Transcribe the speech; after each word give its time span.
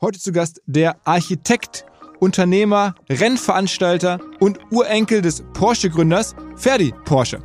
Heute 0.00 0.20
zu 0.20 0.30
Gast 0.30 0.62
der 0.66 0.94
Architekt, 1.02 1.84
Unternehmer, 2.20 2.94
Rennveranstalter 3.10 4.20
und 4.38 4.60
Urenkel 4.70 5.22
des 5.22 5.42
Porsche-Gründers 5.54 6.36
Ferdi 6.54 6.94
Porsche. 7.04 7.40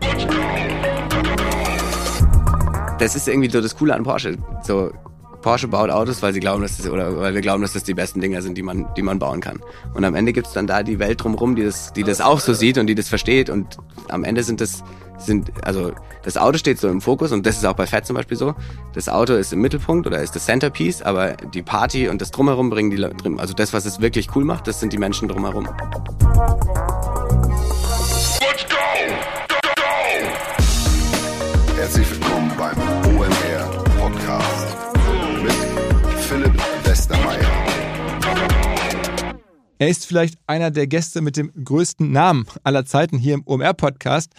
Das 3.00 3.16
ist 3.16 3.28
irgendwie 3.28 3.50
so 3.50 3.60
das 3.60 3.76
Coole 3.76 3.96
an 3.96 4.04
Porsche. 4.04 4.38
So, 4.62 4.92
Porsche 5.42 5.68
baut 5.68 5.90
Autos, 5.90 6.22
weil 6.22 6.32
sie 6.32 6.42
glauben, 6.42 6.62
dass 6.62 6.78
das, 6.78 6.88
oder 6.88 7.18
weil 7.18 7.34
wir 7.34 7.42
glauben, 7.42 7.64
dass 7.64 7.74
das 7.74 7.86
die 7.86 7.96
besten 7.96 8.22
Dinger 8.22 8.44
sind, 8.44 8.56
die 8.56 8.62
man, 8.62 8.88
die 8.96 9.02
man 9.02 9.18
bauen 9.18 9.42
kann. 9.42 9.60
Und 9.96 10.06
am 10.06 10.14
Ende 10.14 10.32
gibt 10.32 10.46
es 10.46 10.54
dann 10.54 10.68
da 10.68 10.84
die 10.84 11.00
Welt 11.00 11.24
drumherum, 11.24 11.56
die 11.56 11.64
das, 11.64 11.92
die 11.94 12.04
das 12.04 12.22
auch 12.22 12.40
so 12.40 12.54
sieht 12.54 12.78
und 12.78 12.86
die 12.86 12.94
das 12.94 13.10
versteht. 13.10 13.50
Und 13.50 13.78
am 14.10 14.24
Ende 14.24 14.44
sind 14.44 14.62
das 14.62 14.84
sind, 15.26 15.52
also 15.66 15.94
das 16.24 16.38
Auto 16.38 16.58
steht 16.58 16.80
so 16.80 16.88
im 16.88 17.02
Fokus 17.02 17.32
und 17.32 17.46
das 17.46 17.58
ist 17.58 17.66
auch 17.66 17.74
bei 17.74 17.86
Fett 17.88 18.06
zum 18.06 18.16
Beispiel 18.16 18.38
so. 18.38 18.56
Das 18.94 19.10
Auto 19.10 19.34
ist 19.34 19.52
im 19.54 19.62
Mittelpunkt 19.62 20.08
oder 20.08 20.22
ist 20.22 20.36
das 20.36 20.46
Centerpiece, 20.46 21.02
aber 21.02 21.34
die 21.34 21.62
Party 21.62 22.08
und 22.08 22.22
das 22.22 22.32
Drumherum 22.32 22.70
bringen 22.70 22.92
die, 22.92 23.04
also 23.40 23.54
das, 23.54 23.74
was 23.74 23.84
es 23.86 24.00
wirklich 24.00 24.34
cool 24.36 24.46
macht, 24.46 24.68
das 24.68 24.80
sind 24.80 24.94
die 24.94 24.98
Menschen 24.98 25.28
drumherum. 25.28 25.66
Let's 25.66 25.76
go! 28.70 28.76
Go, 29.50 29.56
go! 29.76 29.84
Herzlich 31.78 32.10
willkommen 32.12 32.52
beim 32.58 32.78
OMR 33.16 33.84
Podcast 33.98 34.78
mit 35.44 35.56
Philipp 36.20 36.56
Westermeier. 36.86 37.64
Er 39.84 39.90
ist 39.90 40.06
vielleicht 40.06 40.36
einer 40.48 40.72
der 40.72 40.88
Gäste 40.88 41.20
mit 41.20 41.36
dem 41.36 41.52
größten 41.62 42.10
Namen 42.10 42.46
aller 42.64 42.86
Zeiten 42.86 43.18
hier 43.18 43.34
im 43.34 43.46
OMR-Podcast, 43.46 44.32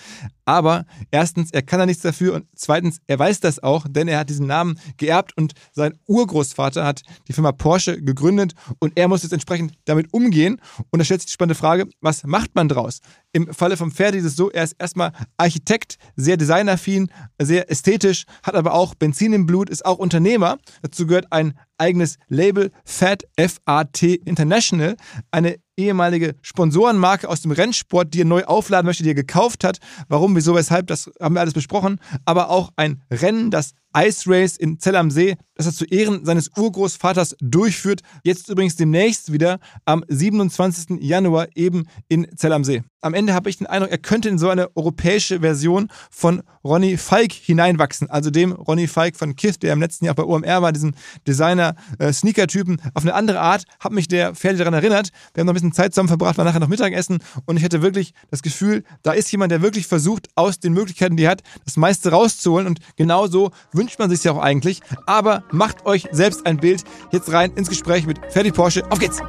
aber 0.44 0.84
erstens, 1.10 1.50
er 1.50 1.62
kann 1.62 1.78
da 1.78 1.86
nichts 1.86 2.02
dafür 2.02 2.34
und 2.34 2.46
zweitens, 2.54 2.98
er 3.06 3.18
weiß 3.18 3.40
das 3.40 3.62
auch, 3.62 3.86
denn 3.88 4.08
er 4.08 4.18
hat 4.18 4.30
diesen 4.30 4.46
Namen 4.46 4.78
geerbt 4.96 5.36
und 5.36 5.54
sein 5.72 5.98
Urgroßvater 6.06 6.84
hat 6.84 7.02
die 7.28 7.32
Firma 7.32 7.52
Porsche 7.52 8.00
gegründet 8.00 8.54
und 8.78 8.92
er 8.96 9.08
muss 9.08 9.22
jetzt 9.22 9.32
entsprechend 9.32 9.74
damit 9.84 10.12
umgehen. 10.12 10.60
Und 10.90 10.98
da 10.98 11.04
stellt 11.04 11.20
sich 11.20 11.26
die 11.26 11.32
spannende 11.32 11.54
Frage, 11.54 11.88
was 12.00 12.24
macht 12.24 12.54
man 12.54 12.68
draus? 12.68 13.00
Im 13.32 13.52
Falle 13.52 13.76
von 13.76 13.90
Ferdi 13.90 14.18
ist 14.18 14.24
es 14.24 14.36
so, 14.36 14.50
er 14.50 14.64
ist 14.64 14.76
erstmal 14.78 15.12
Architekt, 15.36 15.96
sehr 16.16 16.36
designaffin, 16.36 17.10
sehr 17.40 17.70
ästhetisch, 17.70 18.24
hat 18.42 18.54
aber 18.54 18.74
auch 18.74 18.94
Benzin 18.94 19.32
im 19.32 19.46
Blut, 19.46 19.70
ist 19.70 19.84
auch 19.84 19.98
Unternehmer. 19.98 20.58
Dazu 20.82 21.06
gehört 21.06 21.32
ein 21.32 21.58
eigenes 21.78 22.16
Label, 22.28 22.70
FAT, 22.84 23.24
F-A-T 23.36 24.14
International, 24.24 24.96
eine 25.30 25.56
ehemalige 25.76 26.34
Sponsorenmarke 26.42 27.28
aus 27.28 27.42
dem 27.42 27.50
Rennsport, 27.50 28.14
die 28.14 28.22
er 28.22 28.26
neu 28.26 28.44
aufladen 28.44 28.86
möchte, 28.86 29.02
die 29.02 29.10
er 29.10 29.14
gekauft 29.14 29.64
hat. 29.64 29.78
Warum, 30.08 30.36
wieso, 30.36 30.54
weshalb, 30.54 30.86
das 30.86 31.10
haben 31.20 31.34
wir 31.34 31.40
alles 31.40 31.54
besprochen. 31.54 32.00
Aber 32.24 32.50
auch 32.50 32.70
ein 32.76 33.02
Rennen, 33.10 33.50
das 33.50 33.72
Ice 33.96 34.28
Race 34.28 34.56
in 34.56 34.78
Zell 34.80 34.96
am 34.96 35.10
See, 35.10 35.36
das 35.54 35.66
er 35.66 35.72
zu 35.72 35.84
Ehren 35.84 36.24
seines 36.24 36.50
Urgroßvaters 36.56 37.36
durchführt. 37.40 38.00
Jetzt 38.24 38.48
übrigens 38.48 38.76
demnächst 38.76 39.32
wieder 39.32 39.60
am 39.84 40.04
27. 40.08 41.00
Januar 41.00 41.48
eben 41.54 41.84
in 42.08 42.26
Zell 42.36 42.52
am 42.52 42.64
See. 42.64 42.82
Am 43.00 43.14
Ende 43.14 43.34
habe 43.34 43.50
ich 43.50 43.58
den 43.58 43.66
Eindruck, 43.66 43.90
er 43.90 43.98
könnte 43.98 44.30
in 44.30 44.38
so 44.38 44.48
eine 44.48 44.74
europäische 44.76 45.40
Version 45.40 45.88
von 46.10 46.42
Ronny 46.64 46.96
Falk 46.96 47.32
hineinwachsen. 47.32 48.08
Also 48.08 48.30
dem 48.30 48.52
Ronny 48.52 48.86
Falk 48.86 49.16
von 49.16 49.36
Kith, 49.36 49.58
der 49.60 49.74
im 49.74 49.80
letzten 49.80 50.06
Jahr 50.06 50.14
bei 50.14 50.24
OMR 50.24 50.62
war, 50.62 50.72
diesen 50.72 50.96
Designer-Sneaker-Typen. 51.28 52.80
Auf 52.94 53.02
eine 53.02 53.14
andere 53.14 53.40
Art 53.40 53.64
hat 53.78 53.92
mich 53.92 54.08
der 54.08 54.34
Pferde 54.34 54.58
daran 54.58 54.74
erinnert. 54.74 55.10
Wir 55.34 55.42
haben 55.42 55.46
noch 55.46 55.52
ein 55.52 55.54
bisschen 55.54 55.72
Zeit 55.72 55.92
zusammen 55.92 56.08
verbracht, 56.08 56.38
war 56.38 56.46
nachher 56.46 56.60
noch 56.60 56.68
Mittagessen 56.68 57.18
und 57.44 57.58
ich 57.58 57.64
hatte 57.64 57.82
wirklich 57.82 58.14
das 58.30 58.42
Gefühl, 58.42 58.84
da 59.02 59.12
ist 59.12 59.30
jemand, 59.30 59.52
der 59.52 59.60
wirklich 59.60 59.86
versucht, 59.86 60.28
aus 60.34 60.58
den 60.58 60.72
Möglichkeiten, 60.72 61.16
die 61.16 61.24
er 61.24 61.32
hat, 61.32 61.42
das 61.64 61.76
meiste 61.76 62.10
rauszuholen. 62.10 62.66
Und 62.66 62.80
genauso 62.96 63.50
wünscht 63.84 63.98
man 63.98 64.08
sich 64.08 64.24
ja 64.24 64.32
auch 64.32 64.40
eigentlich. 64.40 64.80
Aber 65.04 65.44
macht 65.50 65.84
euch 65.84 66.08
selbst 66.10 66.46
ein 66.46 66.56
Bild. 66.56 66.84
Jetzt 67.12 67.30
rein 67.30 67.52
ins 67.52 67.68
Gespräch 67.68 68.06
mit 68.06 68.18
Ferdi 68.30 68.50
Porsche. 68.50 68.82
Auf 68.90 68.98
geht's! 68.98 69.20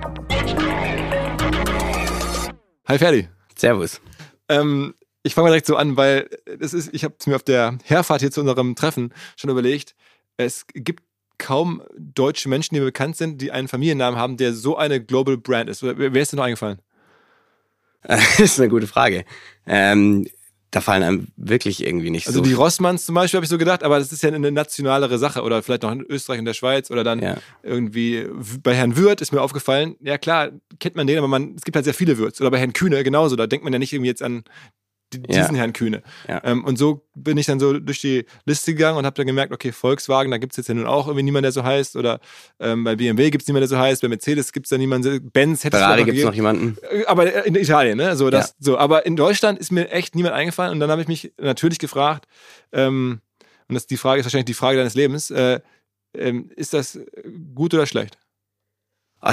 Hi 2.87 2.97
Ferdi. 2.97 3.27
Servus. 3.57 3.99
Ähm, 4.47 4.93
ich 5.23 5.35
fange 5.35 5.47
mal 5.47 5.49
direkt 5.49 5.67
so 5.67 5.75
an, 5.75 5.97
weil 5.97 6.29
das 6.57 6.73
ist, 6.73 6.93
ich 6.93 7.03
habe 7.03 7.15
es 7.19 7.27
mir 7.27 7.35
auf 7.35 7.43
der 7.43 7.77
Herfahrt 7.83 8.21
hier 8.21 8.31
zu 8.31 8.39
unserem 8.39 8.75
Treffen 8.75 9.13
schon 9.35 9.49
überlegt. 9.49 9.93
Es 10.37 10.65
gibt 10.73 11.03
kaum 11.37 11.83
deutsche 11.97 12.47
Menschen, 12.47 12.75
die 12.75 12.79
mir 12.79 12.85
bekannt 12.85 13.17
sind, 13.17 13.41
die 13.41 13.51
einen 13.51 13.67
Familiennamen 13.67 14.17
haben, 14.17 14.37
der 14.37 14.53
so 14.53 14.77
eine 14.77 15.03
Global 15.03 15.35
Brand 15.35 15.69
ist. 15.69 15.83
Wer 15.83 16.15
ist 16.15 16.31
dir 16.31 16.37
noch 16.37 16.45
eingefallen? 16.45 16.79
Das 18.07 18.39
ist 18.39 18.59
eine 18.59 18.69
gute 18.69 18.87
Frage. 18.87 19.25
Ähm, 19.65 20.27
da 20.75 20.81
fallen 20.81 21.03
einem 21.03 21.27
wirklich 21.37 21.85
irgendwie 21.85 22.09
nicht 22.09 22.27
also 22.27 22.39
so. 22.39 22.43
Also 22.43 22.49
die 22.49 22.53
Rossmanns 22.53 23.05
zum 23.05 23.15
Beispiel 23.15 23.37
habe 23.37 23.45
ich 23.45 23.49
so 23.49 23.57
gedacht, 23.57 23.81
aber 23.81 23.97
das 23.97 24.11
ist 24.11 24.21
ja 24.21 24.29
eine 24.29 24.51
nationalere 24.51 25.17
Sache 25.17 25.41
oder 25.41 25.63
vielleicht 25.63 25.83
noch 25.83 25.91
in 25.91 26.01
Österreich 26.01 26.39
und 26.39 26.43
der 26.45 26.53
Schweiz 26.53 26.91
oder 26.91 27.05
dann 27.05 27.21
ja. 27.21 27.37
irgendwie 27.63 28.27
bei 28.61 28.75
Herrn 28.75 28.97
Würth 28.97 29.21
ist 29.21 29.31
mir 29.31 29.41
aufgefallen. 29.41 29.95
Ja 30.01 30.17
klar, 30.17 30.49
kennt 30.79 30.97
man 30.97 31.07
den, 31.07 31.17
aber 31.17 31.29
man, 31.29 31.55
es 31.55 31.63
gibt 31.63 31.77
halt 31.77 31.85
sehr 31.85 31.93
viele 31.93 32.17
Würths. 32.17 32.41
Oder 32.41 32.51
bei 32.51 32.59
Herrn 32.59 32.73
Kühne 32.73 33.05
genauso. 33.05 33.37
Da 33.37 33.47
denkt 33.47 33.63
man 33.63 33.71
ja 33.71 33.79
nicht 33.79 33.93
irgendwie 33.93 34.09
jetzt 34.09 34.21
an 34.21 34.43
diesen 35.19 35.55
ja. 35.55 35.61
Herrn 35.61 35.73
Kühne. 35.73 36.03
Ja. 36.27 36.41
Ähm, 36.43 36.63
und 36.63 36.77
so 36.77 37.05
bin 37.15 37.37
ich 37.37 37.45
dann 37.45 37.59
so 37.59 37.79
durch 37.79 37.99
die 38.01 38.25
Liste 38.45 38.73
gegangen 38.73 38.97
und 38.97 39.05
habe 39.05 39.15
dann 39.15 39.27
gemerkt, 39.27 39.53
okay, 39.53 39.71
Volkswagen, 39.71 40.31
da 40.31 40.37
gibt 40.37 40.53
es 40.53 40.57
jetzt 40.57 40.67
ja 40.67 40.73
nun 40.73 40.85
auch 40.85 41.07
irgendwie 41.07 41.23
niemanden, 41.23 41.43
der 41.43 41.51
so 41.51 41.63
heißt. 41.63 41.95
Oder 41.95 42.19
ähm, 42.59 42.83
bei 42.83 42.95
BMW 42.95 43.29
gibt 43.29 43.43
es 43.43 43.47
niemanden, 43.47 43.69
der 43.69 43.77
so 43.77 43.83
heißt. 43.83 44.01
Bei 44.01 44.07
Mercedes 44.07 44.51
gibt 44.51 44.65
es 44.65 44.69
da 44.69 44.77
niemanden. 44.77 45.29
Benz 45.31 45.63
hätte 45.63 45.77
Ferrari 45.77 46.03
gibt 46.03 46.17
es 46.17 46.23
noch 46.23 46.33
jemanden. 46.33 46.77
Äh, 46.89 47.05
aber 47.05 47.45
in 47.45 47.55
Italien, 47.55 47.97
ne? 47.97 48.15
So, 48.15 48.29
das, 48.29 48.49
ja. 48.49 48.53
so, 48.59 48.77
aber 48.77 49.05
in 49.05 49.15
Deutschland 49.15 49.59
ist 49.59 49.71
mir 49.71 49.89
echt 49.91 50.15
niemand 50.15 50.35
eingefallen. 50.35 50.71
Und 50.71 50.79
dann 50.79 50.91
habe 50.91 51.01
ich 51.01 51.07
mich 51.07 51.33
natürlich 51.39 51.79
gefragt, 51.79 52.25
ähm, 52.71 53.21
und 53.67 53.75
das, 53.75 53.87
die 53.87 53.97
Frage 53.97 54.19
ist 54.19 54.25
wahrscheinlich 54.25 54.45
die 54.45 54.53
Frage 54.53 54.77
deines 54.77 54.95
Lebens, 54.95 55.31
äh, 55.31 55.59
ähm, 56.13 56.49
ist 56.55 56.73
das 56.73 56.99
gut 57.53 57.73
oder 57.73 57.85
schlecht? 57.85 58.17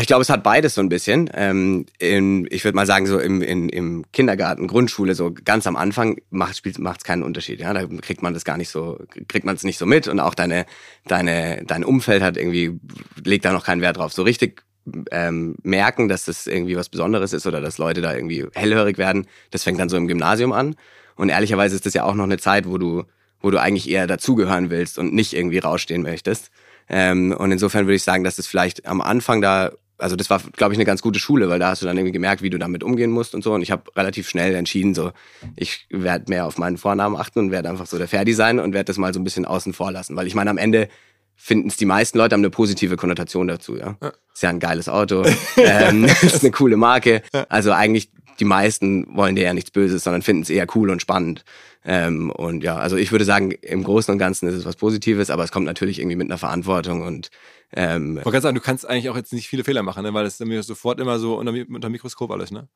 Ich 0.00 0.06
glaube, 0.06 0.22
es 0.22 0.30
hat 0.30 0.42
beides 0.42 0.74
so 0.74 0.80
ein 0.80 0.88
bisschen. 0.88 1.28
Ähm, 1.34 1.84
in, 1.98 2.46
ich 2.50 2.64
würde 2.64 2.76
mal 2.76 2.86
sagen, 2.86 3.06
so 3.06 3.18
im, 3.18 3.42
in, 3.42 3.68
im 3.68 4.04
Kindergarten, 4.12 4.66
Grundschule, 4.66 5.14
so 5.14 5.34
ganz 5.44 5.66
am 5.66 5.76
Anfang 5.76 6.16
macht 6.30 6.64
es 6.64 7.04
keinen 7.04 7.22
Unterschied. 7.22 7.60
Ja, 7.60 7.74
da 7.74 7.84
kriegt 8.00 8.22
man 8.22 8.32
das 8.32 8.44
gar 8.44 8.56
nicht 8.56 8.70
so, 8.70 8.98
kriegt 9.28 9.44
man 9.44 9.54
es 9.54 9.64
nicht 9.64 9.78
so 9.78 9.84
mit 9.84 10.08
und 10.08 10.18
auch 10.18 10.34
deine, 10.34 10.64
deine, 11.06 11.62
dein 11.66 11.84
Umfeld 11.84 12.22
hat 12.22 12.38
irgendwie 12.38 12.80
legt 13.22 13.44
da 13.44 13.52
noch 13.52 13.64
keinen 13.64 13.82
Wert 13.82 13.98
drauf. 13.98 14.14
So 14.14 14.22
richtig 14.22 14.62
ähm, 15.10 15.56
merken, 15.62 16.08
dass 16.08 16.24
das 16.24 16.46
irgendwie 16.46 16.76
was 16.76 16.88
Besonderes 16.88 17.34
ist 17.34 17.46
oder 17.46 17.60
dass 17.60 17.76
Leute 17.76 18.00
da 18.00 18.14
irgendwie 18.14 18.46
hellhörig 18.54 18.96
werden. 18.96 19.26
Das 19.50 19.62
fängt 19.62 19.78
dann 19.78 19.90
so 19.90 19.98
im 19.98 20.08
Gymnasium 20.08 20.52
an. 20.52 20.74
Und 21.16 21.28
ehrlicherweise 21.28 21.76
ist 21.76 21.84
das 21.84 21.92
ja 21.92 22.04
auch 22.04 22.14
noch 22.14 22.24
eine 22.24 22.38
Zeit, 22.38 22.66
wo 22.66 22.78
du, 22.78 23.04
wo 23.40 23.50
du 23.50 23.60
eigentlich 23.60 23.90
eher 23.90 24.06
dazugehören 24.06 24.70
willst 24.70 24.98
und 24.98 25.12
nicht 25.12 25.34
irgendwie 25.34 25.58
rausstehen 25.58 26.02
möchtest. 26.02 26.50
Ähm, 26.88 27.32
und 27.32 27.52
insofern 27.52 27.86
würde 27.86 27.96
ich 27.96 28.02
sagen, 28.02 28.24
dass 28.24 28.38
es 28.38 28.46
vielleicht 28.46 28.86
am 28.86 29.00
Anfang 29.00 29.40
da 29.40 29.72
also 30.02 30.16
das 30.16 30.28
war, 30.30 30.40
glaube 30.56 30.74
ich, 30.74 30.78
eine 30.78 30.84
ganz 30.84 31.00
gute 31.00 31.18
Schule, 31.18 31.48
weil 31.48 31.58
da 31.58 31.68
hast 31.68 31.82
du 31.82 31.86
dann 31.86 31.96
irgendwie 31.96 32.12
gemerkt, 32.12 32.42
wie 32.42 32.50
du 32.50 32.58
damit 32.58 32.82
umgehen 32.82 33.10
musst 33.10 33.34
und 33.34 33.42
so. 33.42 33.54
Und 33.54 33.62
ich 33.62 33.70
habe 33.70 33.84
relativ 33.96 34.28
schnell 34.28 34.54
entschieden, 34.54 34.94
so, 34.94 35.12
ich 35.56 35.86
werde 35.90 36.24
mehr 36.28 36.46
auf 36.46 36.58
meinen 36.58 36.76
Vornamen 36.76 37.16
achten 37.16 37.38
und 37.38 37.50
werde 37.50 37.68
einfach 37.68 37.86
so 37.86 37.98
der 37.98 38.08
Ferdi 38.08 38.32
sein 38.32 38.58
und 38.58 38.74
werde 38.74 38.86
das 38.86 38.98
mal 38.98 39.14
so 39.14 39.20
ein 39.20 39.24
bisschen 39.24 39.44
außen 39.44 39.72
vor 39.72 39.92
lassen. 39.92 40.16
Weil 40.16 40.26
ich 40.26 40.34
meine, 40.34 40.50
am 40.50 40.58
Ende 40.58 40.88
finden 41.36 41.68
es 41.68 41.76
die 41.76 41.86
meisten 41.86 42.18
Leute 42.18 42.34
haben 42.34 42.40
eine 42.40 42.50
positive 42.50 42.96
Konnotation 42.96 43.48
dazu, 43.48 43.76
ja. 43.76 43.96
ja. 44.02 44.12
Ist 44.34 44.42
ja 44.42 44.50
ein 44.50 44.60
geiles 44.60 44.88
Auto, 44.88 45.24
ähm, 45.56 46.04
ist 46.04 46.42
eine 46.42 46.50
coole 46.50 46.76
Marke. 46.76 47.22
Ja. 47.32 47.46
Also 47.48 47.72
eigentlich 47.72 48.10
die 48.38 48.44
meisten 48.44 49.06
wollen 49.16 49.36
dir 49.36 49.44
ja 49.44 49.54
nichts 49.54 49.70
Böses, 49.70 50.04
sondern 50.04 50.22
finden 50.22 50.42
es 50.42 50.50
eher 50.50 50.66
cool 50.74 50.90
und 50.90 51.00
spannend. 51.02 51.44
Ähm, 51.84 52.30
und 52.30 52.62
ja, 52.62 52.76
also 52.76 52.96
ich 52.96 53.10
würde 53.10 53.24
sagen, 53.24 53.50
im 53.50 53.82
Großen 53.82 54.12
und 54.12 54.18
Ganzen 54.18 54.48
ist 54.48 54.54
es 54.54 54.64
was 54.64 54.76
Positives, 54.76 55.30
aber 55.30 55.44
es 55.44 55.50
kommt 55.50 55.66
natürlich 55.66 55.98
irgendwie 55.98 56.16
mit 56.16 56.28
einer 56.28 56.38
Verantwortung 56.38 57.02
und 57.02 57.30
ähm, 57.74 58.18
ich 58.18 58.24
wollte 58.24 58.40
sagen, 58.40 58.54
du 58.54 58.60
kannst 58.60 58.88
eigentlich 58.88 59.08
auch 59.08 59.16
jetzt 59.16 59.32
nicht 59.32 59.48
viele 59.48 59.64
Fehler 59.64 59.82
machen, 59.82 60.02
ne? 60.02 60.12
weil 60.12 60.24
das 60.24 60.38
ist 60.38 60.66
sofort 60.66 61.00
immer 61.00 61.18
so 61.18 61.36
unter, 61.36 61.52
unter 61.52 61.88
Mikroskop 61.88 62.30
alles, 62.30 62.50
ne? 62.50 62.68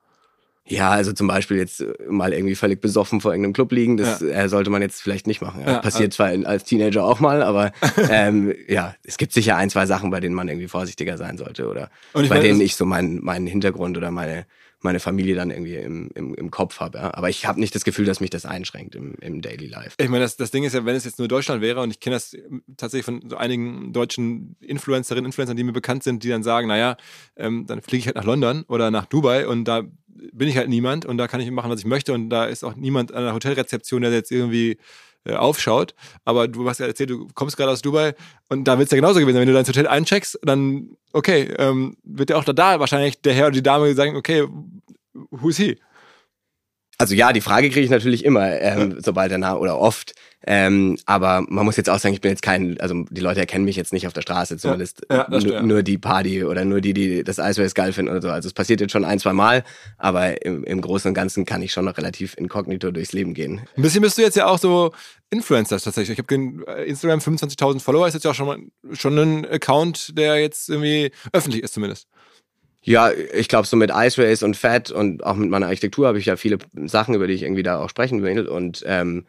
Ja, 0.69 0.91
also 0.91 1.13
zum 1.13 1.29
Beispiel 1.29 1.59
jetzt 1.59 1.81
äh, 1.81 1.95
mal 2.09 2.33
irgendwie 2.33 2.57
völlig 2.57 2.81
besoffen 2.81 3.21
vor 3.21 3.31
irgendeinem 3.31 3.53
Club 3.53 3.71
liegen, 3.71 3.97
das 3.97 4.21
ja. 4.21 4.29
äh, 4.29 4.49
sollte 4.49 4.69
man 4.69 4.83
jetzt 4.83 5.01
vielleicht 5.01 5.29
nicht 5.29 5.41
machen. 5.41 5.61
Ja. 5.61 5.75
Ja, 5.75 5.79
Passiert 5.79 6.19
also. 6.19 6.41
zwar 6.41 6.51
als 6.51 6.65
Teenager 6.65 7.05
auch 7.05 7.21
mal, 7.21 7.43
aber 7.43 7.73
ähm, 8.11 8.53
ja, 8.67 8.95
es 9.05 9.17
gibt 9.17 9.33
sicher 9.33 9.57
ein, 9.57 9.71
zwei 9.71 9.87
Sachen, 9.87 10.11
bei 10.11 10.19
denen 10.19 10.35
man 10.35 10.49
irgendwie 10.49 10.67
vorsichtiger 10.67 11.19
sein 11.19 11.39
sollte 11.39 11.69
oder 11.69 11.91
bei 12.13 12.27
meine, 12.27 12.41
denen 12.41 12.61
ich 12.61 12.75
so 12.75 12.85
meinen 12.85 13.25
meinen 13.25 13.47
Hintergrund 13.47 13.97
oder 13.97 14.11
meine 14.11 14.45
meine 14.87 15.01
Familie 15.01 15.35
dann 15.35 15.51
irgendwie 15.51 15.77
im, 15.77 16.11
im, 16.15 16.35
im 16.35 16.51
Kopf 16.51 16.81
habe. 16.81 16.99
Ja? 16.99 17.15
Aber 17.15 17.29
ich 17.29 17.47
habe 17.47 17.61
nicht 17.61 17.75
das 17.75 17.85
Gefühl, 17.85 18.07
dass 18.07 18.21
mich 18.21 18.31
das 18.31 18.47
einschränkt 18.47 18.95
im, 18.95 19.15
im 19.21 19.43
Daily 19.43 19.67
Life. 19.67 19.97
Ich 19.99 20.09
meine, 20.09 20.25
das, 20.25 20.37
das 20.37 20.51
Ding 20.51 20.65
ist 20.65 20.73
ja, 20.73 20.85
wenn 20.85 20.97
es 20.97 21.05
jetzt 21.05 21.19
nur 21.19 21.29
Deutschland 21.29 21.61
wäre, 21.61 21.83
und 21.83 21.91
ich 21.91 22.01
kenne 22.01 22.17
das 22.17 22.37
tatsächlich 22.77 23.05
von 23.05 23.29
so 23.29 23.37
einigen 23.37 23.93
deutschen 23.93 24.57
Influencerinnen, 24.61 25.27
Influencern, 25.27 25.57
die 25.57 25.65
mir 25.65 25.73
bekannt 25.73 26.03
sind, 26.03 26.23
die 26.25 26.29
dann 26.29 26.43
sagen, 26.43 26.69
naja, 26.69 26.97
ähm, 27.37 27.67
dann 27.67 27.83
fliege 27.83 28.01
ich 28.01 28.07
halt 28.07 28.17
nach 28.17 28.25
London 28.25 28.65
oder 28.69 28.91
nach 28.91 29.07
Dubai 29.07 29.47
und 29.47 29.65
da 29.65 29.83
bin 30.33 30.49
ich 30.49 30.57
halt 30.57 30.69
niemand 30.69 31.05
und 31.05 31.19
da 31.19 31.29
kann 31.29 31.41
ich 31.41 31.51
machen, 31.51 31.71
was 31.71 31.81
ich 31.81 31.87
möchte 31.87 32.13
und 32.15 32.31
da 32.31 32.47
ist 32.47 32.65
auch 32.65 32.75
niemand 32.75 33.13
an 33.13 33.25
der 33.25 33.35
Hotelrezeption, 33.35 34.03
der 34.03 34.13
jetzt 34.13 34.33
irgendwie 34.33 34.79
aufschaut. 35.35 35.95
Aber 36.25 36.49
du 36.49 36.69
hast 36.69 36.81
ja 36.81 36.87
erzählt, 36.87 37.11
du 37.11 37.29
kommst 37.35 37.57
gerade 37.57 37.73
aus 37.73 37.83
Dubai 37.83 38.15
und 38.49 38.65
da 38.65 38.79
wird 38.79 38.87
es 38.87 38.93
ja 38.93 38.97
genauso 38.97 39.21
gewesen. 39.21 39.39
Wenn 39.39 39.49
du 39.49 39.55
dein 39.55 39.67
Hotel 39.67 39.87
eincheckst, 39.87 40.39
dann, 40.43 40.97
okay, 41.13 41.55
ähm, 41.59 41.97
wird 42.05 42.31
ja 42.31 42.37
auch 42.37 42.45
da, 42.45 42.53
da 42.53 42.81
wahrscheinlich 42.81 43.21
der 43.23 43.35
Herr 43.35 43.47
oder 43.47 43.55
die 43.55 43.63
Dame 43.63 43.95
sagen, 43.95 44.17
okay, 44.17 44.47
who's 45.31 45.57
he? 45.57 45.79
Also 46.99 47.15
ja, 47.15 47.33
die 47.33 47.43
Frage 47.43 47.69
kriege 47.69 47.85
ich 47.85 47.91
natürlich 47.91 48.25
immer, 48.25 48.59
ähm, 48.61 48.97
sobald 49.03 49.31
der 49.31 49.39
Name 49.39 49.59
oder 49.59 49.79
oft. 49.79 50.15
Ähm, 50.49 50.97
aber 51.07 51.45
man 51.49 51.65
muss 51.65 51.77
jetzt 51.77 51.91
auch 51.91 51.99
sagen, 51.99 52.15
ich 52.15 52.21
bin 52.21 52.31
jetzt 52.31 52.43
kein, 52.43 52.81
also 52.81 53.05
die 53.11 53.21
Leute 53.21 53.41
erkennen 53.41 53.65
mich 53.65 53.77
jetzt 53.77 53.93
nicht 53.93 54.07
auf 54.07 54.13
der 54.13 54.23
Straße, 54.23 54.57
zumindest 54.57 55.05
Ja, 55.11 55.27
ja, 55.29 55.41
nur, 55.41 55.63
nur 55.63 55.83
die 55.83 55.99
Party 55.99 56.45
oder 56.45 56.65
nur 56.65 56.81
die, 56.81 56.95
die 56.95 57.25
das 57.25 57.39
Race 57.39 57.75
geil 57.75 57.93
finden 57.93 58.13
oder 58.13 58.23
so. 58.23 58.31
Also 58.31 58.47
es 58.47 58.55
passiert 58.55 58.81
jetzt 58.81 58.93
schon 58.93 59.05
ein, 59.05 59.19
zwei 59.19 59.33
Mal, 59.33 59.65
aber 59.99 60.45
im, 60.45 60.63
im 60.65 60.81
Großen 60.81 61.09
und 61.09 61.15
Ganzen 61.15 61.45
kann 61.45 61.63
ich 61.63 61.73
schon 61.73 61.85
noch 61.85 61.99
relativ 61.99 62.35
inkognito 62.39 62.93
durchs 62.93 63.13
Leben 63.13 63.35
gehen. 63.35 63.63
Ein 63.77 63.83
bisschen 63.83 64.03
bist 64.03 64.17
du 64.17 64.23
jetzt 64.23 64.37
ja 64.37 64.47
auch 64.47 64.59
so 64.59 64.93
Influencer 65.31 65.81
tatsächlich. 65.81 66.19
Ich 66.19 66.25
habe 66.25 66.85
Instagram 66.85 67.19
25.000 67.19 67.81
Follower, 67.81 68.07
ist 68.07 68.15
jetzt 68.15 68.25
ja 68.25 68.31
auch 68.31 68.35
schon, 68.35 68.47
mal, 68.47 68.59
schon 68.93 69.19
ein 69.19 69.47
Account, 69.47 70.17
der 70.17 70.41
jetzt 70.41 70.71
irgendwie 70.71 71.11
öffentlich 71.33 71.63
ist 71.63 71.75
zumindest. 71.75 72.07
Ja, 72.87 73.11
ich 73.11 73.49
glaube, 73.49 73.67
so 73.67 73.77
mit 73.77 73.91
Ice 73.93 74.23
Race 74.23 74.45
und 74.45 74.57
Fat 74.57 74.93
und 74.93 75.25
auch 75.25 75.35
mit 75.35 75.51
meiner 75.51 75.67
Architektur 75.67 76.07
habe 76.07 76.21
ich 76.21 76.27
ja 76.27 76.37
viele 76.37 76.59
Sachen, 76.85 77.17
über 77.17 77.27
die 77.27 77.35
ich 77.35 77.43
irgendwie 77.43 77.65
da 77.65 77.81
auch 77.81 77.91
sprechen 77.91 78.23
will 78.23 78.47
und 78.47 78.85
ähm, 78.87 79.27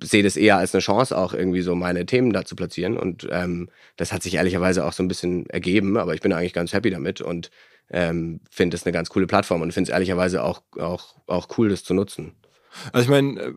sehe 0.00 0.22
das 0.22 0.36
eher 0.36 0.58
als 0.58 0.72
eine 0.72 0.80
Chance, 0.80 1.18
auch 1.18 1.34
irgendwie 1.34 1.62
so 1.62 1.74
meine 1.74 2.06
Themen 2.06 2.32
da 2.32 2.44
zu 2.44 2.54
platzieren. 2.54 2.96
Und 2.96 3.26
ähm, 3.32 3.68
das 3.96 4.12
hat 4.12 4.22
sich 4.22 4.34
ehrlicherweise 4.34 4.84
auch 4.84 4.92
so 4.92 5.02
ein 5.02 5.08
bisschen 5.08 5.50
ergeben, 5.50 5.96
aber 5.96 6.14
ich 6.14 6.20
bin 6.20 6.32
eigentlich 6.32 6.52
ganz 6.52 6.72
happy 6.72 6.90
damit 6.90 7.20
und 7.20 7.50
ähm, 7.90 8.38
finde 8.48 8.76
es 8.76 8.86
eine 8.86 8.92
ganz 8.92 9.08
coole 9.08 9.26
Plattform 9.26 9.62
und 9.62 9.72
finde 9.74 9.90
es 9.90 9.92
ehrlicherweise 9.92 10.44
auch, 10.44 10.62
auch, 10.78 11.16
auch 11.26 11.48
cool, 11.58 11.70
das 11.70 11.82
zu 11.82 11.94
nutzen. 11.94 12.36
Also 12.92 13.06
ich 13.06 13.10
meine, 13.10 13.56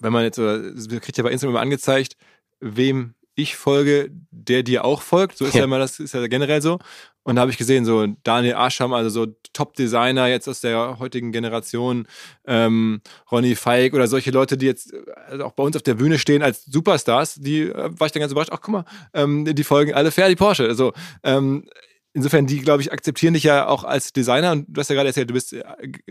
wenn 0.00 0.12
man 0.12 0.24
jetzt, 0.24 0.38
kriegt 0.38 1.16
ja 1.16 1.22
bei 1.22 1.30
Instagram 1.30 1.54
immer 1.54 1.62
angezeigt, 1.62 2.16
wem 2.58 3.14
ich 3.34 3.56
folge, 3.56 4.10
der 4.30 4.62
dir 4.62 4.84
auch 4.84 5.02
folgt. 5.02 5.38
So 5.38 5.44
ist 5.44 5.54
ja, 5.54 5.60
ja 5.60 5.64
immer 5.64 5.78
das, 5.78 6.00
ist 6.00 6.14
ja 6.14 6.26
generell 6.26 6.62
so. 6.62 6.78
Und 7.24 7.36
da 7.36 7.42
habe 7.42 7.50
ich 7.50 7.58
gesehen, 7.58 7.84
so 7.84 8.06
Daniel 8.24 8.54
Ascham, 8.54 8.92
also 8.92 9.08
so 9.08 9.32
Top-Designer 9.52 10.26
jetzt 10.26 10.48
aus 10.48 10.60
der 10.60 10.98
heutigen 10.98 11.30
Generation, 11.30 12.08
ähm, 12.46 13.00
Ronny 13.30 13.54
Feig 13.54 13.94
oder 13.94 14.08
solche 14.08 14.32
Leute, 14.32 14.56
die 14.56 14.66
jetzt 14.66 14.92
also 15.28 15.44
auch 15.44 15.52
bei 15.52 15.62
uns 15.62 15.76
auf 15.76 15.82
der 15.82 15.94
Bühne 15.94 16.18
stehen 16.18 16.42
als 16.42 16.64
Superstars, 16.64 17.36
die 17.36 17.62
äh, 17.62 17.90
war 17.98 18.06
ich 18.06 18.12
dann 18.12 18.20
ganz 18.20 18.32
überrascht, 18.32 18.50
ach 18.52 18.60
guck 18.60 18.72
mal, 18.72 18.84
ähm, 19.14 19.44
die 19.44 19.64
folgen 19.64 19.94
alle 19.94 20.10
Ferdi 20.10 20.34
Porsche. 20.34 20.64
Also 20.64 20.92
ähm, 21.22 21.68
insofern, 22.12 22.46
die, 22.46 22.60
glaube 22.60 22.82
ich, 22.82 22.92
akzeptieren 22.92 23.34
dich 23.34 23.44
ja 23.44 23.68
auch 23.68 23.84
als 23.84 24.12
Designer 24.12 24.52
und 24.52 24.66
du 24.68 24.80
hast 24.80 24.90
ja 24.90 24.96
gerade 24.96 25.08
erzählt, 25.08 25.30
du 25.30 25.34
bist 25.34 25.52
äh, 25.52 25.62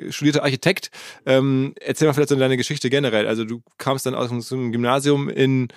studierter 0.10 0.44
Architekt. 0.44 0.92
Ähm, 1.26 1.74
erzähl 1.80 2.08
mal 2.08 2.14
vielleicht 2.14 2.30
so 2.30 2.36
deine 2.36 2.58
Geschichte 2.58 2.90
generell. 2.90 3.28
Also 3.28 3.44
du 3.44 3.62
kamst 3.78 4.06
dann 4.06 4.16
aus 4.16 4.32
einem 4.32 4.72
Gymnasium 4.72 5.30
in 5.30 5.68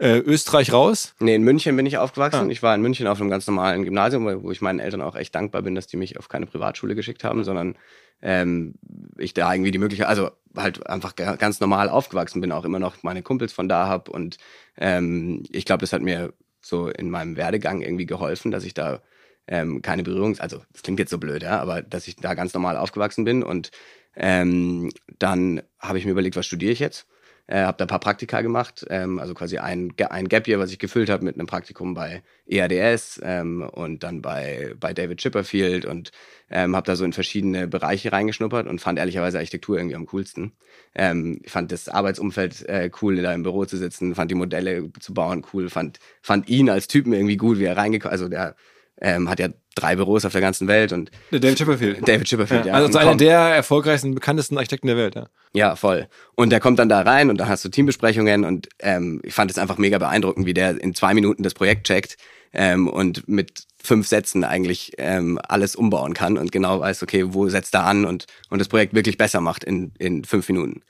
äh, 0.00 0.18
Österreich 0.18 0.72
raus? 0.72 1.14
Nee, 1.20 1.34
in 1.34 1.42
München 1.42 1.76
bin 1.76 1.86
ich 1.86 1.98
aufgewachsen. 1.98 2.48
Ah. 2.48 2.50
Ich 2.50 2.62
war 2.62 2.74
in 2.74 2.80
München 2.80 3.06
auf 3.06 3.20
einem 3.20 3.30
ganz 3.30 3.46
normalen 3.46 3.84
Gymnasium, 3.84 4.42
wo 4.42 4.50
ich 4.50 4.62
meinen 4.62 4.80
Eltern 4.80 5.02
auch 5.02 5.14
echt 5.14 5.34
dankbar 5.34 5.62
bin, 5.62 5.74
dass 5.74 5.86
die 5.86 5.98
mich 5.98 6.18
auf 6.18 6.28
keine 6.28 6.46
Privatschule 6.46 6.94
geschickt 6.94 7.22
haben, 7.22 7.44
sondern 7.44 7.76
ähm, 8.22 8.74
ich 9.18 9.34
da 9.34 9.52
irgendwie 9.52 9.70
die 9.70 9.78
Möglichkeit, 9.78 10.08
also 10.08 10.30
halt 10.56 10.86
einfach 10.86 11.14
ganz 11.14 11.60
normal 11.60 11.88
aufgewachsen 11.88 12.40
bin, 12.40 12.50
auch 12.50 12.64
immer 12.64 12.78
noch 12.78 13.02
meine 13.02 13.22
Kumpels 13.22 13.52
von 13.52 13.68
da 13.68 13.86
habe. 13.86 14.10
Und 14.10 14.38
ähm, 14.78 15.44
ich 15.50 15.64
glaube, 15.64 15.82
das 15.82 15.92
hat 15.92 16.02
mir 16.02 16.32
so 16.60 16.88
in 16.88 17.10
meinem 17.10 17.36
Werdegang 17.36 17.82
irgendwie 17.82 18.06
geholfen, 18.06 18.50
dass 18.50 18.64
ich 18.64 18.74
da 18.74 19.02
ähm, 19.46 19.82
keine 19.82 20.02
Berührungs-, 20.02 20.40
also 20.40 20.62
das 20.72 20.82
klingt 20.82 20.98
jetzt 20.98 21.10
so 21.10 21.18
blöd, 21.18 21.42
ja, 21.42 21.60
aber 21.60 21.82
dass 21.82 22.08
ich 22.08 22.16
da 22.16 22.34
ganz 22.34 22.54
normal 22.54 22.76
aufgewachsen 22.76 23.24
bin. 23.24 23.42
Und 23.42 23.70
ähm, 24.16 24.90
dann 25.18 25.62
habe 25.78 25.98
ich 25.98 26.04
mir 26.04 26.12
überlegt, 26.12 26.36
was 26.36 26.46
studiere 26.46 26.72
ich 26.72 26.78
jetzt? 26.78 27.06
Äh, 27.50 27.64
habe 27.64 27.76
da 27.78 27.84
ein 27.84 27.88
paar 27.88 27.98
Praktika 27.98 28.42
gemacht, 28.42 28.86
ähm, 28.90 29.18
also 29.18 29.34
quasi 29.34 29.58
ein, 29.58 29.92
ein 30.08 30.28
Gap 30.28 30.46
Year, 30.46 30.60
was 30.60 30.70
ich 30.70 30.78
gefüllt 30.78 31.10
habe 31.10 31.24
mit 31.24 31.34
einem 31.34 31.48
Praktikum 31.48 31.94
bei 31.94 32.22
EADS 32.46 33.20
ähm, 33.24 33.62
und 33.62 34.04
dann 34.04 34.22
bei, 34.22 34.74
bei 34.78 34.94
David 34.94 35.18
Chipperfield 35.18 35.84
und 35.84 36.12
ähm, 36.48 36.76
habe 36.76 36.86
da 36.86 36.94
so 36.94 37.04
in 37.04 37.12
verschiedene 37.12 37.66
Bereiche 37.66 38.12
reingeschnuppert 38.12 38.68
und 38.68 38.80
fand 38.80 39.00
ehrlicherweise 39.00 39.38
Architektur 39.38 39.78
irgendwie 39.78 39.96
am 39.96 40.06
coolsten. 40.06 40.52
Ähm, 40.94 41.40
ich 41.42 41.50
fand 41.50 41.72
das 41.72 41.88
Arbeitsumfeld 41.88 42.68
äh, 42.68 42.88
cool, 43.02 43.16
da 43.20 43.34
im 43.34 43.42
Büro 43.42 43.64
zu 43.64 43.76
sitzen, 43.78 44.14
fand 44.14 44.30
die 44.30 44.36
Modelle 44.36 44.88
zu 45.00 45.12
bauen 45.12 45.44
cool, 45.52 45.70
fand, 45.70 45.98
fand 46.22 46.48
ihn 46.48 46.70
als 46.70 46.86
Typen 46.86 47.12
irgendwie 47.12 47.36
gut, 47.36 47.58
wie 47.58 47.64
er 47.64 47.76
reingekommen 47.76 48.12
also 48.12 48.28
der 48.28 48.54
ähm, 49.00 49.28
hat 49.28 49.40
ja 49.40 49.48
drei 49.74 49.96
Büros 49.96 50.24
auf 50.24 50.32
der 50.32 50.40
ganzen 50.40 50.68
Welt 50.68 50.92
und 50.92 51.10
David 51.30 51.56
Chipperfield. 51.56 52.06
David 52.06 52.26
Chipperfield, 52.26 52.66
ja. 52.66 52.78
ja. 52.78 52.84
Also 52.84 52.98
einer 52.98 53.16
der 53.16 53.38
erfolgreichsten, 53.38 54.14
bekanntesten 54.14 54.56
Architekten 54.56 54.88
der 54.88 54.96
Welt, 54.96 55.14
ja. 55.14 55.28
Ja, 55.52 55.76
voll. 55.76 56.08
Und 56.34 56.50
der 56.50 56.60
kommt 56.60 56.78
dann 56.78 56.88
da 56.88 57.00
rein 57.00 57.30
und 57.30 57.38
da 57.38 57.48
hast 57.48 57.64
du 57.64 57.68
Teambesprechungen 57.68 58.44
und 58.44 58.68
ähm, 58.80 59.20
ich 59.24 59.34
fand 59.34 59.50
es 59.50 59.58
einfach 59.58 59.78
mega 59.78 59.98
beeindruckend, 59.98 60.46
wie 60.46 60.54
der 60.54 60.80
in 60.80 60.94
zwei 60.94 61.14
Minuten 61.14 61.42
das 61.42 61.54
Projekt 61.54 61.86
checkt 61.86 62.16
ähm, 62.52 62.88
und 62.88 63.28
mit 63.28 63.64
fünf 63.82 64.06
Sätzen 64.06 64.44
eigentlich 64.44 64.92
ähm, 64.98 65.40
alles 65.48 65.74
umbauen 65.76 66.14
kann 66.14 66.36
und 66.36 66.52
genau 66.52 66.80
weiß, 66.80 67.02
okay, 67.02 67.24
wo 67.28 67.48
setzt 67.48 67.74
er 67.74 67.84
an 67.84 68.04
und, 68.04 68.26
und 68.50 68.58
das 68.58 68.68
Projekt 68.68 68.94
wirklich 68.94 69.16
besser 69.16 69.40
macht 69.40 69.64
in, 69.64 69.92
in 69.98 70.24
fünf 70.24 70.48
Minuten. 70.48 70.82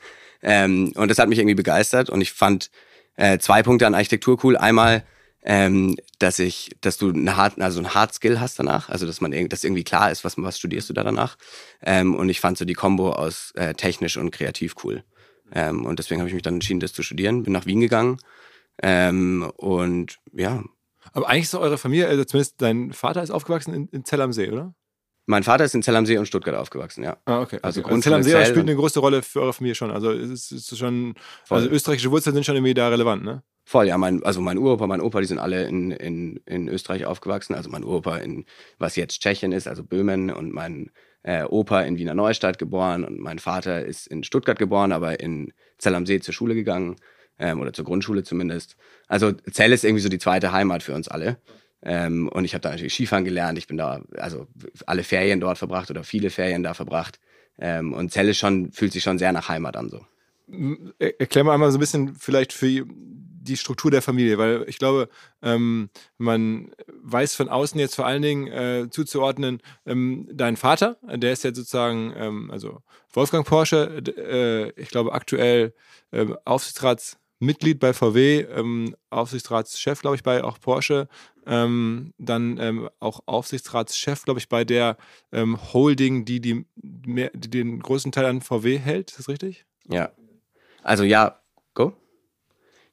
Ähm, 0.42 0.92
und 0.96 1.08
das 1.08 1.18
hat 1.18 1.28
mich 1.28 1.38
irgendwie 1.38 1.54
begeistert 1.54 2.10
und 2.10 2.20
ich 2.20 2.32
fand 2.32 2.70
äh, 3.16 3.38
zwei 3.38 3.62
Punkte 3.62 3.86
an 3.86 3.94
Architektur 3.94 4.38
cool. 4.42 4.56
Einmal, 4.56 5.04
ähm, 5.42 5.96
dass 6.20 6.38
ich, 6.38 6.70
dass 6.81 6.99
du 6.99 7.11
eine 7.11 7.37
hart, 7.37 7.61
also 7.61 7.81
ein 7.81 7.94
Hard 7.94 8.14
Skill 8.14 8.40
hast 8.40 8.58
danach, 8.58 8.88
also 8.88 9.06
dass 9.06 9.20
man 9.20 9.32
dass 9.49 9.64
irgendwie 9.64 9.84
klar 9.84 10.11
ist, 10.11 10.25
was 10.25 10.37
was 10.37 10.58
studierst 10.58 10.88
du 10.88 10.93
da 10.93 11.02
danach. 11.02 11.37
Ähm, 11.82 12.14
und 12.14 12.28
ich 12.28 12.40
fand 12.40 12.58
so 12.58 12.64
die 12.64 12.75
Kombo 12.75 13.12
aus 13.12 13.52
äh, 13.56 13.75
technisch 13.75 14.17
und 14.17 14.31
kreativ 14.31 14.76
cool. 14.84 15.02
Ähm, 15.52 15.84
und 15.84 15.99
deswegen 15.99 16.20
habe 16.20 16.28
ich 16.28 16.34
mich 16.34 16.43
dann 16.43 16.55
entschieden, 16.55 16.81
das 16.81 16.93
zu 16.93 17.02
studieren. 17.02 17.43
Bin 17.43 17.52
nach 17.52 17.67
Wien 17.67 17.81
gegangen 17.81 18.19
ähm, 18.82 19.50
und 19.56 20.19
ja. 20.32 20.62
Aber 21.12 21.28
eigentlich 21.28 21.44
ist 21.44 21.55
eure 21.55 21.78
Familie, 21.78 22.06
also 22.06 22.25
zumindest 22.25 22.61
dein 22.61 22.93
Vater 22.93 23.23
ist 23.23 23.31
aufgewachsen 23.31 23.75
in, 23.75 23.88
in 23.88 24.05
Zell 24.05 24.20
am 24.20 24.32
See, 24.32 24.50
oder? 24.50 24.75
Mein 25.30 25.44
Vater 25.44 25.64
ist 25.64 25.76
in 25.76 25.82
Zell 25.82 25.94
am 25.94 26.06
See 26.06 26.18
und 26.18 26.26
Stuttgart 26.26 26.56
aufgewachsen, 26.56 27.04
ja. 27.04 27.16
Ah, 27.24 27.40
okay. 27.40 27.60
Also, 27.62 27.82
okay. 27.82 27.90
also 27.90 28.02
Zell 28.02 28.14
am 28.14 28.22
See 28.24 28.44
spielt 28.44 28.68
eine 28.68 28.74
große 28.74 28.98
Rolle 28.98 29.22
für 29.22 29.40
eure 29.40 29.52
Familie 29.52 29.76
schon. 29.76 29.92
Also 29.92 30.10
es 30.10 30.50
ist 30.50 30.76
schon, 30.76 31.14
also 31.48 31.68
österreichische 31.68 32.10
Wurzeln 32.10 32.34
sind 32.34 32.44
schon 32.44 32.56
irgendwie 32.56 32.74
da 32.74 32.88
relevant, 32.88 33.22
ne? 33.22 33.44
Voll, 33.64 33.86
ja, 33.86 33.96
mein, 33.96 34.24
also 34.24 34.40
mein 34.40 34.58
Uropa, 34.58 34.88
mein 34.88 35.00
Opa, 35.00 35.20
die 35.20 35.26
sind 35.26 35.38
alle 35.38 35.68
in, 35.68 35.92
in, 35.92 36.40
in 36.46 36.68
Österreich 36.68 37.06
aufgewachsen. 37.06 37.54
Also 37.54 37.70
mein 37.70 37.84
Uropa 37.84 38.16
in, 38.16 38.44
was 38.78 38.96
jetzt 38.96 39.20
Tschechien 39.20 39.52
ist, 39.52 39.68
also 39.68 39.84
Böhmen 39.84 40.32
und 40.32 40.52
mein 40.52 40.90
äh, 41.22 41.44
Opa 41.44 41.82
in 41.82 41.96
Wiener 41.96 42.14
Neustadt 42.14 42.58
geboren 42.58 43.04
und 43.04 43.20
mein 43.20 43.38
Vater 43.38 43.84
ist 43.84 44.08
in 44.08 44.24
Stuttgart 44.24 44.58
geboren, 44.58 44.90
aber 44.90 45.20
in 45.20 45.52
Zell 45.78 45.94
am 45.94 46.06
See 46.06 46.18
zur 46.18 46.34
Schule 46.34 46.56
gegangen 46.56 46.96
ähm, 47.38 47.60
oder 47.60 47.72
zur 47.72 47.84
Grundschule 47.84 48.24
zumindest. 48.24 48.76
Also 49.06 49.30
Zell 49.52 49.72
ist 49.72 49.84
irgendwie 49.84 50.02
so 50.02 50.08
die 50.08 50.18
zweite 50.18 50.50
Heimat 50.50 50.82
für 50.82 50.94
uns 50.94 51.06
alle. 51.06 51.36
Ähm, 51.82 52.28
und 52.28 52.44
ich 52.44 52.54
habe 52.54 52.62
da 52.62 52.70
natürlich 52.70 52.92
Skifahren 52.92 53.24
gelernt. 53.24 53.58
Ich 53.58 53.66
bin 53.66 53.76
da, 53.76 54.02
also 54.16 54.46
alle 54.86 55.02
Ferien 55.02 55.40
dort 55.40 55.58
verbracht 55.58 55.90
oder 55.90 56.04
viele 56.04 56.30
Ferien 56.30 56.62
da 56.62 56.74
verbracht. 56.74 57.18
Ähm, 57.58 57.92
und 57.92 58.12
Zell 58.12 58.28
ist 58.28 58.38
schon, 58.38 58.72
fühlt 58.72 58.92
sich 58.92 59.02
schon 59.02 59.18
sehr 59.18 59.32
nach 59.32 59.48
Heimat 59.48 59.76
an 59.76 59.88
so. 59.88 60.04
Erklär 60.98 61.44
mal 61.44 61.54
einmal 61.54 61.70
so 61.70 61.78
ein 61.78 61.80
bisschen 61.80 62.14
vielleicht 62.16 62.52
für 62.52 62.84
die 63.42 63.56
Struktur 63.56 63.90
der 63.90 64.02
Familie, 64.02 64.38
weil 64.38 64.64
ich 64.68 64.78
glaube, 64.78 65.08
ähm, 65.42 65.90
man 66.18 66.72
weiß 67.02 67.34
von 67.34 67.48
außen 67.48 67.80
jetzt 67.80 67.94
vor 67.94 68.06
allen 68.06 68.22
Dingen 68.22 68.46
äh, 68.48 68.88
zuzuordnen, 68.90 69.60
ähm, 69.86 70.28
dein 70.32 70.56
Vater, 70.56 70.98
der 71.02 71.32
ist 71.32 71.44
jetzt 71.44 71.56
sozusagen, 71.56 72.12
ähm, 72.16 72.50
also 72.50 72.82
Wolfgang 73.12 73.46
Porsche, 73.46 74.02
äh, 74.16 74.80
ich 74.80 74.90
glaube 74.90 75.12
aktuell 75.12 75.72
äh, 76.10 76.26
Aufsichtsratsmitglied 76.44 77.80
bei 77.80 77.92
VW, 77.92 78.40
ähm, 78.40 78.94
Aufsichtsratschef, 79.08 80.00
glaube 80.00 80.16
ich, 80.16 80.22
bei 80.22 80.44
auch 80.44 80.60
Porsche, 80.60 81.08
ähm, 81.47 82.12
dann 82.18 82.59
ähm, 82.59 82.88
auch 83.00 83.20
Aufsichtsratschef, 83.26 84.25
glaube 84.25 84.40
ich, 84.40 84.49
bei 84.49 84.64
der 84.64 84.97
Holding, 85.32 86.25
die, 86.25 86.40
die, 86.40 86.66
mehr, 86.76 87.30
die 87.35 87.50
den 87.50 87.80
größten 87.80 88.12
Teil 88.12 88.26
an 88.26 88.40
VW 88.40 88.78
hält, 88.78 89.11
ist 89.11 89.18
das 89.18 89.28
richtig? 89.28 89.64
Ja. 89.88 90.11
Also 90.82 91.04
ja, 91.04 91.40
go. 91.75 91.94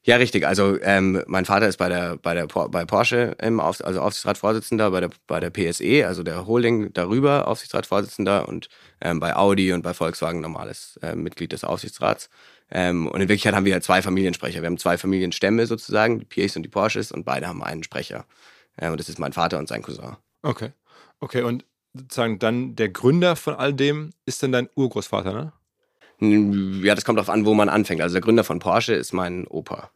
Ja, 0.07 0.15
richtig. 0.15 0.47
Also 0.47 0.79
ähm, 0.81 1.21
mein 1.27 1.43
Vater 1.43 1.67
ist 1.67 1.75
bei 1.75 1.89
der 1.89 2.15
bei 2.15 2.33
der 2.33 2.47
bei 2.47 2.85
Porsche 2.85 3.35
im 3.41 3.59
Auf, 3.59 3.83
also 3.83 3.99
Aufsichtsratsvorsitzender, 3.99 4.91
bei 4.91 5.01
der 5.01 5.09
bei 5.27 5.41
der 5.41 5.49
PSE, 5.49 6.07
also 6.07 6.23
der 6.23 6.47
Holding 6.47 6.93
darüber 6.93 7.45
Aufsichtsratsvorsitzender 7.49 8.47
und 8.47 8.69
ähm, 9.01 9.19
bei 9.19 9.35
Audi 9.35 9.73
und 9.73 9.81
bei 9.81 9.93
Volkswagen 9.93 10.39
normales 10.39 10.97
äh, 11.01 11.13
Mitglied 11.13 11.51
des 11.51 11.65
Aufsichtsrats. 11.65 12.29
Ähm, 12.69 13.07
und 13.07 13.21
in 13.21 13.29
Wirklichkeit 13.29 13.55
haben 13.55 13.65
wir 13.65 13.79
zwei 13.81 14.01
Familiensprecher. 14.01 14.61
Wir 14.61 14.67
haben 14.67 14.77
zwei 14.77 14.97
Familienstämme 14.97 15.65
sozusagen, 15.65 16.19
die 16.19 16.25
PAs 16.25 16.55
und 16.55 16.63
die 16.63 16.69
Porsches, 16.69 17.11
und 17.11 17.23
beide 17.23 17.47
haben 17.47 17.63
einen 17.63 17.83
Sprecher. 17.83 18.25
Äh, 18.75 18.89
und 18.89 18.99
das 18.99 19.09
ist 19.09 19.19
mein 19.19 19.33
Vater 19.33 19.59
und 19.59 19.67
sein 19.67 19.81
Cousin. 19.81 20.17
Okay. 20.41 20.71
Okay, 21.19 21.41
und 21.41 21.65
sozusagen 21.93 22.39
dann 22.39 22.75
der 22.75 22.89
Gründer 22.89 23.35
von 23.35 23.55
all 23.55 23.73
dem 23.73 24.11
ist 24.25 24.43
dann 24.43 24.51
dein 24.51 24.69
Urgroßvater, 24.75 25.33
ne? 25.33 25.53
Ja, 26.19 26.95
das 26.95 27.05
kommt 27.05 27.17
darauf 27.17 27.29
an, 27.29 27.45
wo 27.45 27.53
man 27.53 27.69
anfängt. 27.69 28.01
Also 28.01 28.13
der 28.13 28.21
Gründer 28.21 28.43
von 28.43 28.57
Porsche 28.57 28.93
ist 28.93 29.13
mein 29.13 29.45
Opa. 29.45 29.91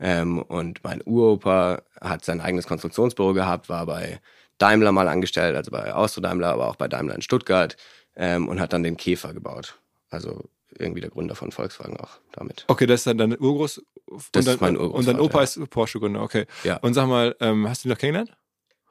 Ähm, 0.00 0.40
und 0.40 0.82
mein 0.82 1.02
Uropa 1.04 1.82
hat 2.00 2.24
sein 2.24 2.40
eigenes 2.40 2.66
Konstruktionsbüro 2.66 3.34
gehabt, 3.34 3.68
war 3.68 3.84
bei 3.86 4.20
Daimler 4.58 4.92
mal 4.92 5.08
angestellt, 5.08 5.54
also 5.54 5.70
bei 5.70 5.92
Austro 5.92 6.22
Daimler, 6.22 6.48
aber 6.48 6.68
auch 6.68 6.76
bei 6.76 6.88
Daimler 6.88 7.14
in 7.14 7.22
Stuttgart 7.22 7.76
ähm, 8.16 8.48
und 8.48 8.60
hat 8.60 8.72
dann 8.72 8.82
den 8.82 8.96
Käfer 8.96 9.34
gebaut. 9.34 9.78
Also 10.10 10.48
irgendwie 10.78 11.00
der 11.00 11.10
Gründer 11.10 11.34
von 11.34 11.52
Volkswagen 11.52 11.96
auch 11.98 12.18
damit. 12.32 12.64
Okay, 12.68 12.86
das 12.86 13.00
ist 13.00 13.06
dann 13.06 13.18
dein 13.18 13.38
Urgroß. 13.38 13.82
Das 14.32 14.44
dann, 14.44 14.54
ist 14.54 14.60
mein 14.60 14.76
Urgroß. 14.76 14.98
Und 14.98 15.06
dein 15.06 15.20
Opa 15.20 15.38
ja. 15.38 15.44
ist 15.44 15.70
Porsche-Gründer, 15.70 16.22
okay. 16.22 16.46
Ja. 16.64 16.76
Und 16.78 16.94
sag 16.94 17.06
mal, 17.06 17.36
ähm, 17.40 17.68
hast 17.68 17.84
du 17.84 17.88
ihn 17.88 17.90
noch 17.90 17.98
kennengelernt? 17.98 18.36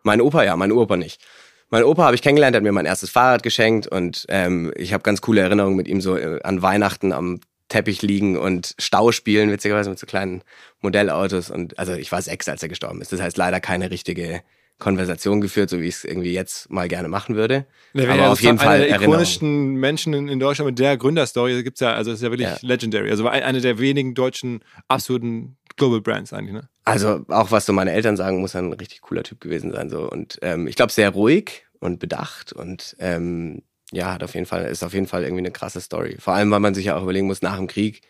Mein 0.04 0.22
Opa 0.22 0.44
ja, 0.44 0.56
mein 0.56 0.72
Uropa 0.72 0.98
nicht. 0.98 1.24
Mein 1.70 1.84
Opa 1.84 2.04
habe 2.04 2.16
ich 2.16 2.22
kennengelernt, 2.22 2.56
hat 2.56 2.64
mir 2.64 2.72
mein 2.72 2.86
erstes 2.86 3.10
Fahrrad 3.10 3.44
geschenkt 3.44 3.88
und 3.88 4.26
ähm, 4.28 4.74
ich 4.76 4.94
habe 4.94 5.04
ganz 5.04 5.22
coole 5.22 5.42
Erinnerungen 5.42 5.78
mit 5.78 5.88
ihm 5.88 6.02
so 6.02 6.18
äh, 6.18 6.42
an 6.44 6.62
Weihnachten 6.62 7.14
am 7.14 7.40
Teppich 7.70 8.02
liegen 8.02 8.38
und 8.38 8.76
Stau 8.78 9.14
spielen, 9.14 9.50
witzigerweise 9.50 9.90
mit 9.90 9.98
so 9.98 10.06
kleinen 10.06 10.44
Modellautos. 10.82 11.50
Und 11.50 11.80
also 11.80 11.94
ich 11.94 12.12
war 12.12 12.22
sechs, 12.22 12.50
als 12.50 12.62
er 12.62 12.68
gestorben 12.68 13.02
ist. 13.02 13.14
Das 13.14 13.22
heißt 13.22 13.38
leider 13.38 13.62
keine 13.62 13.90
richtige 13.90 14.44
Konversation 14.82 15.40
geführt, 15.42 15.70
so 15.70 15.80
wie 15.80 15.88
ich 15.88 15.96
es 15.96 16.04
irgendwie 16.04 16.34
jetzt 16.34 16.70
mal 16.70 16.88
gerne 16.88 17.08
machen 17.08 17.36
würde. 17.36 17.66
Ja, 17.94 18.10
Aber 18.10 18.32
auf 18.32 18.42
jeden 18.42 18.58
Fall. 18.58 18.82
Einer 18.82 18.98
der 18.98 19.02
ikonischsten 19.02 19.76
Menschen 19.76 20.14
in, 20.14 20.28
in, 20.28 20.40
Deutschland 20.40 20.72
mit 20.72 20.80
der 20.80 20.98
Gründerstory 20.98 21.64
gibt 21.64 21.78
es 21.78 21.82
ja, 21.82 21.94
also 21.94 22.12
ist 22.12 22.24
ja 22.24 22.32
wirklich 22.32 22.50
ja. 22.50 22.58
legendary. 22.62 23.12
Also 23.12 23.28
eine 23.28 23.62
der 23.62 23.78
wenigen 23.80 24.16
deutschen 24.16 24.62
absoluten 24.88 25.56
Global 25.78 26.02
Brands 26.02 26.34
eigentlich, 26.34 26.54
ne? 26.54 26.68
Also 26.84 27.24
auch 27.30 27.52
was 27.52 27.68
so 27.68 27.74
meine 27.74 27.92
Eltern 27.92 28.18
sagen, 28.18 28.42
muss 28.42 28.56
ein 28.56 28.74
richtig 28.74 29.02
cooler 29.02 29.24
Typ 29.24 29.40
gewesen 29.40 29.72
sein. 29.72 29.90
So. 29.90 30.10
Und 30.10 30.40
ähm, 30.42 30.68
ich 30.68 30.76
glaube, 30.76 30.92
sehr 30.92 31.12
ruhig 31.12 31.66
und 31.80 32.00
bedacht 32.00 32.52
und 32.52 32.96
ähm, 33.00 33.62
ja, 33.92 34.14
hat 34.14 34.24
auf 34.24 34.34
jeden 34.34 34.48
Fall, 34.48 34.66
ist 34.66 34.84
auf 34.84 34.94
jeden 34.94 35.08
Fall 35.08 35.24
irgendwie 35.24 35.42
eine 35.42 35.52
krasse 35.52 35.80
Story. 35.80 36.18
Vor 36.20 36.34
allem, 36.34 36.50
weil 36.50 36.60
man 36.60 36.74
sich 36.74 36.86
ja 36.86 36.98
auch 36.98 37.04
überlegen 37.04 37.28
muss, 37.28 37.44
nach 37.44 37.58
dem 37.58 37.68
Krieg 37.68 38.02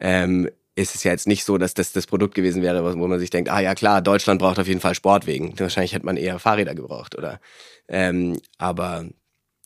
ähm, 0.00 0.50
ist 0.78 0.94
es 0.94 1.02
ja 1.02 1.10
jetzt 1.10 1.26
nicht 1.26 1.44
so, 1.44 1.58
dass 1.58 1.74
das 1.74 1.92
das 1.92 2.06
Produkt 2.06 2.34
gewesen 2.34 2.62
wäre, 2.62 2.98
wo 2.98 3.06
man 3.08 3.18
sich 3.18 3.30
denkt, 3.30 3.50
ah 3.50 3.60
ja 3.60 3.74
klar, 3.74 4.00
Deutschland 4.00 4.40
braucht 4.40 4.58
auf 4.58 4.68
jeden 4.68 4.80
Fall 4.80 4.94
Sportwegen. 4.94 5.58
Wahrscheinlich 5.58 5.92
hätte 5.92 6.06
man 6.06 6.16
eher 6.16 6.38
Fahrräder 6.38 6.74
gebraucht, 6.74 7.18
oder? 7.18 7.40
Ähm, 7.88 8.38
aber, 8.58 9.06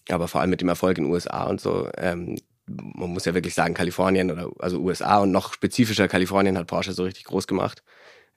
aber 0.09 0.27
vor 0.27 0.41
allem 0.41 0.51
mit 0.51 0.63
dem 0.63 0.69
Erfolg 0.69 0.97
in 0.97 1.05
den 1.05 1.13
USA 1.13 1.45
und 1.45 1.61
so, 1.61 1.89
ähm, 1.99 2.39
man 2.67 3.11
muss 3.11 3.27
ja 3.27 3.35
wirklich 3.35 3.55
sagen, 3.55 3.75
Kalifornien 3.75 4.31
oder 4.31 4.51
also 4.59 4.79
USA 4.79 5.19
und 5.19 5.33
noch 5.33 5.53
spezifischer 5.53 6.09
Kalifornien 6.09 6.57
hat 6.57 6.67
Porsche 6.67 6.93
so 6.93 7.05
richtig 7.05 7.25
groß 7.25 7.47
gemacht. 7.47 7.83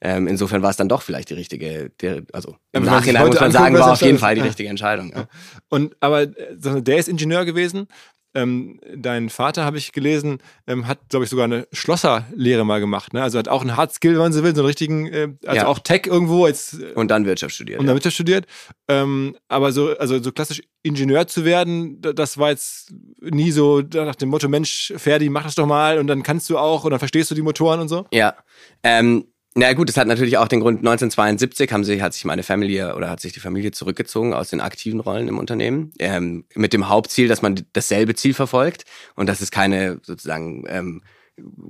Ähm, 0.02 0.26
insofern 0.26 0.60
war 0.60 0.68
es 0.68 0.76
dann 0.76 0.90
doch 0.90 1.00
vielleicht 1.00 1.30
die 1.30 1.34
richtige, 1.34 1.90
der, 2.02 2.24
also 2.32 2.56
im 2.72 2.84
ja, 2.84 2.90
Nachhinein 2.90 3.28
muss 3.28 3.40
man 3.40 3.52
sagen, 3.52 3.74
war 3.78 3.92
auf 3.92 4.02
jeden 4.02 4.18
Fall 4.18 4.34
die 4.34 4.42
richtige 4.42 4.68
Entscheidung. 4.68 5.12
Ja. 5.16 5.26
Und 5.70 5.96
aber 6.00 6.22
äh, 6.22 6.82
der 6.82 6.98
ist 6.98 7.08
Ingenieur 7.08 7.46
gewesen. 7.46 7.88
Ähm, 8.36 8.78
dein 8.94 9.30
Vater, 9.30 9.64
habe 9.64 9.78
ich 9.78 9.92
gelesen, 9.92 10.38
ähm, 10.66 10.86
hat, 10.86 10.98
glaube 11.08 11.24
ich, 11.24 11.30
sogar 11.30 11.46
eine 11.46 11.66
Schlosserlehre 11.72 12.66
mal 12.66 12.80
gemacht. 12.80 13.14
Ne? 13.14 13.22
Also 13.22 13.38
hat 13.38 13.48
auch 13.48 13.62
einen 13.62 13.78
Hard 13.78 13.94
Skill, 13.94 14.12
wenn 14.12 14.18
man 14.18 14.32
so 14.34 14.42
will, 14.42 14.54
so 14.54 14.60
einen 14.60 14.66
richtigen, 14.66 15.06
äh, 15.06 15.28
also 15.46 15.56
ja. 15.56 15.66
auch 15.66 15.78
Tech 15.78 16.02
irgendwo. 16.06 16.44
Als, 16.44 16.74
äh, 16.74 16.92
und 16.94 17.10
dann 17.10 17.24
Wirtschaft 17.24 17.54
studiert. 17.54 17.80
Und 17.80 17.86
dann 17.86 17.96
Wirtschaft 17.96 18.14
studiert. 18.14 18.46
Ähm, 18.88 19.36
aber 19.48 19.72
so, 19.72 19.96
also 19.96 20.22
so 20.22 20.32
klassisch 20.32 20.60
Ingenieur 20.82 21.26
zu 21.26 21.44
werden, 21.44 22.00
das 22.00 22.36
war 22.36 22.50
jetzt 22.50 22.92
nie 23.20 23.50
so 23.50 23.80
nach 23.80 24.14
dem 24.14 24.28
Motto, 24.28 24.48
Mensch, 24.48 24.92
Ferdi, 24.96 25.30
mach 25.30 25.44
das 25.44 25.54
doch 25.54 25.66
mal 25.66 25.98
und 25.98 26.06
dann 26.06 26.22
kannst 26.22 26.50
du 26.50 26.58
auch 26.58 26.84
und 26.84 26.90
dann 26.90 27.00
verstehst 27.00 27.30
du 27.30 27.34
die 27.34 27.42
Motoren 27.42 27.80
und 27.80 27.88
so. 27.88 28.06
Ja. 28.12 28.34
Ähm, 28.82 29.26
na 29.58 29.72
gut, 29.72 29.88
das 29.88 29.96
hat 29.96 30.06
natürlich 30.06 30.36
auch 30.36 30.48
den 30.48 30.60
Grund, 30.60 30.80
1972 30.80 31.72
haben 31.72 31.82
sie, 31.82 32.02
hat 32.02 32.12
sich 32.12 32.26
meine 32.26 32.42
Familie 32.42 32.94
oder 32.94 33.08
hat 33.08 33.20
sich 33.20 33.32
die 33.32 33.40
Familie 33.40 33.70
zurückgezogen 33.70 34.34
aus 34.34 34.50
den 34.50 34.60
aktiven 34.60 35.00
Rollen 35.00 35.28
im 35.28 35.38
Unternehmen, 35.38 35.92
ähm, 35.98 36.44
mit 36.54 36.74
dem 36.74 36.90
Hauptziel, 36.90 37.26
dass 37.26 37.40
man 37.40 37.64
dasselbe 37.72 38.14
Ziel 38.14 38.34
verfolgt 38.34 38.84
und 39.14 39.28
dass 39.28 39.40
es 39.40 39.50
keine 39.50 39.98
sozusagen 40.02 40.64
ähm, 40.68 41.02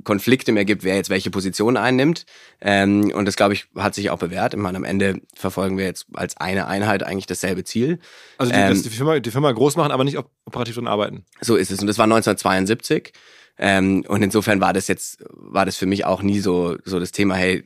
Konflikte 0.02 0.50
mehr 0.50 0.64
gibt, 0.64 0.82
wer 0.82 0.96
jetzt 0.96 1.10
welche 1.10 1.30
Position 1.30 1.76
einnimmt. 1.76 2.26
Ähm, 2.60 3.12
und 3.14 3.24
das, 3.24 3.36
glaube 3.36 3.54
ich, 3.54 3.66
hat 3.76 3.94
sich 3.94 4.10
auch 4.10 4.18
bewährt. 4.18 4.54
Ich 4.54 4.60
meine, 4.60 4.78
am 4.78 4.84
Ende 4.84 5.20
verfolgen 5.34 5.78
wir 5.78 5.84
jetzt 5.84 6.06
als 6.14 6.36
eine 6.36 6.66
Einheit 6.66 7.04
eigentlich 7.04 7.26
dasselbe 7.26 7.62
Ziel. 7.62 8.00
Also 8.38 8.52
die, 8.52 8.58
ähm, 8.58 8.82
die, 8.82 8.90
Firma, 8.90 9.20
die 9.20 9.30
Firma 9.30 9.52
groß 9.52 9.76
machen, 9.76 9.92
aber 9.92 10.02
nicht 10.02 10.18
operativ 10.44 10.74
drin 10.74 10.88
arbeiten. 10.88 11.24
So 11.40 11.54
ist 11.54 11.70
es. 11.70 11.80
Und 11.80 11.86
das 11.86 11.98
war 11.98 12.04
1972. 12.04 13.12
Ähm, 13.58 14.04
und 14.08 14.22
insofern 14.22 14.60
war 14.60 14.72
das 14.72 14.88
jetzt, 14.88 15.24
war 15.30 15.64
das 15.64 15.76
für 15.76 15.86
mich 15.86 16.04
auch 16.04 16.22
nie 16.22 16.40
so, 16.40 16.76
so 16.84 17.00
das 17.00 17.12
Thema, 17.12 17.34
hey, 17.36 17.64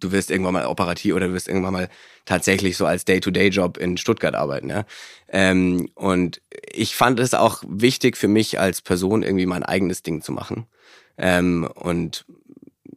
du 0.00 0.12
wirst 0.12 0.30
irgendwann 0.30 0.54
mal 0.54 0.66
operativ 0.66 1.14
oder 1.14 1.28
du 1.28 1.34
wirst 1.34 1.48
irgendwann 1.48 1.72
mal 1.72 1.88
tatsächlich 2.24 2.76
so 2.76 2.86
als 2.86 3.04
Day-to-Day-Job 3.04 3.76
in 3.76 3.96
Stuttgart 3.96 4.34
arbeiten. 4.34 4.68
Ja? 4.70 4.84
Ähm, 5.28 5.88
und 5.94 6.40
ich 6.72 6.96
fand 6.96 7.20
es 7.20 7.34
auch 7.34 7.62
wichtig 7.66 8.16
für 8.16 8.28
mich 8.28 8.58
als 8.58 8.80
Person 8.82 9.22
irgendwie 9.22 9.46
mein 9.46 9.62
eigenes 9.62 10.02
Ding 10.02 10.22
zu 10.22 10.32
machen. 10.32 10.66
Ähm, 11.18 11.68
und 11.74 12.24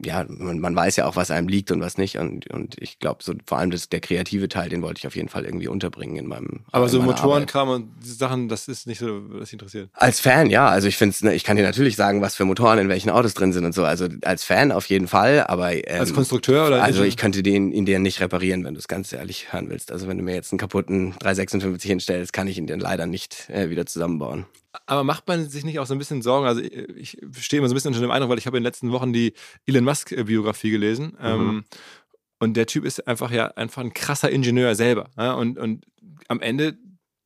ja, 0.05 0.25
man, 0.27 0.59
man 0.59 0.75
weiß 0.75 0.95
ja 0.97 1.05
auch, 1.05 1.15
was 1.15 1.31
einem 1.31 1.47
liegt 1.47 1.71
und 1.71 1.81
was 1.81 1.97
nicht. 1.97 2.17
Und, 2.17 2.49
und 2.49 2.75
ich 2.79 2.99
glaube, 2.99 3.23
so 3.23 3.33
vor 3.45 3.57
allem 3.57 3.71
das, 3.71 3.89
der 3.89 3.99
kreative 3.99 4.47
Teil, 4.49 4.69
den 4.69 4.81
wollte 4.81 4.99
ich 4.99 5.07
auf 5.07 5.15
jeden 5.15 5.29
Fall 5.29 5.45
irgendwie 5.45 5.67
unterbringen 5.67 6.15
in 6.15 6.27
meinem. 6.27 6.61
Aber 6.71 6.85
in 6.85 6.91
so 6.91 7.01
Motorenkram 7.01 7.69
und 7.69 8.05
Sachen, 8.05 8.49
das 8.49 8.67
ist 8.67 8.87
nicht 8.87 8.99
so, 8.99 9.21
was 9.29 9.51
interessiert. 9.51 9.89
Als 9.93 10.19
Fan, 10.19 10.49
ja. 10.49 10.67
Also 10.67 10.87
ich 10.87 10.97
finde 10.97 11.15
ne, 11.21 11.33
ich 11.33 11.43
kann 11.43 11.57
dir 11.57 11.63
natürlich 11.63 11.95
sagen, 11.95 12.21
was 12.21 12.35
für 12.35 12.45
Motoren 12.45 12.79
in 12.79 12.89
welchen 12.89 13.09
Autos 13.09 13.33
drin 13.33 13.53
sind 13.53 13.65
und 13.65 13.73
so. 13.73 13.85
Also 13.85 14.07
als 14.23 14.43
Fan 14.43 14.71
auf 14.71 14.85
jeden 14.87 15.07
Fall, 15.07 15.45
aber. 15.47 15.73
Ähm, 15.73 15.99
als 15.99 16.13
Konstrukteur 16.13 16.67
oder? 16.67 16.83
Also 16.83 17.03
ich 17.03 17.17
könnte 17.17 17.43
den 17.43 17.71
in 17.71 17.85
dir 17.85 17.99
nicht 17.99 18.21
reparieren, 18.21 18.63
wenn 18.63 18.73
du 18.73 18.79
es 18.79 18.87
ganz 18.87 19.13
ehrlich 19.13 19.51
hören 19.51 19.69
willst. 19.69 19.91
Also 19.91 20.07
wenn 20.07 20.17
du 20.17 20.23
mir 20.23 20.35
jetzt 20.35 20.51
einen 20.51 20.59
kaputten 20.59 21.15
356 21.19 21.89
hinstellst, 21.89 22.33
kann 22.33 22.47
ich 22.47 22.57
ihn 22.57 22.67
dir 22.67 22.77
leider 22.77 23.05
nicht 23.05 23.49
äh, 23.49 23.69
wieder 23.69 23.85
zusammenbauen. 23.85 24.45
Aber 24.85 25.03
macht 25.03 25.27
man 25.27 25.47
sich 25.47 25.63
nicht 25.63 25.79
auch 25.79 25.85
so 25.85 25.93
ein 25.93 25.99
bisschen 25.99 26.21
Sorgen? 26.21 26.47
Also 26.47 26.61
ich 26.61 27.17
stehe 27.37 27.59
immer 27.59 27.67
so 27.67 27.73
ein 27.73 27.75
bisschen 27.75 27.89
unter 27.89 28.01
dem 28.01 28.11
Eindruck, 28.11 28.31
weil 28.31 28.37
ich 28.37 28.47
habe 28.47 28.57
in 28.57 28.61
den 28.61 28.67
letzten 28.67 28.91
Wochen 28.91 29.13
die 29.13 29.33
Elon 29.65 29.83
Musk-Biografie 29.83 30.71
gelesen. 30.71 31.15
Mhm. 31.19 31.25
Ähm, 31.25 31.63
und 32.39 32.55
der 32.55 32.65
Typ 32.65 32.83
ist 32.83 33.07
einfach 33.07 33.31
ja 33.31 33.47
einfach 33.47 33.81
ein 33.81 33.93
krasser 33.93 34.29
Ingenieur 34.29 34.75
selber. 34.75 35.09
Ja? 35.17 35.33
Und, 35.33 35.57
und 35.57 35.85
am 36.27 36.41
Ende 36.41 36.77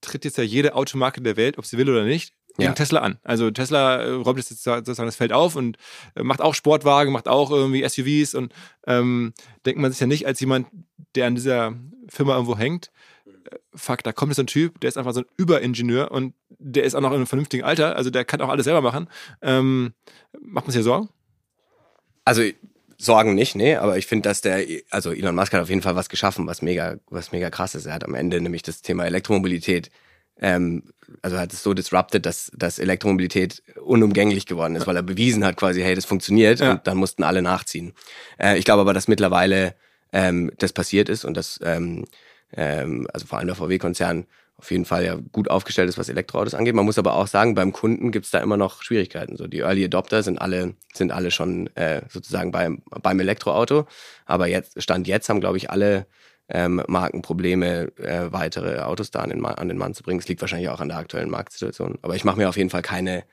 tritt 0.02 0.26
jetzt 0.26 0.38
ja 0.38 0.44
jede 0.44 0.76
Automarke 0.76 1.22
der 1.22 1.38
Welt, 1.38 1.58
ob 1.58 1.66
sie 1.66 1.78
will 1.78 1.90
oder 1.90 2.04
nicht, 2.04 2.34
gegen 2.58 2.70
ja. 2.70 2.74
Tesla 2.74 3.02
an. 3.02 3.20
Also 3.24 3.52
Tesla 3.52 3.98
äh, 3.98 4.12
räumt 4.12 4.38
jetzt 4.38 4.50
sozusagen 4.64 5.08
das 5.08 5.16
Feld 5.16 5.32
auf 5.32 5.56
und 5.56 5.78
äh, 6.16 6.24
macht 6.24 6.42
auch 6.42 6.56
Sportwagen, 6.56 7.14
macht 7.14 7.28
auch 7.28 7.52
irgendwie 7.52 7.88
SUVs 7.88 8.36
und 8.36 8.54
ähm, 8.86 9.34
denkt 9.66 9.80
man 9.80 9.92
sich 9.92 10.00
ja 10.00 10.08
nicht 10.08 10.26
als 10.26 10.40
jemand, 10.40 10.68
der 11.16 11.28
an 11.28 11.36
dieser 11.36 11.74
Firma 12.10 12.34
irgendwo 12.34 12.58
hängt, 12.58 12.92
fuck, 13.74 14.04
da 14.04 14.12
kommt 14.12 14.32
jetzt 14.32 14.38
so 14.38 14.44
ein 14.44 14.48
Typ, 14.48 14.80
der 14.80 14.90
ist 14.90 14.98
einfach 14.98 15.14
so 15.14 15.22
ein 15.22 15.26
Überingenieur 15.38 16.12
und 16.12 16.34
der 16.50 16.84
ist 16.84 16.96
auch 16.96 17.02
noch 17.02 17.12
in 17.12 17.18
einem 17.18 17.28
vernünftigen 17.28 17.64
Alter, 17.64 17.96
also 17.96 18.10
der 18.10 18.26
kann 18.26 18.42
auch 18.42 18.50
alles 18.50 18.66
selber 18.66 18.82
machen. 18.82 19.08
Ähm, 19.42 19.94
macht 20.40 20.66
man 20.66 20.72
sich 20.72 20.80
ja 20.80 20.84
Sorgen? 20.84 21.10
Also 22.26 22.44
Sorgen 22.98 23.36
nicht, 23.36 23.56
nee, 23.56 23.76
aber 23.76 23.98
ich 23.98 24.08
finde, 24.08 24.28
dass 24.28 24.42
der, 24.42 24.66
also 24.90 25.12
Elon 25.12 25.36
Musk 25.36 25.54
hat 25.54 25.62
auf 25.62 25.70
jeden 25.70 25.82
Fall 25.82 25.96
was 25.96 26.10
geschaffen, 26.10 26.48
was 26.48 26.62
mega, 26.62 26.98
was 27.10 27.32
mega 27.32 27.50
krass 27.50 27.76
ist. 27.76 27.86
Er 27.86 27.94
hat 27.94 28.04
am 28.04 28.16
Ende 28.16 28.42
nämlich 28.42 28.64
das 28.64 28.82
Thema 28.82 29.06
Elektromobilität, 29.06 29.92
ähm, 30.40 30.84
also 31.22 31.38
hat 31.38 31.54
es 31.54 31.64
so 31.64 31.74
disrupted, 31.74 32.26
dass, 32.26 32.52
dass 32.56 32.80
Elektromobilität 32.80 33.62
unumgänglich 33.84 34.46
geworden 34.46 34.76
ist, 34.76 34.88
weil 34.88 34.96
er 34.96 35.04
bewiesen 35.04 35.46
hat 35.46 35.58
quasi, 35.58 35.82
hey, 35.82 35.96
das 35.96 36.06
funktioniert 36.06 36.60
ja. 36.60 36.72
und 36.72 36.88
dann 36.88 36.98
mussten 36.98 37.24
alle 37.24 37.42
nachziehen. 37.42 37.94
Äh, 38.40 38.58
ich 38.58 38.66
glaube 38.66 38.82
aber, 38.82 38.94
dass 38.94 39.08
mittlerweile 39.08 39.76
ähm, 40.12 40.52
das 40.58 40.74
passiert 40.74 41.10
ist 41.10 41.26
und 41.26 41.36
dass 41.38 41.60
ähm, 41.64 42.06
ähm, 42.54 43.08
also 43.14 43.26
vor 43.26 43.38
allem 43.38 43.48
der 43.48 43.56
VW-Konzern, 43.56 44.26
auf 44.60 44.72
jeden 44.72 44.86
Fall 44.86 45.06
ja 45.06 45.20
gut 45.32 45.52
aufgestellt 45.52 45.88
ist, 45.88 46.00
was 46.00 46.10
Elektroautos 46.10 46.56
angeht. 46.56 46.74
Man 46.74 46.86
muss 46.86 46.98
aber 46.98 47.14
auch 47.14 47.28
sagen, 47.28 47.54
beim 47.54 47.74
Kunden 47.74 48.12
gibt 48.12 48.26
es 48.26 48.32
da 48.32 48.40
immer 48.40 48.58
noch 48.58 48.82
Schwierigkeiten. 48.82 49.38
So 49.38 49.46
die 49.46 49.60
Early 49.60 49.86
Adopter 49.86 50.24
sind 50.24 50.42
alle 50.42 50.74
sind 50.94 51.12
alle 51.12 51.30
schon 51.30 51.68
äh, 51.76 52.02
sozusagen 52.10 52.52
beim 52.52 52.82
beim 52.90 53.20
Elektroauto, 53.20 53.86
aber 54.26 54.48
jetzt 54.48 54.82
stand 54.82 55.08
jetzt 55.08 55.30
haben 55.30 55.42
glaube 55.42 55.58
ich 55.58 55.70
alle 55.70 56.08
ähm, 56.50 56.82
Marken 56.88 57.22
Probleme, 57.22 57.92
äh, 57.98 58.32
weitere 58.32 58.80
Autos 58.80 59.12
da 59.12 59.20
an 59.20 59.30
den, 59.30 59.46
an 59.46 59.68
den 59.68 59.78
Mann 59.78 59.94
zu 59.94 60.04
bringen. 60.04 60.20
Es 60.20 60.28
liegt 60.28 60.42
wahrscheinlich 60.42 60.70
auch 60.70 60.80
an 60.80 60.90
der 60.90 60.98
aktuellen 60.98 61.30
Marktsituation. 61.30 62.00
Aber 62.02 62.16
ich 62.16 62.24
mache 62.24 62.38
mir 62.38 62.50
auf 62.50 62.58
jeden 62.58 62.70
Fall 62.70 62.82
keine, 62.82 63.24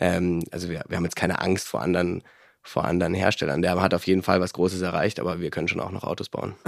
ähm, 0.00 0.42
also 0.50 0.68
wir, 0.68 0.84
wir 0.88 0.96
haben 0.96 1.04
jetzt 1.04 1.16
keine 1.16 1.40
Angst 1.40 1.68
vor 1.68 1.82
anderen 1.82 2.22
vor 2.66 2.84
anderen 2.84 3.14
Herstellern. 3.14 3.62
Der 3.62 3.80
hat 3.80 3.94
auf 3.94 4.06
jeden 4.06 4.22
Fall 4.22 4.40
was 4.40 4.52
Großes 4.52 4.82
erreicht, 4.82 5.20
aber 5.20 5.40
wir 5.40 5.50
können 5.50 5.68
schon 5.68 5.80
auch 5.80 5.90
noch 5.90 6.04
Autos 6.04 6.28
bauen. 6.28 6.54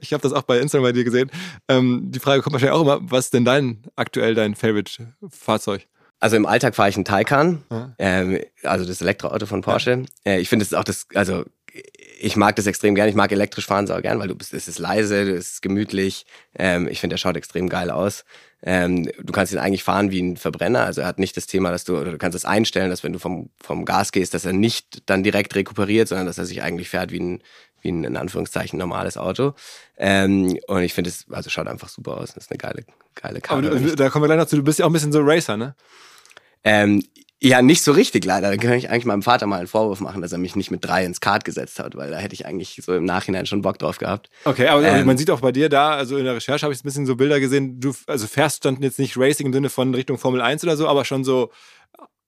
ich 0.00 0.12
habe 0.12 0.22
das 0.22 0.32
auch 0.32 0.42
bei 0.42 0.58
Instagram 0.58 0.84
bei 0.84 0.92
dir 0.92 1.04
gesehen. 1.04 1.30
Ähm, 1.68 2.10
die 2.10 2.20
Frage 2.20 2.42
kommt 2.42 2.52
wahrscheinlich 2.52 2.76
auch 2.76 2.82
immer, 2.82 3.00
was 3.02 3.26
ist 3.26 3.34
denn 3.34 3.44
dein 3.44 3.82
aktuell 3.96 4.34
dein 4.34 4.54
Favorite-Fahrzeug? 4.54 5.86
Also 6.20 6.36
im 6.36 6.46
Alltag 6.46 6.74
fahre 6.74 6.88
ich 6.88 6.96
einen 6.96 7.04
Taycan, 7.04 7.64
ja. 7.70 7.94
ähm, 7.98 8.38
also 8.62 8.86
das 8.86 9.00
Elektroauto 9.00 9.46
von 9.46 9.60
Porsche. 9.60 10.04
Ja. 10.24 10.32
Äh, 10.32 10.40
ich 10.40 10.48
finde 10.48 10.64
es 10.64 10.72
auch 10.72 10.84
das, 10.84 11.06
also 11.14 11.44
ich 12.18 12.36
mag 12.36 12.56
das 12.56 12.66
extrem 12.66 12.94
gern. 12.94 13.08
Ich 13.08 13.14
mag 13.14 13.32
elektrisch 13.32 13.66
fahren 13.66 13.86
sau 13.86 14.00
gern, 14.00 14.18
weil 14.18 14.28
du 14.28 14.34
bist, 14.34 14.54
es 14.54 14.68
ist 14.68 14.78
leise, 14.78 15.20
es 15.22 15.54
ist 15.54 15.62
gemütlich. 15.62 16.24
Ähm, 16.56 16.88
ich 16.88 17.00
finde, 17.00 17.14
der 17.14 17.18
schaut 17.18 17.36
extrem 17.36 17.68
geil 17.68 17.90
aus. 17.90 18.24
Ähm, 18.66 19.10
du 19.22 19.32
kannst 19.32 19.52
ihn 19.52 19.58
eigentlich 19.58 19.84
fahren 19.84 20.10
wie 20.10 20.22
ein 20.22 20.36
Verbrenner. 20.38 20.84
Also 20.84 21.02
er 21.02 21.06
hat 21.06 21.18
nicht 21.18 21.36
das 21.36 21.46
Thema, 21.46 21.70
dass 21.70 21.84
du, 21.84 21.98
oder 21.98 22.12
du 22.12 22.18
kannst 22.18 22.34
es 22.34 22.46
einstellen, 22.46 22.88
dass 22.88 23.04
wenn 23.04 23.12
du 23.12 23.18
vom, 23.18 23.50
vom 23.60 23.84
Gas 23.84 24.10
gehst, 24.10 24.32
dass 24.32 24.46
er 24.46 24.54
nicht 24.54 25.02
dann 25.06 25.22
direkt 25.22 25.54
rekuperiert, 25.54 26.08
sondern 26.08 26.26
dass 26.26 26.38
er 26.38 26.46
sich 26.46 26.62
eigentlich 26.62 26.88
fährt 26.88 27.12
wie 27.12 27.20
ein, 27.20 27.42
wie 27.82 27.92
ein, 27.92 28.04
in 28.04 28.16
Anführungszeichen, 28.16 28.78
normales 28.78 29.18
Auto. 29.18 29.54
Ähm, 29.98 30.58
und 30.66 30.82
ich 30.82 30.94
finde 30.94 31.10
es, 31.10 31.26
also 31.30 31.50
schaut 31.50 31.66
einfach 31.66 31.90
super 31.90 32.16
aus. 32.16 32.32
Das 32.32 32.44
ist 32.44 32.50
eine 32.50 32.58
geile, 32.58 32.84
geile 33.14 33.42
Karte. 33.42 33.68
Aber 33.68 33.78
du, 33.78 33.94
da 33.94 34.08
kommen 34.08 34.22
wir 34.22 34.28
gleich 34.28 34.38
noch 34.38 34.46
zu, 34.46 34.56
du 34.56 34.64
bist 34.64 34.78
ja 34.78 34.86
auch 34.86 34.90
ein 34.90 34.94
bisschen 34.94 35.12
so 35.12 35.20
Racer, 35.20 35.58
ne? 35.58 35.74
Ähm, 36.64 37.02
ja, 37.44 37.60
nicht 37.60 37.82
so 37.82 37.92
richtig 37.92 38.24
leider. 38.24 38.50
Da 38.50 38.56
kann 38.56 38.72
ich 38.72 38.88
eigentlich 38.88 39.04
meinem 39.04 39.22
Vater 39.22 39.46
mal 39.46 39.58
einen 39.58 39.66
Vorwurf 39.66 40.00
machen, 40.00 40.22
dass 40.22 40.32
er 40.32 40.38
mich 40.38 40.56
nicht 40.56 40.70
mit 40.70 40.82
drei 40.82 41.04
ins 41.04 41.20
Kart 41.20 41.44
gesetzt 41.44 41.78
hat, 41.78 41.94
weil 41.94 42.10
da 42.10 42.16
hätte 42.16 42.32
ich 42.32 42.46
eigentlich 42.46 42.80
so 42.82 42.94
im 42.94 43.04
Nachhinein 43.04 43.44
schon 43.44 43.60
Bock 43.60 43.78
drauf 43.78 43.98
gehabt. 43.98 44.30
Okay, 44.46 44.66
aber 44.68 44.82
ähm, 44.82 45.04
man 45.04 45.18
sieht 45.18 45.30
auch 45.30 45.40
bei 45.40 45.52
dir 45.52 45.68
da, 45.68 45.90
also 45.90 46.16
in 46.16 46.24
der 46.24 46.36
Recherche 46.36 46.64
habe 46.64 46.72
ich 46.72 46.80
ein 46.80 46.84
bisschen 46.84 47.04
so 47.04 47.16
Bilder 47.16 47.40
gesehen, 47.40 47.80
du 47.80 47.92
also 48.06 48.26
fährst 48.26 48.64
dann 48.64 48.80
jetzt 48.80 48.98
nicht 48.98 49.18
Racing 49.18 49.48
im 49.48 49.52
Sinne 49.52 49.68
von 49.68 49.94
Richtung 49.94 50.16
Formel 50.16 50.40
1 50.40 50.64
oder 50.64 50.78
so, 50.78 50.88
aber 50.88 51.04
schon 51.04 51.22
so 51.22 51.50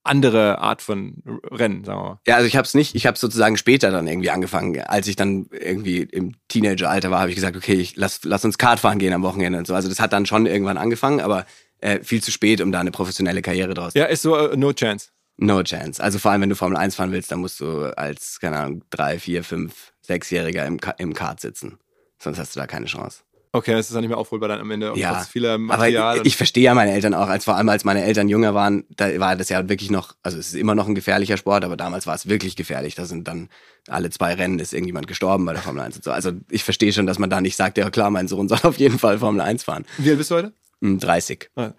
andere 0.03 0.59
Art 0.59 0.83
von 0.83 1.15
Rennen, 1.51 1.83
sagen 1.85 1.99
wir 1.99 2.05
mal. 2.05 2.21
Ja, 2.27 2.37
also 2.37 2.47
ich 2.47 2.57
habe 2.57 2.67
es 2.67 2.75
nicht, 2.75 2.95
ich 2.95 3.07
habe 3.07 3.19
sozusagen 3.19 3.57
später 3.57 3.91
dann 3.91 4.07
irgendwie 4.07 4.31
angefangen. 4.31 4.81
Als 4.83 5.09
ich 5.09 5.17
dann 5.17 5.47
irgendwie 5.51 6.03
im 6.03 6.35
Teenageralter 6.49 7.11
war, 7.11 7.21
habe 7.21 7.31
ich 7.31 7.37
gesagt, 7.37 7.57
okay, 7.57 7.75
ich 7.75 7.97
lass, 7.97 8.21
lass 8.23 8.45
uns 8.45 8.59
Kart 8.59 8.81
fahren 8.81 8.99
gehen 8.99 9.15
am 9.15 9.23
Wochenende 9.23 9.59
und 9.59 9.67
so. 9.67 9.75
Also 9.75 9.89
das 9.89 9.99
hat 9.99 10.13
dann 10.13 10.27
schon 10.27 10.47
irgendwann 10.47 10.79
angefangen, 10.79 11.21
aber 11.21 11.47
äh, 11.81 12.01
viel 12.03 12.23
zu 12.23 12.31
spät, 12.31 12.61
um 12.61 12.73
da 12.73 12.81
eine 12.81 12.91
professionelle 12.91 13.43
Karriere 13.43 13.75
draus 13.75 13.95
Ja, 13.95 14.05
ist 14.05 14.23
so 14.23 14.37
uh, 14.37 14.57
no 14.57 14.73
chance. 14.73 15.09
No 15.39 15.63
chance. 15.63 16.03
Also 16.03 16.19
vor 16.19 16.31
allem, 16.31 16.43
wenn 16.43 16.49
du 16.49 16.57
Formel 16.57 16.79
1 16.79 16.95
fahren 16.95 17.13
willst, 17.13 17.31
dann 17.31 17.41
musst 17.41 17.61
du 17.61 17.95
als, 17.97 18.41
keine 18.41 18.57
Ahnung, 18.57 18.83
drei, 18.91 19.19
vier, 19.19 19.45
fünf, 19.45 19.93
sechsjähriger 20.01 20.65
im, 20.65 20.79
im 20.99 21.15
Kart 21.15 21.41
sitzen. 21.41 21.79
Sonst 22.19 22.39
hast 22.39 22.57
du 22.57 22.61
da 22.61 22.67
keine 22.67 22.87
Chance. 22.87 23.21
Okay, 23.57 23.73
das 23.73 23.87
ist 23.87 23.95
dann 23.95 24.03
nicht 24.03 24.11
mehr 24.11 24.19
aufholbar 24.19 24.51
dann 24.51 24.61
am 24.61 24.71
Ende. 24.71 24.93
Ja, 24.97 25.21
vieler 25.21 25.57
Material. 25.57 26.03
aber 26.03 26.21
ich, 26.21 26.27
ich 26.27 26.37
verstehe 26.37 26.65
ja 26.65 26.75
meine 26.75 26.93
Eltern 26.93 27.15
auch, 27.15 27.29
als 27.29 27.47
vor 27.47 27.57
allem 27.57 27.69
als 27.71 27.85
meine 27.85 28.03
Eltern 28.05 28.29
jünger 28.29 28.55
waren, 28.55 28.85
da 28.97 29.19
war 29.19 29.35
das 29.35 29.49
ja 29.49 29.67
wirklich 29.67 29.91
noch, 29.91 30.15
also 30.23 30.37
es 30.39 30.49
ist 30.49 30.57
immer 30.57 30.75
noch 30.75 30.87
ein 30.87 30.95
gefährlicher 30.95 31.39
Sport, 31.39 31.65
aber 31.65 31.77
damals 31.77 32.07
war 32.07 32.15
es 32.15 32.29
wirklich 32.29 32.57
gefährlich. 32.57 32.97
Da 32.97 33.07
sind 33.07 33.27
dann 33.29 33.49
alle 33.89 34.11
zwei 34.11 34.35
Rennen 34.35 34.59
ist 34.59 34.75
irgendjemand 34.75 35.07
gestorben 35.07 35.47
bei 35.47 35.55
der 35.55 35.63
Formel 35.63 35.83
1 35.83 35.97
und 35.97 36.05
so. 36.05 36.11
Also 36.11 36.33
ich 36.51 36.65
verstehe 36.65 36.93
schon, 36.93 37.07
dass 37.07 37.19
man 37.19 37.31
da 37.31 37.41
nicht 37.41 37.57
sagt, 37.57 37.79
ja 37.79 37.89
klar, 37.89 38.11
mein 38.11 38.29
Sohn 38.29 38.49
soll 38.49 38.59
auf 38.63 38.77
jeden 38.77 38.99
Fall 38.99 39.19
Formel 39.19 39.41
1 39.41 39.65
fahren. 39.65 39.87
Wie 39.97 40.11
alt 40.11 40.19
bist 40.19 40.31
du 40.31 40.35
heute? 40.35 40.53
30. 40.81 41.51
Ah. 41.57 41.73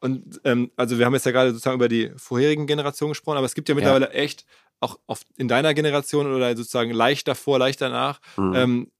Und 0.00 0.40
ähm, 0.44 0.70
also 0.76 0.98
wir 0.98 1.06
haben 1.06 1.14
jetzt 1.14 1.26
ja 1.26 1.32
gerade 1.32 1.50
sozusagen 1.50 1.76
über 1.76 1.88
die 1.88 2.12
vorherigen 2.16 2.66
Generationen 2.66 3.12
gesprochen, 3.12 3.36
aber 3.36 3.46
es 3.46 3.54
gibt 3.54 3.68
ja 3.68 3.74
mittlerweile 3.74 4.06
ja. 4.06 4.12
echt 4.12 4.44
auch 4.80 4.98
oft 5.06 5.26
in 5.36 5.48
deiner 5.48 5.74
Generation 5.74 6.32
oder 6.32 6.56
sozusagen 6.56 6.92
leicht 6.92 7.26
davor, 7.26 7.58
leicht 7.58 7.80
danach, 7.80 8.20
mhm. 8.36 8.54
ähm, 8.54 8.90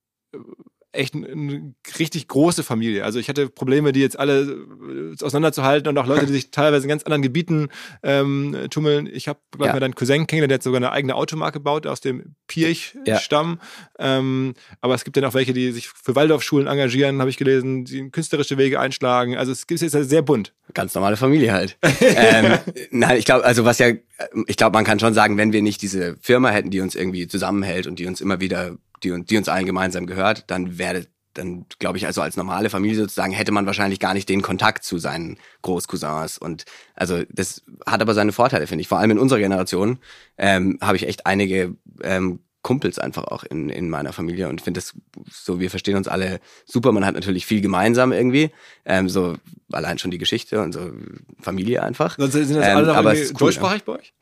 echt 0.98 1.14
eine 1.14 1.74
richtig 1.98 2.28
große 2.28 2.62
Familie. 2.62 3.04
Also 3.04 3.18
ich 3.18 3.28
hatte 3.28 3.48
Probleme, 3.48 3.92
die 3.92 4.00
jetzt 4.00 4.18
alle 4.18 4.40
äh, 4.42 5.24
auseinanderzuhalten 5.24 5.88
und 5.88 5.96
auch 5.98 6.06
Leute, 6.06 6.26
die 6.26 6.32
sich 6.32 6.50
teilweise 6.50 6.84
in 6.84 6.88
ganz 6.88 7.04
anderen 7.04 7.22
Gebieten 7.22 7.68
ähm, 8.02 8.56
tummeln. 8.70 9.08
Ich 9.10 9.28
habe 9.28 9.38
ja. 9.58 9.72
mal 9.72 9.80
deinen 9.80 9.94
Cousin 9.94 10.26
kennengelernt, 10.26 10.50
der 10.50 10.54
hat 10.56 10.62
sogar 10.62 10.78
eine 10.78 10.92
eigene 10.92 11.14
Automarke 11.14 11.58
gebaut 11.58 11.86
aus 11.86 12.00
dem 12.00 12.34
Pirch-Stamm. 12.48 13.60
Ja. 13.98 14.18
Ähm, 14.18 14.54
aber 14.80 14.94
es 14.94 15.04
gibt 15.04 15.16
dann 15.16 15.24
auch 15.24 15.34
welche, 15.34 15.52
die 15.52 15.70
sich 15.72 15.88
für 15.88 16.14
Waldorfschulen 16.14 16.66
engagieren, 16.66 17.20
habe 17.20 17.30
ich 17.30 17.36
gelesen, 17.36 17.84
die 17.84 18.10
künstlerische 18.10 18.58
Wege 18.58 18.80
einschlagen. 18.80 19.36
Also 19.36 19.52
es 19.52 19.66
gibt 19.66 19.80
jetzt 19.80 19.92
sehr 19.92 20.22
bunt. 20.22 20.52
Ganz 20.74 20.94
normale 20.94 21.16
Familie 21.16 21.52
halt. 21.52 21.78
ähm, 22.00 22.58
nein, 22.90 23.16
ich 23.16 23.24
glaube, 23.24 23.44
also 23.44 23.64
was 23.64 23.78
ja, 23.78 23.92
ich 24.46 24.56
glaube, 24.56 24.74
man 24.74 24.84
kann 24.84 24.98
schon 24.98 25.14
sagen, 25.14 25.36
wenn 25.38 25.52
wir 25.52 25.62
nicht 25.62 25.80
diese 25.80 26.16
Firma 26.20 26.50
hätten, 26.50 26.70
die 26.70 26.80
uns 26.80 26.94
irgendwie 26.94 27.26
zusammenhält 27.26 27.86
und 27.86 27.98
die 27.98 28.06
uns 28.06 28.20
immer 28.20 28.40
wieder 28.40 28.76
die, 29.04 29.24
die 29.24 29.36
uns 29.36 29.48
allen 29.48 29.66
gemeinsam 29.66 30.06
gehört, 30.06 30.50
dann 30.50 30.78
wäre 30.78 31.06
dann 31.34 31.66
glaube 31.78 31.98
ich, 31.98 32.06
also 32.06 32.20
als 32.20 32.36
normale 32.36 32.68
Familie 32.68 32.98
sozusagen, 32.98 33.32
hätte 33.32 33.52
man 33.52 33.64
wahrscheinlich 33.64 34.00
gar 34.00 34.12
nicht 34.12 34.28
den 34.28 34.42
Kontakt 34.42 34.84
zu 34.84 34.98
seinen 34.98 35.38
Großcousins. 35.62 36.36
Und 36.38 36.64
also 36.94 37.22
das 37.30 37.62
hat 37.86 38.02
aber 38.02 38.14
seine 38.14 38.32
Vorteile, 38.32 38.66
finde 38.66 38.82
ich. 38.82 38.88
Vor 38.88 38.98
allem 38.98 39.12
in 39.12 39.18
unserer 39.18 39.38
Generation 39.38 39.98
ähm, 40.36 40.78
habe 40.80 40.96
ich 40.96 41.06
echt 41.06 41.26
einige 41.26 41.76
ähm, 42.02 42.40
Kumpels 42.62 42.98
einfach 42.98 43.24
auch 43.24 43.44
in, 43.44 43.70
in 43.70 43.88
meiner 43.88 44.12
Familie 44.12 44.48
und 44.48 44.60
finde 44.60 44.80
das 44.80 44.94
so, 45.30 45.60
wir 45.60 45.70
verstehen 45.70 45.96
uns 45.96 46.08
alle 46.08 46.40
super. 46.66 46.92
Man 46.92 47.06
hat 47.06 47.14
natürlich 47.14 47.46
viel 47.46 47.60
gemeinsam 47.60 48.12
irgendwie, 48.12 48.50
ähm, 48.84 49.08
so 49.08 49.36
allein 49.72 49.98
schon 49.98 50.10
die 50.10 50.18
Geschichte 50.18 50.60
und 50.60 50.72
so 50.72 50.90
Familie 51.40 51.82
einfach. 51.82 52.18
Sind 52.18 52.34
das 52.34 52.66
alle 52.66 52.90
ähm, 52.90 52.96
aber 52.96 53.12
cool, 53.12 53.32
deutschsprachig 53.38 53.82
ja. 53.86 53.92
bei 53.92 53.98
euch? 54.00 54.12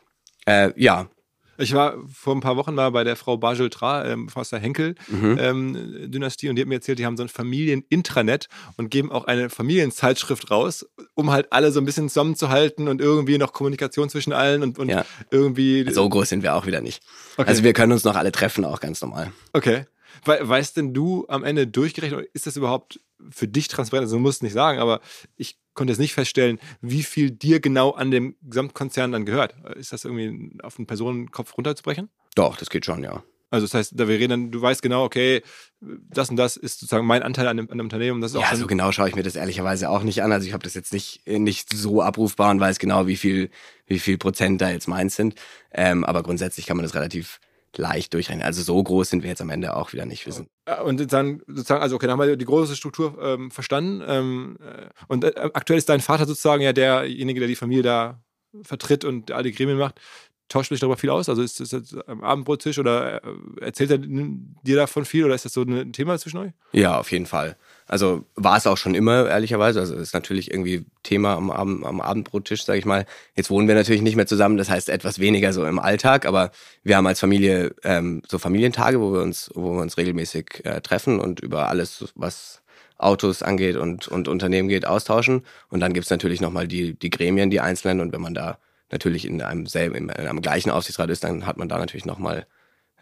Äh, 0.47 0.73
ja, 0.81 1.09
ich 1.59 1.73
war 1.73 1.97
vor 2.13 2.35
ein 2.35 2.41
paar 2.41 2.57
Wochen 2.57 2.75
mal 2.75 2.91
bei 2.91 3.05
der 3.05 3.17
Frau 3.17 3.37
Bajel 3.37 3.71
Tra 3.71 4.05
ähm, 4.05 4.29
aus 4.35 4.51
der 4.51 4.59
Henkel-Dynastie 4.59 5.37
mhm. 5.37 5.39
ähm, 5.39 6.51
und 6.51 6.57
die 6.57 6.61
hat 6.61 6.69
mir 6.69 6.75
erzählt, 6.75 6.99
die 6.99 7.07
haben 7.07 7.17
so 7.17 7.23
ein 7.23 7.29
Familien-Intranet 7.29 8.49
und 8.77 8.91
geben 8.91 9.11
auch 9.11 9.25
eine 9.25 9.51
Familienzeitschrift 9.51 10.51
raus, 10.51 10.87
um 11.15 11.31
halt 11.31 11.53
alle 11.53 11.73
so 11.73 11.81
ein 11.81 11.87
bisschen 11.87 12.09
zusammenzuhalten 12.09 12.89
und 12.89 13.01
irgendwie 13.01 13.39
noch 13.39 13.53
Kommunikation 13.53 14.09
zwischen 14.11 14.33
allen 14.33 14.63
und, 14.63 14.79
und 14.79 14.89
ja. 14.89 15.05
irgendwie. 15.31 15.89
So 15.91 16.09
groß 16.09 16.29
sind 16.29 16.43
wir 16.43 16.55
auch 16.55 16.67
wieder 16.67 16.81
nicht. 16.81 17.03
Okay. 17.37 17.49
Also 17.49 17.63
wir 17.63 17.73
können 17.73 17.93
uns 17.93 18.05
noch 18.05 18.17
alle 18.17 18.33
treffen, 18.33 18.65
auch 18.65 18.81
ganz 18.81 19.01
normal. 19.01 19.33
Okay. 19.53 19.85
Weißt 20.25 20.77
denn 20.77 20.95
du 20.95 21.27
am 21.29 21.45
Ende 21.45 21.67
durchgerechnet, 21.67 22.29
ist 22.33 22.47
das 22.47 22.57
überhaupt 22.57 23.01
für 23.31 23.47
dich 23.47 23.69
transparent? 23.69 24.05
Also 24.05 24.17
du 24.17 24.23
musst 24.23 24.43
nicht 24.43 24.55
sagen, 24.55 24.81
aber 24.81 25.01
ich 25.37 25.59
konnte 25.77 25.93
jetzt 25.93 26.01
nicht 26.01 26.15
feststellen, 26.15 26.59
wie 26.81 27.05
viel 27.05 27.31
dir 27.31 27.61
genau 27.61 27.93
an 27.93 28.11
dem 28.11 28.35
Gesamtkonzern 28.43 29.13
dann 29.13 29.25
gehört. 29.25 29.55
Ist 29.77 29.93
das 29.93 30.05
irgendwie 30.05 30.59
auf 30.63 30.79
einen 30.79 30.87
Personenkopf 30.87 31.57
runterzubrechen? 31.57 32.09
Doch, 32.35 32.57
das 32.57 32.71
geht 32.71 32.85
schon, 32.85 33.05
ja. 33.05 33.23
Also 33.49 33.67
das 33.67 33.75
heißt, 33.75 33.93
da 33.95 34.09
wir 34.09 34.19
reden, 34.19 34.51
du 34.51 34.61
weißt 34.61 34.83
genau, 34.83 35.05
okay, 35.05 35.43
das 35.81 36.29
und 36.31 36.37
das 36.37 36.57
ist 36.57 36.81
sozusagen 36.81 37.07
mein 37.07 37.23
Anteil 37.23 37.47
an 37.47 37.57
dem, 37.57 37.71
an 37.71 37.79
dem 37.79 37.87
Unternehmen. 37.87 38.21
Das 38.21 38.33
ja, 38.33 38.57
so 38.57 38.67
genau 38.67 38.91
schaue 38.91 39.09
ich 39.09 39.15
mir 39.15 39.23
das 39.23 39.37
ehrlicherweise 39.37 39.89
auch 39.89 40.03
nicht 40.03 40.23
an. 40.23 40.33
Also 40.33 40.49
ich 40.49 40.53
habe 40.53 40.65
das 40.65 40.75
jetzt 40.75 40.93
nicht, 40.93 41.27
nicht 41.29 41.73
so 41.73 42.03
abrufbar 42.03 42.51
und 42.51 42.59
weiß 42.59 42.81
genau, 42.81 43.07
wie 43.07 43.17
viel, 43.17 43.51
wie 43.87 44.01
viel 44.01 44.19
Prozent 44.19 44.61
da 44.61 44.71
jetzt 44.71 44.89
meins 44.89 45.15
sind. 45.15 45.37
Ähm, 45.73 46.05
aber 46.05 46.25
grundsätzlich 46.25 46.67
kann 46.67 46.77
man 46.77 46.85
das 46.85 46.97
relativ 46.97 47.39
leicht 47.79 48.15
durchrechnen. 48.15 48.45
Also 48.45 48.63
so 48.63 48.83
groß 48.83 49.11
sind 49.11 49.23
wir 49.23 49.31
jetzt 49.31 49.41
am 49.41 49.51
Ende 49.51 49.75
auch 49.77 49.93
wieder 49.93 50.07
nicht. 50.07 50.27
Wir 50.27 50.33
sind 50.33 50.49
äh, 50.67 50.81
und 50.81 51.13
dann 51.13 51.43
sozusagen, 51.47 51.83
also 51.83 51.97
okay, 51.97 52.07
dann 52.07 52.19
haben 52.19 52.29
wir 52.29 52.37
die 52.37 52.45
große 52.45 52.77
Struktur 52.77 53.19
ähm, 53.21 53.51
verstanden. 53.51 54.03
Ähm, 54.07 54.59
äh, 54.61 54.89
und 55.09 55.25
äh, 55.25 55.33
aktuell 55.55 55.79
ist 55.79 55.89
dein 55.89 56.01
Vater 56.01 56.27
sozusagen 56.27 56.63
ja 56.63 56.73
derjenige, 56.73 57.41
der 57.41 57.49
die 57.49 57.57
Familie 57.57 57.83
da 57.83 58.21
vertritt 58.63 59.05
und 59.05 59.31
alle 59.33 59.53
Gremien 59.53 59.79
macht. 59.79 60.01
Tauscht 60.49 60.69
sich 60.69 60.79
darüber 60.79 60.97
viel 60.97 61.11
aus? 61.11 61.29
Also 61.29 61.43
ist 61.43 61.59
das 61.59 61.73
jetzt 61.73 61.97
am 62.09 62.23
Abendbrottisch 62.23 62.79
oder 62.79 63.25
äh, 63.25 63.31
erzählt 63.61 63.91
er 63.91 63.99
dir 63.99 64.77
davon 64.77 65.05
viel 65.05 65.25
oder 65.25 65.35
ist 65.35 65.45
das 65.45 65.53
so 65.53 65.63
ein 65.63 65.93
Thema 65.93 66.19
zwischen 66.19 66.39
euch? 66.39 66.53
Ja, 66.73 66.99
auf 66.99 67.11
jeden 67.11 67.27
Fall. 67.27 67.57
Also 67.87 68.25
war 68.35 68.57
es 68.57 68.67
auch 68.67 68.77
schon 68.77 68.95
immer, 68.95 69.29
ehrlicherweise. 69.29 69.81
Also 69.81 69.95
ist 69.95 70.15
natürlich 70.15 70.51
irgendwie 70.51 70.87
Thema 71.05 71.37
am, 71.37 71.51
Abend, 71.51 71.85
am 71.85 72.01
Abendbrottisch, 72.01 72.65
sage 72.65 72.79
ich 72.79 72.85
mal. 72.85 73.07
Jetzt 73.37 73.51
wohnen 73.51 73.69
wir 73.69 73.77
natürlich 73.77 74.03
nicht 74.03 74.17
mehr 74.17 74.27
zusammen, 74.27 74.57
das 74.57 74.69
heißt 74.69 74.89
etwas 74.89 75.21
weniger 75.21 75.53
so 75.53 75.65
im 75.65 75.79
Alltag, 75.79 76.27
aber 76.27 76.51
wir 76.83 76.97
haben 76.97 77.07
als 77.07 77.21
Familie 77.21 77.75
ähm, 77.85 78.23
so 78.29 78.39
Familientage, 78.39 79.01
wo 79.01 79.13
wir 79.13 79.23
uns, 79.23 79.51
wo 79.55 79.75
wir 79.75 79.83
uns 79.83 79.97
regelmäßig 79.97 80.65
äh, 80.65 80.81
treffen 80.81 81.21
und 81.21 81.41
über 81.41 81.69
alles, 81.69 82.13
was 82.17 82.63
Autos 82.99 83.43
angeht 83.43 83.77
und, 83.77 84.09
und 84.09 84.27
Unternehmen 84.27 84.69
geht, 84.69 84.87
austauschen. 84.87 85.45
Und 85.69 85.81
dann 85.81 85.93
gibt's 85.93 86.11
natürlich 86.11 86.41
nochmal 86.41 86.67
die, 86.67 86.99
die 86.99 87.11
Gremien, 87.11 87.51
die 87.51 87.61
einzelnen. 87.61 88.01
Und 88.01 88.13
wenn 88.13 88.21
man 88.23 88.35
da 88.35 88.59
natürlich 88.91 89.27
in 89.27 89.43
einem 89.43 89.67
selben, 89.67 89.97
in 89.97 90.11
einem 90.11 90.41
gleichen 90.41 90.71
Aufsichtsrat 90.71 91.11
ist, 91.11 91.25
dann 91.25 91.47
hat 91.47 91.59
man 91.59 91.69
da 91.69 91.79
natürlich 91.79 92.07
nochmal 92.07 92.47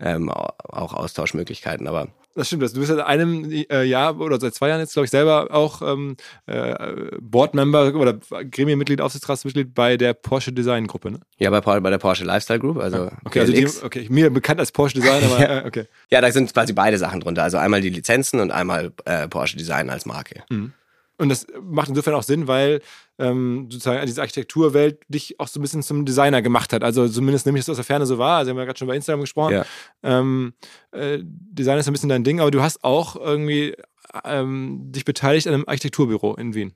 ähm, 0.00 0.30
auch 0.30 0.94
Austauschmöglichkeiten. 0.94 1.86
Aber 1.86 2.08
das 2.34 2.48
stimmt. 2.48 2.62
Du 2.62 2.80
bist 2.80 2.88
seit 2.88 3.00
einem 3.00 3.50
äh, 3.50 3.84
Jahr 3.84 4.18
oder 4.20 4.40
seit 4.40 4.54
zwei 4.54 4.68
Jahren 4.68 4.80
jetzt, 4.80 4.94
glaube 4.94 5.04
ich, 5.04 5.10
selber 5.10 5.48
auch 5.50 5.82
ähm, 5.82 6.16
äh, 6.46 6.96
Boardmember 7.20 7.94
oder 7.94 8.14
Gremienmitglied, 8.50 9.00
Aufsichtsratsmitglied 9.00 9.74
bei 9.74 9.96
der 9.96 10.14
Porsche 10.14 10.52
Design 10.52 10.86
Gruppe, 10.86 11.12
ne? 11.12 11.20
Ja, 11.38 11.50
bei, 11.50 11.60
bei 11.60 11.90
der 11.90 11.98
Porsche 11.98 12.24
Lifestyle 12.24 12.58
Group. 12.58 12.78
Also 12.78 13.10
okay, 13.24 13.40
also 13.40 13.52
die, 13.52 13.68
okay, 13.84 14.06
mir 14.10 14.30
bekannt 14.30 14.60
als 14.60 14.72
Porsche 14.72 15.00
Design, 15.00 15.22
aber 15.24 15.40
ja. 15.40 15.60
Äh, 15.60 15.66
okay. 15.66 15.84
Ja, 16.10 16.20
da 16.20 16.30
sind 16.32 16.52
quasi 16.52 16.72
beide 16.72 16.98
Sachen 16.98 17.20
drunter. 17.20 17.42
Also 17.42 17.58
einmal 17.58 17.80
die 17.80 17.90
Lizenzen 17.90 18.40
und 18.40 18.50
einmal 18.50 18.92
äh, 19.04 19.28
Porsche 19.28 19.56
Design 19.56 19.90
als 19.90 20.06
Marke. 20.06 20.42
Mhm. 20.50 20.72
Und 21.16 21.28
das 21.28 21.46
macht 21.62 21.88
insofern 21.88 22.14
auch 22.14 22.22
Sinn, 22.24 22.48
weil 22.48 22.80
ähm, 23.18 23.68
sozusagen 23.70 24.04
diese 24.06 24.20
Architekturwelt 24.20 25.00
dich 25.08 25.38
auch 25.38 25.46
so 25.46 25.60
ein 25.60 25.62
bisschen 25.62 25.82
zum 25.82 26.04
Designer 26.04 26.42
gemacht 26.42 26.72
hat. 26.72 26.82
Also 26.82 27.08
zumindest 27.08 27.46
nehme 27.46 27.58
ich 27.58 27.64
das 27.64 27.70
aus 27.70 27.76
der 27.76 27.84
Ferne 27.84 28.06
so 28.06 28.18
wahr. 28.18 28.38
Also 28.38 28.48
wir 28.48 28.50
haben 28.54 28.58
ja 28.58 28.64
gerade 28.64 28.78
schon 28.78 28.88
bei 28.88 28.96
Instagram 28.96 29.20
gesprochen. 29.20 29.54
Ja. 29.54 29.64
Ähm, 30.02 30.54
äh, 30.90 31.18
Design 31.22 31.78
ist 31.78 31.86
ein 31.86 31.92
bisschen 31.92 32.08
dein 32.08 32.24
Ding, 32.24 32.40
aber 32.40 32.50
du 32.50 32.62
hast 32.62 32.82
auch 32.82 33.14
irgendwie 33.14 33.76
ähm, 34.24 34.90
dich 34.92 35.04
beteiligt 35.04 35.46
an 35.46 35.54
einem 35.54 35.64
Architekturbüro 35.66 36.34
in 36.34 36.54
Wien. 36.54 36.74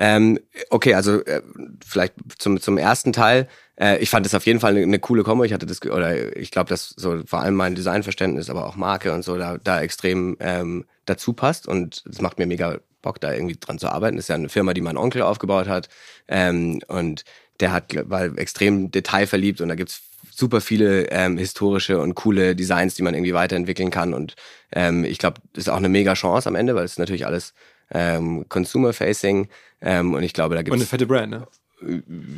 Ähm, 0.00 0.38
okay, 0.70 0.94
also 0.94 1.24
äh, 1.24 1.42
vielleicht 1.84 2.14
zum, 2.38 2.60
zum 2.60 2.78
ersten 2.78 3.12
Teil. 3.12 3.48
Äh, 3.76 3.98
ich 3.98 4.10
fand 4.10 4.24
das 4.24 4.34
auf 4.34 4.46
jeden 4.46 4.60
Fall 4.60 4.70
eine, 4.70 4.82
eine 4.82 5.00
coole 5.00 5.24
Kombo. 5.24 5.42
Ich 5.42 5.52
hatte 5.52 5.66
das, 5.66 5.82
oder 5.82 6.36
ich 6.36 6.52
glaube, 6.52 6.68
dass 6.68 6.90
so 6.96 7.20
vor 7.26 7.40
allem 7.40 7.56
mein 7.56 7.74
Designverständnis, 7.74 8.48
aber 8.48 8.66
auch 8.66 8.76
Marke 8.76 9.12
und 9.12 9.24
so 9.24 9.36
da, 9.36 9.58
da 9.58 9.80
extrem 9.80 10.36
ähm, 10.38 10.84
dazu 11.04 11.32
passt. 11.32 11.66
Und 11.66 12.04
es 12.08 12.20
macht 12.20 12.38
mir 12.38 12.46
mega 12.46 12.78
Bock, 13.02 13.20
da 13.20 13.32
irgendwie 13.32 13.56
dran 13.58 13.80
zu 13.80 13.88
arbeiten. 13.88 14.16
Das 14.16 14.26
ist 14.26 14.28
ja 14.28 14.36
eine 14.36 14.48
Firma, 14.48 14.72
die 14.72 14.80
mein 14.80 14.96
Onkel 14.96 15.22
aufgebaut 15.22 15.66
hat. 15.66 15.88
Ähm, 16.28 16.80
und 16.86 17.24
der 17.58 17.72
hat, 17.72 17.92
war 18.08 18.38
extrem 18.38 18.92
detailverliebt 18.92 19.60
und 19.60 19.68
da 19.68 19.74
gibt's 19.74 20.02
super 20.30 20.60
viele 20.60 21.10
ähm, 21.10 21.38
historische 21.38 22.00
und 22.00 22.14
coole 22.14 22.54
Designs, 22.54 22.94
die 22.94 23.02
man 23.02 23.14
irgendwie 23.14 23.34
weiterentwickeln 23.34 23.90
kann. 23.90 24.14
Und 24.14 24.36
ähm, 24.70 25.04
ich 25.04 25.18
glaube, 25.18 25.40
das 25.52 25.64
ist 25.64 25.68
auch 25.68 25.76
eine 25.78 25.88
mega 25.88 26.14
Chance 26.14 26.48
am 26.48 26.54
Ende, 26.54 26.76
weil 26.76 26.84
es 26.84 26.98
natürlich 26.98 27.26
alles 27.26 27.54
ähm, 27.90 28.46
Consumer-Facing 28.48 29.48
ähm, 29.80 30.14
und 30.14 30.22
ich 30.22 30.32
glaube, 30.32 30.54
da 30.54 30.62
gibt's 30.62 30.74
Und 30.74 30.80
eine 30.80 30.86
fette 30.86 31.06
Brand, 31.06 31.30
ne? 31.30 31.46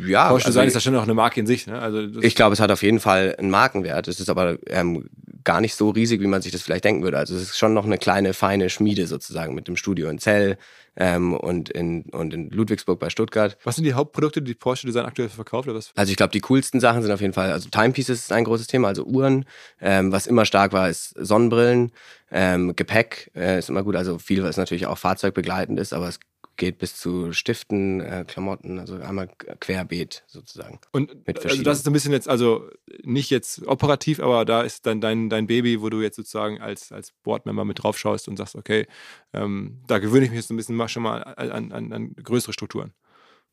Ja. 0.06 0.28
Porsche 0.28 0.46
also, 0.46 0.58
Design 0.58 0.68
ist 0.68 0.74
ja 0.74 0.80
schon 0.80 0.96
auch 0.96 1.02
eine 1.02 1.14
Marke 1.14 1.40
in 1.40 1.46
sich. 1.46 1.66
Ne? 1.66 1.78
Also 1.78 2.00
ich 2.20 2.34
glaube, 2.34 2.52
es 2.52 2.60
hat 2.60 2.70
auf 2.70 2.82
jeden 2.82 3.00
Fall 3.00 3.36
einen 3.38 3.50
Markenwert. 3.50 4.08
Es 4.08 4.20
ist 4.20 4.28
aber 4.28 4.58
ähm, 4.66 5.08
gar 5.44 5.60
nicht 5.60 5.74
so 5.74 5.90
riesig, 5.90 6.20
wie 6.20 6.26
man 6.26 6.42
sich 6.42 6.52
das 6.52 6.62
vielleicht 6.62 6.84
denken 6.84 7.02
würde. 7.02 7.18
Also 7.18 7.34
es 7.34 7.42
ist 7.42 7.58
schon 7.58 7.74
noch 7.74 7.84
eine 7.84 7.98
kleine, 7.98 8.34
feine 8.34 8.70
Schmiede 8.70 9.06
sozusagen 9.06 9.54
mit 9.54 9.68
dem 9.68 9.76
Studio 9.76 10.08
in 10.08 10.18
Zell 10.18 10.58
ähm, 10.96 11.34
und, 11.34 11.70
in, 11.70 12.02
und 12.10 12.34
in 12.34 12.50
Ludwigsburg 12.50 12.98
bei 12.98 13.10
Stuttgart. 13.10 13.56
Was 13.64 13.76
sind 13.76 13.84
die 13.84 13.94
Hauptprodukte, 13.94 14.42
die 14.42 14.54
Porsche 14.54 14.86
Design 14.86 15.06
aktuell 15.06 15.28
verkauft? 15.28 15.68
Oder 15.68 15.78
was? 15.78 15.92
Also 15.96 16.10
ich 16.10 16.16
glaube, 16.16 16.32
die 16.32 16.40
coolsten 16.40 16.80
Sachen 16.80 17.02
sind 17.02 17.10
auf 17.10 17.20
jeden 17.20 17.32
Fall, 17.32 17.52
also 17.52 17.68
Timepieces 17.70 18.20
ist 18.20 18.32
ein 18.32 18.44
großes 18.44 18.66
Thema, 18.66 18.88
also 18.88 19.04
Uhren. 19.04 19.46
Ähm, 19.80 20.12
was 20.12 20.26
immer 20.26 20.44
stark 20.44 20.72
war, 20.72 20.88
ist 20.88 21.14
Sonnenbrillen. 21.16 21.92
Ähm, 22.30 22.76
Gepäck 22.76 23.30
äh, 23.34 23.58
ist 23.58 23.70
immer 23.70 23.82
gut, 23.82 23.96
also 23.96 24.18
viel, 24.18 24.42
was 24.42 24.56
natürlich 24.56 24.86
auch 24.86 24.98
fahrzeugbegleitend 24.98 25.80
ist, 25.80 25.92
aber 25.92 26.08
es 26.08 26.20
geht 26.60 26.78
bis 26.78 26.94
zu 26.94 27.32
Stiften, 27.32 28.00
äh, 28.00 28.24
Klamotten, 28.28 28.78
also 28.78 28.96
einmal 28.96 29.28
querbeet 29.60 30.22
sozusagen. 30.26 30.78
Und 30.92 31.26
mit 31.26 31.44
also 31.44 31.62
das 31.62 31.78
ist 31.78 31.86
ein 31.86 31.92
bisschen 31.94 32.12
jetzt, 32.12 32.28
also 32.28 32.68
nicht 33.02 33.30
jetzt 33.30 33.66
operativ, 33.66 34.20
aber 34.20 34.44
da 34.44 34.60
ist 34.60 34.84
dann 34.84 35.00
dein, 35.00 35.30
dein 35.30 35.46
Baby, 35.46 35.80
wo 35.80 35.88
du 35.88 36.02
jetzt 36.02 36.16
sozusagen 36.16 36.60
als, 36.60 36.92
als 36.92 37.12
Boardmember 37.24 37.64
mit 37.64 37.82
drauf 37.82 37.98
schaust 37.98 38.28
und 38.28 38.36
sagst, 38.36 38.56
okay, 38.56 38.86
ähm, 39.32 39.80
da 39.86 39.98
gewöhne 39.98 40.26
ich 40.26 40.30
mich 40.30 40.38
jetzt 40.38 40.50
ein 40.50 40.56
bisschen 40.58 40.88
schon 40.88 41.02
mal 41.02 41.22
an, 41.22 41.72
an, 41.72 41.92
an 41.92 42.14
größere 42.14 42.52
Strukturen. 42.52 42.92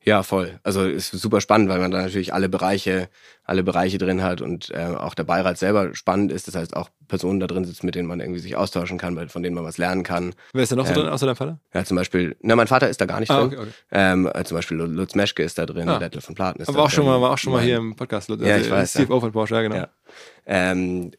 Ja, 0.04 0.22
voll. 0.22 0.58
Also 0.62 0.84
ist 0.84 1.10
super 1.10 1.40
spannend, 1.40 1.68
weil 1.68 1.80
man 1.80 1.90
da 1.90 2.00
natürlich 2.00 2.32
alle 2.32 2.48
Bereiche, 2.48 3.08
alle 3.44 3.62
Bereiche 3.62 3.98
drin 3.98 4.22
hat 4.22 4.40
und 4.40 4.70
äh, 4.70 4.94
auch 4.96 5.14
der 5.14 5.24
Beirat 5.24 5.58
selber 5.58 5.94
spannend 5.94 6.32
ist. 6.32 6.46
Das 6.48 6.54
heißt, 6.54 6.76
auch 6.76 6.88
Personen 7.08 7.40
da 7.40 7.46
drin 7.46 7.64
sitzen, 7.64 7.84
mit 7.84 7.94
denen 7.94 8.06
man 8.08 8.20
irgendwie 8.20 8.40
sich 8.40 8.56
austauschen 8.56 8.96
kann, 8.96 9.28
von 9.28 9.42
denen 9.42 9.54
man 9.54 9.64
was 9.64 9.76
lernen 9.76 10.04
kann. 10.04 10.34
Wer 10.52 10.62
ist 10.62 10.72
da 10.72 10.76
noch 10.76 10.86
so 10.86 10.92
ähm, 10.92 11.00
drin, 11.00 11.08
außer 11.08 11.26
deinem 11.26 11.36
Vater? 11.36 11.58
Ja, 11.74 11.84
zum 11.84 11.96
Beispiel, 11.96 12.36
na, 12.40 12.54
mein 12.56 12.68
Vater 12.68 12.88
ist 12.88 13.00
da 13.00 13.06
gar 13.06 13.20
nicht 13.20 13.30
ah, 13.30 13.40
drin. 13.40 13.46
Okay, 13.48 13.58
okay. 13.58 13.72
Ähm, 13.90 14.30
äh, 14.32 14.44
zum 14.44 14.56
Beispiel 14.56 14.76
Lutz 14.76 15.14
Meschke 15.14 15.42
ist 15.42 15.58
da 15.58 15.66
drin, 15.66 15.88
ah. 15.88 15.98
Dettel 15.98 16.20
von 16.20 16.34
Platen 16.34 16.62
ist 16.62 16.68
Aber 16.68 16.78
da 16.78 16.84
auch 16.84 16.88
drin. 16.88 16.94
schon 16.96 17.06
mal, 17.06 17.20
war 17.20 17.32
auch 17.32 17.38
schon 17.38 17.52
mal 17.52 17.62
hier 17.62 17.76
im 17.76 17.96
Podcast, 17.96 18.28
Lutz. 18.28 18.42
Ja, 18.42 18.56
ich 18.56 18.70
weiß. 18.70 18.92
CFO 18.92 19.14
ja. 19.14 19.20
von 19.20 19.32
Porsche, 19.32 19.56
ja, 19.56 19.62
genau. 19.62 19.76
Ja. 19.76 19.88
Ähm, 20.46 21.10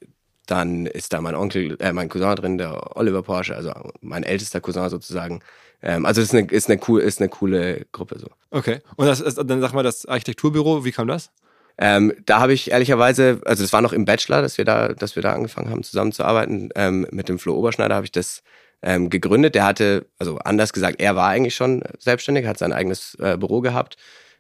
dann 0.48 0.86
ist 0.88 1.14
da 1.14 1.22
mein 1.22 1.36
Onkel, 1.36 1.78
äh, 1.80 1.94
mein 1.94 2.10
Cousin 2.10 2.36
drin, 2.36 2.58
der 2.58 2.98
Oliver 2.98 3.22
Porsche, 3.22 3.56
also 3.56 3.72
mein 4.02 4.24
ältester 4.24 4.62
Cousin 4.62 4.90
sozusagen. 4.90 5.42
Ähm, 5.82 6.06
also 6.06 6.22
ist 6.22 6.34
eine, 6.34 6.48
ist, 6.48 6.70
eine 6.70 6.80
cool, 6.88 7.02
ist 7.02 7.20
eine 7.20 7.30
coole 7.30 7.86
Gruppe 7.92 8.20
so. 8.20 8.28
Okay. 8.52 8.80
Und 8.96 9.08
das 9.08 9.22
ist, 9.22 9.38
dann 9.38 9.62
sag 9.62 9.74
mal, 9.74 9.84
das 9.84 10.06
Architekturbüro, 10.06 10.84
wie 10.86 10.92
kam 10.92 11.08
das? 11.08 11.32
Ähm, 11.78 12.14
da 12.26 12.42
habe 12.42 12.54
ich 12.54 12.72
ehrlicherweise, 12.72 13.40
also 13.46 13.64
das 13.64 13.72
war 13.72 13.82
noch 13.82 13.94
im 13.94 14.04
Bachelor, 14.04 14.42
dass 14.42 14.58
wir 14.58 14.66
da, 14.66 14.90
dass 14.90 15.16
wir 15.16 15.24
da 15.24 15.34
angefangen 15.34 15.70
haben 15.70 15.84
zusammenzuarbeiten. 15.84 16.70
Ähm, 16.76 17.08
mit 17.12 17.30
dem 17.30 17.40
Flo 17.40 17.56
Oberschneider 17.56 17.96
habe 17.96 18.06
ich 18.06 18.12
das 18.12 18.44
ähm, 18.82 19.10
gegründet. 19.10 19.56
Der 19.56 19.64
hatte, 19.66 20.06
also 20.18 20.38
anders 20.40 20.74
gesagt, 20.74 21.00
er 21.00 21.16
war 21.16 21.30
eigentlich 21.30 21.56
schon 21.56 21.82
selbstständig, 21.98 22.46
hat 22.46 22.58
sein 22.58 22.74
eigenes 22.74 23.16
äh, 23.20 23.38
Büro 23.38 23.62
gehabt. 23.62 23.96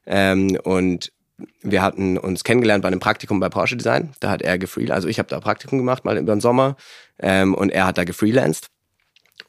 Ähm, 0.05 0.57
und 0.63 1.13
wir 1.61 1.81
hatten 1.81 2.17
uns 2.17 2.43
kennengelernt 2.43 2.81
bei 2.81 2.87
einem 2.87 2.99
Praktikum 2.99 3.39
bei 3.39 3.47
Porsche 3.47 3.77
Design. 3.77 4.13
Da 4.19 4.31
hat 4.31 4.41
er 4.41 4.57
gefreelanced, 4.57 4.95
also 4.95 5.07
ich 5.07 5.19
habe 5.19 5.29
da 5.29 5.39
Praktikum 5.39 5.77
gemacht, 5.77 6.03
mal 6.03 6.17
über 6.17 6.35
den 6.35 6.41
Sommer. 6.41 6.75
Ähm, 7.19 7.53
und 7.53 7.69
er 7.69 7.85
hat 7.85 7.97
da 7.97 8.03
gefreelanced. 8.03 8.67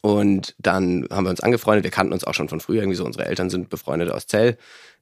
Und 0.00 0.54
dann 0.58 1.06
haben 1.10 1.24
wir 1.24 1.30
uns 1.30 1.40
angefreundet. 1.40 1.84
Wir 1.84 1.90
kannten 1.90 2.12
uns 2.12 2.24
auch 2.24 2.34
schon 2.34 2.48
von 2.48 2.60
früher. 2.60 2.82
Irgendwie 2.82 2.96
so, 2.96 3.04
unsere 3.04 3.26
Eltern 3.26 3.50
sind 3.50 3.68
befreundet 3.68 4.10
aus 4.10 4.26
Zell. 4.26 4.56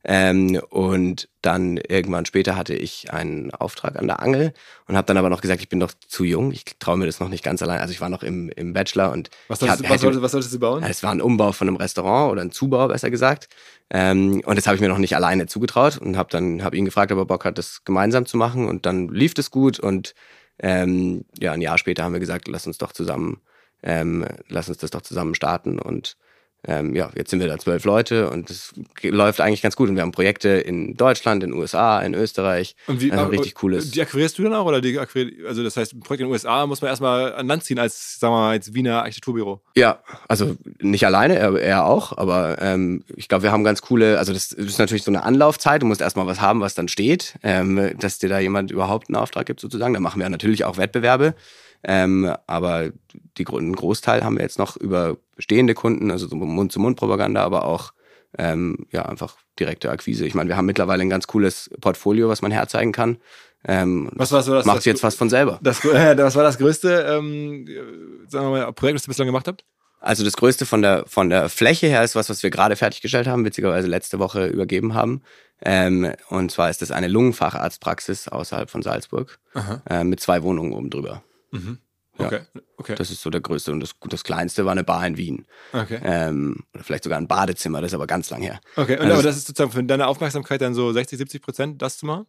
Ähm, 0.05 0.61
und 0.71 1.29
dann 1.43 1.77
irgendwann 1.77 2.25
später 2.25 2.57
hatte 2.57 2.75
ich 2.75 3.13
einen 3.13 3.51
Auftrag 3.51 3.97
an 3.97 4.07
der 4.07 4.23
Angel 4.23 4.53
und 4.87 4.97
habe 4.97 5.07
dann 5.07 5.17
aber 5.17 5.29
noch 5.29 5.41
gesagt, 5.41 5.61
ich 5.61 5.69
bin 5.69 5.81
doch 5.81 5.93
zu 6.07 6.23
jung, 6.23 6.53
ich 6.53 6.65
traue 6.79 6.97
mir 6.97 7.07
das 7.07 7.19
noch 7.19 7.29
nicht 7.29 7.43
ganz 7.43 7.63
allein. 7.63 7.81
Also 7.81 7.93
ich 7.93 8.01
war 8.01 8.09
noch 8.09 8.23
im, 8.23 8.49
im 8.51 8.73
Bachelor 8.73 9.11
und 9.11 9.29
was 9.49 9.59
solltest, 9.59 9.83
hab, 9.83 9.91
was, 9.91 10.01
solltest, 10.01 10.23
was 10.23 10.33
solltest 10.33 10.55
du 10.55 10.61
bauen? 10.61 10.85
Es 10.85 11.03
war 11.03 11.11
ein 11.11 11.21
Umbau 11.21 11.51
von 11.51 11.67
einem 11.67 11.77
Restaurant 11.77 12.31
oder 12.31 12.43
ein 12.43 12.53
Zubau 12.53 12.87
besser 12.87 13.11
gesagt. 13.11 13.49
Ähm, 13.91 14.41
und 14.47 14.57
das 14.57 14.67
habe 14.67 14.77
ich 14.77 14.81
mir 14.81 14.89
noch 14.89 14.99
nicht 14.99 15.17
alleine 15.17 15.47
zugetraut 15.47 15.99
und 15.99 16.17
habe 16.17 16.31
dann 16.31 16.63
hab 16.63 16.75
ihn 16.75 16.85
gefragt, 16.85 17.11
ob 17.11 17.19
er 17.19 17.27
Bock 17.27 17.45
hat, 17.45 17.59
das 17.59 17.85
gemeinsam 17.85 18.25
zu 18.25 18.37
machen. 18.37 18.69
Und 18.69 18.87
dann 18.87 19.09
lief 19.09 19.35
das 19.35 19.51
gut 19.51 19.81
und 19.81 20.15
ähm, 20.61 21.25
ja, 21.39 21.53
ein 21.53 21.61
Jahr 21.61 21.79
später 21.79 22.05
haben 22.05 22.13
wir 22.13 22.21
gesagt, 22.21 22.47
lass 22.49 22.67
uns 22.67 22.79
doch 22.79 22.93
zusammen, 22.93 23.41
ähm, 23.83 24.27
lass 24.49 24.69
uns 24.69 24.79
das 24.79 24.91
doch 24.91 25.03
zusammen 25.03 25.35
starten 25.35 25.79
und 25.79 26.17
ähm, 26.67 26.97
ja, 26.97 27.11
jetzt 27.15 27.31
sind 27.31 27.39
wir 27.39 27.47
da 27.47 27.57
zwölf 27.59 27.85
Leute 27.85 28.31
und 28.31 28.51
es 28.51 28.75
läuft 29.03 29.41
eigentlich 29.41 29.63
ganz 29.63 29.77
gut. 29.77 29.89
Und 29.89 29.95
wir 29.95 30.03
haben 30.03 30.11
Projekte 30.11 30.49
in 30.49 30.97
Deutschland, 30.97 31.45
in 31.45 31.53
den 31.53 31.59
USA, 31.59 32.01
in 32.01 32.15
Österreich. 32.15 32.75
Und 32.89 33.01
wie 33.01 33.13
also 33.13 33.27
richtig 33.27 33.55
cooles. 33.55 33.93
Die 33.93 34.03
akquirierst 34.03 34.37
du 34.39 34.43
dann 34.43 34.55
auch? 34.55 34.67
Oder 34.67 34.81
die 34.81 34.99
also 34.99 35.63
das 35.63 35.77
heißt, 35.77 35.95
ein 35.95 36.01
Projekt 36.01 36.23
in 36.23 36.27
den 36.27 36.33
USA 36.33 36.67
muss 36.67 36.81
man 36.81 36.89
erstmal 36.89 37.33
an 37.35 37.47
Land 37.47 37.63
ziehen 37.63 37.79
als, 37.79 38.19
sagen 38.19 38.35
wir 38.35 38.39
mal, 38.39 38.51
als 38.51 38.75
Wiener 38.75 39.03
Architekturbüro. 39.03 39.63
Ja, 39.77 40.03
also 40.27 40.57
nicht 40.81 41.07
alleine, 41.07 41.37
er, 41.37 41.55
er 41.61 41.87
auch, 41.87 42.19
aber 42.19 42.61
ähm, 42.61 43.05
ich 43.15 43.29
glaube, 43.29 43.45
wir 43.45 43.53
haben 43.53 43.63
ganz 43.63 43.81
coole, 43.81 44.19
also 44.19 44.33
das 44.33 44.51
ist 44.51 44.79
natürlich 44.79 45.05
so 45.05 45.13
eine 45.13 45.23
Anlaufzeit. 45.23 45.83
Du 45.83 45.87
musst 45.87 46.01
erstmal 46.01 46.27
was 46.27 46.41
haben, 46.41 46.61
was 46.61 46.75
dann 46.75 46.89
steht, 46.89 47.39
ähm, 47.45 47.93
dass 48.01 48.19
dir 48.19 48.29
da 48.29 48.41
jemand 48.41 48.73
überhaupt 48.73 49.09
einen 49.09 49.17
Auftrag 49.17 49.47
gibt, 49.47 49.61
sozusagen. 49.61 49.95
Da 49.95 50.01
machen 50.01 50.21
wir 50.21 50.29
natürlich 50.29 50.65
auch 50.65 50.77
Wettbewerbe. 50.77 51.35
Ähm, 51.85 52.33
aber 52.47 52.91
die, 53.37 53.47
einen 53.47 53.77
Großteil 53.77 54.25
haben 54.25 54.37
wir 54.37 54.43
jetzt 54.43 54.59
noch 54.59 54.77
über 54.77 55.17
bestehende 55.37 55.75
Kunden, 55.75 56.11
also 56.11 56.27
so 56.27 56.37
Mund-zu-Mund-Propaganda, 56.37 57.43
aber 57.43 57.65
auch 57.65 57.93
ähm, 58.37 58.87
ja 58.91 59.07
einfach 59.07 59.37
direkte 59.59 59.91
Akquise. 59.91 60.27
Ich 60.27 60.35
meine, 60.35 60.49
wir 60.49 60.57
haben 60.57 60.67
mittlerweile 60.67 61.03
ein 61.03 61.11
ganz 61.11 61.27
cooles 61.27 61.71
Portfolio, 61.81 62.29
was 62.29 62.43
man 62.43 62.51
herzeigen 62.51 62.93
kann. 62.93 63.19
Ähm, 63.65 64.11
was 64.15 64.33
war 64.33 64.43
so 64.43 64.55
das? 64.55 64.67
Macht 64.67 64.79
das, 64.79 64.85
jetzt 64.85 65.01
fast 65.01 65.19
von 65.19 65.31
selber. 65.31 65.59
Das, 65.63 65.85
äh, 65.85 66.17
was 66.19 66.37
war 66.37 66.43
das 66.43 66.59
größte 66.59 67.07
ähm, 67.09 67.67
sagen 68.29 68.47
wir 68.47 68.51
mal, 68.51 68.73
Projekt, 68.73 68.97
das 68.97 69.07
ihr 69.07 69.09
bislang 69.09 69.27
gemacht 69.27 69.49
habt? 69.49 69.65
Also 70.01 70.25
das 70.25 70.37
größte 70.37 70.65
von 70.65 70.83
der 70.83 71.05
von 71.07 71.29
der 71.29 71.49
Fläche 71.49 71.89
her 71.89 72.05
ist 72.05 72.15
was, 72.15 72.31
was 72.31 72.43
wir 72.43 72.51
gerade 72.51 72.77
fertiggestellt 72.77 73.27
haben, 73.27 73.45
witzigerweise 73.45 73.89
letzte 73.89 74.21
Woche 74.21 74.47
übergeben 74.47 74.95
haben. 74.95 75.23
Ähm, 75.61 76.13
und 76.29 76.53
zwar 76.53 76.71
ist 76.71 76.83
das 76.83 76.93
eine 76.93 77.09
Lungenfacharztpraxis 77.09 78.29
außerhalb 78.29 78.71
von 78.71 78.83
Salzburg 78.83 79.41
äh, 79.91 80.05
mit 80.05 80.21
zwei 80.21 80.45
Wohnungen 80.45 80.73
oben 80.73 80.89
drüber. 80.89 81.25
Mhm. 81.51 81.79
Okay. 82.19 82.41
Ja, 82.55 82.61
okay. 82.77 82.95
Das 82.97 83.11
ist 83.11 83.23
so 83.23 83.31
der 83.31 83.41
größte. 83.41 83.71
Und 83.71 83.81
das, 83.81 83.95
das 84.09 84.25
kleinste 84.25 84.65
war 84.65 84.73
eine 84.73 84.83
Bar 84.83 85.07
in 85.07 85.17
Wien. 85.17 85.47
Okay. 85.73 86.01
Ähm, 86.03 86.65
oder 86.75 86.83
vielleicht 86.83 87.05
sogar 87.05 87.19
ein 87.19 87.29
Badezimmer, 87.29 87.81
das 87.81 87.93
ist 87.93 87.95
aber 87.95 88.09
ganz 88.09 88.29
lang 88.31 88.43
her. 88.43 88.61
Okay, 88.75 88.95
und 88.95 89.03
also, 89.03 89.15
aber 89.15 89.23
das 89.23 89.37
ist 89.37 89.47
sozusagen 89.47 89.71
für 89.71 89.85
deine 89.85 90.09
Aufmerksamkeit 90.09 90.61
dann 90.61 90.75
so 90.75 90.93
60, 90.93 91.17
70 91.17 91.43
Prozent, 91.43 91.83
das 91.83 91.99
zu 91.99 92.07
machen? 92.07 92.27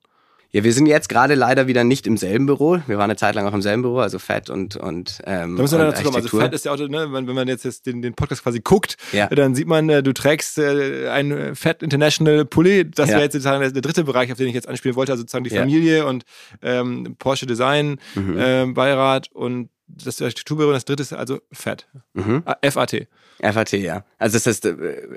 Ja, 0.52 0.64
wir 0.64 0.74
sind 0.74 0.88
jetzt 0.88 1.10
gerade 1.10 1.36
leider 1.36 1.68
wieder 1.68 1.84
nicht 1.84 2.08
im 2.08 2.18
selben 2.18 2.48
Büro. 2.48 2.80
Wir 2.88 2.98
waren 2.98 3.10
eine 3.10 3.16
Zeit 3.16 3.36
lang 3.36 3.46
auch 3.46 3.54
im 3.54 3.62
selben 3.62 3.84
Büro, 3.84 4.00
also 4.00 4.18
Fett 4.18 4.50
und 4.50 4.76
und 4.76 5.20
ähm, 5.26 5.56
Da 5.56 5.62
müssen 5.62 5.78
wir 5.78 5.86
dazu 5.86 6.04
kommen. 6.04 6.16
Also 6.16 6.40
Fett 6.40 6.54
ist 6.54 6.66
ja 6.66 6.74
auch, 6.74 6.78
ne, 6.78 7.12
wenn, 7.12 7.28
wenn 7.28 7.36
man 7.36 7.48
jetzt, 7.48 7.66
jetzt 7.66 7.86
den, 7.86 8.02
den 8.02 8.16
Podcast 8.16 8.42
quasi 8.42 8.60
guckt, 8.60 8.98
ja. 9.12 9.28
dann 9.28 9.54
sieht 9.54 9.68
man, 9.68 9.88
äh, 9.90 10.02
du 10.02 10.12
trägst 10.12 10.58
äh, 10.58 11.10
ein 11.10 11.56
Fett 11.56 11.84
International 11.84 12.46
Pulli. 12.46 12.90
Das 12.90 13.10
ja. 13.10 13.16
wäre 13.16 13.24
jetzt 13.26 13.34
sozusagen 13.34 13.62
der, 13.62 13.72
der, 13.72 13.82
dritte 13.84 14.04
Bereich, 14.04 14.32
auf 14.32 14.40
den 14.40 14.48
ich 14.48 14.56
jetzt 14.56 14.68
anspielen 14.68 14.96
wollte, 14.96 15.12
also 15.12 15.22
sozusagen 15.22 15.44
die 15.44 15.54
ja. 15.54 15.62
Familie 15.62 16.08
und 16.08 16.24
ähm, 16.64 17.16
Porsche 17.20 17.46
Design, 17.46 18.00
mhm. 18.16 18.36
ähm, 18.40 18.74
Beirat 18.74 19.30
und 19.32 19.70
das 19.88 20.20
Architekturbüro. 20.20 20.72
Das 20.72 20.86
dritte 20.86 21.04
ist 21.04 21.14
also 21.14 21.40
Fett. 21.52 21.88
Mhm. 22.14 22.44
FAT. 22.64 23.08
FAT, 23.42 23.72
ja. 23.74 24.04
Also 24.18 24.36
das 24.36 24.48
ist 24.48 24.66
äh, 24.66 24.76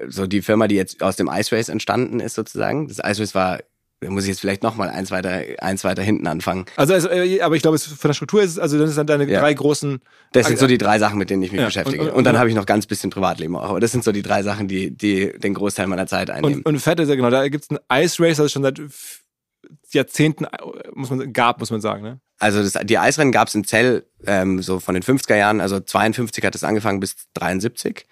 so 0.08 0.26
die 0.26 0.42
Firma, 0.42 0.68
die 0.68 0.74
jetzt 0.74 1.02
aus 1.02 1.16
dem 1.16 1.30
Ice 1.32 1.56
Race 1.56 1.70
entstanden 1.70 2.20
ist 2.20 2.34
sozusagen. 2.34 2.88
Das 2.88 2.98
Ice 2.98 3.20
Race 3.20 3.34
war 3.34 3.60
da 4.02 4.10
muss 4.10 4.24
ich 4.24 4.30
jetzt 4.30 4.40
vielleicht 4.40 4.62
nochmal 4.62 4.88
eins 4.90 5.10
weiter, 5.10 5.42
eins 5.60 5.84
weiter 5.84 6.02
hinten 6.02 6.26
anfangen. 6.26 6.66
Also, 6.76 6.92
also 6.92 7.08
äh, 7.08 7.40
aber 7.40 7.54
ich 7.54 7.62
glaube, 7.62 7.78
von 7.78 8.08
der 8.08 8.14
Struktur 8.14 8.42
ist 8.42 8.50
es, 8.50 8.58
also 8.58 8.78
das 8.78 8.90
sind 8.90 8.98
dann 8.98 9.18
deine 9.18 9.30
ja. 9.30 9.40
drei 9.40 9.54
großen. 9.54 10.00
Das 10.32 10.48
sind 10.48 10.58
so 10.58 10.66
die 10.66 10.78
drei 10.78 10.98
Sachen, 10.98 11.18
mit 11.18 11.30
denen 11.30 11.42
ich 11.42 11.52
mich 11.52 11.60
ja. 11.60 11.66
beschäftige. 11.66 12.02
Und, 12.02 12.08
und, 12.08 12.16
und 12.16 12.24
dann 12.24 12.38
habe 12.38 12.48
ich 12.48 12.54
noch 12.54 12.66
ganz 12.66 12.86
bisschen 12.86 13.10
Privatleben 13.10 13.56
auch. 13.56 13.70
Aber 13.70 13.80
das 13.80 13.92
sind 13.92 14.02
so 14.02 14.12
die 14.12 14.22
drei 14.22 14.42
Sachen, 14.42 14.66
die, 14.68 14.90
die 14.90 15.32
den 15.38 15.54
Großteil 15.54 15.86
meiner 15.86 16.06
Zeit 16.06 16.30
einnehmen. 16.30 16.62
Und, 16.62 16.66
und 16.66 16.78
Fett 16.80 16.98
ist 17.00 17.08
ja 17.08 17.14
genau, 17.14 17.30
da 17.30 17.48
gibt 17.48 17.64
es 17.64 17.70
ein 17.70 17.78
Ice 18.02 18.22
Race, 18.22 18.38
das 18.38 18.46
es 18.46 18.52
schon 18.52 18.62
seit 18.62 18.80
Jahrzehnten 19.92 20.46
muss 20.94 21.10
man, 21.10 21.32
gab, 21.32 21.60
muss 21.60 21.70
man 21.70 21.80
sagen, 21.80 22.02
ne? 22.02 22.20
Also 22.38 22.62
das, 22.62 22.76
die 22.84 22.98
Eisrennen 22.98 23.30
gab 23.30 23.48
es 23.48 23.54
in 23.54 23.64
Zell 23.64 24.04
ähm, 24.26 24.60
so 24.60 24.80
von 24.80 24.94
den 24.94 25.04
50er 25.04 25.36
Jahren, 25.36 25.60
also 25.60 25.78
52 25.78 26.44
hat 26.44 26.54
es 26.56 26.64
angefangen 26.64 26.98
bis 26.98 27.14
73. 27.34 28.04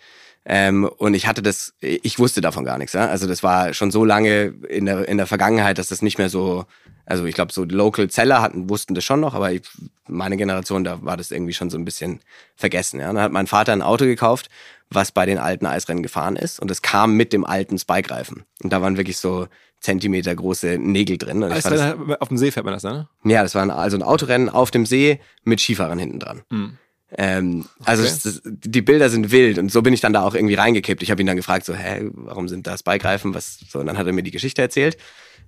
Ähm, 0.44 0.84
und 0.84 1.14
ich 1.14 1.26
hatte 1.26 1.42
das, 1.42 1.74
ich 1.80 2.18
wusste 2.18 2.40
davon 2.40 2.64
gar 2.64 2.78
nichts. 2.78 2.94
Ja? 2.94 3.06
Also 3.08 3.26
das 3.26 3.42
war 3.42 3.74
schon 3.74 3.90
so 3.90 4.04
lange 4.04 4.54
in 4.68 4.86
der, 4.86 5.06
in 5.08 5.18
der 5.18 5.26
Vergangenheit, 5.26 5.78
dass 5.78 5.88
das 5.88 6.02
nicht 6.02 6.18
mehr 6.18 6.30
so, 6.30 6.64
also 7.04 7.24
ich 7.26 7.34
glaube, 7.34 7.52
so 7.52 7.64
Local 7.64 8.08
Zeller 8.08 8.40
hatten, 8.40 8.70
wussten 8.70 8.94
das 8.94 9.04
schon 9.04 9.20
noch, 9.20 9.34
aber 9.34 9.52
ich, 9.52 9.62
meine 10.08 10.36
Generation, 10.36 10.84
da 10.84 11.02
war 11.02 11.16
das 11.16 11.30
irgendwie 11.30 11.52
schon 11.52 11.70
so 11.70 11.76
ein 11.76 11.84
bisschen 11.84 12.20
vergessen. 12.56 13.00
Ja? 13.00 13.10
Und 13.10 13.16
dann 13.16 13.24
hat 13.24 13.32
mein 13.32 13.46
Vater 13.46 13.72
ein 13.72 13.82
Auto 13.82 14.06
gekauft, 14.06 14.48
was 14.88 15.12
bei 15.12 15.26
den 15.26 15.38
alten 15.38 15.66
Eisrennen 15.66 16.02
gefahren 16.02 16.36
ist. 16.36 16.58
Und 16.58 16.70
es 16.70 16.82
kam 16.82 17.16
mit 17.16 17.32
dem 17.32 17.44
alten 17.44 17.78
Spike-Reifen. 17.78 18.44
Und 18.62 18.72
da 18.72 18.80
waren 18.82 18.96
wirklich 18.96 19.18
so 19.18 19.46
Zentimeter 19.80 20.34
große 20.34 20.78
Nägel 20.78 21.16
drin. 21.16 21.42
Und 21.42 21.52
Eisrennen, 21.52 22.08
das, 22.08 22.20
auf 22.20 22.28
dem 22.28 22.38
See 22.38 22.50
fährt 22.50 22.64
man 22.64 22.74
das, 22.74 22.82
ne? 22.82 23.08
Ja, 23.24 23.42
das 23.42 23.54
war 23.54 23.62
ein, 23.62 23.70
also 23.70 23.96
ein 23.96 24.02
Autorennen 24.02 24.48
auf 24.48 24.70
dem 24.70 24.84
See 24.84 25.20
mit 25.44 25.60
Skifahrern 25.60 25.98
hinten 25.98 26.18
dran. 26.18 26.42
Mhm. 26.50 26.78
Ähm, 27.16 27.66
also 27.84 28.02
okay. 28.04 28.12
es, 28.12 28.42
die 28.44 28.82
Bilder 28.82 29.10
sind 29.10 29.32
wild 29.32 29.58
und 29.58 29.70
so 29.70 29.82
bin 29.82 29.92
ich 29.92 30.00
dann 30.00 30.12
da 30.12 30.22
auch 30.22 30.34
irgendwie 30.34 30.54
reingekippt. 30.54 31.02
Ich 31.02 31.10
habe 31.10 31.20
ihn 31.20 31.26
dann 31.26 31.36
gefragt, 31.36 31.64
so, 31.64 31.74
hä, 31.74 32.08
warum 32.12 32.48
sind 32.48 32.66
da 32.66 32.78
Spike-Reifen? 32.78 33.34
Was 33.34 33.58
so? 33.68 33.80
Und 33.80 33.86
dann 33.86 33.98
hat 33.98 34.06
er 34.06 34.12
mir 34.12 34.22
die 34.22 34.30
Geschichte 34.30 34.62
erzählt. 34.62 34.96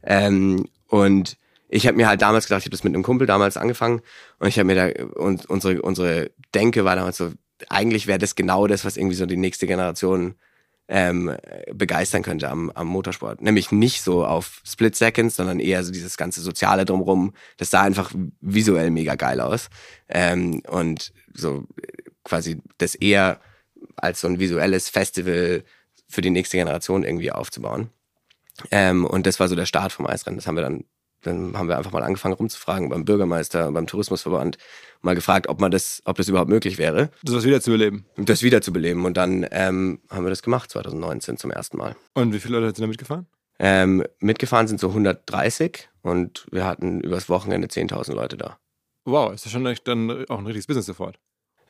Ähm, 0.03 0.66
und 0.88 1.37
ich 1.68 1.87
habe 1.87 1.96
mir 1.96 2.09
halt 2.09 2.20
damals 2.20 2.46
gedacht, 2.46 2.62
ich 2.62 2.66
habe 2.66 2.77
das 2.77 2.85
mit 2.85 2.94
einem 2.94 3.05
Kumpel 3.05 3.27
damals 3.27 3.57
angefangen 3.57 4.03
und 4.38 4.48
ich 4.48 4.59
habe 4.59 4.66
mir 4.66 4.75
da 4.75 5.05
und 5.14 5.46
unsere 5.46 5.81
unsere 5.83 6.31
Denke 6.55 6.85
war 6.85 6.96
damals 6.96 7.16
so, 7.16 7.31
eigentlich 7.68 8.07
wäre 8.07 8.18
das 8.18 8.35
genau 8.35 8.66
das, 8.66 8.85
was 8.85 8.96
irgendwie 8.96 9.16
so 9.16 9.27
die 9.27 9.37
nächste 9.37 9.66
Generation 9.66 10.35
ähm, 10.88 11.34
begeistern 11.72 12.22
könnte 12.22 12.48
am, 12.48 12.70
am 12.70 12.86
Motorsport. 12.86 13.40
Nämlich 13.40 13.72
nicht 13.72 14.02
so 14.02 14.26
auf 14.26 14.60
Split 14.64 14.96
Seconds, 14.96 15.36
sondern 15.36 15.60
eher 15.60 15.82
so 15.84 15.92
dieses 15.92 16.16
ganze 16.16 16.40
Soziale 16.40 16.84
drumrum. 16.84 17.32
Das 17.56 17.70
sah 17.70 17.82
einfach 17.82 18.12
visuell 18.40 18.90
mega 18.90 19.14
geil 19.14 19.40
aus. 19.40 19.68
Ähm, 20.08 20.62
und 20.68 21.12
so 21.32 21.64
quasi 22.24 22.60
das 22.78 22.94
eher 22.94 23.40
als 23.96 24.20
so 24.20 24.28
ein 24.28 24.38
visuelles 24.38 24.88
Festival 24.88 25.64
für 26.08 26.20
die 26.20 26.30
nächste 26.30 26.56
Generation 26.56 27.04
irgendwie 27.04 27.32
aufzubauen. 27.32 27.90
Ähm, 28.70 29.04
und 29.06 29.26
das 29.26 29.40
war 29.40 29.48
so 29.48 29.56
der 29.56 29.66
Start 29.66 29.92
vom 29.92 30.06
Eisrennen. 30.06 30.38
Das 30.38 30.46
haben 30.46 30.56
wir 30.56 30.62
dann 30.62 30.84
dann 31.22 31.56
haben 31.56 31.68
wir 31.68 31.78
einfach 31.78 31.92
mal 31.92 32.02
angefangen 32.02 32.35
rumzufragen 32.35 32.88
beim 32.88 33.04
Bürgermeister, 33.04 33.70
beim 33.72 33.87
Tourismusverband, 33.87 34.58
mal 35.00 35.14
gefragt, 35.14 35.48
ob 35.48 35.61
man 35.61 35.70
das, 35.70 36.02
ob 36.04 36.16
das 36.16 36.28
überhaupt 36.28 36.50
möglich 36.50 36.78
wäre. 36.78 37.11
Das 37.22 37.44
wiederzubeleben. 37.44 38.04
Das 38.16 38.42
wiederzubeleben. 38.42 39.04
Und 39.04 39.16
dann 39.16 39.46
ähm, 39.50 40.00
haben 40.11 40.24
wir 40.24 40.30
das 40.30 40.42
gemacht, 40.42 40.70
2019 40.70 41.37
zum 41.37 41.50
ersten 41.50 41.78
Mal. 41.78 41.96
Und 42.14 42.32
wie 42.32 42.40
viele 42.40 42.58
Leute 42.58 42.76
sind 42.76 42.85
da 42.85 42.88
mitgefahren? 42.88 43.26
Ähm, 43.58 44.04
mitgefahren 44.18 44.66
sind 44.66 44.80
so 44.80 44.88
130 44.88 45.88
und 46.02 46.46
wir 46.50 46.64
hatten 46.64 47.00
übers 47.00 47.28
Wochenende 47.28 47.68
10.000 47.68 48.14
Leute 48.14 48.37
da. 48.37 48.58
Wow, 49.04 49.32
ist 49.32 49.44
das 49.44 49.52
schon 49.52 49.64
dann 49.85 50.26
auch 50.28 50.38
ein 50.38 50.46
richtiges 50.46 50.66
Business 50.66 50.87
sofort. 50.87 51.18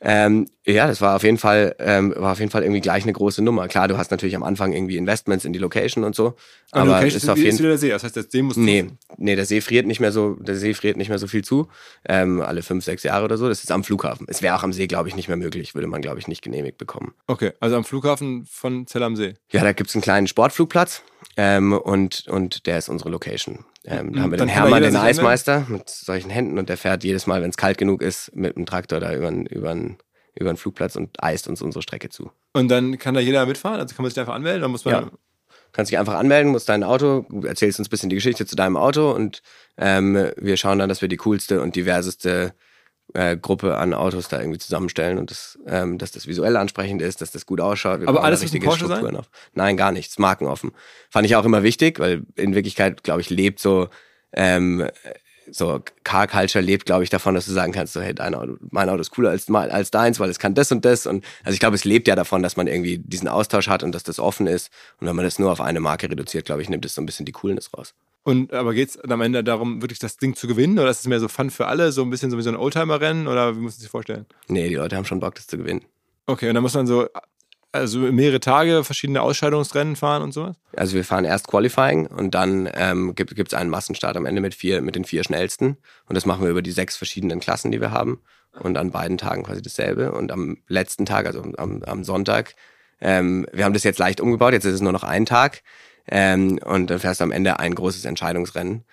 Ähm, 0.05 0.47
ja, 0.65 0.85
das 0.85 0.99
war 0.99 1.15
auf 1.15 1.23
jeden 1.23 1.37
Fall, 1.37 1.75
ähm, 1.79 2.13
war 2.17 2.33
auf 2.33 2.39
jeden 2.39 2.51
Fall 2.51 2.61
irgendwie 2.61 2.81
gleich 2.81 3.03
eine 3.03 3.13
große 3.13 3.41
Nummer. 3.41 3.69
Klar, 3.69 3.87
du 3.87 3.97
hast 3.97 4.11
natürlich 4.11 4.35
am 4.35 4.43
Anfang 4.43 4.73
irgendwie 4.73 4.97
Investments 4.97 5.45
in 5.45 5.53
die 5.53 5.59
Location 5.59 6.03
und 6.03 6.13
so. 6.13 6.35
Aber 6.71 6.91
Location 6.95 7.17
ist 7.17 7.29
auf 7.29 7.37
jeden 7.37 7.57
Fall. 7.57 7.67
der 7.67 7.77
See. 7.77 7.89
Das 7.89 8.03
heißt, 8.03 8.15
der 8.17 8.23
See 8.23 8.41
muss. 8.41 8.57
Nee, 8.57 8.87
nee, 9.17 9.35
der 9.37 9.45
See 9.45 9.61
friert 9.61 9.87
nicht 9.87 10.01
mehr 10.01 10.11
so, 10.11 10.35
der 10.35 10.55
See 10.55 10.73
friert 10.73 10.97
nicht 10.97 11.07
mehr 11.07 11.19
so 11.19 11.27
viel 11.27 11.43
zu. 11.43 11.69
Ähm, 12.07 12.41
alle 12.41 12.63
fünf, 12.63 12.83
sechs 12.83 13.03
Jahre 13.03 13.23
oder 13.23 13.37
so. 13.37 13.47
Das 13.47 13.63
ist 13.63 13.71
am 13.71 13.85
Flughafen. 13.85 14.27
Es 14.29 14.41
wäre 14.41 14.55
auch 14.57 14.63
am 14.63 14.73
See, 14.73 14.87
glaube 14.87 15.07
ich, 15.07 15.15
nicht 15.15 15.29
mehr 15.29 15.37
möglich. 15.37 15.73
Würde 15.73 15.87
man, 15.87 16.01
glaube 16.01 16.19
ich, 16.19 16.27
nicht 16.27 16.41
genehmigt 16.41 16.77
bekommen. 16.77 17.13
Okay, 17.27 17.53
also 17.61 17.77
am 17.77 17.85
Flughafen 17.85 18.45
von 18.45 18.85
Zell 18.87 19.03
am 19.03 19.15
See. 19.15 19.35
Ja, 19.51 19.63
da 19.63 19.71
gibt's 19.71 19.95
einen 19.95 20.01
kleinen 20.01 20.27
Sportflugplatz. 20.27 21.01
Ähm, 21.37 21.73
und, 21.73 22.27
und 22.27 22.65
der 22.65 22.77
ist 22.77 22.89
unsere 22.89 23.09
Location. 23.09 23.65
Ähm, 23.85 24.13
da 24.13 24.21
haben 24.21 24.31
wir 24.31 24.37
den 24.37 24.47
Hermann, 24.47 24.83
den 24.83 24.95
Eismeister, 24.95 25.65
mit 25.67 25.89
solchen 25.89 26.29
Händen 26.29 26.57
und 26.57 26.69
der 26.69 26.77
fährt 26.77 27.03
jedes 27.03 27.27
Mal, 27.27 27.41
wenn 27.41 27.49
es 27.49 27.57
kalt 27.57 27.77
genug 27.77 28.01
ist, 28.01 28.35
mit 28.35 28.55
dem 28.55 28.65
Traktor 28.65 28.99
da 28.99 29.13
über, 29.13 29.29
über, 29.29 29.75
über 30.35 30.53
den 30.53 30.57
Flugplatz 30.57 30.95
und 30.95 31.21
eist 31.21 31.47
uns 31.47 31.61
unsere 31.61 31.81
Strecke 31.81 32.09
zu. 32.09 32.31
Und 32.53 32.69
dann 32.69 32.97
kann 32.97 33.13
da 33.13 33.19
jeder 33.19 33.45
mitfahren? 33.45 33.79
Also 33.79 33.95
kann 33.95 34.03
man 34.03 34.11
sich 34.11 34.19
einfach 34.19 34.35
anmelden? 34.35 34.61
Dann 34.61 34.71
muss 34.71 34.85
man 34.85 34.93
ja. 34.93 35.11
Kannst 35.73 35.91
dich 35.91 35.97
einfach 35.97 36.13
anmelden, 36.13 36.51
musst 36.51 36.69
dein 36.69 36.83
Auto, 36.83 37.25
erzählst 37.45 37.79
uns 37.79 37.87
ein 37.87 37.89
bisschen 37.89 38.09
die 38.09 38.15
Geschichte 38.15 38.45
zu 38.45 38.55
deinem 38.55 38.77
Auto 38.77 39.11
und 39.11 39.41
ähm, 39.75 40.31
wir 40.37 40.55
schauen 40.55 40.77
dann, 40.77 40.87
dass 40.87 41.01
wir 41.01 41.09
die 41.09 41.17
coolste 41.17 41.61
und 41.61 41.75
diverseste 41.75 42.53
äh, 43.13 43.37
Gruppe 43.37 43.77
an 43.77 43.93
Autos 43.93 44.27
da 44.27 44.39
irgendwie 44.39 44.59
zusammenstellen 44.59 45.17
und 45.17 45.31
das, 45.31 45.59
ähm, 45.67 45.97
dass 45.97 46.11
das 46.11 46.27
visuell 46.27 46.57
ansprechend 46.57 47.01
ist, 47.01 47.21
dass 47.21 47.31
das 47.31 47.45
gut 47.45 47.61
ausschaut. 47.61 48.01
Wir 48.01 48.07
Aber 48.07 48.23
alles 48.23 48.41
richtige 48.41 48.65
Porsche 48.65 48.85
Strukturen 48.85 49.13
sein? 49.13 49.17
auf. 49.17 49.29
Nein, 49.53 49.77
gar 49.77 49.91
nichts. 49.91 50.17
Markenoffen. 50.17 50.71
Fand 51.09 51.25
ich 51.25 51.35
auch 51.35 51.45
immer 51.45 51.63
wichtig, 51.63 51.99
weil 51.99 52.23
in 52.35 52.55
Wirklichkeit, 52.55 53.03
glaube 53.03 53.21
ich, 53.21 53.29
lebt 53.29 53.59
so 53.59 53.89
ähm, 54.33 54.87
so 55.51 55.81
Car 56.03 56.27
Culture 56.27 56.63
lebt, 56.63 56.85
glaube 56.85 57.03
ich, 57.03 57.09
davon, 57.09 57.35
dass 57.35 57.45
du 57.45 57.51
sagen 57.51 57.73
kannst, 57.73 57.93
so, 57.93 58.01
hey, 58.01 58.13
dein 58.13 58.35
Auto, 58.35 58.57
mein 58.71 58.89
Auto 58.89 59.01
ist 59.01 59.11
cooler 59.11 59.31
als, 59.31 59.49
als 59.49 59.91
deins, 59.91 60.19
weil 60.19 60.29
es 60.29 60.39
kann 60.39 60.53
das 60.53 60.71
und 60.71 60.85
das. 60.85 61.05
Und 61.05 61.23
also 61.43 61.53
ich 61.53 61.59
glaube, 61.59 61.75
es 61.75 61.83
lebt 61.83 62.07
ja 62.07 62.15
davon, 62.15 62.43
dass 62.43 62.55
man 62.55 62.67
irgendwie 62.67 62.99
diesen 62.99 63.27
Austausch 63.27 63.67
hat 63.67 63.83
und 63.83 63.93
dass 63.93 64.03
das 64.03 64.19
offen 64.19 64.47
ist. 64.47 64.71
Und 64.99 65.07
wenn 65.07 65.15
man 65.15 65.25
das 65.25 65.39
nur 65.39 65.51
auf 65.51 65.61
eine 65.61 65.79
Marke 65.79 66.09
reduziert, 66.09 66.45
glaube 66.45 66.61
ich, 66.61 66.69
nimmt 66.69 66.85
es 66.85 66.95
so 66.95 67.01
ein 67.01 67.05
bisschen 67.05 67.25
die 67.25 67.31
Coolness 67.31 67.71
raus. 67.77 67.93
Und 68.23 68.53
aber 68.53 68.73
geht 68.73 68.89
es 68.89 68.99
am 68.99 69.21
Ende 69.21 69.43
darum, 69.43 69.81
wirklich 69.81 69.99
das 69.99 70.17
Ding 70.17 70.35
zu 70.35 70.47
gewinnen? 70.47 70.79
Oder 70.79 70.89
ist 70.89 71.01
es 71.01 71.07
mehr 71.07 71.19
so 71.19 71.27
Fun 71.27 71.49
für 71.49 71.67
alle, 71.67 71.91
so 71.91 72.03
ein 72.03 72.09
bisschen 72.09 72.31
so 72.31 72.37
wie 72.37 72.41
so 72.41 72.49
ein 72.49 72.55
Oldtimer-Rennen? 72.55 73.27
Oder 73.27 73.55
wie 73.55 73.59
muss 73.59 73.73
man 73.73 73.81
sich 73.81 73.89
vorstellen? 73.89 74.25
Nee, 74.47 74.69
die 74.69 74.75
Leute 74.75 74.95
haben 74.95 75.05
schon 75.05 75.19
Bock, 75.19 75.35
das 75.35 75.47
zu 75.47 75.57
gewinnen. 75.57 75.83
Okay, 76.25 76.47
und 76.47 76.55
dann 76.55 76.63
muss 76.63 76.73
man 76.73 76.87
so 76.87 77.07
also 77.73 77.99
mehrere 77.99 78.39
Tage 78.39 78.83
verschiedene 78.83 79.21
Ausscheidungsrennen 79.21 79.95
fahren 79.95 80.21
und 80.21 80.31
sowas? 80.31 80.55
Also 80.75 80.95
wir 80.95 81.03
fahren 81.03 81.25
erst 81.25 81.47
Qualifying 81.47 82.05
und 82.05 82.35
dann 82.35 82.69
ähm, 82.73 83.15
gibt 83.15 83.51
es 83.51 83.53
einen 83.53 83.71
Massenstart 83.71 84.15
am 84.15 84.25
Ende 84.25 84.41
mit 84.41 84.53
vier, 84.53 84.81
mit 84.81 84.95
den 84.95 85.05
vier 85.05 85.23
schnellsten. 85.23 85.77
Und 86.05 86.15
das 86.15 86.25
machen 86.25 86.43
wir 86.43 86.51
über 86.51 86.61
die 86.61 86.71
sechs 86.71 86.95
verschiedenen 86.95 87.39
Klassen, 87.39 87.71
die 87.71 87.81
wir 87.81 87.91
haben. 87.91 88.21
Und 88.59 88.77
an 88.77 88.91
beiden 88.91 89.17
Tagen 89.17 89.41
quasi 89.43 89.63
dasselbe. 89.63 90.11
Und 90.11 90.31
am 90.31 90.59
letzten 90.67 91.07
Tag, 91.07 91.25
also 91.25 91.41
am, 91.57 91.81
am 91.81 92.03
Sonntag, 92.03 92.53
ähm, 93.01 93.47
wir 93.51 93.65
haben 93.65 93.73
das 93.73 93.83
jetzt 93.83 93.97
leicht 93.97 94.21
umgebaut, 94.21 94.53
jetzt 94.53 94.65
ist 94.65 94.75
es 94.75 94.81
nur 94.81 94.91
noch 94.91 95.03
ein 95.03 95.25
Tag. 95.25 95.63
Ähm, 96.07 96.59
und 96.63 96.89
dann 96.89 96.99
fährst 96.99 97.19
du 97.19 97.23
am 97.23 97.31
Ende 97.31 97.59
ein 97.59 97.75
großes 97.75 98.05
Entscheidungsrennen. 98.05 98.83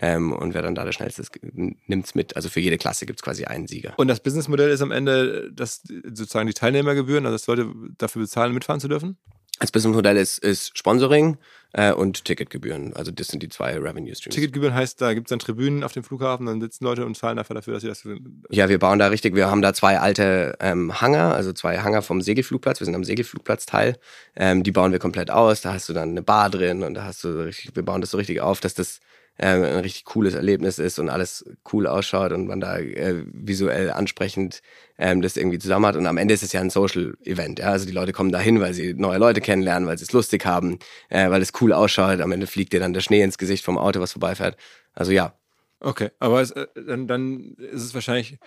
Ähm, 0.00 0.32
und 0.32 0.54
wer 0.54 0.62
dann 0.62 0.74
da 0.74 0.84
der 0.84 0.92
schnellste 0.92 1.22
ist, 1.22 1.32
nimmt 1.42 2.06
es 2.06 2.14
mit. 2.14 2.36
Also 2.36 2.48
für 2.48 2.60
jede 2.60 2.78
Klasse 2.78 3.06
gibt 3.06 3.18
es 3.18 3.22
quasi 3.22 3.44
einen 3.44 3.66
Sieger. 3.66 3.94
Und 3.96 4.08
das 4.08 4.20
Businessmodell 4.20 4.70
ist 4.70 4.82
am 4.82 4.92
Ende, 4.92 5.50
dass 5.52 5.82
sozusagen 5.84 6.46
die 6.46 6.54
Teilnehmergebühren, 6.54 7.26
also 7.26 7.34
dass 7.34 7.46
Leute 7.46 7.72
dafür 7.98 8.22
bezahlen, 8.22 8.54
mitfahren 8.54 8.80
zu 8.80 8.88
dürfen? 8.88 9.18
Das 9.58 9.72
Businessmodell 9.72 10.16
ist, 10.16 10.38
ist 10.38 10.76
Sponsoring 10.78 11.36
äh, 11.72 11.92
und 11.92 12.24
Ticketgebühren. 12.24 12.94
Also 12.94 13.10
das 13.10 13.28
sind 13.28 13.42
die 13.42 13.48
zwei 13.48 13.76
Revenue 13.78 14.14
Streams. 14.14 14.34
Ticketgebühren 14.34 14.74
heißt, 14.74 15.00
da 15.00 15.14
gibt 15.14 15.28
es 15.28 15.30
dann 15.30 15.38
Tribünen 15.38 15.84
auf 15.84 15.92
dem 15.92 16.02
Flughafen, 16.02 16.46
dann 16.46 16.60
sitzen 16.60 16.84
Leute 16.84 17.06
und 17.06 17.16
zahlen 17.16 17.36
dafür, 17.36 17.54
dafür, 17.54 17.74
dass 17.74 17.82
sie 17.82 17.88
das. 17.88 18.04
Ja, 18.50 18.68
wir 18.68 18.78
bauen 18.78 18.98
da 18.98 19.08
richtig, 19.08 19.34
wir 19.34 19.50
haben 19.50 19.62
da 19.62 19.72
zwei 19.74 19.98
alte 19.98 20.56
ähm, 20.60 21.00
Hangar, 21.00 21.34
also 21.34 21.52
zwei 21.52 21.78
Hangar 21.78 22.02
vom 22.02 22.22
Segelflugplatz. 22.22 22.80
Wir 22.80 22.84
sind 22.84 22.94
am 22.94 23.04
Segelflugplatzteil. 23.04 23.98
Ähm, 24.36 24.62
die 24.62 24.72
bauen 24.72 24.92
wir 24.92 24.98
komplett 24.98 25.30
aus. 25.30 25.60
Da 25.60 25.72
hast 25.74 25.88
du 25.88 25.92
dann 25.92 26.10
eine 26.10 26.22
Bar 26.22 26.50
drin 26.50 26.82
und 26.82 26.94
da 26.94 27.04
hast 27.04 27.24
du 27.24 27.44
richtig, 27.44 27.74
wir 27.74 27.84
bauen 27.84 28.00
das 28.00 28.10
so 28.10 28.18
richtig 28.18 28.40
auf, 28.40 28.60
dass 28.60 28.74
das 28.74 29.00
ähm, 29.42 29.62
ein 29.62 29.78
richtig 29.80 30.04
cooles 30.04 30.34
Erlebnis 30.34 30.78
ist 30.78 30.98
und 30.98 31.08
alles 31.08 31.44
cool 31.72 31.86
ausschaut 31.86 32.32
und 32.32 32.46
man 32.46 32.60
da 32.60 32.78
äh, 32.78 33.24
visuell 33.32 33.90
ansprechend 33.90 34.60
ähm, 34.98 35.22
das 35.22 35.38
irgendwie 35.38 35.58
zusammen 35.58 35.86
hat. 35.86 35.96
Und 35.96 36.06
am 36.06 36.18
Ende 36.18 36.34
ist 36.34 36.42
es 36.42 36.52
ja 36.52 36.60
ein 36.60 36.68
Social-Event. 36.68 37.58
Ja? 37.58 37.70
Also 37.70 37.86
die 37.86 37.92
Leute 37.92 38.12
kommen 38.12 38.32
dahin, 38.32 38.60
weil 38.60 38.74
sie 38.74 38.92
neue 38.92 39.18
Leute 39.18 39.40
kennenlernen, 39.40 39.88
weil 39.88 39.96
sie 39.96 40.04
es 40.04 40.12
lustig 40.12 40.44
haben, 40.44 40.78
äh, 41.08 41.30
weil 41.30 41.40
es 41.40 41.52
cool 41.60 41.72
ausschaut. 41.72 42.20
Am 42.20 42.32
Ende 42.32 42.46
fliegt 42.46 42.74
dir 42.74 42.80
dann 42.80 42.92
der 42.92 43.00
Schnee 43.00 43.22
ins 43.22 43.38
Gesicht 43.38 43.64
vom 43.64 43.78
Auto, 43.78 44.00
was 44.00 44.12
vorbeifährt. 44.12 44.56
Also 44.92 45.10
ja. 45.10 45.32
Okay, 45.80 46.10
aber 46.18 46.42
es, 46.42 46.50
äh, 46.50 46.66
dann, 46.86 47.06
dann 47.06 47.54
ist 47.54 47.82
es 47.82 47.94
wahrscheinlich, 47.94 48.38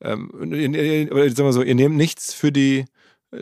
ähm, 0.00 0.30
ihr, 0.50 1.12
oder 1.12 1.28
sagen 1.28 1.48
wir 1.48 1.52
so, 1.52 1.62
ihr 1.62 1.74
nehmt 1.74 1.96
nichts 1.96 2.32
für 2.32 2.50
die 2.50 2.86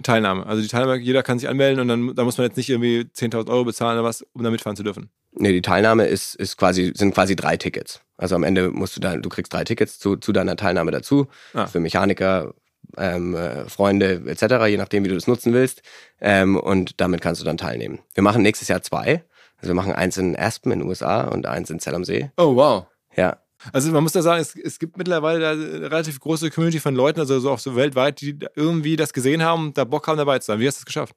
Teilnahme. 0.02 0.44
Also 0.44 0.60
die 0.60 0.68
Teilnahme, 0.68 0.96
jeder 0.96 1.22
kann 1.22 1.38
sich 1.38 1.48
anmelden 1.48 1.80
und 1.80 1.88
dann 1.88 2.16
da 2.16 2.24
muss 2.24 2.38
man 2.38 2.48
jetzt 2.48 2.56
nicht 2.56 2.70
irgendwie 2.70 3.02
10.000 3.02 3.48
Euro 3.48 3.64
bezahlen 3.64 3.98
oder 3.98 4.08
was, 4.08 4.22
um 4.32 4.42
da 4.42 4.50
mitfahren 4.50 4.76
zu 4.76 4.82
dürfen. 4.82 5.10
Nee, 5.38 5.52
die 5.52 5.62
Teilnahme 5.62 6.06
ist, 6.06 6.34
ist 6.34 6.56
quasi, 6.56 6.92
sind 6.94 7.14
quasi 7.14 7.36
drei 7.36 7.56
Tickets. 7.56 8.00
Also 8.16 8.34
am 8.34 8.42
Ende 8.42 8.70
musst 8.70 8.96
du 8.96 9.00
da, 9.00 9.16
du 9.16 9.28
kriegst 9.28 9.52
drei 9.52 9.64
Tickets 9.64 9.98
zu, 9.98 10.16
zu 10.16 10.32
deiner 10.32 10.56
Teilnahme 10.56 10.90
dazu. 10.90 11.28
Ah. 11.52 11.66
Für 11.66 11.80
Mechaniker, 11.80 12.54
ähm, 12.96 13.34
äh, 13.34 13.68
Freunde 13.68 14.22
etc., 14.26 14.66
je 14.66 14.76
nachdem, 14.76 15.04
wie 15.04 15.08
du 15.08 15.14
das 15.14 15.26
nutzen 15.26 15.52
willst. 15.52 15.82
Ähm, 16.20 16.56
und 16.56 17.00
damit 17.00 17.20
kannst 17.20 17.40
du 17.40 17.44
dann 17.44 17.58
teilnehmen. 17.58 17.98
Wir 18.14 18.22
machen 18.22 18.42
nächstes 18.42 18.68
Jahr 18.68 18.82
zwei. 18.82 19.24
Also 19.58 19.68
wir 19.68 19.74
machen 19.74 19.92
eins 19.92 20.16
in 20.16 20.36
Aspen 20.36 20.72
in 20.72 20.80
den 20.80 20.88
USA 20.88 21.22
und 21.28 21.46
eins 21.46 21.70
in 21.70 21.80
Zell 21.80 21.94
am 21.94 22.04
See. 22.04 22.30
Oh, 22.36 22.56
wow. 22.56 22.86
Ja. 23.14 23.38
Also 23.72 23.90
man 23.90 24.02
muss 24.02 24.12
da 24.12 24.22
sagen, 24.22 24.40
es, 24.40 24.54
es 24.54 24.78
gibt 24.78 24.96
mittlerweile 24.96 25.40
da 25.40 25.50
eine 25.52 25.90
relativ 25.90 26.20
große 26.20 26.50
Community 26.50 26.78
von 26.78 26.94
Leuten, 26.94 27.20
also 27.20 27.40
so 27.40 27.50
auch 27.50 27.58
so 27.58 27.74
weltweit, 27.74 28.20
die 28.20 28.38
irgendwie 28.54 28.96
das 28.96 29.12
gesehen 29.12 29.42
haben, 29.42 29.72
da 29.74 29.84
Bock 29.84 30.06
haben 30.06 30.18
dabei 30.18 30.38
zu 30.38 30.46
sein. 30.46 30.60
Wie 30.60 30.66
hast 30.66 30.76
du 30.76 30.80
das 30.80 30.86
geschafft? 30.86 31.14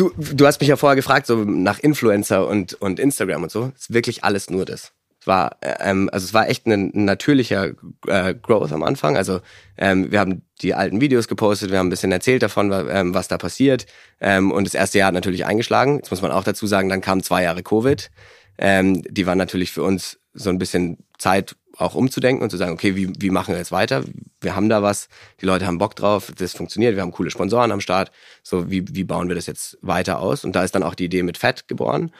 Du, 0.00 0.10
du 0.16 0.46
hast 0.46 0.60
mich 0.60 0.70
ja 0.70 0.76
vorher 0.76 0.96
gefragt, 0.96 1.26
so 1.26 1.44
nach 1.44 1.78
Influencer 1.78 2.48
und, 2.48 2.72
und 2.72 2.98
Instagram 2.98 3.42
und 3.42 3.52
so. 3.52 3.70
Es 3.76 3.82
ist 3.82 3.92
wirklich 3.92 4.24
alles 4.24 4.48
nur 4.48 4.64
das. 4.64 4.92
Es 5.20 5.26
war, 5.26 5.58
ähm, 5.60 6.08
also 6.10 6.24
es 6.24 6.32
war 6.32 6.48
echt 6.48 6.64
ein, 6.66 6.90
natürlicher 6.94 7.72
äh, 8.06 8.34
Growth 8.34 8.72
am 8.72 8.82
Anfang. 8.82 9.18
Also 9.18 9.42
ähm, 9.76 10.10
wir 10.10 10.18
haben 10.18 10.40
die 10.62 10.72
alten 10.72 11.02
Videos 11.02 11.28
gepostet, 11.28 11.70
wir 11.70 11.78
haben 11.78 11.88
ein 11.88 11.90
bisschen 11.90 12.12
erzählt 12.12 12.42
davon, 12.42 12.72
ähm, 12.72 13.12
was 13.12 13.28
da 13.28 13.36
passiert. 13.36 13.84
Ähm, 14.22 14.52
und 14.52 14.64
das 14.64 14.72
erste 14.72 14.96
Jahr 14.96 15.08
hat 15.08 15.14
natürlich 15.14 15.44
eingeschlagen. 15.44 15.96
Jetzt 15.96 16.10
muss 16.10 16.22
man 16.22 16.32
auch 16.32 16.44
dazu 16.44 16.66
sagen, 16.66 16.88
dann 16.88 17.02
kamen 17.02 17.22
zwei 17.22 17.42
Jahre 17.42 17.62
Covid. 17.62 18.10
Ähm, 18.56 19.02
die 19.02 19.26
waren 19.26 19.36
natürlich 19.36 19.70
für 19.70 19.82
uns 19.82 20.18
so 20.32 20.48
ein 20.48 20.56
bisschen 20.56 20.96
Zeit, 21.18 21.56
auch 21.80 21.94
umzudenken 21.94 22.42
und 22.42 22.50
zu 22.50 22.56
sagen, 22.56 22.72
okay, 22.72 22.96
wie, 22.96 23.12
wie 23.18 23.30
machen 23.30 23.52
wir 23.52 23.58
jetzt 23.58 23.72
weiter? 23.72 24.04
Wir 24.40 24.54
haben 24.54 24.68
da 24.68 24.82
was, 24.82 25.08
die 25.40 25.46
Leute 25.46 25.66
haben 25.66 25.78
Bock 25.78 25.96
drauf, 25.96 26.32
das 26.36 26.54
funktioniert, 26.54 26.94
wir 26.94 27.02
haben 27.02 27.12
coole 27.12 27.30
Sponsoren 27.30 27.72
am 27.72 27.80
Start. 27.80 28.10
So, 28.42 28.70
wie, 28.70 28.84
wie 28.94 29.04
bauen 29.04 29.28
wir 29.28 29.34
das 29.34 29.46
jetzt 29.46 29.78
weiter 29.82 30.20
aus? 30.20 30.44
Und 30.44 30.54
da 30.54 30.64
ist 30.64 30.74
dann 30.74 30.82
auch 30.82 30.94
die 30.94 31.04
Idee 31.04 31.22
mit 31.22 31.38
Fett 31.38 31.68
geboren. 31.68 32.12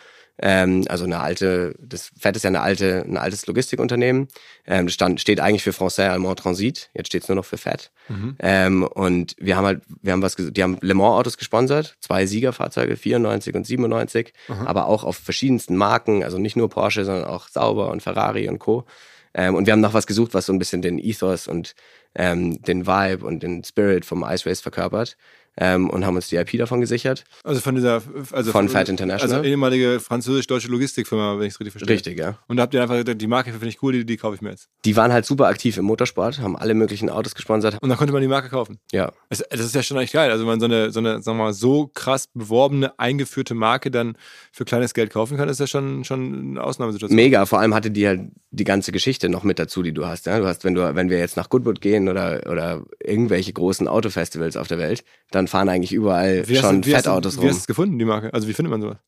Ähm, 0.42 0.84
also 0.88 1.04
eine 1.04 1.20
alte, 1.20 1.74
das 1.78 2.10
Fett 2.18 2.34
ist 2.34 2.44
ja 2.44 2.48
eine 2.48 2.62
alte, 2.62 3.04
ein 3.06 3.18
altes 3.18 3.46
Logistikunternehmen. 3.46 4.28
Ähm, 4.66 4.86
das 4.86 4.94
stand, 4.94 5.20
steht 5.20 5.38
eigentlich 5.38 5.62
für 5.62 5.72
Français 5.72 6.08
Allemand 6.08 6.38
Transit. 6.38 6.88
Jetzt 6.94 7.08
steht 7.08 7.22
es 7.22 7.28
nur 7.28 7.36
noch 7.36 7.44
für 7.44 7.58
Fett. 7.58 7.90
Mhm. 8.08 8.36
Ähm, 8.38 8.82
und 8.84 9.36
wir 9.38 9.56
haben 9.56 9.66
halt, 9.66 9.82
wir 10.00 10.12
haben 10.12 10.22
was, 10.22 10.36
die 10.36 10.62
haben 10.62 10.78
Le 10.80 10.94
Mans 10.94 11.18
Autos 11.18 11.36
gesponsert, 11.36 11.96
zwei 12.00 12.24
Siegerfahrzeuge, 12.24 12.96
94 12.96 13.54
und 13.54 13.66
97, 13.66 14.32
mhm. 14.48 14.66
aber 14.66 14.86
auch 14.86 15.04
auf 15.04 15.16
verschiedensten 15.16 15.76
Marken, 15.76 16.24
also 16.24 16.38
nicht 16.38 16.56
nur 16.56 16.70
Porsche, 16.70 17.04
sondern 17.04 17.24
auch 17.24 17.48
Sauber 17.48 17.90
und 17.90 18.02
Ferrari 18.02 18.48
und 18.48 18.58
Co. 18.58 18.86
Ähm, 19.34 19.54
und 19.54 19.66
wir 19.66 19.72
haben 19.72 19.80
noch 19.80 19.94
was 19.94 20.06
gesucht, 20.06 20.34
was 20.34 20.46
so 20.46 20.52
ein 20.52 20.58
bisschen 20.58 20.82
den 20.82 20.98
Ethos 20.98 21.48
und 21.48 21.74
ähm, 22.14 22.60
den 22.62 22.86
Vibe 22.86 23.24
und 23.24 23.42
den 23.42 23.62
Spirit 23.64 24.04
vom 24.04 24.24
Ice 24.24 24.48
Race 24.48 24.60
verkörpert 24.60 25.16
ähm, 25.56 25.90
und 25.90 26.06
haben 26.06 26.16
uns 26.16 26.28
die 26.28 26.36
IP 26.36 26.58
davon 26.58 26.80
gesichert. 26.80 27.24
Also 27.44 27.60
von 27.60 27.74
dieser, 27.74 28.02
also 28.32 28.52
von, 28.52 28.66
von 28.66 28.68
Fat 28.68 28.88
International. 28.88 29.38
Also 29.38 29.48
ehemalige 29.48 30.00
französisch-deutsche 30.00 30.68
Logistikfirma, 30.68 31.38
wenn 31.38 31.46
ich 31.46 31.54
es 31.54 31.60
richtig 31.60 31.72
verstehe. 31.72 31.94
Richtig, 31.94 32.18
ja. 32.18 32.38
Und 32.48 32.56
da 32.56 32.62
habt 32.62 32.74
ihr 32.74 32.82
einfach 32.82 33.02
die 33.04 33.26
Marke 33.26 33.50
finde 33.50 33.68
ich 33.68 33.82
cool, 33.82 33.92
die, 33.92 34.06
die 34.06 34.16
kaufe 34.16 34.34
ich 34.34 34.40
mir 34.40 34.50
jetzt. 34.50 34.68
Die 34.84 34.96
waren 34.96 35.12
halt 35.12 35.26
super 35.26 35.46
aktiv 35.46 35.76
im 35.76 35.84
Motorsport, 35.84 36.40
haben 36.40 36.56
alle 36.56 36.74
möglichen 36.74 37.10
Autos 37.10 37.34
gesponsert. 37.34 37.78
Und 37.80 37.88
dann 37.88 37.98
konnte 37.98 38.12
man 38.12 38.22
die 38.22 38.28
Marke 38.28 38.48
kaufen. 38.48 38.78
Ja. 38.92 39.12
Das, 39.28 39.44
das 39.50 39.60
ist 39.60 39.74
ja 39.74 39.82
schon 39.82 39.98
echt 39.98 40.12
geil. 40.12 40.30
Also 40.30 40.44
wenn 40.44 40.58
man 40.58 40.60
so 40.60 40.66
eine, 40.66 40.90
so 40.90 41.00
eine, 41.00 41.22
sagen 41.22 41.38
wir 41.38 41.44
mal, 41.44 41.52
so 41.52 41.90
krass 41.92 42.28
beworbene, 42.34 42.98
eingeführte 42.98 43.54
Marke 43.54 43.90
dann 43.90 44.16
für 44.52 44.64
kleines 44.64 44.94
Geld 44.94 45.10
kaufen 45.10 45.36
kann, 45.36 45.48
ist 45.48 45.60
ja 45.60 45.66
schon, 45.66 46.04
schon 46.04 46.50
eine 46.50 46.64
Ausnahmesituation. 46.64 47.16
Mega. 47.16 47.46
Vor 47.46 47.60
allem 47.60 47.74
hatte 47.74 47.90
die 47.90 48.06
halt 48.06 48.30
die 48.50 48.64
ganze 48.64 48.92
Geschichte 48.92 49.28
noch 49.28 49.44
mit 49.44 49.58
dazu, 49.58 49.82
die 49.82 49.92
du 49.92 50.06
hast. 50.06 50.26
Ja? 50.26 50.38
Du 50.38 50.46
hast, 50.46 50.64
wenn 50.64 50.74
du, 50.74 50.94
wenn 50.94 51.10
wir 51.10 51.18
jetzt 51.18 51.36
nach 51.36 51.48
Goodwood 51.48 51.80
gehen 51.80 52.08
oder, 52.08 52.42
oder 52.50 52.82
irgendwelche 53.02 53.52
großen 53.52 53.88
Autofestivals 53.88 54.56
auf 54.56 54.68
der 54.68 54.78
Welt, 54.78 55.04
dann 55.30 55.39
fahren 55.48 55.68
eigentlich 55.68 55.92
überall 55.92 56.48
wie 56.48 56.56
schon 56.56 56.82
du, 56.82 56.90
Fettautos 56.90 57.36
rum. 57.36 57.44
Wie 57.44 57.48
hast 57.48 57.56
du 57.56 57.60
es 57.60 57.66
gefunden, 57.66 57.98
die 57.98 58.04
Marke? 58.04 58.32
Also 58.32 58.48
wie 58.48 58.52
findet 58.52 58.70
man 58.70 58.80
sowas? 58.80 58.98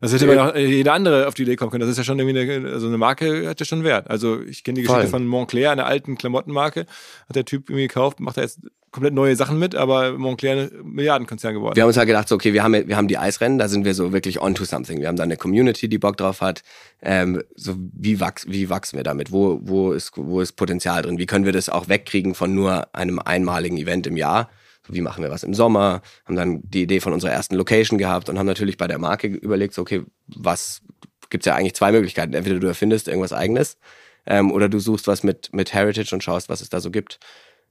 Das 0.00 0.12
hätte 0.12 0.26
ja 0.26 0.50
auch 0.50 0.54
jeder 0.54 0.92
andere 0.92 1.26
auf 1.26 1.34
die 1.34 1.42
Idee 1.42 1.56
kommen 1.56 1.70
können. 1.70 1.80
Das 1.80 1.90
ist 1.90 1.96
ja 1.96 2.04
schon 2.04 2.18
irgendwie 2.18 2.38
eine, 2.38 2.70
also 2.70 2.86
eine 2.86 2.98
Marke 2.98 3.48
hat 3.48 3.60
ja 3.60 3.66
schon 3.66 3.82
Wert. 3.82 4.10
Also 4.10 4.42
ich 4.42 4.62
kenne 4.62 4.76
die 4.76 4.82
Geschichte 4.82 5.02
Voll. 5.02 5.10
von 5.10 5.26
Montclair, 5.26 5.70
einer 5.70 5.86
alten 5.86 6.18
Klamottenmarke. 6.18 6.80
Hat 7.28 7.36
der 7.36 7.46
Typ 7.46 7.70
irgendwie 7.70 7.88
gekauft, 7.88 8.20
macht 8.20 8.36
da 8.36 8.42
jetzt 8.42 8.60
komplett 8.90 9.14
neue 9.14 9.36
Sachen 9.36 9.58
mit, 9.58 9.74
aber 9.74 10.16
Montclair 10.16 10.56
ein 10.56 10.70
Milliardenkonzern 10.84 11.54
geworden. 11.54 11.76
Wir 11.76 11.82
haben 11.82 11.88
uns 11.88 11.96
halt 11.96 12.06
gedacht, 12.06 12.28
so, 12.28 12.34
okay, 12.34 12.52
wir 12.52 12.62
haben, 12.62 12.88
wir 12.88 12.96
haben 12.96 13.08
die 13.08 13.18
Eisrennen, 13.18 13.58
da 13.58 13.68
sind 13.68 13.84
wir 13.84 13.94
so 13.94 14.12
wirklich 14.12 14.40
on 14.40 14.54
to 14.54 14.64
something. 14.64 15.00
Wir 15.00 15.08
haben 15.08 15.16
da 15.16 15.22
eine 15.22 15.36
Community, 15.36 15.88
die 15.88 15.98
Bock 15.98 16.16
drauf 16.16 16.40
hat. 16.40 16.62
Ähm, 17.02 17.42
so 17.54 17.74
wie, 17.92 18.20
wachs, 18.20 18.46
wie 18.48 18.68
wachsen 18.68 18.96
wir 18.96 19.02
damit? 19.02 19.32
Wo, 19.32 19.60
wo, 19.62 19.92
ist, 19.92 20.12
wo 20.16 20.40
ist 20.40 20.52
Potenzial 20.52 21.02
drin? 21.02 21.18
Wie 21.18 21.26
können 21.26 21.44
wir 21.46 21.52
das 21.52 21.68
auch 21.68 21.88
wegkriegen 21.88 22.34
von 22.34 22.54
nur 22.54 22.94
einem 22.94 23.18
einmaligen 23.18 23.78
Event 23.78 24.06
im 24.06 24.16
Jahr? 24.16 24.50
Wie 24.88 25.00
machen 25.00 25.22
wir 25.22 25.30
was 25.30 25.42
im 25.42 25.54
Sommer, 25.54 26.02
haben 26.24 26.36
dann 26.36 26.60
die 26.62 26.82
Idee 26.82 27.00
von 27.00 27.12
unserer 27.12 27.32
ersten 27.32 27.54
Location 27.54 27.98
gehabt 27.98 28.28
und 28.28 28.38
haben 28.38 28.46
natürlich 28.46 28.76
bei 28.76 28.86
der 28.86 28.98
Marke 28.98 29.28
überlegt, 29.28 29.74
so, 29.74 29.82
okay, 29.82 30.02
was 30.26 30.82
gibt's 31.30 31.46
ja 31.46 31.54
eigentlich 31.54 31.74
zwei 31.74 31.92
Möglichkeiten. 31.92 32.34
Entweder 32.34 32.58
du 32.58 32.66
erfindest 32.66 33.08
irgendwas 33.08 33.32
eigenes 33.32 33.78
ähm, 34.26 34.52
oder 34.52 34.68
du 34.68 34.78
suchst 34.78 35.06
was 35.06 35.22
mit, 35.22 35.52
mit 35.52 35.72
Heritage 35.72 36.14
und 36.14 36.22
schaust, 36.22 36.48
was 36.48 36.60
es 36.60 36.68
da 36.68 36.80
so 36.80 36.90
gibt. 36.90 37.18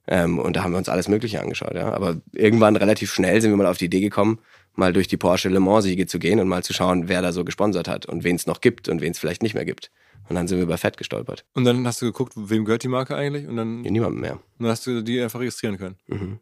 Ähm, 0.08 0.38
und 0.38 0.56
da 0.56 0.62
haben 0.62 0.72
wir 0.72 0.78
uns 0.78 0.88
alles 0.88 1.08
Mögliche 1.08 1.40
angeschaut, 1.40 1.74
ja. 1.74 1.92
Aber 1.92 2.20
irgendwann 2.32 2.76
relativ 2.76 3.12
schnell 3.12 3.40
sind 3.40 3.50
wir 3.50 3.56
mal 3.56 3.66
auf 3.66 3.78
die 3.78 3.86
Idee 3.86 4.00
gekommen, 4.00 4.38
mal 4.74 4.92
durch 4.92 5.08
die 5.08 5.16
Porsche 5.16 5.48
Le 5.48 5.58
Mans 5.58 5.84
Siege 5.84 6.06
zu 6.06 6.18
gehen 6.18 6.38
und 6.38 6.48
mal 6.48 6.62
zu 6.62 6.72
schauen, 6.72 7.08
wer 7.08 7.22
da 7.22 7.32
so 7.32 7.44
gesponsert 7.44 7.88
hat 7.88 8.06
und 8.06 8.22
wen 8.22 8.36
es 8.36 8.46
noch 8.46 8.60
gibt 8.60 8.88
und 8.88 9.00
wen 9.00 9.10
es 9.10 9.18
vielleicht 9.18 9.42
nicht 9.42 9.54
mehr 9.54 9.64
gibt. 9.64 9.90
Und 10.28 10.36
dann 10.36 10.48
sind 10.48 10.58
wir 10.58 10.64
über 10.64 10.78
Fett 10.78 10.96
gestolpert. 10.96 11.44
Und 11.54 11.64
dann 11.64 11.86
hast 11.86 12.02
du 12.02 12.06
geguckt, 12.06 12.34
wem 12.36 12.64
gehört 12.64 12.82
die 12.82 12.88
Marke 12.88 13.16
eigentlich? 13.16 13.46
Und 13.46 13.56
dann. 13.56 13.84
Ja, 13.84 13.90
niemandem 13.90 14.20
mehr. 14.20 14.34
Und 14.34 14.42
dann 14.60 14.68
hast 14.68 14.86
du 14.86 15.02
die 15.02 15.20
einfach 15.20 15.40
registrieren 15.40 15.78
können. 15.78 15.96
Mhm. 16.06 16.38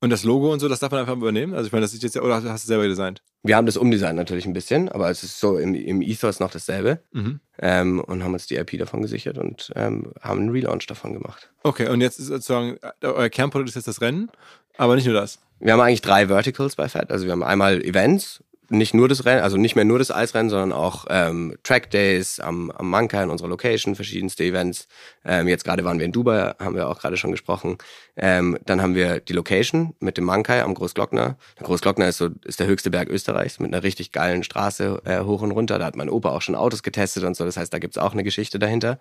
Und 0.00 0.10
das 0.10 0.22
Logo 0.22 0.52
und 0.52 0.60
so, 0.60 0.68
das 0.68 0.78
darf 0.78 0.92
man 0.92 1.00
einfach 1.00 1.16
übernehmen? 1.16 1.54
Also 1.54 1.66
ich 1.66 1.72
meine, 1.72 1.82
das 1.82 1.92
ist 1.92 2.02
jetzt 2.02 2.14
ja, 2.14 2.22
oder 2.22 2.36
hast 2.36 2.44
du 2.44 2.48
es 2.50 2.62
selber 2.64 2.86
designt? 2.86 3.22
Wir 3.42 3.56
haben 3.56 3.66
das 3.66 3.76
umdesignt 3.76 4.16
natürlich 4.16 4.46
ein 4.46 4.52
bisschen, 4.52 4.88
aber 4.88 5.10
es 5.10 5.24
ist 5.24 5.40
so 5.40 5.58
im, 5.58 5.74
im 5.74 6.02
Ethos 6.02 6.38
noch 6.38 6.50
dasselbe. 6.50 7.00
Mhm. 7.12 7.40
Ähm, 7.58 8.00
und 8.00 8.22
haben 8.22 8.32
uns 8.32 8.46
die 8.46 8.56
IP 8.56 8.78
davon 8.78 9.02
gesichert 9.02 9.38
und 9.38 9.72
ähm, 9.74 10.12
haben 10.20 10.40
einen 10.40 10.50
Relaunch 10.50 10.86
davon 10.86 11.14
gemacht. 11.14 11.50
Okay, 11.64 11.88
und 11.88 12.00
jetzt 12.00 12.20
ist 12.20 12.26
sozusagen, 12.26 12.76
äh, 13.00 13.06
euer 13.06 13.28
Kernprodukt 13.28 13.68
ist 13.70 13.74
jetzt 13.74 13.88
das 13.88 14.00
Rennen, 14.00 14.30
aber 14.76 14.94
nicht 14.94 15.06
nur 15.06 15.14
das. 15.14 15.40
Wir 15.58 15.72
haben 15.72 15.80
eigentlich 15.80 16.02
drei 16.02 16.28
Verticals 16.28 16.76
bei 16.76 16.88
Fat. 16.88 17.10
Also 17.10 17.24
wir 17.24 17.32
haben 17.32 17.42
einmal 17.42 17.82
Events, 17.82 18.44
nicht 18.70 18.94
nur 18.94 19.08
das 19.08 19.24
Rennen, 19.24 19.42
also 19.42 19.56
nicht 19.56 19.76
mehr 19.76 19.84
nur 19.84 19.98
das 19.98 20.10
Eisrennen, 20.10 20.50
sondern 20.50 20.72
auch 20.72 21.06
ähm, 21.08 21.56
Track 21.62 21.90
Days 21.90 22.38
am, 22.38 22.70
am 22.70 22.90
Manka 22.90 23.22
in 23.22 23.30
unserer 23.30 23.48
Location, 23.48 23.94
verschiedenste 23.94 24.44
Events. 24.44 24.88
Ähm, 25.24 25.48
jetzt 25.48 25.64
gerade 25.64 25.84
waren 25.84 25.98
wir 25.98 26.06
in 26.06 26.12
Dubai, 26.12 26.54
haben 26.58 26.74
wir 26.74 26.88
auch 26.88 27.00
gerade 27.00 27.16
schon 27.16 27.30
gesprochen. 27.30 27.78
Ähm, 28.16 28.58
dann 28.66 28.82
haben 28.82 28.94
wir 28.94 29.20
die 29.20 29.32
Location 29.32 29.94
mit 30.00 30.18
dem 30.18 30.24
Mankai 30.24 30.62
am 30.62 30.74
Großglockner. 30.74 31.38
Der 31.58 31.66
Großglockner 31.66 32.08
ist 32.08 32.18
so 32.18 32.28
ist 32.44 32.60
der 32.60 32.66
höchste 32.66 32.90
Berg 32.90 33.08
Österreichs 33.08 33.58
mit 33.58 33.72
einer 33.72 33.82
richtig 33.82 34.12
geilen 34.12 34.42
Straße 34.42 35.00
äh, 35.04 35.20
hoch 35.20 35.42
und 35.42 35.52
runter. 35.52 35.78
Da 35.78 35.86
hat 35.86 35.96
mein 35.96 36.10
Opa 36.10 36.30
auch 36.30 36.42
schon 36.42 36.54
Autos 36.54 36.82
getestet 36.82 37.24
und 37.24 37.36
so. 37.36 37.44
Das 37.44 37.56
heißt, 37.56 37.72
da 37.72 37.78
gibt's 37.78 37.98
auch 37.98 38.12
eine 38.12 38.24
Geschichte 38.24 38.58
dahinter. 38.58 39.00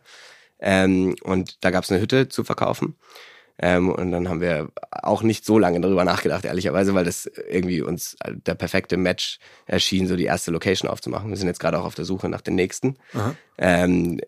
Ähm, 0.59 1.15
und 1.23 1.63
da 1.63 1.71
gab's 1.71 1.91
eine 1.91 2.01
Hütte 2.01 2.29
zu 2.29 2.43
verkaufen. 2.43 2.95
Ähm, 3.59 3.89
und 3.89 4.11
dann 4.11 4.29
haben 4.29 4.41
wir 4.41 4.69
auch 4.91 5.23
nicht 5.23 5.45
so 5.45 5.57
lange 5.57 5.81
darüber 5.81 6.05
nachgedacht, 6.05 6.45
ehrlicherweise, 6.45 6.93
weil 6.93 7.05
das 7.05 7.29
irgendwie 7.49 7.81
uns 7.81 8.15
der 8.25 8.55
perfekte 8.55 8.97
Match 8.97 9.39
erschien, 9.65 10.07
so 10.07 10.15
die 10.15 10.25
erste 10.25 10.51
Location 10.51 10.89
aufzumachen. 10.89 11.29
Wir 11.29 11.37
sind 11.37 11.47
jetzt 11.47 11.59
gerade 11.59 11.79
auch 11.79 11.85
auf 11.85 11.95
der 11.95 12.05
Suche 12.05 12.29
nach 12.29 12.41
den 12.41 12.55
nächsten. 12.55 12.97
Ähm, 13.57 14.19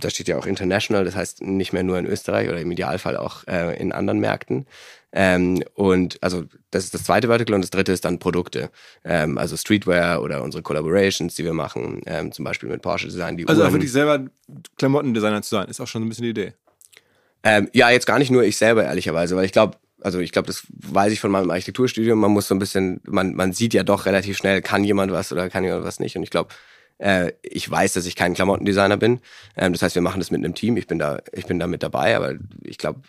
da 0.00 0.10
steht 0.10 0.28
ja 0.28 0.38
auch 0.38 0.46
international, 0.46 1.04
das 1.04 1.16
heißt 1.16 1.42
nicht 1.42 1.72
mehr 1.72 1.82
nur 1.82 1.98
in 1.98 2.06
Österreich 2.06 2.48
oder 2.48 2.60
im 2.60 2.70
Idealfall 2.70 3.16
auch 3.16 3.46
äh, 3.46 3.76
in 3.80 3.92
anderen 3.92 4.20
Märkten. 4.20 4.66
Ähm, 5.12 5.62
und 5.74 6.22
also 6.22 6.44
das 6.70 6.84
ist 6.84 6.94
das 6.94 7.04
zweite 7.04 7.28
Vertical 7.28 7.54
und 7.54 7.62
das 7.62 7.70
dritte 7.70 7.92
ist 7.92 8.04
dann 8.04 8.18
Produkte. 8.18 8.70
Ähm, 9.04 9.38
also 9.38 9.56
Streetwear 9.56 10.22
oder 10.22 10.42
unsere 10.42 10.62
Collaborations, 10.62 11.34
die 11.34 11.44
wir 11.44 11.54
machen, 11.54 12.02
ähm, 12.06 12.32
zum 12.32 12.44
Beispiel 12.44 12.68
mit 12.68 12.82
Porsche 12.82 13.06
Design. 13.06 13.36
Die 13.36 13.48
also 13.48 13.60
Uhren. 13.60 13.70
auch 13.70 13.74
wirklich 13.74 13.92
selber 13.92 14.26
Klamottendesigner 14.76 15.42
zu 15.42 15.50
sein, 15.50 15.68
ist 15.68 15.80
auch 15.80 15.86
schon 15.86 16.02
ein 16.02 16.08
bisschen 16.08 16.24
die 16.24 16.30
Idee. 16.30 16.54
Ähm, 17.42 17.68
ja, 17.72 17.90
jetzt 17.90 18.06
gar 18.06 18.18
nicht 18.18 18.30
nur 18.30 18.42
ich 18.42 18.56
selber, 18.56 18.84
ehrlicherweise, 18.84 19.36
weil 19.36 19.44
ich 19.44 19.52
glaube, 19.52 19.76
also 20.00 20.20
ich 20.20 20.32
glaube, 20.32 20.46
das 20.46 20.66
weiß 20.70 21.12
ich 21.12 21.20
von 21.20 21.30
meinem 21.30 21.50
Architekturstudium, 21.50 22.18
man 22.18 22.30
muss 22.30 22.48
so 22.48 22.54
ein 22.54 22.58
bisschen, 22.58 23.00
man, 23.04 23.34
man 23.34 23.52
sieht 23.52 23.74
ja 23.74 23.82
doch 23.82 24.06
relativ 24.06 24.36
schnell, 24.36 24.62
kann 24.62 24.84
jemand 24.84 25.12
was 25.12 25.32
oder 25.32 25.48
kann 25.48 25.64
jemand 25.64 25.84
was 25.84 26.00
nicht. 26.00 26.16
Und 26.16 26.22
ich 26.22 26.30
glaube, 26.30 26.50
äh, 26.98 27.32
ich 27.42 27.68
weiß, 27.68 27.94
dass 27.94 28.06
ich 28.06 28.16
kein 28.16 28.34
Klamottendesigner 28.34 28.96
bin. 28.96 29.20
Ähm, 29.56 29.72
das 29.72 29.82
heißt, 29.82 29.94
wir 29.94 30.02
machen 30.02 30.20
das 30.20 30.30
mit 30.30 30.44
einem 30.44 30.54
Team. 30.54 30.76
Ich 30.76 30.86
bin 30.86 30.98
da, 30.98 31.18
ich 31.32 31.46
bin 31.46 31.58
da 31.58 31.66
mit 31.66 31.82
dabei, 31.82 32.16
aber 32.16 32.34
ich 32.62 32.78
glaube, 32.78 33.00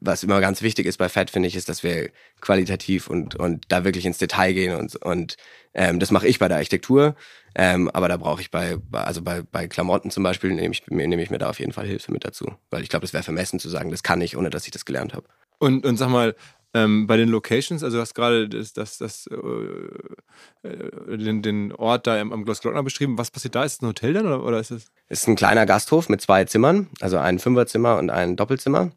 was 0.00 0.22
immer 0.22 0.40
ganz 0.40 0.62
wichtig 0.62 0.86
ist 0.86 0.98
bei 0.98 1.08
Fat, 1.08 1.30
finde 1.30 1.48
ich, 1.48 1.56
ist, 1.56 1.68
dass 1.68 1.82
wir 1.82 2.10
qualitativ 2.40 3.08
und, 3.08 3.34
und 3.34 3.64
da 3.68 3.84
wirklich 3.84 4.06
ins 4.06 4.18
Detail 4.18 4.52
gehen 4.52 4.76
und, 4.76 4.96
und 4.96 5.36
ähm, 5.78 6.00
das 6.00 6.10
mache 6.10 6.26
ich 6.26 6.40
bei 6.40 6.48
der 6.48 6.56
Architektur, 6.56 7.14
ähm, 7.54 7.88
aber 7.90 8.08
da 8.08 8.16
brauche 8.16 8.40
ich 8.40 8.50
bei, 8.50 8.78
also 8.90 9.22
bei, 9.22 9.42
bei 9.42 9.68
Klamotten 9.68 10.10
zum 10.10 10.24
Beispiel, 10.24 10.52
nehme 10.52 10.74
ich, 10.74 10.84
nehme 10.88 11.22
ich 11.22 11.30
mir 11.30 11.38
da 11.38 11.48
auf 11.48 11.60
jeden 11.60 11.72
Fall 11.72 11.86
Hilfe 11.86 12.10
mit 12.10 12.24
dazu, 12.24 12.50
weil 12.70 12.82
ich 12.82 12.88
glaube, 12.88 13.04
das 13.04 13.12
wäre 13.12 13.22
vermessen 13.22 13.60
zu 13.60 13.68
sagen, 13.68 13.92
das 13.92 14.02
kann 14.02 14.20
ich, 14.20 14.36
ohne 14.36 14.50
dass 14.50 14.64
ich 14.64 14.72
das 14.72 14.84
gelernt 14.84 15.14
habe. 15.14 15.26
Und, 15.58 15.86
und 15.86 15.96
sag 15.96 16.08
mal, 16.08 16.34
ähm, 16.74 17.06
bei 17.06 17.16
den 17.16 17.28
Locations, 17.28 17.84
also 17.84 17.96
du 17.96 18.00
hast 18.00 18.14
gerade 18.14 18.48
das, 18.48 18.72
das, 18.72 18.98
das, 18.98 19.28
äh, 19.28 20.68
äh, 20.68 21.16
den, 21.16 21.42
den 21.42 21.72
Ort 21.72 22.08
da 22.08 22.20
am, 22.20 22.32
am 22.32 22.44
Glossglockner 22.44 22.82
beschrieben. 22.82 23.16
Was 23.16 23.30
passiert 23.30 23.54
da? 23.54 23.62
Ist 23.62 23.74
es 23.74 23.82
ein 23.82 23.86
Hotel 23.86 24.14
dann 24.14 24.26
oder, 24.26 24.44
oder 24.44 24.58
ist 24.58 24.72
es? 24.72 24.90
Es 25.06 25.20
ist 25.20 25.28
ein 25.28 25.36
kleiner 25.36 25.64
Gasthof 25.64 26.08
mit 26.08 26.20
zwei 26.20 26.44
Zimmern, 26.44 26.88
also 27.00 27.18
ein 27.18 27.38
Fünferzimmer 27.38 27.98
und 27.98 28.10
ein 28.10 28.34
Doppelzimmer. 28.34 28.90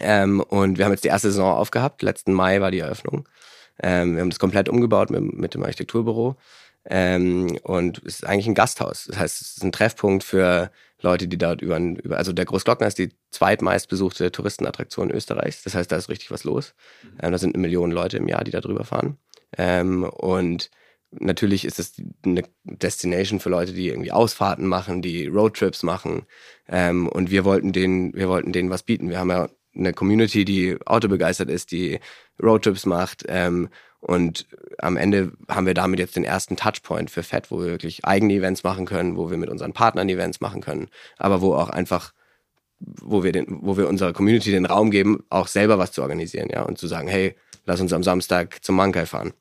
Ähm, 0.00 0.40
und 0.40 0.76
wir 0.78 0.84
haben 0.84 0.92
jetzt 0.92 1.04
die 1.04 1.08
erste 1.08 1.30
Saison 1.30 1.54
aufgehabt. 1.54 2.02
Letzten 2.02 2.32
Mai 2.32 2.60
war 2.60 2.72
die 2.72 2.80
Eröffnung. 2.80 3.28
Ähm, 3.82 4.14
wir 4.14 4.22
haben 4.22 4.30
das 4.30 4.38
komplett 4.38 4.68
umgebaut 4.68 5.10
mit, 5.10 5.32
mit 5.32 5.54
dem 5.54 5.62
Architekturbüro. 5.62 6.36
Ähm, 6.86 7.58
und 7.62 7.98
es 7.98 8.16
ist 8.16 8.26
eigentlich 8.26 8.46
ein 8.46 8.54
Gasthaus. 8.54 9.04
Das 9.06 9.18
heißt, 9.18 9.40
es 9.40 9.56
ist 9.56 9.64
ein 9.64 9.72
Treffpunkt 9.72 10.24
für 10.24 10.70
Leute, 11.02 11.28
die 11.28 11.38
dort 11.38 11.60
über, 11.60 11.78
über 11.78 12.16
also 12.16 12.32
der 12.32 12.44
Großglockner 12.44 12.86
ist 12.86 12.98
die 12.98 13.12
zweitmeist 13.30 13.88
besuchte 13.88 14.32
Touristenattraktion 14.32 15.10
Österreichs. 15.10 15.62
Das 15.62 15.74
heißt, 15.74 15.90
da 15.92 15.96
ist 15.96 16.08
richtig 16.08 16.30
was 16.30 16.44
los. 16.44 16.74
Mhm. 17.02 17.08
Ähm, 17.22 17.32
da 17.32 17.38
sind 17.38 17.54
eine 17.54 17.62
Million 17.62 17.90
Leute 17.90 18.16
im 18.16 18.28
Jahr, 18.28 18.44
die 18.44 18.50
da 18.50 18.60
drüber 18.60 18.84
fahren. 18.84 19.18
Ähm, 19.56 20.04
und 20.04 20.70
natürlich 21.10 21.64
ist 21.64 21.78
es 21.78 21.94
eine 22.24 22.44
Destination 22.64 23.40
für 23.40 23.50
Leute, 23.50 23.72
die 23.72 23.88
irgendwie 23.88 24.12
Ausfahrten 24.12 24.66
machen, 24.66 25.02
die 25.02 25.26
Roadtrips 25.26 25.82
machen. 25.82 26.26
Ähm, 26.68 27.08
und 27.08 27.30
wir 27.30 27.44
wollten 27.44 27.72
denen, 27.72 28.14
wir 28.14 28.28
wollten 28.28 28.52
denen 28.52 28.70
was 28.70 28.84
bieten. 28.84 29.10
Wir 29.10 29.18
haben 29.18 29.30
ja 29.30 29.48
eine 29.74 29.92
Community, 29.92 30.44
die 30.44 30.78
autobegeistert 30.84 31.50
ist, 31.50 31.70
die 31.70 32.00
Roadtrips 32.42 32.86
macht. 32.86 33.24
Ähm, 33.28 33.68
und 34.00 34.46
am 34.78 34.96
Ende 34.96 35.32
haben 35.48 35.66
wir 35.66 35.74
damit 35.74 35.98
jetzt 35.98 36.16
den 36.16 36.24
ersten 36.24 36.56
Touchpoint 36.56 37.10
für 37.10 37.22
Fett, 37.22 37.50
wo 37.50 37.60
wir 37.60 37.66
wirklich 37.66 38.04
eigene 38.04 38.32
Events 38.32 38.64
machen 38.64 38.86
können, 38.86 39.16
wo 39.16 39.30
wir 39.30 39.36
mit 39.36 39.50
unseren 39.50 39.74
Partnern 39.74 40.08
Events 40.08 40.40
machen 40.40 40.62
können, 40.62 40.88
aber 41.18 41.42
wo 41.42 41.54
auch 41.54 41.68
einfach, 41.68 42.14
wo 42.78 43.22
wir, 43.22 43.32
den, 43.32 43.46
wo 43.60 43.76
wir 43.76 43.88
unserer 43.88 44.14
Community 44.14 44.50
den 44.52 44.64
Raum 44.64 44.90
geben, 44.90 45.24
auch 45.28 45.48
selber 45.48 45.78
was 45.78 45.92
zu 45.92 46.00
organisieren, 46.00 46.48
ja, 46.50 46.62
und 46.62 46.78
zu 46.78 46.86
sagen, 46.86 47.08
hey, 47.08 47.36
lass 47.66 47.80
uns 47.80 47.92
am 47.92 48.02
Samstag 48.02 48.64
zum 48.64 48.76
Mankai 48.76 49.04
fahren. 49.04 49.34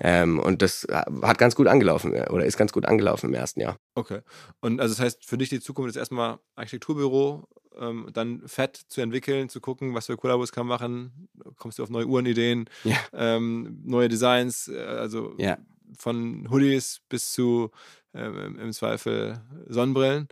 Ähm, 0.00 0.40
und 0.40 0.62
das 0.62 0.86
hat 1.22 1.38
ganz 1.38 1.54
gut 1.54 1.68
angelaufen 1.68 2.12
oder 2.12 2.44
ist 2.44 2.56
ganz 2.56 2.72
gut 2.72 2.86
angelaufen 2.86 3.26
im 3.26 3.34
ersten 3.34 3.60
Jahr. 3.60 3.76
Okay. 3.94 4.20
Und 4.60 4.80
also 4.80 4.94
das 4.94 5.00
heißt, 5.00 5.24
für 5.24 5.38
dich 5.38 5.48
die 5.48 5.60
Zukunft 5.60 5.90
ist 5.90 5.96
erstmal 5.96 6.38
Architekturbüro, 6.56 7.46
ähm, 7.78 8.08
dann 8.12 8.46
Fett 8.46 8.76
zu 8.76 9.00
entwickeln, 9.00 9.48
zu 9.48 9.60
gucken, 9.60 9.94
was 9.94 10.06
für 10.06 10.16
Kollabos 10.16 10.52
kann 10.52 10.66
man 10.66 10.76
machen. 10.76 11.28
Kommst 11.56 11.78
du 11.78 11.82
auf 11.82 11.90
neue 11.90 12.06
Uhrenideen, 12.06 12.68
ja. 12.84 12.96
ähm, 13.12 13.80
neue 13.84 14.08
Designs, 14.08 14.68
äh, 14.68 14.78
also 14.78 15.34
ja. 15.38 15.58
von 15.98 16.48
Hoodies 16.50 17.00
bis 17.08 17.32
zu 17.32 17.70
ähm, 18.14 18.58
im 18.58 18.72
Zweifel 18.72 19.40
Sonnenbrillen. 19.68 20.28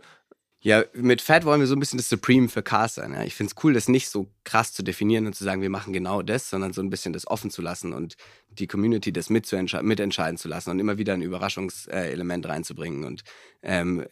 Ja, 0.61 0.83
mit 0.93 1.21
Fat 1.21 1.45
wollen 1.45 1.61
wir 1.61 1.67
so 1.67 1.75
ein 1.75 1.79
bisschen 1.79 1.97
das 1.97 2.09
Supreme 2.09 2.49
für 2.49 2.61
Cars 2.61 2.95
sein. 2.95 3.13
Ja. 3.13 3.23
Ich 3.23 3.33
finde 3.33 3.53
es 3.55 3.63
cool, 3.63 3.73
das 3.73 3.87
nicht 3.87 4.09
so 4.09 4.27
krass 4.43 4.73
zu 4.73 4.83
definieren 4.83 5.25
und 5.25 5.33
zu 5.33 5.45
sagen, 5.45 5.61
wir 5.61 5.69
machen 5.69 5.93
genau 5.93 6.21
das, 6.21 6.49
sondern 6.49 6.73
so 6.73 6.81
ein 6.81 6.89
bisschen 6.89 7.13
das 7.13 7.25
offen 7.27 7.49
zu 7.49 7.61
lassen 7.61 7.93
und 7.93 8.17
die 8.49 8.67
Community 8.67 9.13
das 9.13 9.29
mitentscheiden 9.29 10.37
zu 10.37 10.49
lassen 10.49 10.71
und 10.71 10.79
immer 10.79 10.97
wieder 10.97 11.13
ein 11.13 11.21
Überraschungselement 11.21 12.45
reinzubringen 12.45 13.05
und 13.05 13.23
ähm, 13.61 14.05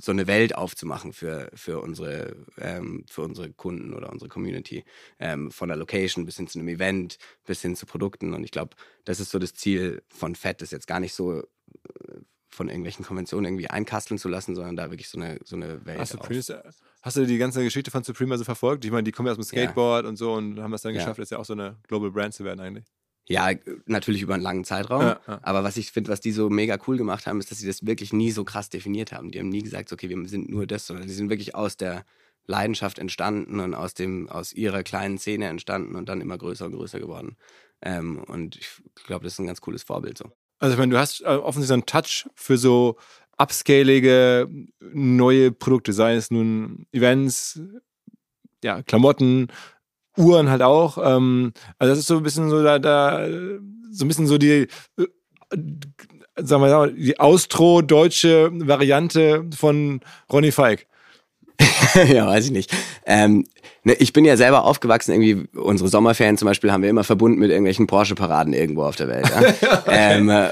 so 0.00 0.12
eine 0.12 0.28
Welt 0.28 0.54
aufzumachen 0.54 1.12
für, 1.12 1.50
für, 1.54 1.80
unsere, 1.80 2.36
ähm, 2.58 3.04
für 3.08 3.22
unsere 3.22 3.52
Kunden 3.52 3.92
oder 3.92 4.12
unsere 4.12 4.28
Community. 4.28 4.84
Ähm, 5.18 5.50
von 5.50 5.68
der 5.68 5.76
Location 5.76 6.26
bis 6.26 6.36
hin 6.36 6.46
zu 6.46 6.60
einem 6.60 6.68
Event, 6.68 7.18
bis 7.44 7.60
hin 7.62 7.74
zu 7.74 7.86
Produkten. 7.86 8.34
Und 8.34 8.44
ich 8.44 8.52
glaube, 8.52 8.76
das 9.04 9.18
ist 9.18 9.30
so 9.30 9.40
das 9.40 9.54
Ziel 9.54 10.02
von 10.08 10.36
Fett, 10.36 10.62
das 10.62 10.70
jetzt 10.70 10.86
gar 10.86 11.00
nicht 11.00 11.14
so 11.14 11.42
von 12.48 12.68
irgendwelchen 12.68 13.04
Konventionen 13.04 13.46
irgendwie 13.46 13.68
einkasteln 13.68 14.18
zu 14.18 14.28
lassen, 14.28 14.54
sondern 14.54 14.76
da 14.76 14.90
wirklich 14.90 15.08
so 15.08 15.18
eine, 15.18 15.38
so 15.44 15.56
eine 15.56 15.84
Welt. 15.84 15.98
Hast 15.98 16.14
du, 16.14 16.18
hast 17.02 17.16
du 17.16 17.26
die 17.26 17.38
ganze 17.38 17.62
Geschichte 17.62 17.90
von 17.90 18.02
Supreme 18.02 18.32
also 18.32 18.44
verfolgt? 18.44 18.84
Ich 18.84 18.90
meine, 18.90 19.04
die 19.04 19.12
kommen 19.12 19.26
ja 19.26 19.32
aus 19.32 19.38
dem 19.38 19.44
Skateboard 19.44 20.04
ja. 20.04 20.08
und 20.08 20.16
so 20.16 20.32
und 20.32 20.60
haben 20.60 20.72
es 20.72 20.82
dann 20.82 20.94
geschafft, 20.94 21.18
jetzt 21.18 21.30
ja 21.30 21.38
auch 21.38 21.44
so 21.44 21.52
eine 21.52 21.76
Global 21.88 22.10
Brand 22.10 22.34
zu 22.34 22.44
werden 22.44 22.60
eigentlich. 22.60 22.86
Ja, 23.28 23.50
natürlich 23.86 24.22
über 24.22 24.34
einen 24.34 24.42
langen 24.42 24.64
Zeitraum. 24.64 25.02
Ja, 25.02 25.20
ja. 25.26 25.40
Aber 25.42 25.64
was 25.64 25.76
ich 25.76 25.90
finde, 25.90 26.12
was 26.12 26.20
die 26.20 26.30
so 26.30 26.48
mega 26.48 26.78
cool 26.86 26.96
gemacht 26.96 27.26
haben, 27.26 27.40
ist, 27.40 27.50
dass 27.50 27.58
sie 27.58 27.66
das 27.66 27.84
wirklich 27.84 28.12
nie 28.12 28.30
so 28.30 28.44
krass 28.44 28.70
definiert 28.70 29.10
haben. 29.10 29.32
Die 29.32 29.40
haben 29.40 29.48
nie 29.48 29.62
gesagt, 29.62 29.92
okay, 29.92 30.08
wir 30.08 30.28
sind 30.28 30.48
nur 30.48 30.66
das, 30.66 30.86
sondern 30.86 31.08
die 31.08 31.12
sind 31.12 31.28
wirklich 31.28 31.54
aus 31.54 31.76
der 31.76 32.04
Leidenschaft 32.46 33.00
entstanden 33.00 33.58
und 33.58 33.74
aus 33.74 33.94
dem, 33.94 34.28
aus 34.28 34.52
ihrer 34.52 34.84
kleinen 34.84 35.18
Szene 35.18 35.46
entstanden 35.48 35.96
und 35.96 36.08
dann 36.08 36.20
immer 36.20 36.38
größer 36.38 36.66
und 36.66 36.72
größer 36.72 37.00
geworden. 37.00 37.36
Ähm, 37.82 38.18
und 38.18 38.56
ich 38.56 38.68
glaube, 39.06 39.24
das 39.24 39.34
ist 39.34 39.40
ein 39.40 39.46
ganz 39.46 39.60
cooles 39.60 39.82
Vorbild 39.82 40.16
so. 40.18 40.30
Also 40.58 40.72
ich 40.74 40.78
meine, 40.78 40.92
du 40.92 40.98
hast 40.98 41.20
äh, 41.20 41.26
offensichtlich 41.26 41.68
so 41.68 41.74
einen 41.74 41.86
Touch 41.86 42.28
für 42.34 42.56
so 42.56 42.96
upscalige 43.38 44.48
neue 44.80 45.52
Produkte, 45.52 45.92
sei 45.92 46.14
es 46.14 46.30
nun 46.30 46.86
Events, 46.92 47.60
ja, 48.64 48.82
Klamotten, 48.82 49.48
Uhren 50.16 50.48
halt 50.48 50.62
auch. 50.62 50.98
Ähm, 50.98 51.52
also 51.78 51.92
das 51.92 51.98
ist 51.98 52.06
so 52.06 52.16
ein 52.16 52.22
bisschen 52.22 52.48
so 52.48 52.62
da, 52.62 52.78
da 52.78 53.26
so 53.90 54.04
ein 54.04 54.08
bisschen 54.08 54.26
so 54.26 54.38
die, 54.38 54.66
äh, 54.96 55.06
sagen 56.36 56.62
wir 56.62 56.70
mal, 56.70 56.92
die 56.92 57.18
austro-deutsche 57.20 58.50
Variante 58.52 59.44
von 59.54 60.00
Ronny 60.32 60.52
Feig. 60.52 60.86
ja, 62.08 62.26
weiß 62.26 62.46
ich 62.46 62.50
nicht. 62.50 62.70
Ähm, 63.06 63.46
ne, 63.84 63.94
ich 63.94 64.12
bin 64.12 64.24
ja 64.24 64.36
selber 64.36 64.64
aufgewachsen, 64.64 65.12
irgendwie 65.12 65.48
unsere 65.58 65.88
Sommerferien 65.88 66.36
zum 66.36 66.46
Beispiel 66.46 66.72
haben 66.72 66.82
wir 66.82 66.90
immer 66.90 67.04
verbunden 67.04 67.38
mit 67.38 67.50
irgendwelchen 67.50 67.86
Porsche-Paraden 67.86 68.52
irgendwo 68.52 68.84
auf 68.84 68.96
der 68.96 69.08
Welt. 69.08 69.28
Ja? 69.28 69.40
okay. 69.78 70.18
ähm, 70.18 70.28
äh, 70.28 70.48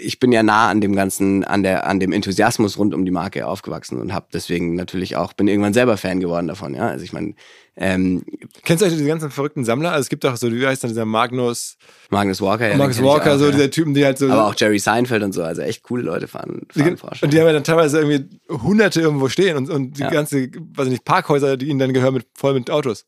ich 0.00 0.20
bin 0.20 0.32
ja 0.32 0.42
nah 0.42 0.68
an 0.68 0.80
dem 0.80 0.94
ganzen, 0.94 1.44
an 1.44 1.62
der, 1.62 1.86
an 1.86 2.00
dem 2.00 2.12
Enthusiasmus 2.12 2.78
rund 2.78 2.94
um 2.94 3.04
die 3.04 3.10
Marke 3.10 3.46
aufgewachsen 3.46 4.00
und 4.00 4.12
habe 4.12 4.26
deswegen 4.32 4.74
natürlich 4.74 5.16
auch 5.16 5.32
bin 5.32 5.48
irgendwann 5.48 5.74
selber 5.74 5.96
Fan 5.96 6.20
geworden 6.20 6.46
davon. 6.46 6.74
Ja, 6.74 6.88
also 6.88 7.04
ich 7.04 7.12
meine, 7.12 7.34
ähm, 7.80 8.24
Kennst 8.64 8.82
du 8.82 8.86
eigentlich 8.86 8.98
diese 8.98 9.08
ganzen 9.08 9.30
verrückten 9.30 9.64
Sammler? 9.64 9.92
Also 9.92 10.02
es 10.02 10.08
gibt 10.08 10.26
auch 10.26 10.36
so, 10.36 10.52
wie 10.52 10.66
heißt 10.66 10.82
dann 10.82 10.90
dieser 10.90 11.04
Magnus? 11.04 11.76
Magnus 12.10 12.40
Walker, 12.40 12.68
ja. 12.68 12.76
Magnus 12.76 13.00
Walker, 13.02 13.34
auch, 13.34 13.38
so 13.38 13.46
ja. 13.46 13.52
dieser 13.52 13.70
Typen, 13.70 13.94
die 13.94 14.04
halt 14.04 14.18
so. 14.18 14.30
Aber 14.30 14.46
auch 14.46 14.54
Jerry 14.56 14.80
Seinfeld 14.80 15.22
und 15.22 15.32
so, 15.32 15.44
also 15.44 15.62
echt 15.62 15.84
coole 15.84 16.02
Leute 16.02 16.26
fahren, 16.26 16.66
fahren 16.70 16.96
Porsche. 16.96 17.24
Und 17.24 17.32
die 17.32 17.38
haben 17.38 17.46
ja 17.46 17.52
dann 17.52 17.64
teilweise 17.64 18.00
irgendwie 18.00 18.38
Hunderte 18.50 19.00
irgendwo 19.00 19.28
stehen 19.28 19.56
und, 19.56 19.70
und 19.70 19.96
die 19.96 20.02
ja. 20.02 20.10
ganze, 20.10 20.48
weiß 20.48 20.86
ich 20.86 20.92
nicht, 20.92 21.04
Parkhäuser, 21.04 21.56
die 21.56 21.68
ihnen 21.68 21.78
dann 21.78 21.92
gehören 21.92 22.14
mit, 22.14 22.26
voll 22.34 22.54
mit 22.54 22.68
Autos. 22.70 23.06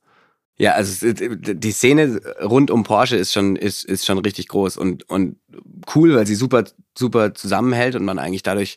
Ja, 0.60 0.72
also 0.72 1.10
die 1.14 1.72
Szene 1.72 2.20
rund 2.42 2.70
um 2.70 2.82
Porsche 2.82 3.16
ist 3.16 3.32
schon, 3.32 3.56
ist, 3.56 3.82
ist 3.82 4.04
schon 4.04 4.18
richtig 4.18 4.48
groß 4.48 4.76
und, 4.76 5.08
und 5.08 5.36
cool, 5.94 6.14
weil 6.14 6.26
sie 6.26 6.34
super, 6.34 6.64
super 6.94 7.32
zusammenhält 7.32 7.94
und 7.94 8.04
man 8.04 8.18
eigentlich 8.18 8.42
dadurch, 8.42 8.76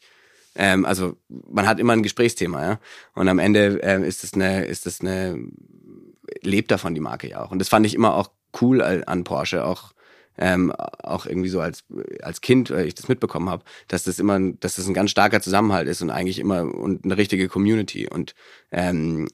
ähm, 0.55 0.85
also 0.85 1.17
man 1.27 1.67
hat 1.67 1.81
immer 1.81 1.91
ein 1.91 2.01
Gesprächsthema, 2.01 2.65
ja. 2.65 2.79
Und 3.15 3.27
am 3.27 3.37
Ende 3.37 3.81
ähm, 3.83 4.05
ist 4.05 4.23
das 4.23 4.33
eine, 4.33 4.63
ist 4.63 4.85
das 4.85 5.01
eine, 5.01 5.37
lebt 6.41 6.71
davon 6.71 6.95
die 6.95 7.01
Marke 7.01 7.27
ja 7.27 7.43
auch. 7.43 7.51
Und 7.51 7.59
das 7.59 7.67
fand 7.67 7.85
ich 7.85 7.95
immer 7.95 8.15
auch 8.15 8.31
cool 8.61 8.81
an 8.81 9.25
Porsche, 9.25 9.65
auch 9.65 9.91
ähm, 10.37 10.71
auch 10.71 11.25
irgendwie 11.25 11.49
so 11.49 11.59
als 11.59 11.83
als 12.21 12.39
Kind, 12.39 12.71
weil 12.71 12.87
ich 12.87 12.95
das 12.95 13.09
mitbekommen 13.09 13.49
habe, 13.49 13.65
dass 13.89 14.03
das 14.03 14.19
immer, 14.19 14.39
dass 14.39 14.77
das 14.77 14.87
ein 14.87 14.93
ganz 14.93 15.11
starker 15.11 15.41
Zusammenhalt 15.41 15.89
ist 15.89 16.01
und 16.01 16.11
eigentlich 16.11 16.39
immer 16.39 16.63
und 16.63 17.03
eine 17.03 17.17
richtige 17.17 17.49
Community 17.49 18.07
und 18.07 18.35
ähm, 18.71 19.27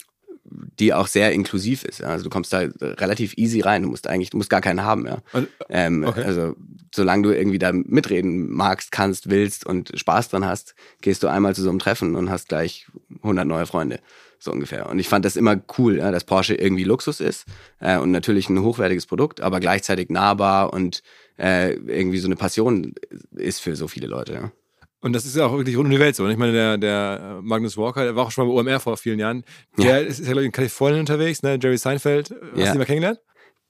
die 0.79 0.93
auch 0.93 1.07
sehr 1.07 1.31
inklusiv 1.31 1.83
ist. 1.83 2.03
Also 2.03 2.23
du 2.23 2.29
kommst 2.29 2.53
da 2.53 2.63
relativ 2.81 3.33
easy 3.37 3.61
rein. 3.61 3.83
Du 3.83 3.89
musst 3.89 4.07
eigentlich, 4.07 4.29
du 4.29 4.37
musst 4.37 4.49
gar 4.49 4.61
keinen 4.61 4.83
haben, 4.83 5.05
ja. 5.05 5.21
Ähm, 5.69 6.03
okay. 6.03 6.23
Also 6.23 6.55
solange 6.93 7.23
du 7.23 7.35
irgendwie 7.35 7.59
da 7.59 7.71
mitreden 7.71 8.49
magst, 8.51 8.91
kannst, 8.91 9.29
willst 9.29 9.65
und 9.65 9.91
Spaß 9.95 10.29
dran 10.29 10.45
hast, 10.45 10.75
gehst 11.01 11.23
du 11.23 11.27
einmal 11.27 11.55
zu 11.55 11.61
so 11.61 11.69
einem 11.69 11.79
Treffen 11.79 12.15
und 12.15 12.29
hast 12.29 12.49
gleich 12.49 12.87
100 13.21 13.45
neue 13.47 13.65
Freunde. 13.65 13.99
So 14.41 14.51
ungefähr. 14.51 14.87
Und 14.89 14.99
ich 14.99 15.09
fand 15.09 15.25
das 15.25 15.35
immer 15.35 15.61
cool, 15.77 15.97
ja, 15.97 16.11
dass 16.11 16.23
Porsche 16.23 16.55
irgendwie 16.55 16.85
Luxus 16.85 17.19
ist 17.19 17.45
äh, 17.81 17.97
und 17.97 18.11
natürlich 18.11 18.47
ein 18.49 18.61
hochwertiges 18.61 19.05
Produkt, 19.05 19.41
aber 19.41 19.59
gleichzeitig 19.59 20.09
nahbar 20.09 20.71
und 20.71 21.03
äh, 21.37 21.73
irgendwie 21.73 22.19
so 22.19 22.27
eine 22.27 22.37
Passion 22.37 22.93
ist 23.31 23.59
für 23.59 23.75
so 23.75 23.89
viele 23.89 24.07
Leute. 24.07 24.33
Ja. 24.33 24.51
Und 25.01 25.13
das 25.13 25.25
ist 25.25 25.35
ja 25.35 25.45
auch 25.45 25.53
wirklich 25.53 25.77
rund 25.77 25.85
um 25.85 25.91
die 25.91 25.99
Welt 25.99 26.15
so. 26.15 26.25
Und 26.25 26.31
ich 26.31 26.37
meine, 26.37 26.51
der, 26.51 26.77
der 26.77 27.39
äh, 27.39 27.41
Magnus 27.41 27.77
Walker, 27.77 28.03
der 28.03 28.15
war 28.15 28.25
auch 28.25 28.31
schon 28.31 28.47
mal 28.47 28.53
bei 28.53 28.59
OMR 28.59 28.79
vor 28.79 28.97
vielen 28.97 29.19
Jahren. 29.19 29.43
Der 29.77 30.01
ja. 30.01 30.07
ist 30.07 30.19
ja, 30.19 30.25
glaube 30.25 30.41
ich, 30.41 30.47
in 30.47 30.51
Kalifornien 30.51 30.99
unterwegs, 30.99 31.41
ne? 31.41 31.57
Jerry 31.61 31.77
Seinfeld. 31.77 32.31
Hast 32.31 32.59
ja. 32.59 32.65
du 32.65 32.71
ihn 32.71 32.77
mal 32.77 32.85
kennengelernt? 32.85 33.19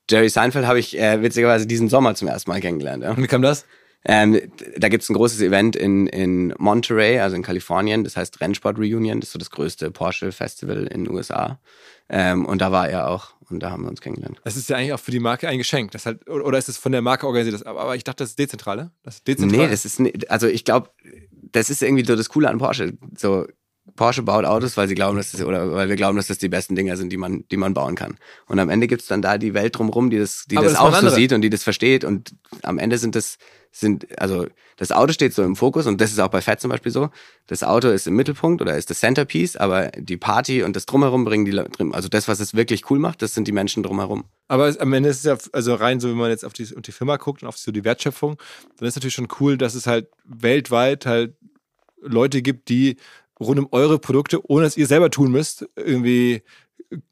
Jerry 0.10 0.30
Seinfeld 0.30 0.66
habe 0.66 0.80
ich 0.80 0.98
äh, 0.98 1.22
witzigerweise 1.22 1.68
diesen 1.68 1.88
Sommer 1.88 2.16
zum 2.16 2.28
ersten 2.28 2.50
Mal 2.50 2.62
kennengelernt. 2.62 3.04
Ja. 3.04 3.12
Und 3.12 3.22
wie 3.22 3.28
kam 3.28 3.44
das? 3.44 3.66
Ähm, 4.06 4.40
da 4.78 4.88
gibt's 4.88 5.10
ein 5.10 5.14
großes 5.14 5.42
Event 5.42 5.76
in, 5.76 6.08
in 6.08 6.54
Monterey, 6.58 7.20
also 7.20 7.36
in 7.36 7.44
Kalifornien, 7.44 8.04
das 8.04 8.16
heißt 8.16 8.40
Rennsport 8.40 8.78
Reunion, 8.78 9.20
das 9.20 9.30
ist 9.30 9.34
so 9.34 9.40
das 9.40 9.52
größte 9.52 9.92
Porsche-Festival 9.92 10.88
in 10.88 11.04
den 11.04 11.14
USA. 11.14 11.60
Ähm, 12.10 12.46
und 12.46 12.62
da 12.62 12.72
war 12.72 12.90
er 12.90 13.10
auch 13.10 13.34
und 13.50 13.60
da 13.60 13.72
haben 13.72 13.84
wir 13.84 13.90
uns 13.90 14.02
kennengelernt. 14.02 14.40
Das 14.44 14.56
ist 14.56 14.70
ja 14.70 14.78
eigentlich 14.78 14.94
auch 14.94 15.00
für 15.00 15.12
die 15.12 15.20
Marke 15.20 15.48
ein 15.48 15.58
Geschenk. 15.58 15.92
Das 15.92 16.06
halt, 16.06 16.28
oder 16.30 16.58
ist 16.58 16.70
es 16.70 16.78
von 16.78 16.92
der 16.92 17.02
Marke 17.02 17.28
organisiert? 17.28 17.66
Aber 17.66 17.96
ich 17.96 18.04
dachte, 18.04 18.24
das 18.24 18.32
ist 18.32 18.40
dezentrale. 18.40 18.92
Das 19.04 19.16
ist 19.16 19.28
dezentral. 19.28 19.66
Nee, 19.66 19.70
das 19.70 19.86
ist, 19.86 20.02
also 20.30 20.48
ich 20.48 20.66
glaube, 20.66 20.90
das 21.52 21.70
ist 21.70 21.82
irgendwie 21.82 22.06
so 22.06 22.16
das 22.16 22.30
Coole 22.30 22.50
an 22.50 22.58
Porsche. 22.58 22.98
So, 23.18 23.48
Porsche 23.96 24.24
baut 24.24 24.46
Autos, 24.46 24.78
weil 24.78 24.88
sie 24.88 24.96
glauben, 24.96 25.18
dass 25.18 25.32
das, 25.32 25.44
oder 25.44 25.72
weil 25.74 25.90
wir 25.90 25.96
glauben, 25.96 26.18
dass 26.18 26.28
das 26.28 26.38
die 26.38 26.50
besten 26.50 26.76
Dinger 26.76 26.98
sind, 26.98 27.12
die 27.12 27.18
man, 27.18 27.46
die 27.52 27.58
man 27.58 27.74
bauen 27.74 27.96
kann. 27.96 28.18
Und 28.48 28.60
am 28.60 28.70
Ende 28.70 28.88
gibt's 28.88 29.08
dann 29.08 29.22
da 29.22 29.38
die 29.38 29.54
Welt 29.54 29.78
drumherum, 29.78 30.10
die 30.10 30.20
das, 30.20 30.46
die 30.50 30.56
das, 30.56 30.74
das 30.74 30.76
auch 30.78 30.96
so 30.96 31.10
sieht 31.10 31.34
und 31.34 31.42
die 31.42 31.50
das 31.50 31.64
versteht. 31.64 32.04
Und 32.04 32.34
am 32.64 32.80
Ende 32.80 32.98
sind 32.98 33.16
das, 33.16 33.38
sind, 33.72 34.20
also 34.20 34.48
das 34.78 34.92
Auto 34.92 35.14
steht 35.14 35.34
so 35.34 35.44
im 35.44 35.56
Fokus 35.56 35.86
und 35.86 36.00
das 36.02 36.12
ist 36.12 36.20
auch 36.20 36.30
bei 36.30 36.42
Fett 36.42 36.62
zum 36.62 36.72
Beispiel 36.72 36.92
so. 36.92 37.10
Das 37.48 37.64
Auto 37.64 37.90
ist 37.90 38.08
im 38.08 38.16
Mittelpunkt 38.16 38.62
oder 38.62 38.78
ist 38.78 38.90
das 38.90 39.00
Centerpiece, 39.00 39.58
aber 39.58 39.90
die 39.98 40.18
Party 40.18 40.64
und 40.64 40.76
das 40.76 40.86
drumherum 40.86 41.26
bringen 41.26 41.46
die 41.46 41.52
drin. 41.52 41.94
Also 41.94 42.08
das, 42.08 42.28
was 42.28 42.40
es 42.40 42.54
wirklich 42.54 42.90
cool 42.90 43.00
macht, 43.00 43.22
das 43.22 43.34
sind 43.34 43.48
die 43.48 43.52
Menschen 43.52 43.84
drumherum. 43.84 44.26
Aber 44.48 44.74
am 44.80 44.94
Ende 44.94 45.10
ist 45.10 45.18
es 45.18 45.24
ja, 45.24 45.38
also 45.54 45.76
rein 45.76 46.00
so, 46.00 46.10
wenn 46.10 46.18
man 46.18 46.30
jetzt 46.30 46.46
auf 46.46 46.54
die, 46.54 46.64
auf 46.76 46.82
die 46.82 46.92
Firma 46.92 47.18
guckt 47.18 47.44
und 47.44 47.50
auf 47.50 47.58
so 47.58 47.72
die 47.72 47.84
Wertschöpfung, 47.84 48.38
dann 48.78 48.88
ist 48.88 48.96
natürlich 48.96 49.16
schon 49.16 49.28
cool, 49.40 49.58
dass 49.58 49.76
es 49.76 49.86
halt 49.86 50.08
weltweit 50.24 51.06
halt 51.06 51.36
Leute 52.02 52.42
gibt, 52.42 52.70
die 52.70 52.98
rund 53.40 53.60
um 53.60 53.68
eure 53.72 54.00
Produkte, 54.00 54.50
ohne 54.50 54.66
dass 54.66 54.78
ihr 54.78 54.88
selber 54.88 55.10
tun 55.10 55.32
müsst, 55.32 55.68
irgendwie 55.76 56.44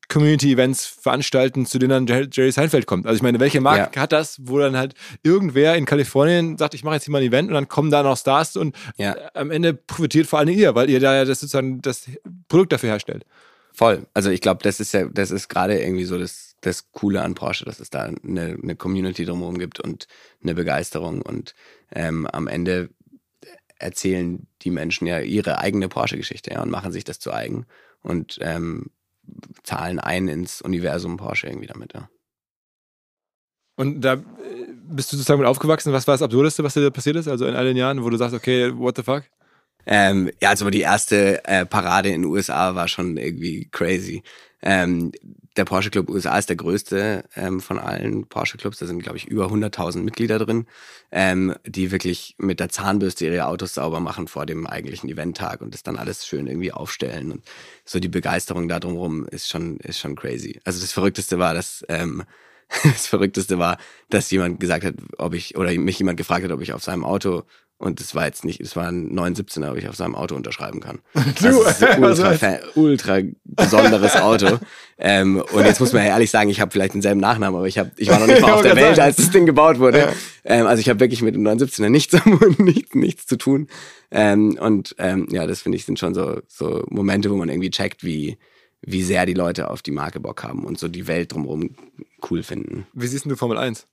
Community-Events 0.10 0.86
veranstalten, 0.86 1.66
zu 1.66 1.80
denen 1.80 2.08
dann 2.08 2.30
Jerry 2.32 2.52
Seinfeld 2.52 2.86
kommt. 2.86 3.06
Also 3.06 3.18
ich 3.18 3.22
meine, 3.22 3.40
welche 3.40 3.62
Marke 3.62 3.96
ja. 3.96 4.02
hat 4.02 4.12
das, 4.12 4.40
wo 4.42 4.58
dann 4.58 4.78
halt 4.78 4.94
irgendwer 5.22 5.76
in 5.76 5.86
Kalifornien 5.86 6.58
sagt, 6.58 6.74
ich 6.74 6.84
mache 6.84 6.96
jetzt 6.96 7.04
hier 7.04 7.12
mal 7.12 7.22
ein 7.22 7.28
Event 7.28 7.50
und 7.50 7.54
dann 7.54 7.68
kommen 7.68 7.92
da 7.92 8.04
noch 8.04 8.18
Stars 8.18 8.56
und 8.56 8.76
ja. 8.98 9.16
am 9.34 9.52
Ende 9.52 9.74
profitiert 9.74 10.28
vor 10.28 10.40
allem 10.40 10.50
ihr, 10.50 10.76
weil 10.76 10.90
ihr 10.90 11.00
da 11.00 11.16
ja 11.16 11.26
das 11.26 11.42
sozusagen 11.42 11.82
das 11.82 12.06
Produkt 12.48 12.72
dafür 12.72 12.90
herstellt. 12.90 13.26
Voll. 13.74 14.08
Also 14.14 14.32
ich 14.32 14.42
glaube, 14.42 14.64
das 14.64 14.80
ist 14.80 14.94
ja, 14.94 15.06
das 15.06 15.30
ist 15.30 15.50
gerade 15.50 15.80
irgendwie 15.80 16.06
so 16.06 16.18
das, 16.18 16.56
das 16.62 16.92
Coole 16.94 17.22
an 17.22 17.36
Porsche, 17.36 17.66
dass 17.66 17.80
es 17.80 17.90
da 17.90 18.04
eine, 18.04 18.58
eine 18.62 18.76
Community 18.76 19.26
drumherum 19.26 19.60
gibt 19.60 19.80
und 19.80 20.08
eine 20.42 20.56
Begeisterung 20.56 21.22
und 21.22 21.54
ähm, 21.94 22.26
am 22.28 22.48
Ende 22.48 22.90
erzählen 23.80 24.48
die 24.62 24.72
Menschen 24.72 25.08
ja 25.08 25.20
ihre 25.20 25.60
eigene 25.60 25.90
Porsche-Geschichte 25.90 26.52
ja, 26.52 26.62
und 26.62 26.70
machen 26.70 26.92
sich 26.92 27.04
das 27.04 27.20
zu 27.20 27.32
eigen 27.32 27.66
und 28.02 28.38
ähm, 28.42 28.92
zahlen 29.64 30.00
ein 30.00 30.28
ins 30.28 30.62
Universum 30.62 31.18
Porsche 31.18 31.48
irgendwie 31.48 31.68
damit. 31.68 31.94
Ja. 31.94 32.10
Und 33.76 34.02
da 34.02 34.14
äh, 34.14 34.18
bist 34.90 35.12
du 35.12 35.18
sozusagen 35.18 35.40
mit 35.40 35.48
aufgewachsen. 35.48 35.94
Was 35.94 36.08
war 36.08 36.14
das 36.14 36.22
Absurdeste, 36.22 36.64
was 36.64 36.74
dir 36.74 36.92
passiert 36.92 37.16
ist? 37.16 37.28
Also 37.28 37.46
in 37.46 37.56
all 37.56 37.66
den 37.66 37.78
Jahren, 37.78 38.04
wo 38.04 38.10
du 38.10 38.18
sagst, 38.18 38.36
okay, 38.36 38.72
what 38.76 38.96
the 38.96 39.04
fuck? 39.04 39.24
Ähm, 39.86 40.32
ja, 40.42 40.50
also 40.50 40.70
die 40.70 40.82
erste 40.82 41.46
äh, 41.46 41.66
Parade 41.66 42.10
in 42.10 42.24
den 42.24 42.32
USA 42.32 42.76
war 42.76 42.88
schon 42.88 43.16
irgendwie 43.16 43.70
crazy. 43.72 44.24
Ähm, 44.62 45.12
der 45.58 45.66
Porsche 45.66 45.90
Club 45.90 46.10
USA 46.10 46.38
ist 46.38 46.50
der 46.50 46.56
größte 46.56 47.24
ähm, 47.36 47.60
von 47.60 47.80
allen 47.80 48.28
Porsche 48.28 48.58
Clubs. 48.58 48.78
Da 48.78 48.86
sind, 48.86 49.02
glaube 49.02 49.18
ich, 49.18 49.28
über 49.28 49.48
100.000 49.48 50.04
Mitglieder 50.04 50.40
drin, 50.40 50.68
ähm, 51.12 51.56
die 51.66 51.92
wirklich 51.92 52.36
mit 52.38 52.60
der 52.60 52.70
Zahnbürste 52.70 53.26
ihre 53.26 53.48
Autos 53.48 53.74
sauber 53.74 54.00
machen 54.00 54.28
vor 54.28 54.46
dem 54.46 54.68
eigentlichen 54.68 55.10
Eventtag 55.10 55.62
und 55.62 55.74
das 55.74 55.84
dann 55.84 55.98
alles 55.98 56.26
schön 56.26 56.48
irgendwie 56.48 56.72
aufstellen. 56.72 57.32
Und 57.32 57.46
so 57.86 58.00
die 58.00 58.08
Begeisterung 58.08 58.68
da 58.68 58.80
drumherum 58.80 59.26
ist 59.26 59.50
schon, 59.50 59.78
ist 59.78 60.00
schon 60.00 60.16
crazy. 60.16 60.60
Also 60.64 60.80
das 60.80 60.94
Verrückteste 60.94 61.40
war, 61.40 61.54
dass 61.54 61.84
ähm, 61.90 62.24
das 62.84 63.08
Verrückteste 63.08 63.58
war, 63.58 63.78
dass 64.10 64.30
jemand 64.30 64.60
gesagt 64.60 64.86
hat, 64.86 64.96
ob 65.18 65.34
ich, 65.34 65.58
oder 65.58 65.74
mich 65.74 66.00
jemand 66.00 66.18
gefragt 66.18 66.44
hat, 66.44 66.52
ob 66.52 66.62
ich 66.62 66.74
auf 66.74 66.84
seinem 66.84 67.04
Auto 67.04 67.44
und 67.80 68.00
das 68.00 68.16
war 68.16 68.26
jetzt 68.26 68.44
nicht, 68.44 68.60
es 68.60 68.76
war 68.76 68.88
ein 68.88 69.12
917er, 69.12 69.72
ob 69.72 69.78
ich 69.78 69.88
auf 69.88 69.96
seinem 69.96 70.16
Auto 70.16 70.36
unterschreiben 70.36 70.80
kann. 70.80 71.00
Du, 71.42 71.64
also 71.64 71.86
ein 71.86 72.04
ultra, 72.04 72.58
ultra 72.74 73.20
besonderes 73.44 74.16
Auto. 74.16 74.58
ähm, 74.98 75.44
und 75.52 75.66
jetzt 75.66 75.80
muss 75.80 75.94
man 75.94 76.04
ja 76.04 76.10
ehrlich 76.10 76.32
sagen, 76.32 76.50
ich 76.50 76.60
habe 76.60 76.72
vielleicht 76.72 76.96
denselben 76.96 77.20
Nachnamen, 77.20 77.56
aber 77.56 77.68
ich, 77.68 77.78
hab, 77.78 77.92
ich 77.98 78.10
war 78.10 78.20
noch 78.20 78.26
nicht 78.26 78.42
mal 78.42 78.52
auf 78.54 78.64
der 78.64 78.76
Welt, 78.76 78.96
sagen. 78.96 79.08
als 79.08 79.18
das 79.18 79.30
Ding 79.30 79.46
gebaut 79.46 79.78
wurde. 79.78 80.00
Ja. 80.00 80.14
Ähm, 80.44 80.66
also 80.66 80.82
ich 80.82 80.90
habe 80.90 81.00
wirklich 81.00 81.22
mit 81.22 81.36
dem 81.36 81.44
917er 81.48 81.90
nichts, 81.90 82.18
nichts, 82.58 82.96
nichts 82.96 83.28
zu 83.28 83.38
tun. 83.38 83.68
Ähm, 84.10 84.58
und 84.60 84.96
ähm, 84.98 85.28
ja, 85.30 85.46
das 85.46 85.62
finde 85.62 85.78
ich 85.78 85.86
sind 85.86 86.00
schon 86.00 86.16
so, 86.16 86.42
so 86.48 86.84
Momente, 86.90 87.30
wo 87.30 87.36
man 87.36 87.50
irgendwie 87.50 87.70
checkt, 87.70 88.04
wie, 88.04 88.40
wie 88.82 89.04
sehr 89.04 89.28
die 89.28 89.34
Leute 89.36 89.70
auf 89.70 89.84
die 89.84 89.92
Marke 89.92 90.20
Bock 90.20 90.44
haben 90.44 90.66
und 90.66 90.80
so 90.80 90.88
die 90.88 91.06
Welt 91.08 91.34
drumherum 91.34 91.76
cool 92.32 92.42
finden. 92.42 92.88
Wie 92.94 93.06
siehst 93.06 93.26
du 93.26 93.36
Formel 93.36 93.58
1? 93.58 93.86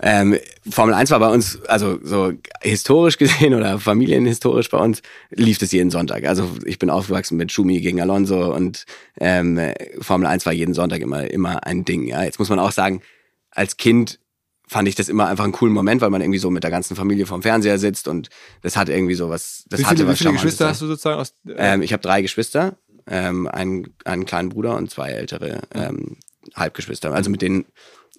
Ähm, 0.00 0.36
Formel 0.68 0.94
1 0.94 1.10
war 1.10 1.20
bei 1.20 1.28
uns, 1.28 1.60
also 1.66 1.98
so 2.02 2.32
historisch 2.60 3.18
gesehen 3.18 3.54
oder 3.58 3.78
familienhistorisch 3.78 4.70
bei 4.70 4.78
uns, 4.78 5.02
lief 5.30 5.58
das 5.58 5.72
jeden 5.72 5.90
Sonntag. 5.90 6.24
Also 6.24 6.50
ich 6.64 6.78
bin 6.78 6.90
aufgewachsen 6.90 7.36
mit 7.36 7.52
Schumi 7.52 7.80
gegen 7.80 8.00
Alonso 8.00 8.54
und 8.54 8.84
ähm, 9.20 9.60
Formel 10.00 10.26
1 10.26 10.46
war 10.46 10.52
jeden 10.52 10.74
Sonntag 10.74 11.00
immer, 11.00 11.30
immer 11.30 11.66
ein 11.66 11.84
Ding. 11.84 12.06
Ja. 12.06 12.22
Jetzt 12.22 12.38
muss 12.38 12.48
man 12.48 12.58
auch 12.58 12.72
sagen, 12.72 13.02
als 13.50 13.76
Kind 13.76 14.18
fand 14.66 14.88
ich 14.88 14.94
das 14.94 15.08
immer 15.08 15.28
einfach 15.28 15.44
einen 15.44 15.52
coolen 15.52 15.74
Moment, 15.74 16.00
weil 16.00 16.10
man 16.10 16.22
irgendwie 16.22 16.38
so 16.38 16.50
mit 16.50 16.64
der 16.64 16.70
ganzen 16.70 16.96
Familie 16.96 17.26
vorm 17.26 17.42
Fernseher 17.42 17.78
sitzt 17.78 18.08
und 18.08 18.30
das 18.62 18.76
hat 18.76 18.88
irgendwie 18.88 19.14
so 19.14 19.28
was. 19.28 19.64
Das 19.68 19.78
wie 19.78 19.84
viele, 19.84 19.90
hatte 19.90 20.06
was 20.06 20.14
wie 20.14 20.24
viele 20.24 20.32
Geschwister 20.32 20.68
hast 20.68 20.80
du 20.80 20.86
sozusagen? 20.86 21.20
Aus, 21.20 21.34
äh 21.46 21.74
ähm, 21.74 21.82
ich 21.82 21.92
habe 21.92 22.02
drei 22.02 22.22
Geschwister, 22.22 22.76
ähm, 23.06 23.46
einen, 23.46 23.94
einen 24.04 24.24
kleinen 24.24 24.48
Bruder 24.48 24.76
und 24.76 24.90
zwei 24.90 25.10
ältere 25.10 25.60
ähm, 25.74 26.16
Halbgeschwister. 26.54 27.12
Also 27.12 27.30
mit 27.30 27.42
denen 27.42 27.66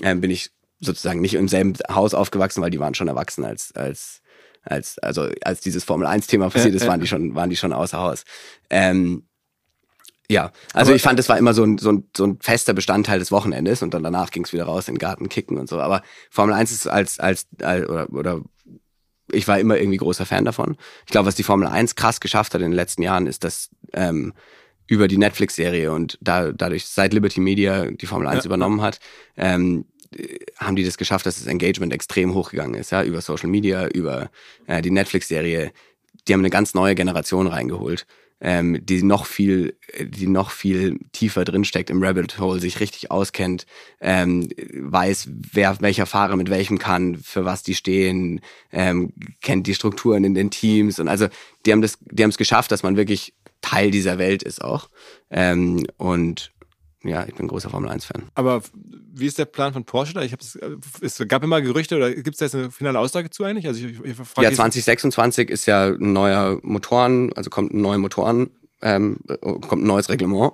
ähm, 0.02 0.22
bin 0.22 0.30
ich 0.30 0.52
sozusagen 0.84 1.22
nicht 1.22 1.34
im 1.36 1.48
selben 1.48 1.74
Haus 1.90 2.14
aufgewachsen, 2.14 2.62
weil 2.62 2.72
die 2.72 2.80
waren 2.80 2.94
schon 2.94 3.08
erwachsen 3.08 3.46
als, 3.46 3.74
als, 3.76 4.22
als, 4.64 5.00
also 5.00 5.30
als 5.44 5.62
dieses 5.62 5.84
Formel 5.84 6.08
1-Thema 6.08 6.50
passiert 6.50 6.76
ist, 6.76 6.88
waren 6.88 7.00
die 7.00 7.08
schon, 7.08 7.36
waren 7.36 7.50
die 7.50 7.56
schon 7.56 7.74
außer 7.74 7.98
Haus. 7.98 8.24
Ähm, 8.70 9.24
ja, 10.30 10.52
also 10.74 10.92
aber, 10.92 10.96
ich 10.96 11.02
fand, 11.02 11.20
es 11.20 11.30
war 11.30 11.38
immer 11.38 11.54
so 11.54 11.64
ein, 11.64 11.78
so, 11.78 11.92
ein, 11.92 12.10
so 12.16 12.26
ein 12.26 12.40
fester 12.40 12.74
Bestandteil 12.74 13.20
des 13.20 13.32
Wochenendes 13.32 13.84
und 13.84 13.94
dann 13.94 14.04
danach 14.04 14.32
ging 14.32 14.44
es 14.46 14.54
wieder 14.54 14.66
raus 14.66 14.88
in 14.88 14.96
den 14.96 15.00
Garten 15.00 15.30
kicken 15.30 15.58
und 15.58 15.68
so. 15.68 15.80
Aber 15.80 16.02
Formel 16.30 16.56
1 16.56 16.72
ist 16.72 16.88
als, 16.88 17.20
als, 17.20 17.48
als 17.62 17.88
oder, 17.88 18.10
oder 18.12 18.42
ich 19.32 19.48
war 19.48 19.60
immer 19.60 19.78
irgendwie 19.78 19.98
großer 19.98 20.26
Fan 20.26 20.46
davon. 20.46 20.78
Ich 21.06 21.12
glaube, 21.12 21.28
was 21.28 21.36
die 21.36 21.44
Formel 21.44 21.68
1 21.68 21.96
krass 21.96 22.20
geschafft 22.20 22.54
hat 22.54 22.62
in 22.62 22.72
den 22.72 22.76
letzten 22.76 23.04
Jahren, 23.04 23.28
ist, 23.28 23.44
dass 23.44 23.70
ähm, 23.94 24.34
über 24.88 25.08
die 25.08 25.18
Netflix-Serie 25.18 25.92
und 25.92 26.18
da, 26.22 26.52
dadurch 26.52 26.86
seit 26.86 27.14
Liberty 27.14 27.40
Media 27.40 27.90
die 27.92 28.06
Formel 28.06 28.28
1 28.28 28.44
ja. 28.44 28.46
übernommen 28.46 28.82
hat, 28.82 29.00
ähm, 29.38 29.86
haben 30.58 30.76
die 30.76 30.84
das 30.84 30.98
geschafft, 30.98 31.26
dass 31.26 31.40
das 31.40 31.48
Engagement 31.48 31.94
extrem 31.94 32.34
hochgegangen 32.34 32.76
ist, 32.76 32.92
ja, 32.92 33.04
über 33.04 33.22
Social 33.22 33.50
Media, 33.50 33.88
über 33.88 34.30
äh, 34.68 34.82
die 34.82 34.92
Netflix-Serie. 34.92 35.72
Die 36.28 36.34
haben 36.34 36.42
eine 36.42 36.50
ganz 36.50 36.74
neue 36.74 36.96
Generation 36.96 37.48
reingeholt 37.48 38.06
ähm, 38.44 38.86
die 38.86 39.02
noch 39.04 39.26
viel, 39.26 39.78
die 40.00 40.28
noch 40.28 40.52
viel 40.52 41.00
tiefer 41.14 41.46
drinsteckt 41.46 41.90
im 41.90 42.04
Rabbit 42.04 42.38
Hole, 42.40 42.60
sich 42.60 42.82
richtig 42.82 43.10
auskennt, 43.10 43.66
ähm, 44.02 44.50
weiß, 44.74 45.30
wer 45.54 45.80
welcher 45.80 46.06
Fahrer 46.06 46.36
mit 46.36 46.50
welchem 46.50 46.78
kann, 46.78 47.16
für 47.16 47.46
was 47.46 47.64
die 47.64 47.74
stehen, 47.74 48.42
ähm, 48.74 49.14
kennt 49.42 49.66
die 49.66 49.74
Strukturen 49.74 50.26
in 50.26 50.36
den 50.36 50.52
Teams 50.52 51.00
und 51.00 51.08
also 51.08 51.28
die 51.66 51.72
haben 51.72 51.82
das, 51.82 51.98
die 52.02 52.22
haben 52.22 52.32
es 52.32 52.38
geschafft, 52.38 52.72
dass 52.72 52.84
man 52.84 52.98
wirklich 52.98 53.34
Teil 53.62 53.92
dieser 53.92 54.18
Welt 54.18 54.44
ist 54.44 54.62
auch. 54.62 54.90
Ähm, 55.32 55.88
und 55.96 56.52
ja, 57.04 57.26
ich 57.28 57.36
bin 57.36 57.48
großer 57.48 57.70
Formel 57.70 57.90
1-Fan. 57.90 58.24
Aber 58.36 58.62
wie 59.14 59.26
ist 59.26 59.38
der 59.38 59.46
Plan 59.46 59.74
von 59.74 59.84
Porsche 59.84 60.14
da? 60.14 60.22
Ich 60.22 60.32
hab's, 60.32 60.58
es 61.02 61.24
gab 61.28 61.44
immer 61.44 61.62
Gerüchte 61.62 61.96
oder 61.98 62.14
gibt 62.14 62.30
es 62.30 62.38
da 62.38 62.46
jetzt 62.46 62.56
eine 62.56 62.72
finale 62.72 63.00
Aussage 63.00 63.30
zu 63.30 63.44
eigentlich? 63.44 63.68
Also 63.68 63.86
ich, 63.86 64.00
ich 64.00 64.18
ja, 64.18 64.52
2026 64.52 65.50
ist 65.50 65.66
ja 65.66 65.88
ein 65.88 66.14
neuer 66.14 66.60
Motoren, 66.64 67.34
also 67.34 67.50
kommt 67.50 67.74
ein 67.74 67.82
neuer 67.82 67.98
Motoren, 67.98 68.50
ähm, 68.82 69.18
kommt 69.42 69.84
ein 69.84 69.88
neues 69.88 70.10
Reglement. 70.10 70.54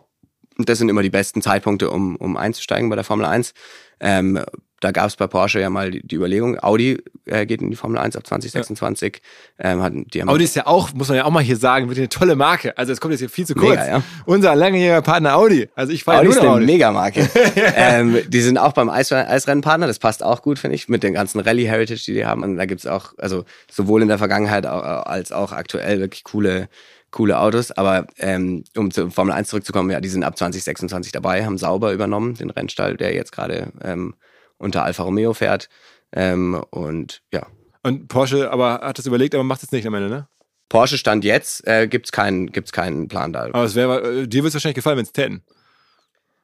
Und 0.57 0.67
das 0.67 0.77
sind 0.77 0.89
immer 0.89 1.03
die 1.03 1.09
besten 1.09 1.41
Zeitpunkte, 1.41 1.89
um, 1.89 2.15
um 2.17 2.35
einzusteigen 2.35 2.89
bei 2.89 2.95
der 2.95 3.05
Formel 3.05 3.25
1. 3.25 3.53
Ähm, 4.01 4.43
da 4.81 4.91
gab 4.91 5.07
es 5.07 5.15
bei 5.15 5.27
Porsche 5.27 5.59
ja 5.59 5.69
mal 5.69 5.91
die, 5.91 6.05
die 6.05 6.15
Überlegung, 6.15 6.59
Audi 6.59 7.01
äh, 7.25 7.45
geht 7.45 7.61
in 7.61 7.69
die 7.69 7.75
Formel 7.75 7.97
1 7.97 8.15
ab 8.15 8.25
2026. 8.25 9.21
Ja. 9.61 9.71
Ähm, 9.71 9.83
hat, 9.83 9.93
die 9.93 10.21
haben 10.21 10.29
Audi 10.29 10.43
ist 10.43 10.55
ja 10.55 10.67
auch, 10.67 10.93
muss 10.93 11.09
man 11.09 11.17
ja 11.17 11.25
auch 11.25 11.31
mal 11.31 11.43
hier 11.43 11.57
sagen, 11.57 11.87
wirklich 11.87 11.99
eine 11.99 12.09
tolle 12.09 12.35
Marke. 12.35 12.77
Also 12.77 12.93
es 12.93 13.01
kommt 13.01 13.11
jetzt 13.11 13.19
hier 13.19 13.29
viel 13.29 13.45
zu 13.45 13.55
kurz. 13.55 13.71
Mega, 13.71 13.87
ja. 13.87 14.03
Unser 14.25 14.55
langjähriger 14.55 15.01
Partner 15.01 15.35
Audi. 15.35 15.69
Also 15.75 15.93
ich 15.93 16.03
fahre 16.03 16.19
Audi 16.19 16.29
ist 16.29 16.39
eine 16.39 16.49
Audi. 16.49 16.65
Megamarke. 16.65 17.29
ähm, 17.75 18.17
die 18.27 18.41
sind 18.41 18.57
auch 18.57 18.73
beim 18.73 18.89
Eis 18.89 19.11
Eisrennenpartner, 19.11 19.87
das 19.87 19.99
passt 19.99 20.23
auch 20.23 20.41
gut, 20.41 20.59
finde 20.59 20.75
ich, 20.75 20.87
mit 20.87 21.03
den 21.03 21.13
ganzen 21.13 21.39
Rallye-Heritage, 21.39 22.03
die 22.05 22.13
die 22.13 22.25
haben. 22.25 22.43
Und 22.43 22.57
da 22.57 22.65
gibt's 22.65 22.85
auch, 22.85 23.13
also 23.17 23.45
sowohl 23.71 24.01
in 24.01 24.07
der 24.07 24.17
Vergangenheit 24.17 24.65
als 24.65 25.31
auch 25.31 25.51
aktuell 25.51 25.99
wirklich 25.99 26.23
coole 26.23 26.69
coole 27.11 27.39
Autos. 27.39 27.71
Aber 27.71 28.05
ähm, 28.17 28.63
um 28.77 28.91
zur 28.91 29.09
Formel 29.11 29.33
1 29.33 29.49
zurückzukommen, 29.49 29.89
ja, 29.89 29.99
die 29.99 30.09
sind 30.09 30.23
ab 30.23 30.37
2026 30.37 31.11
dabei, 31.11 31.43
haben 31.43 31.57
sauber 31.57 31.91
übernommen, 31.91 32.35
den 32.35 32.51
Rennstall, 32.51 32.97
der 32.97 33.13
jetzt 33.13 33.31
gerade 33.31 33.71
ähm, 33.83 34.13
unter 34.59 34.83
Alfa 34.83 35.03
Romeo 35.03 35.33
fährt. 35.33 35.69
Ähm, 36.11 36.63
und 36.69 37.21
ja. 37.33 37.47
Und 37.81 38.07
Porsche 38.07 38.51
aber 38.51 38.81
hat 38.81 38.99
das 38.99 39.05
überlegt, 39.05 39.33
aber 39.33 39.43
macht 39.43 39.63
es 39.63 39.71
nicht 39.71 39.87
am 39.87 39.95
Ende, 39.95 40.09
ne? 40.09 40.27
Porsche 40.69 40.99
stand 40.99 41.23
jetzt, 41.23 41.65
äh, 41.67 41.87
gibt 41.87 42.05
es 42.05 42.11
keinen, 42.11 42.51
gibt's 42.51 42.71
keinen 42.71 43.07
Plan 43.07 43.33
da. 43.33 43.45
Aber 43.45 43.63
es 43.63 43.73
wäre, 43.73 44.01
äh, 44.01 44.27
dir 44.27 44.43
würde 44.43 44.49
es 44.49 44.53
wahrscheinlich 44.53 44.75
gefallen, 44.75 44.97
wenn 44.97 45.05
es 45.05 45.11
täten. 45.11 45.43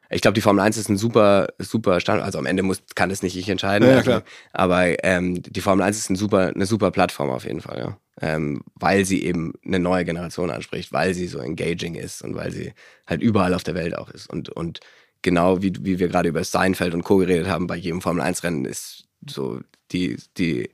Ich 0.10 0.22
glaube, 0.22 0.34
die 0.34 0.42
Formel 0.42 0.64
1 0.64 0.78
ist 0.78 0.90
ein 0.90 0.98
super, 0.98 1.48
super 1.60 2.00
Stand. 2.00 2.22
Also 2.22 2.38
am 2.38 2.46
Ende 2.46 2.64
muss, 2.64 2.84
kann 2.96 3.12
es 3.12 3.24
nicht 3.24 3.36
ich 3.36 3.50
entscheiden. 3.50 3.90
Ja, 3.90 4.02
klar. 4.02 4.24
Aber 4.54 5.04
ähm, 5.04 5.42
die 5.42 5.62
Formel 5.62 5.86
1 5.86 5.98
ist 5.98 6.10
ein 6.10 6.16
super, 6.16 6.52
eine 6.54 6.66
super 6.66 6.92
Plattform 6.92 7.30
auf 7.30 7.46
jeden 7.46 7.62
Fall, 7.62 7.80
ja. 7.80 7.98
Ähm, 8.22 8.62
weil 8.76 9.04
sie 9.04 9.24
eben 9.24 9.54
eine 9.66 9.80
neue 9.80 10.06
Generation 10.06 10.50
anspricht, 10.50 10.94
weil 10.94 11.14
sie 11.14 11.28
so 11.28 11.40
engaging 11.40 11.96
ist 11.96 12.22
und 12.22 12.36
weil 12.36 12.52
sie 12.52 12.74
halt 13.08 13.22
überall 13.22 13.54
auf 13.54 13.64
der 13.64 13.76
Welt 13.76 13.98
auch 13.98 14.10
ist. 14.10 14.30
Und, 14.30 14.50
und 14.50 14.80
genau 15.26 15.62
wie, 15.62 15.74
wie 15.82 16.00
wir 16.00 16.08
gerade 16.08 16.30
über 16.30 16.44
Seinfeld 16.44 16.94
und 16.94 17.04
Co. 17.04 17.18
geredet 17.18 17.48
haben, 17.48 17.68
bei 17.68 17.76
jedem 17.76 18.00
Formel-1-Rennen 18.00 18.64
ist 18.64 19.06
so 19.28 19.60
die, 19.92 20.18
die, 20.38 20.70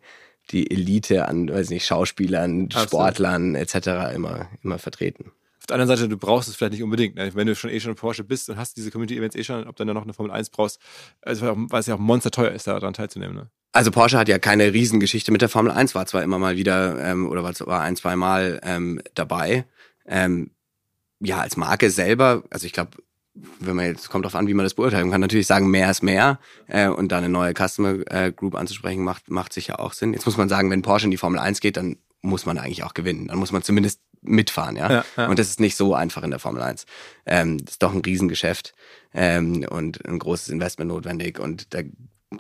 die 0.52 0.70
Elite 0.70 1.28
an, 1.28 1.50
weiß 1.50 1.70
nicht, 1.70 1.86
Schauspielern, 1.86 2.66
Absolut. 2.66 2.90
Sportlern 2.90 3.56
etc. 3.56 4.14
immer, 4.14 4.50
immer 4.62 4.78
vertreten. 4.78 5.32
Auf 5.60 5.68
der 5.68 5.76
anderen 5.76 5.96
Seite, 5.96 6.10
du 6.10 6.18
brauchst 6.18 6.50
es 6.50 6.56
vielleicht 6.56 6.74
nicht 6.74 6.84
unbedingt. 6.84 7.16
Ne? 7.16 7.34
Wenn 7.34 7.48
du 7.48 7.56
schon 7.56 7.70
eh 7.70 7.80
schon 7.80 7.96
Porsche 7.96 8.26
bist 8.26 8.50
und 8.50 8.58
hast 8.58 8.76
diese 8.76 8.92
Community-Events 8.92 9.36
eh 9.38 9.44
schon, 9.44 9.68
ob 9.68 9.78
du 9.78 9.86
dann 9.86 9.96
noch 9.96 10.04
eine 10.04 10.14
Formel 10.14 10.32
1 10.32 10.50
brauchst, 10.50 10.80
also, 11.22 11.46
weil 11.56 11.80
es 11.80 11.88
ja 11.88 11.96
auch 11.96 12.00
monsterteuer 12.00 12.52
ist, 12.52 12.68
daran 12.68 12.94
teilzunehmen. 12.94 13.36
Ne? 13.36 13.50
Also 13.72 13.90
Porsche 13.90 14.18
hat 14.18 14.28
ja 14.28 14.38
keine 14.38 14.74
Riesengeschichte 14.74 15.32
mit 15.32 15.42
der 15.42 15.50
Formel 15.50 15.72
1, 15.72 15.96
war 15.96 16.06
zwar 16.08 16.24
immer 16.24 16.40
mal 16.40 16.58
wieder 16.58 17.02
ähm, 17.02 17.30
oder 17.30 17.44
war 17.44 17.54
zwar 17.54 17.82
ein, 17.82 17.96
zwei 17.96 18.18
Mal 18.18 18.60
ähm, 18.64 19.02
dabei. 19.14 19.66
Ähm, 20.06 20.52
ja, 21.22 21.40
als 21.40 21.56
Marke 21.56 21.90
selber, 21.90 22.44
also 22.50 22.66
ich 22.66 22.74
glaube, 22.74 22.98
wenn 23.60 23.76
man 23.76 23.86
jetzt 23.86 24.10
kommt 24.10 24.26
drauf 24.26 24.36
an, 24.36 24.48
wie 24.48 24.54
man 24.54 24.66
das 24.66 24.74
beurteilen 24.74 25.12
kann, 25.12 25.22
natürlich 25.22 25.48
sagen, 25.48 25.70
mehr 25.70 25.90
ist 25.90 26.04
mehr 26.04 26.40
äh, 26.68 26.88
und 26.88 27.12
da 27.12 27.18
eine 27.18 27.30
neue 27.30 27.54
Customer 27.54 28.00
äh, 28.12 28.32
Group 28.32 28.56
anzusprechen, 28.56 29.04
macht, 29.04 29.30
macht 29.30 29.54
sicher 29.54 29.80
auch 29.80 29.94
Sinn. 29.94 30.14
Jetzt 30.14 30.26
muss 30.26 30.38
man 30.38 30.50
sagen, 30.50 30.70
wenn 30.70 30.82
Porsche 30.82 31.06
in 31.06 31.12
die 31.12 31.18
Formel 31.18 31.40
1 31.40 31.62
geht, 31.62 31.78
dann 31.78 31.98
muss 32.22 32.46
man 32.46 32.58
eigentlich 32.58 32.84
auch 32.84 32.94
gewinnen. 32.94 33.28
Dann 33.28 33.38
muss 33.38 33.52
man 33.52 33.64
zumindest 33.64 34.02
mitfahren, 34.22 34.76
ja. 34.76 34.92
ja, 34.92 35.06
ja. 35.18 35.28
Und 35.28 35.40
das 35.40 35.50
ist 35.50 35.60
nicht 35.60 35.76
so 35.76 35.96
einfach 35.96 36.24
in 36.24 36.30
der 36.30 36.40
Formel 36.40 36.62
1. 36.62 36.86
Ähm, 37.26 37.58
das 37.58 37.74
ist 37.74 37.84
doch 37.84 37.94
ein 37.94 38.02
Riesengeschäft 38.02 38.74
ähm, 39.14 39.66
und 39.70 40.06
ein 40.06 40.20
großes 40.20 40.50
Investment 40.50 40.90
notwendig 40.90 41.40
und 41.40 41.74
da 41.74 41.82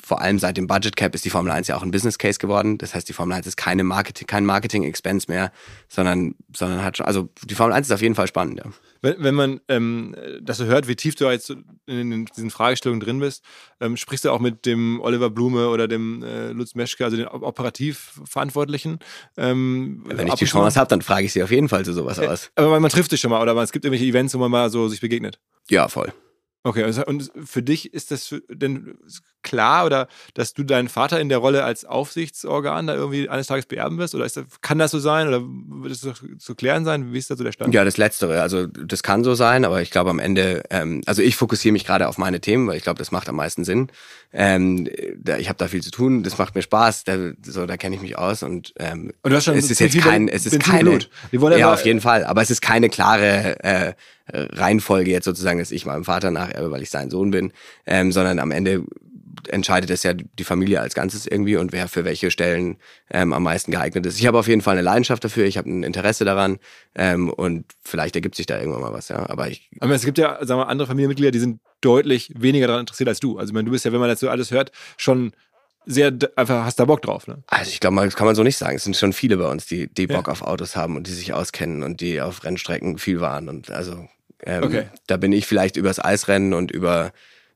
vor 0.01 0.21
allem 0.21 0.39
seit 0.39 0.57
dem 0.57 0.67
Budget 0.67 0.95
Cap 0.95 1.13
ist 1.15 1.25
die 1.25 1.29
Formel 1.29 1.51
1 1.51 1.67
ja 1.67 1.75
auch 1.75 1.83
ein 1.83 1.91
Business 1.91 2.17
Case 2.17 2.39
geworden. 2.39 2.77
Das 2.77 2.95
heißt, 2.95 3.09
die 3.09 3.13
Formel 3.13 3.35
1 3.35 3.45
ist 3.45 3.57
keine 3.57 3.83
Marketing, 3.83 4.25
kein 4.25 4.45
Marketing 4.45 4.83
Expense 4.83 5.25
mehr, 5.29 5.51
sondern, 5.89 6.35
sondern 6.55 6.83
hat 6.83 6.97
schon, 6.97 7.05
also 7.05 7.29
die 7.43 7.55
Formel 7.55 7.73
1 7.73 7.87
ist 7.87 7.93
auf 7.93 8.01
jeden 8.01 8.15
Fall 8.15 8.27
spannend, 8.27 8.59
ja. 8.59 8.71
Wenn, 9.01 9.15
wenn 9.17 9.35
man 9.35 9.61
ähm, 9.67 10.15
das 10.41 10.57
so 10.57 10.65
hört, 10.65 10.87
wie 10.87 10.95
tief 10.95 11.15
du 11.15 11.27
jetzt 11.29 11.53
in, 11.87 12.25
diesen 12.25 12.51
Fragestellungen 12.51 13.01
drin 13.01 13.19
bist, 13.19 13.43
ähm, 13.79 13.97
sprichst 13.97 14.25
du 14.25 14.31
auch 14.31 14.39
mit 14.39 14.65
dem 14.65 15.01
Oliver 15.01 15.31
Blume 15.31 15.69
oder 15.69 15.87
dem 15.87 16.23
äh, 16.23 16.51
Lutz 16.51 16.75
Meschke, 16.75 17.03
also 17.03 17.17
den 17.17 17.27
operativ 17.27 18.21
Verantwortlichen? 18.25 18.99
Ähm, 19.37 20.03
wenn 20.05 20.27
ich 20.27 20.35
die 20.35 20.45
Chance 20.45 20.79
habe, 20.79 20.87
dann 20.87 21.01
frage 21.01 21.25
ich 21.25 21.33
sie 21.33 21.41
auf 21.41 21.51
jeden 21.51 21.67
Fall 21.67 21.83
zu 21.83 21.93
sowas 21.93 22.19
äh, 22.19 22.27
aus. 22.27 22.51
Aber 22.55 22.69
man, 22.69 22.81
man 22.83 22.91
trifft 22.91 23.09
sich 23.09 23.19
schon 23.19 23.31
mal 23.31 23.41
oder 23.41 23.55
es 23.61 23.71
gibt 23.71 23.85
irgendwelche 23.85 24.05
Events, 24.05 24.35
wo 24.35 24.37
man 24.37 24.51
mal 24.51 24.69
so 24.69 24.87
sich 24.87 25.01
begegnet? 25.01 25.39
Ja, 25.67 25.87
voll. 25.87 26.13
Okay, 26.63 26.83
also, 26.83 27.03
und 27.05 27.31
für 27.43 27.63
dich 27.63 27.91
ist 27.91 28.11
das 28.11 28.35
denn 28.49 28.95
klar 29.41 29.83
oder 29.85 30.07
dass 30.35 30.53
du 30.53 30.63
deinen 30.63 30.89
Vater 30.89 31.19
in 31.19 31.27
der 31.27 31.39
Rolle 31.39 31.63
als 31.63 31.85
Aufsichtsorgan 31.85 32.85
da 32.85 32.93
irgendwie 32.93 33.29
eines 33.29 33.47
Tages 33.47 33.65
beerben 33.65 33.97
wirst? 33.97 34.13
Oder 34.13 34.25
das, 34.25 34.39
kann 34.61 34.77
das 34.77 34.91
so 34.91 34.99
sein 34.99 35.27
oder 35.27 35.41
wird 35.41 35.91
es 35.91 36.07
zu 36.37 36.55
klären 36.55 36.85
sein? 36.85 37.13
Wie 37.13 37.17
ist 37.17 37.31
da 37.31 37.35
so 37.35 37.43
der 37.43 37.51
Stand? 37.51 37.73
Ja, 37.73 37.83
das 37.83 37.97
Letztere. 37.97 38.43
Also 38.43 38.67
das 38.67 39.01
kann 39.01 39.23
so 39.23 39.33
sein, 39.33 39.65
aber 39.65 39.81
ich 39.81 39.89
glaube 39.89 40.11
am 40.11 40.19
Ende, 40.19 40.61
ähm, 40.69 41.01
also 41.07 41.23
ich 41.23 41.35
fokussiere 41.35 41.73
mich 41.73 41.85
gerade 41.85 42.07
auf 42.07 42.19
meine 42.19 42.39
Themen, 42.41 42.67
weil 42.67 42.77
ich 42.77 42.83
glaube, 42.83 42.99
das 42.99 43.11
macht 43.11 43.27
am 43.27 43.37
meisten 43.37 43.63
Sinn. 43.63 43.87
Ähm, 44.31 44.87
da, 45.17 45.37
ich 45.39 45.49
habe 45.49 45.57
da 45.57 45.67
viel 45.67 45.81
zu 45.81 45.89
tun, 45.89 46.21
das 46.21 46.37
macht 46.37 46.53
mir 46.53 46.61
Spaß, 46.61 47.05
da, 47.05 47.17
so, 47.43 47.65
da 47.65 47.75
kenne 47.75 47.95
ich 47.95 48.01
mich 48.03 48.19
aus 48.19 48.43
und, 48.43 48.73
ähm, 48.77 49.11
und 49.23 49.31
du 49.31 49.35
hast 49.35 49.45
schon 49.45 49.55
es 49.55 49.71
ist 49.71 49.79
jetzt 49.79 49.97
kein, 49.97 50.27
es 50.27 50.45
ist 50.45 50.59
keine, 50.59 50.99
ja 51.57 51.73
auf 51.73 51.85
jeden 51.85 52.01
Fall, 52.01 52.23
aber 52.23 52.41
es 52.41 52.51
ist 52.51 52.61
keine 52.61 52.89
klare 52.89 53.63
äh, 53.63 53.93
Reihenfolge 54.33 55.11
jetzt 55.11 55.25
sozusagen, 55.25 55.59
dass 55.59 55.71
ich 55.71 55.85
meinem 55.85 56.03
Vater 56.03 56.31
nacherbe, 56.31 56.71
weil 56.71 56.81
ich 56.81 56.89
sein 56.89 57.09
Sohn 57.09 57.31
bin, 57.31 57.51
ähm, 57.85 58.11
sondern 58.11 58.39
am 58.39 58.51
Ende 58.51 58.85
entscheidet 59.49 59.89
es 59.89 60.03
ja 60.03 60.13
die 60.13 60.43
Familie 60.43 60.81
als 60.81 60.93
Ganzes 60.93 61.25
irgendwie 61.25 61.57
und 61.57 61.71
wer 61.71 61.87
für 61.87 62.05
welche 62.05 62.31
Stellen 62.31 62.77
ähm, 63.09 63.33
am 63.33 63.43
meisten 63.43 63.71
geeignet 63.71 64.05
ist. 64.05 64.19
Ich 64.19 64.27
habe 64.27 64.37
auf 64.37 64.47
jeden 64.47 64.61
Fall 64.61 64.73
eine 64.73 64.81
Leidenschaft 64.81 65.23
dafür, 65.23 65.45
ich 65.45 65.57
habe 65.57 65.69
ein 65.69 65.83
Interesse 65.83 66.25
daran 66.25 66.59
ähm, 66.95 67.29
und 67.29 67.65
vielleicht 67.81 68.15
ergibt 68.15 68.35
sich 68.35 68.45
da 68.45 68.59
irgendwann 68.59 68.81
mal 68.81 68.93
was, 68.93 69.09
ja. 69.09 69.29
Aber 69.29 69.49
ich. 69.49 69.69
Aber 69.79 69.93
es 69.93 70.05
gibt 70.05 70.17
ja, 70.17 70.45
sagen 70.45 70.59
wir, 70.59 70.67
andere 70.67 70.87
Familienmitglieder, 70.87 71.31
die 71.31 71.39
sind 71.39 71.59
deutlich 71.81 72.31
weniger 72.35 72.67
daran 72.67 72.81
interessiert 72.81 73.09
als 73.09 73.19
du. 73.19 73.37
Also 73.37 73.51
ich 73.51 73.53
meine, 73.53 73.65
du 73.65 73.71
bist 73.71 73.85
ja, 73.85 73.91
wenn 73.91 73.99
man 73.99 74.15
so 74.15 74.29
alles 74.29 74.51
hört, 74.51 74.71
schon 74.97 75.31
sehr 75.85 76.13
einfach 76.35 76.63
hast 76.63 76.79
da 76.79 76.85
Bock 76.85 77.01
drauf, 77.01 77.27
ne? 77.27 77.43
Also 77.47 77.71
ich 77.71 77.79
glaube, 77.79 77.95
das 78.03 78.15
kann 78.15 78.27
man 78.27 78.35
so 78.35 78.43
nicht 78.43 78.57
sagen. 78.57 78.75
Es 78.75 78.83
sind 78.83 78.95
schon 78.95 79.13
viele 79.13 79.37
bei 79.37 79.47
uns, 79.49 79.65
die, 79.65 79.91
die 79.91 80.05
Bock 80.05 80.27
ja. 80.27 80.33
auf 80.33 80.43
Autos 80.43 80.75
haben 80.75 80.95
und 80.95 81.07
die 81.07 81.11
sich 81.11 81.33
auskennen 81.33 81.81
und 81.81 82.01
die 82.01 82.21
auf 82.21 82.43
Rennstrecken 82.43 82.99
viel 82.99 83.19
waren. 83.19 83.49
Und 83.49 83.71
also 83.71 84.07
ähm, 84.45 84.63
okay. 84.63 84.83
da 85.07 85.17
bin 85.17 85.31
ich 85.31 85.47
vielleicht 85.47 85.77
übers 85.77 86.03
Eisrennen 86.03 86.53
und 86.53 86.71
über 86.71 87.11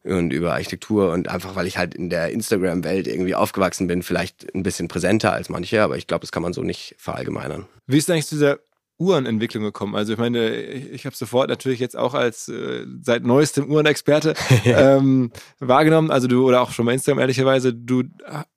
und 0.06 0.32
über 0.32 0.54
Architektur 0.54 1.12
und 1.12 1.30
einfach, 1.30 1.56
weil 1.56 1.66
ich 1.66 1.78
halt 1.78 1.96
in 1.96 2.10
der 2.10 2.30
Instagram-Welt 2.30 3.08
irgendwie 3.08 3.36
aufgewachsen 3.36 3.88
bin, 3.88 4.04
vielleicht 4.04 4.54
ein 4.54 4.64
bisschen 4.64 4.88
präsenter 4.88 5.34
als 5.34 5.50
manche, 5.50 5.82
aber 5.82 5.98
ich 5.98 6.08
glaube, 6.08 6.22
das 6.22 6.32
kann 6.32 6.44
man 6.44 6.54
so 6.54 6.62
nicht 6.62 6.96
verallgemeinern. 7.00 7.66
Wie 7.88 7.98
ist 7.98 8.10
eigentlich 8.10 8.28
zu 8.28 8.36
dieser 8.36 8.60
Uhrenentwicklung 8.98 9.64
gekommen? 9.64 9.96
Also 9.96 10.14
ich 10.14 10.20
meine, 10.20 10.56
ich, 10.56 11.06
habe 11.06 11.16
sofort 11.16 11.50
natürlich 11.50 11.80
jetzt 11.80 11.98
auch 11.98 12.14
als 12.14 12.48
äh, 12.48 12.86
seit 13.02 13.24
neuestem 13.24 13.70
Uhrenexperte 13.70 14.36
ähm, 14.66 15.32
wahrgenommen, 15.60 16.12
also 16.12 16.28
du 16.28 16.48
oder 16.48 16.62
auch 16.62 16.72
schon 16.72 16.86
bei 16.86 16.94
Instagram 16.94 17.20
ehrlicherweise, 17.20 17.74
du 17.74 18.04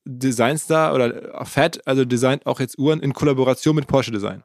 designst 0.05 0.71
da 0.71 0.93
oder 0.93 1.45
Fat, 1.45 1.87
also 1.87 2.05
designt 2.05 2.47
auch 2.47 2.61
jetzt 2.61 2.79
Uhren 2.79 3.01
in 3.01 3.15
Kollaboration 3.15 3.75
mit 3.75 3.87
Porsche 3.87 4.13
Design. 4.13 4.45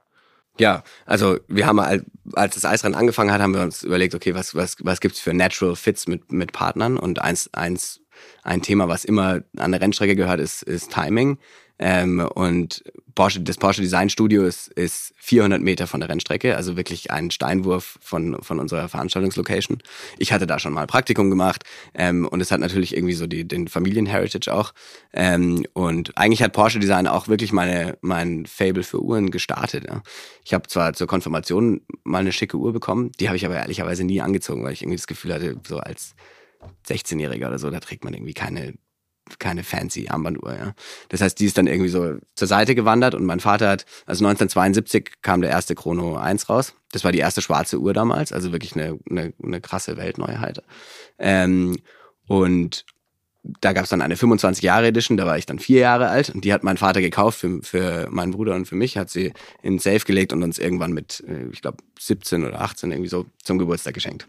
Ja, 0.59 0.83
also 1.05 1.39
wir 1.47 1.65
haben, 1.65 1.79
als 1.79 2.55
das 2.55 2.65
Eisrennen 2.65 2.95
angefangen 2.95 3.31
hat, 3.31 3.41
haben 3.41 3.55
wir 3.55 3.61
uns 3.61 3.83
überlegt, 3.83 4.13
okay, 4.13 4.35
was, 4.35 4.53
was, 4.53 4.77
was 4.81 4.99
gibt's 4.99 5.19
für 5.19 5.33
Natural 5.33 5.75
Fits 5.75 6.07
mit, 6.07 6.31
mit 6.31 6.53
Partnern? 6.53 6.97
Und 6.97 7.19
eins, 7.19 7.49
eins 7.53 8.01
ein 8.43 8.61
Thema, 8.61 8.87
was 8.87 9.03
immer 9.05 9.41
an 9.57 9.71
der 9.71 9.81
Rennstrecke 9.81 10.15
gehört, 10.15 10.39
ist, 10.39 10.61
ist 10.63 10.91
Timing. 10.91 11.39
Ähm, 11.79 12.19
und 12.35 12.83
Porsche, 13.15 13.41
das 13.41 13.57
Porsche 13.57 13.81
Design 13.81 14.09
Studio 14.09 14.43
ist, 14.43 14.67
ist 14.69 15.13
400 15.17 15.61
Meter 15.61 15.87
von 15.87 15.99
der 15.99 16.09
Rennstrecke, 16.09 16.55
also 16.55 16.75
wirklich 16.75 17.11
ein 17.11 17.31
Steinwurf 17.31 17.97
von, 18.01 18.41
von 18.41 18.59
unserer 18.59 18.89
Veranstaltungslocation. 18.89 19.79
Ich 20.17 20.33
hatte 20.33 20.47
da 20.47 20.59
schon 20.59 20.73
mal 20.73 20.87
Praktikum 20.87 21.29
gemacht 21.29 21.63
ähm, 21.93 22.27
und 22.27 22.41
es 22.41 22.51
hat 22.51 22.59
natürlich 22.59 22.95
irgendwie 22.95 23.13
so 23.13 23.27
die, 23.27 23.47
den 23.47 23.67
Familienheritage 23.67 24.53
auch. 24.53 24.73
Ähm, 25.13 25.65
und 25.73 26.17
eigentlich 26.17 26.41
hat 26.41 26.53
Porsche 26.53 26.79
Design 26.79 27.07
auch 27.07 27.27
wirklich 27.27 27.51
meine, 27.51 27.97
mein 28.01 28.45
Fable 28.45 28.83
für 28.83 29.01
Uhren 29.01 29.31
gestartet. 29.31 29.85
Ja. 29.87 30.01
Ich 30.43 30.53
habe 30.53 30.67
zwar 30.67 30.93
zur 30.93 31.07
Konfirmation 31.07 31.81
mal 32.03 32.19
eine 32.19 32.31
schicke 32.31 32.57
Uhr 32.57 32.73
bekommen, 32.73 33.11
die 33.19 33.27
habe 33.27 33.37
ich 33.37 33.45
aber 33.45 33.55
ehrlicherweise 33.55 34.03
nie 34.03 34.21
angezogen, 34.21 34.63
weil 34.63 34.73
ich 34.73 34.81
irgendwie 34.81 34.97
das 34.97 35.07
Gefühl 35.07 35.33
hatte, 35.33 35.59
so 35.67 35.77
als 35.77 36.15
16-Jähriger 36.87 37.47
oder 37.47 37.59
so, 37.59 37.69
da 37.69 37.79
trägt 37.79 38.03
man 38.03 38.13
irgendwie 38.13 38.33
keine 38.33 38.73
keine 39.39 39.63
fancy 39.63 40.07
Armbanduhr, 40.09 40.53
ja. 40.53 40.73
Das 41.09 41.21
heißt, 41.21 41.39
die 41.39 41.45
ist 41.45 41.57
dann 41.57 41.67
irgendwie 41.67 41.89
so 41.89 42.17
zur 42.35 42.47
Seite 42.47 42.75
gewandert 42.75 43.15
und 43.15 43.25
mein 43.25 43.39
Vater 43.39 43.69
hat, 43.69 43.85
also 44.05 44.25
1972 44.25 45.21
kam 45.21 45.41
der 45.41 45.49
erste 45.49 45.75
Chrono 45.75 46.17
1 46.17 46.49
raus. 46.49 46.73
Das 46.91 47.03
war 47.03 47.11
die 47.11 47.19
erste 47.19 47.41
schwarze 47.41 47.79
Uhr 47.79 47.93
damals, 47.93 48.31
also 48.31 48.51
wirklich 48.51 48.75
eine, 48.75 48.99
eine, 49.09 49.33
eine 49.41 49.61
krasse 49.61 49.97
Weltneuheit. 49.97 50.61
Ähm, 51.19 51.77
und 52.27 52.85
da 53.43 53.73
gab 53.73 53.83
es 53.83 53.89
dann 53.89 54.01
eine 54.01 54.15
25 54.15 54.63
Jahre 54.63 54.87
Edition, 54.87 55.17
da 55.17 55.25
war 55.25 55.37
ich 55.37 55.45
dann 55.45 55.59
vier 55.59 55.79
Jahre 55.79 56.07
alt 56.07 56.29
und 56.29 56.45
die 56.45 56.53
hat 56.53 56.63
mein 56.63 56.77
Vater 56.77 57.01
gekauft 57.01 57.39
für, 57.39 57.61
für 57.61 58.07
meinen 58.09 58.31
Bruder 58.31 58.55
und 58.55 58.67
für 58.67 58.75
mich, 58.75 58.97
hat 58.97 59.09
sie 59.09 59.33
in 59.61 59.79
Safe 59.79 59.99
gelegt 59.99 60.31
und 60.31 60.43
uns 60.43 60.59
irgendwann 60.59 60.93
mit, 60.93 61.23
äh, 61.27 61.47
ich 61.51 61.61
glaube, 61.61 61.77
17 61.99 62.45
oder 62.45 62.61
18 62.61 62.91
irgendwie 62.91 63.09
so 63.09 63.25
zum 63.43 63.57
Geburtstag 63.57 63.93
geschenkt. 63.93 64.27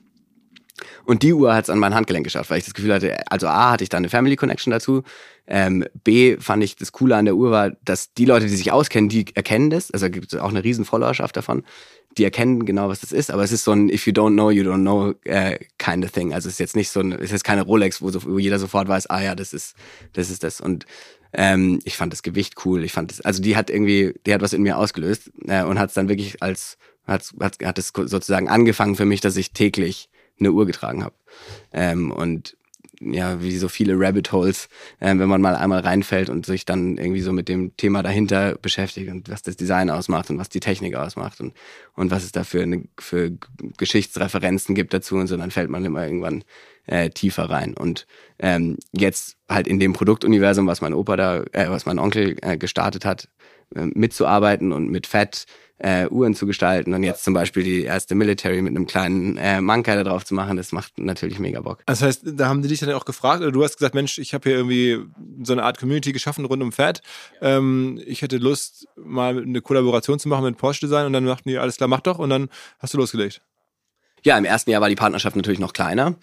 Und 1.05 1.23
die 1.23 1.33
Uhr 1.33 1.55
hat 1.55 1.65
es 1.65 1.71
an 1.71 1.79
mein 1.79 1.95
Handgelenk 1.95 2.25
geschafft, 2.25 2.51
weil 2.51 2.59
ich 2.59 2.65
das 2.65 2.75
Gefühl 2.75 2.93
hatte, 2.93 3.31
also 3.31 3.47
A, 3.47 3.71
hatte 3.71 3.85
ich 3.85 3.91
da 3.91 3.97
eine 3.97 4.09
Family 4.09 4.37
Connection 4.37 4.71
dazu. 4.71 5.03
Ähm, 5.47 5.85
B, 6.03 6.37
fand 6.39 6.65
ich 6.65 6.77
das 6.77 6.93
Coole 6.93 7.17
an 7.17 7.27
der 7.27 7.37
Uhr 7.37 7.51
war, 7.51 7.71
dass 7.85 8.15
die 8.15 8.25
Leute, 8.25 8.47
die 8.47 8.57
sich 8.57 8.73
auskennen, 8.73 9.09
die 9.09 9.27
erkennen 9.35 9.71
das. 9.71 9.91
Also 9.91 10.11
gibt 10.11 10.33
es 10.33 10.41
auch 10.41 10.49
eine 10.49 10.65
riesen 10.65 10.85
Followerschaft 10.85 11.37
davon. 11.37 11.63
Die 12.17 12.25
erkennen 12.25 12.65
genau, 12.65 12.89
was 12.89 13.01
das 13.01 13.13
ist. 13.13 13.31
Aber 13.31 13.45
es 13.45 13.53
ist 13.53 13.65
so 13.65 13.73
ein 13.73 13.89
If 13.89 14.07
you 14.07 14.13
don't 14.13 14.33
know, 14.33 14.51
you 14.51 14.65
don't 14.65 14.81
know 14.81 15.15
äh, 15.25 15.59
kind 15.79 16.05
of 16.05 16.13
thing. 16.13 16.33
Also 16.33 16.49
es 16.49 16.55
ist 16.55 16.61
jetzt 16.61 16.77
nicht 16.77 16.91
so 16.91 17.01
ein, 17.01 17.13
es 17.13 17.33
ist 17.33 17.45
keine 17.45 17.63
Rolex, 17.63 18.01
wo, 18.03 18.11
so, 18.11 18.23
wo 18.25 18.39
jeder 18.39 18.59
sofort 18.59 18.89
weiß, 18.89 19.09
ah 19.11 19.23
ja, 19.23 19.35
das 19.35 19.53
ist, 19.53 19.75
das 20.13 20.31
ist 20.31 20.43
das. 20.43 20.61
Und 20.61 20.87
ähm, 21.33 21.81
ich 21.85 21.97
fand 21.97 22.13
das 22.13 22.23
Gewicht 22.23 22.55
cool. 22.65 22.85
Ich 22.85 22.93
fand 22.93 23.11
das, 23.11 23.21
also 23.21 23.43
die 23.43 23.57
hat 23.57 23.69
irgendwie, 23.69 24.15
die 24.27 24.33
hat 24.33 24.41
was 24.41 24.53
in 24.53 24.63
mir 24.63 24.79
ausgelöst 24.79 25.31
äh, 25.47 25.65
und 25.65 25.79
hat 25.79 25.91
es 25.91 25.95
dann 25.95 26.09
wirklich 26.09 26.43
als, 26.43 26.79
hat, 27.07 27.33
hat, 27.41 27.59
hat 27.63 27.79
es 27.79 27.93
sozusagen 27.95 28.49
angefangen 28.49 28.97
für 28.97 29.05
mich, 29.05 29.21
dass 29.21 29.37
ich 29.37 29.53
täglich 29.53 30.09
eine 30.39 30.53
Uhr 30.53 30.67
getragen 30.67 31.05
habe. 31.05 31.15
Ähm, 31.73 32.11
und 32.11 32.57
ja, 33.01 33.43
wie 33.43 33.57
so 33.57 33.69
viele 33.69 33.95
Rabbit 33.99 34.33
Holes, 34.33 34.69
äh, 35.01 35.17
wenn 35.19 35.29
man 35.29 35.41
mal 35.41 35.57
einmal 35.57 35.81
reinfällt 35.81 36.31
und 36.31 36.47
sich 36.47 36.65
dann 36.65 36.97
irgendwie 36.97 37.21
so 37.21 37.33
mit 37.33 37.49
dem 37.49 37.77
Thema 37.77 38.03
dahinter 38.03 38.57
beschäftigt 38.61 39.11
und 39.11 39.29
was 39.29 39.43
das 39.43 39.57
Design 39.57 39.91
ausmacht 39.91 40.31
und 40.31 40.39
was 40.39 40.49
die 40.49 40.61
Technik 40.61 40.95
ausmacht 40.95 41.41
und, 41.41 41.55
und 41.95 42.11
was 42.11 42.25
es 42.25 42.33
da 42.33 42.45
für, 42.45 42.63
eine, 42.63 42.85
für 42.99 43.33
Geschichtsreferenzen 43.77 44.75
gibt 44.75 44.95
dazu 44.95 45.17
und 45.17 45.27
so, 45.27 45.37
dann 45.37 45.51
fällt 45.51 45.71
man 45.71 45.85
immer 45.85 46.07
irgendwann 46.07 46.45
äh, 46.87 47.11
tiefer 47.11 47.45
rein. 47.51 47.75
Und 47.75 48.07
ähm, 48.39 48.79
jetzt 48.93 49.37
halt 49.49 49.67
in 49.67 49.79
dem 49.79 49.93
Produktuniversum, 49.93 50.67
was 50.67 50.81
mein 50.81 50.95
Opa 50.95 51.17
da, 51.17 51.43
äh, 51.53 51.69
was 51.69 51.87
mein 51.87 51.99
Onkel 51.99 52.37
äh, 52.43 52.57
gestartet 52.57 53.05
hat, 53.05 53.29
äh, 53.75 53.87
mitzuarbeiten 53.87 54.73
und 54.73 54.91
mit 54.91 55.07
Fett 55.07 55.47
äh, 55.79 56.07
Uhren 56.09 56.35
zu 56.35 56.47
gestalten 56.47 56.95
und 56.95 57.03
jetzt 57.03 57.25
zum 57.25 57.35
Beispiel 57.35 57.63
die 57.63 57.83
erste 57.83 58.15
Military 58.15 58.63
mit 58.63 58.71
einem 58.71 58.87
kleinen 58.87 59.37
äh, 59.37 59.61
Manker 59.61 59.97
da 59.97 60.05
drauf 60.05 60.25
zu 60.25 60.35
machen, 60.35 60.57
das 60.57 60.73
macht 60.73 60.99
natürlich 60.99 61.39
mega 61.39 61.61
Bock. 61.61 61.83
Das 61.87 62.01
heißt, 62.01 62.23
da 62.25 62.49
haben 62.49 62.63
die 62.63 62.69
dich 62.69 62.81
dann 62.81 62.93
auch 62.93 63.05
gefragt, 63.05 63.43
oder 63.43 63.51
du 63.51 63.63
hast 63.65 63.77
gesagt, 63.77 63.95
Mensch, 63.95 64.19
ich 64.19 64.35
habe 64.35 64.49
hier 64.49 64.59
irgendwie 64.59 65.01
so 65.43 65.53
eine 65.53 65.65
Art 65.65 65.79
Community 65.79 66.13
geschaffen 66.13 66.45
rund 66.45 66.63
um 66.63 66.73
Pferd. 66.73 67.03
Ähm, 67.41 68.01
ich 68.07 68.23
hätte 68.23 68.39
Lust, 68.39 68.87
mal 68.97 69.43
eine 69.43 69.61
Kollaboration 69.61 70.19
zu 70.19 70.29
machen 70.29 70.45
mit 70.45 70.57
Porsche 70.57 70.81
Design 70.81 71.07
und 71.07 71.13
dann 71.13 71.27
dachten 71.27 71.49
die, 71.49 71.59
alles 71.59 71.77
klar, 71.77 71.89
mach 71.89 72.01
doch 72.01 72.19
und 72.19 72.31
dann 72.31 72.49
hast 72.79 72.95
du 72.95 72.99
losgelegt. 72.99 73.43
Ja, 74.25 74.39
im 74.39 74.47
ersten 74.47 74.71
Jahr 74.71 74.81
war 74.81 74.89
die 74.89 74.95
Partnerschaft 74.95 75.37
natürlich 75.37 75.61
noch 75.61 75.75
kleiner. 75.75 76.15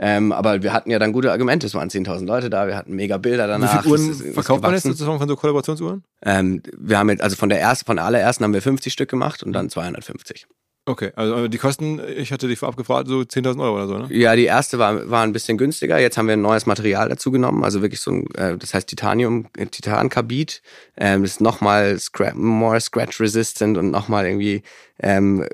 Ähm, 0.00 0.30
aber 0.30 0.62
wir 0.62 0.72
hatten 0.72 0.90
ja 0.90 1.00
dann 1.00 1.12
gute 1.12 1.32
Argumente. 1.32 1.66
Es 1.66 1.74
waren 1.74 1.90
10.000 1.90 2.24
Leute 2.24 2.48
da, 2.48 2.68
wir 2.68 2.76
hatten 2.76 2.94
mega 2.94 3.18
Bilder 3.18 3.48
danach. 3.48 3.78
Wie 3.78 3.82
viele 3.82 3.92
Uhren 3.92 4.10
ist, 4.10 4.34
verkauft 4.34 4.62
man 4.62 4.72
jetzt 4.72 4.84
sozusagen 4.84 5.18
von 5.18 5.28
so 5.28 5.34
Kollaborationsuhren? 5.34 6.04
Ähm, 6.22 6.62
wir 6.76 6.98
haben 6.98 7.10
jetzt, 7.10 7.22
also 7.22 7.34
von 7.34 7.48
der 7.48 7.60
ersten, 7.60 7.84
von 7.84 7.96
der 7.96 8.04
allerersten 8.04 8.44
haben 8.44 8.54
wir 8.54 8.62
50 8.62 8.92
Stück 8.92 9.10
gemacht 9.10 9.42
und 9.42 9.52
dann 9.52 9.68
250. 9.68 10.46
Okay, 10.88 11.12
also 11.16 11.48
die 11.48 11.58
Kosten, 11.58 12.00
ich 12.16 12.32
hatte 12.32 12.48
dich 12.48 12.60
vorab 12.60 12.76
gefragt, 12.76 13.08
so 13.08 13.18
10.000 13.18 13.60
Euro 13.60 13.74
oder 13.74 13.88
so, 13.88 13.98
ne? 13.98 14.06
Ja, 14.10 14.34
die 14.36 14.44
erste 14.44 14.78
war, 14.78 15.10
war 15.10 15.22
ein 15.22 15.32
bisschen 15.32 15.58
günstiger. 15.58 15.98
Jetzt 15.98 16.16
haben 16.16 16.28
wir 16.28 16.32
ein 16.32 16.40
neues 16.40 16.64
Material 16.64 17.10
dazu 17.10 17.30
genommen, 17.30 17.62
also 17.62 17.82
wirklich 17.82 18.00
so 18.00 18.12
ein, 18.12 18.26
äh, 18.36 18.56
das 18.56 18.72
heißt 18.72 18.88
Titanium, 18.88 19.48
äh, 19.58 19.66
Titankarbid. 19.66 20.62
Ähm, 20.96 21.24
ist 21.24 21.42
nochmal 21.42 21.98
scra 21.98 22.32
more 22.34 22.80
scratch 22.80 23.20
resistant 23.20 23.76
und 23.76 23.90
nochmal 23.90 24.26
irgendwie 24.26 24.62
ähm, 25.02 25.44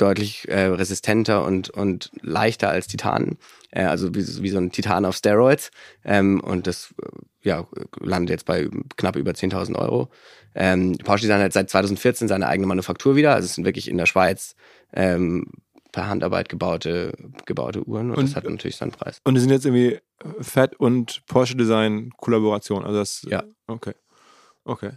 deutlich 0.00 0.48
äh, 0.48 0.66
resistenter 0.66 1.44
und, 1.44 1.70
und 1.70 2.10
leichter 2.22 2.70
als 2.70 2.86
Titan. 2.86 3.38
Äh, 3.70 3.84
also 3.84 4.14
wie, 4.14 4.26
wie 4.42 4.48
so 4.48 4.58
ein 4.58 4.72
Titan 4.72 5.04
auf 5.04 5.16
Steroids. 5.16 5.70
Ähm, 6.04 6.40
und 6.40 6.66
das 6.66 6.94
äh, 7.02 7.08
ja, 7.48 7.66
landet 8.00 8.30
jetzt 8.30 8.46
bei 8.46 8.68
knapp 8.96 9.16
über 9.16 9.32
10.000 9.32 9.76
Euro. 9.76 10.10
Ähm, 10.54 10.96
Porsche 10.98 11.22
Design 11.22 11.42
hat 11.42 11.52
seit 11.52 11.70
2014 11.70 12.28
seine 12.28 12.46
eigene 12.46 12.66
Manufaktur 12.66 13.16
wieder. 13.16 13.34
Also 13.34 13.46
es 13.46 13.54
sind 13.54 13.64
wirklich 13.64 13.88
in 13.88 13.98
der 13.98 14.06
Schweiz 14.06 14.54
ähm, 14.92 15.46
per 15.92 16.08
Handarbeit 16.08 16.48
gebaute, 16.48 17.12
gebaute 17.46 17.84
Uhren 17.84 18.10
und, 18.10 18.18
und, 18.18 18.28
das 18.28 18.36
hat 18.36 18.44
natürlich 18.44 18.76
seinen 18.76 18.92
Preis. 18.92 19.20
Und 19.24 19.34
die 19.34 19.40
sind 19.40 19.50
jetzt 19.50 19.66
irgendwie 19.66 19.98
Fett 20.40 20.78
und 20.78 21.22
Porsche 21.26 21.56
Design 21.56 22.10
Kollaboration. 22.16 22.84
Also 22.84 22.98
das, 22.98 23.26
ja. 23.28 23.42
Okay. 23.66 23.94
Okay. 24.64 24.92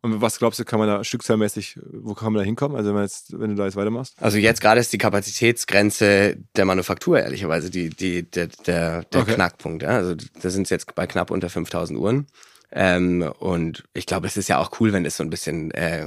Und 0.00 0.20
was 0.20 0.38
glaubst 0.38 0.60
du, 0.60 0.64
kann 0.64 0.78
man 0.78 0.88
da 0.88 1.02
stückzahlmäßig, 1.02 1.78
wo 1.92 2.14
kann 2.14 2.32
man 2.32 2.40
da 2.40 2.44
hinkommen? 2.44 2.76
Also 2.76 2.94
wenn, 2.94 3.02
jetzt, 3.02 3.38
wenn 3.38 3.50
du 3.50 3.56
da 3.56 3.64
jetzt 3.64 3.76
weitermachst? 3.76 4.14
Also 4.20 4.38
jetzt 4.38 4.60
gerade 4.60 4.80
ist 4.80 4.92
die 4.92 4.98
Kapazitätsgrenze 4.98 6.36
der 6.54 6.64
Manufaktur 6.64 7.18
ehrlicherweise 7.18 7.68
die, 7.70 7.90
die, 7.90 8.22
der, 8.22 8.46
der, 8.66 9.02
der 9.04 9.20
okay. 9.22 9.34
Knackpunkt. 9.34 9.82
Ja? 9.82 9.90
Also 9.90 10.14
da 10.14 10.50
sind 10.50 10.64
es 10.64 10.70
jetzt 10.70 10.94
bei 10.94 11.06
knapp 11.06 11.30
unter 11.30 11.50
5000 11.50 11.98
Uhren. 11.98 12.26
Ähm, 12.70 13.22
und 13.38 13.84
ich 13.94 14.06
glaube, 14.06 14.26
es 14.26 14.36
ist 14.36 14.48
ja 14.48 14.58
auch 14.58 14.78
cool, 14.78 14.92
wenn 14.92 15.06
es 15.06 15.16
so 15.16 15.24
ein 15.24 15.30
bisschen 15.30 15.70
äh, 15.70 16.06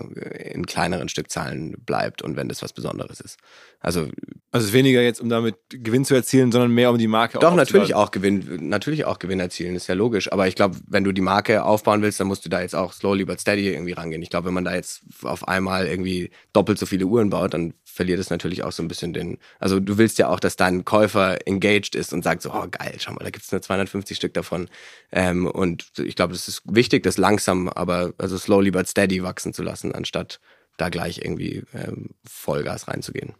in 0.52 0.66
kleineren 0.66 1.10
Stückzahlen 1.10 1.76
bleibt 1.86 2.22
und 2.22 2.38
wenn 2.38 2.50
das 2.50 2.62
was 2.62 2.72
Besonderes 2.72 3.20
ist. 3.20 3.40
Also, 3.82 4.10
also 4.52 4.68
es 4.68 4.74
weniger 4.74 5.02
jetzt, 5.02 5.22
um 5.22 5.30
damit 5.30 5.56
Gewinn 5.70 6.06
zu 6.06 6.14
erzielen, 6.14 6.52
sondern 6.52 6.72
mehr 6.72 6.92
um 6.92 7.00
die 7.00 7.08
Marke 7.08 7.40
Doch, 7.40 7.56
natürlich 7.56 7.96
auch 7.96 8.12
Gewinn, 8.12 8.70
natürlich 8.70 9.06
auch 9.06 9.18
Gewinn 9.18 9.40
erzielen, 9.40 9.76
ist 9.76 9.88
ja 9.88 9.96
logisch. 9.96 10.32
Aber 10.32 10.48
ich 10.48 10.56
glaube, 10.56 10.78
wenn 10.88 11.04
du 11.04 11.12
die 11.12 11.22
Marke 11.22 11.64
aufbauen 11.64 12.04
willst, 12.04 12.20
dann 12.20 12.28
musst 12.28 12.46
du 12.46 12.50
da 12.50 12.62
jetzt 12.62 12.76
auch 12.76 12.94
slowly 12.94 13.26
but 13.26 13.42
steady 13.42 13.70
irgendwie 13.70 13.94
rangehen. 13.94 14.22
Ich 14.22 14.30
glaube, 14.30 14.48
wenn 14.48 14.54
man 14.54 14.66
da 14.66 14.76
jetzt 14.76 15.02
auf 15.24 15.48
einmal 15.48 15.88
irgendwie 15.88 16.30
doppelt 16.54 16.78
so 16.78 16.86
viele 16.86 17.06
Uhren 17.06 17.32
baut, 17.32 17.56
dann 17.56 17.74
verliert 17.84 18.20
es 18.20 18.30
natürlich 18.30 18.64
auch 18.64 18.72
so 18.72 18.84
ein 18.84 18.88
bisschen 18.88 19.14
den. 19.14 19.40
Also 19.60 19.80
du 19.80 19.98
willst 19.98 20.20
ja 20.20 20.30
auch, 20.30 20.40
dass 20.40 20.58
dein 20.58 20.86
Käufer 20.86 21.48
engaged 21.48 21.96
ist 21.96 22.14
und 22.14 22.24
sagt 22.24 22.44
so, 22.44 22.52
oh 22.54 22.68
geil, 22.70 22.96
schau 23.00 23.14
mal, 23.14 23.24
da 23.24 23.32
gibt's 23.32 23.52
nur 23.52 23.64
250 23.64 24.16
Stück 24.16 24.36
davon. 24.36 24.70
Ähm, 25.12 25.48
und 25.48 25.88
ich 25.98 26.16
glaube, 26.16 26.34
das 26.34 26.48
ist 26.48 26.62
wichtig, 26.66 27.02
das 27.02 27.18
langsam, 27.18 27.68
aber 27.68 28.14
also 28.20 28.38
slowly 28.38 28.70
but 28.70 28.88
steady 28.88 29.24
wachsen 29.24 29.54
zu 29.54 29.64
lassen, 29.64 29.96
anstatt 29.96 30.40
da 30.78 30.90
gleich 30.90 31.20
irgendwie 31.20 31.64
ähm, 31.74 32.12
Vollgas 32.24 32.88
reinzugehen. 32.88 33.34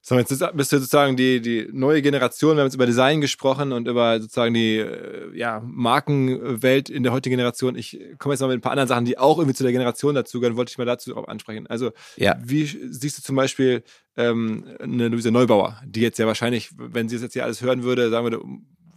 So, 0.00 0.16
jetzt 0.16 0.28
bist 0.28 0.72
du 0.72 0.78
sozusagen 0.78 1.16
die, 1.16 1.40
die 1.40 1.68
neue 1.72 2.00
Generation. 2.02 2.56
Wir 2.56 2.60
haben 2.60 2.68
jetzt 2.68 2.76
über 2.76 2.86
Design 2.86 3.20
gesprochen 3.20 3.72
und 3.72 3.88
über 3.88 4.20
sozusagen 4.20 4.54
die 4.54 4.76
äh, 4.78 5.36
ja, 5.36 5.60
Markenwelt 5.64 6.88
in 6.88 7.02
der 7.02 7.12
heutigen 7.12 7.36
Generation. 7.36 7.76
Ich 7.76 8.00
komme 8.18 8.32
jetzt 8.32 8.40
mal 8.40 8.46
mit 8.46 8.58
ein 8.58 8.60
paar 8.60 8.72
anderen 8.72 8.88
Sachen, 8.88 9.04
die 9.04 9.18
auch 9.18 9.38
irgendwie 9.38 9.56
zu 9.56 9.64
der 9.64 9.72
Generation 9.72 10.14
dazugehören, 10.14 10.56
wollte 10.56 10.70
ich 10.70 10.78
mal 10.78 10.84
dazu 10.84 11.16
auch 11.16 11.28
ansprechen. 11.28 11.66
Also, 11.66 11.90
ja. 12.16 12.36
wie 12.42 12.64
siehst 12.64 13.18
du 13.18 13.22
zum 13.22 13.36
Beispiel 13.36 13.82
ähm, 14.16 14.64
eine 14.80 15.08
Luise 15.08 15.30
Neubauer, 15.30 15.80
die 15.84 16.00
jetzt 16.00 16.18
ja 16.18 16.26
wahrscheinlich, 16.26 16.70
wenn 16.76 17.08
sie 17.08 17.16
das 17.16 17.24
jetzt 17.24 17.32
hier 17.34 17.44
alles 17.44 17.60
hören 17.60 17.82
würde, 17.82 18.08
sagen 18.08 18.24
würde, 18.24 18.40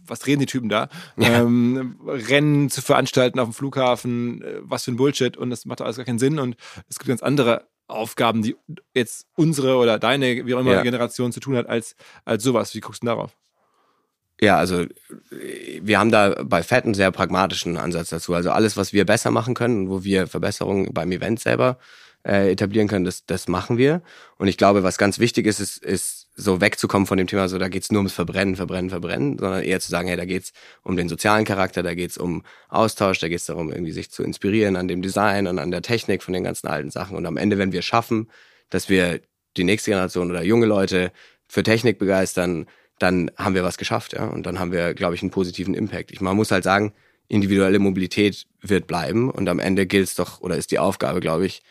was 0.06 0.26
reden 0.26 0.40
die 0.40 0.46
Typen 0.46 0.68
da? 0.68 0.88
Ja. 1.16 1.40
Ähm, 1.40 1.96
Rennen 2.06 2.70
zu 2.70 2.82
veranstalten 2.82 3.38
auf 3.38 3.48
dem 3.48 3.54
Flughafen, 3.54 4.42
äh, 4.42 4.60
was 4.62 4.84
für 4.84 4.92
ein 4.92 4.96
Bullshit 4.96 5.36
und 5.36 5.50
das 5.50 5.64
macht 5.64 5.80
alles 5.80 5.96
gar 5.96 6.04
keinen 6.04 6.18
Sinn 6.18 6.38
und 6.38 6.56
es 6.88 6.98
gibt 6.98 7.08
ganz 7.08 7.22
andere 7.22 7.66
Aufgaben, 7.92 8.42
die 8.42 8.56
jetzt 8.94 9.26
unsere 9.36 9.76
oder 9.76 9.98
deine, 9.98 10.46
wie 10.46 10.54
auch 10.54 10.60
immer, 10.60 10.72
ja. 10.72 10.82
Generation 10.82 11.32
zu 11.32 11.40
tun 11.40 11.56
hat, 11.56 11.68
als, 11.68 11.96
als 12.24 12.42
sowas. 12.42 12.74
Wie 12.74 12.80
guckst 12.80 13.02
du 13.02 13.06
darauf? 13.06 13.36
Ja, 14.40 14.56
also 14.56 14.86
wir 15.80 15.98
haben 16.00 16.10
da 16.10 16.42
bei 16.42 16.64
Fett 16.64 16.84
einen 16.84 16.94
sehr 16.94 17.12
pragmatischen 17.12 17.76
Ansatz 17.76 18.08
dazu. 18.08 18.34
Also 18.34 18.50
alles, 18.50 18.76
was 18.76 18.92
wir 18.92 19.06
besser 19.06 19.30
machen 19.30 19.54
können, 19.54 19.88
wo 19.88 20.02
wir 20.02 20.26
Verbesserungen 20.26 20.92
beim 20.92 21.12
Event 21.12 21.38
selber 21.38 21.78
äh, 22.26 22.50
etablieren 22.50 22.88
können, 22.88 23.04
das, 23.04 23.24
das 23.24 23.46
machen 23.46 23.78
wir. 23.78 24.02
Und 24.38 24.48
ich 24.48 24.56
glaube, 24.56 24.82
was 24.82 24.98
ganz 24.98 25.20
wichtig 25.20 25.46
ist, 25.46 25.60
ist, 25.60 25.78
ist 25.84 26.21
so 26.34 26.60
wegzukommen 26.60 27.06
von 27.06 27.18
dem 27.18 27.26
Thema, 27.26 27.48
so 27.48 27.58
da 27.58 27.68
geht's 27.68 27.92
nur 27.92 28.00
ums 28.00 28.12
Verbrennen, 28.12 28.56
Verbrennen, 28.56 28.90
Verbrennen, 28.90 29.38
sondern 29.38 29.62
eher 29.62 29.80
zu 29.80 29.90
sagen, 29.90 30.08
hey, 30.08 30.16
da 30.16 30.24
geht's 30.24 30.52
um 30.82 30.96
den 30.96 31.08
sozialen 31.08 31.44
Charakter, 31.44 31.82
da 31.82 31.94
geht's 31.94 32.16
um 32.16 32.42
Austausch, 32.68 33.18
da 33.18 33.28
geht's 33.28 33.46
darum, 33.46 33.70
irgendwie 33.70 33.92
sich 33.92 34.10
zu 34.10 34.22
inspirieren 34.22 34.76
an 34.76 34.88
dem 34.88 35.02
Design 35.02 35.46
und 35.46 35.58
an 35.58 35.70
der 35.70 35.82
Technik 35.82 36.22
von 36.22 36.32
den 36.32 36.44
ganzen 36.44 36.68
alten 36.68 36.90
Sachen. 36.90 37.16
Und 37.16 37.26
am 37.26 37.36
Ende, 37.36 37.58
wenn 37.58 37.72
wir 37.72 37.82
schaffen, 37.82 38.30
dass 38.70 38.88
wir 38.88 39.20
die 39.56 39.64
nächste 39.64 39.90
Generation 39.90 40.30
oder 40.30 40.42
junge 40.42 40.66
Leute 40.66 41.12
für 41.46 41.62
Technik 41.62 41.98
begeistern, 41.98 42.66
dann 42.98 43.30
haben 43.36 43.54
wir 43.54 43.64
was 43.64 43.76
geschafft, 43.76 44.14
ja. 44.14 44.26
Und 44.26 44.46
dann 44.46 44.58
haben 44.58 44.72
wir, 44.72 44.94
glaube 44.94 45.14
ich, 45.14 45.22
einen 45.22 45.30
positiven 45.30 45.74
Impact. 45.74 46.12
Ich, 46.12 46.20
man 46.20 46.36
muss 46.36 46.50
halt 46.50 46.64
sagen, 46.64 46.94
individuelle 47.28 47.78
Mobilität 47.78 48.46
wird 48.60 48.86
bleiben 48.86 49.30
und 49.30 49.48
am 49.48 49.58
Ende 49.58 49.86
gilt 49.86 50.08
es 50.08 50.14
doch 50.14 50.40
oder 50.40 50.56
ist 50.56 50.70
die 50.70 50.78
Aufgabe, 50.78 51.20
glaube 51.20 51.46
ich, 51.46 51.62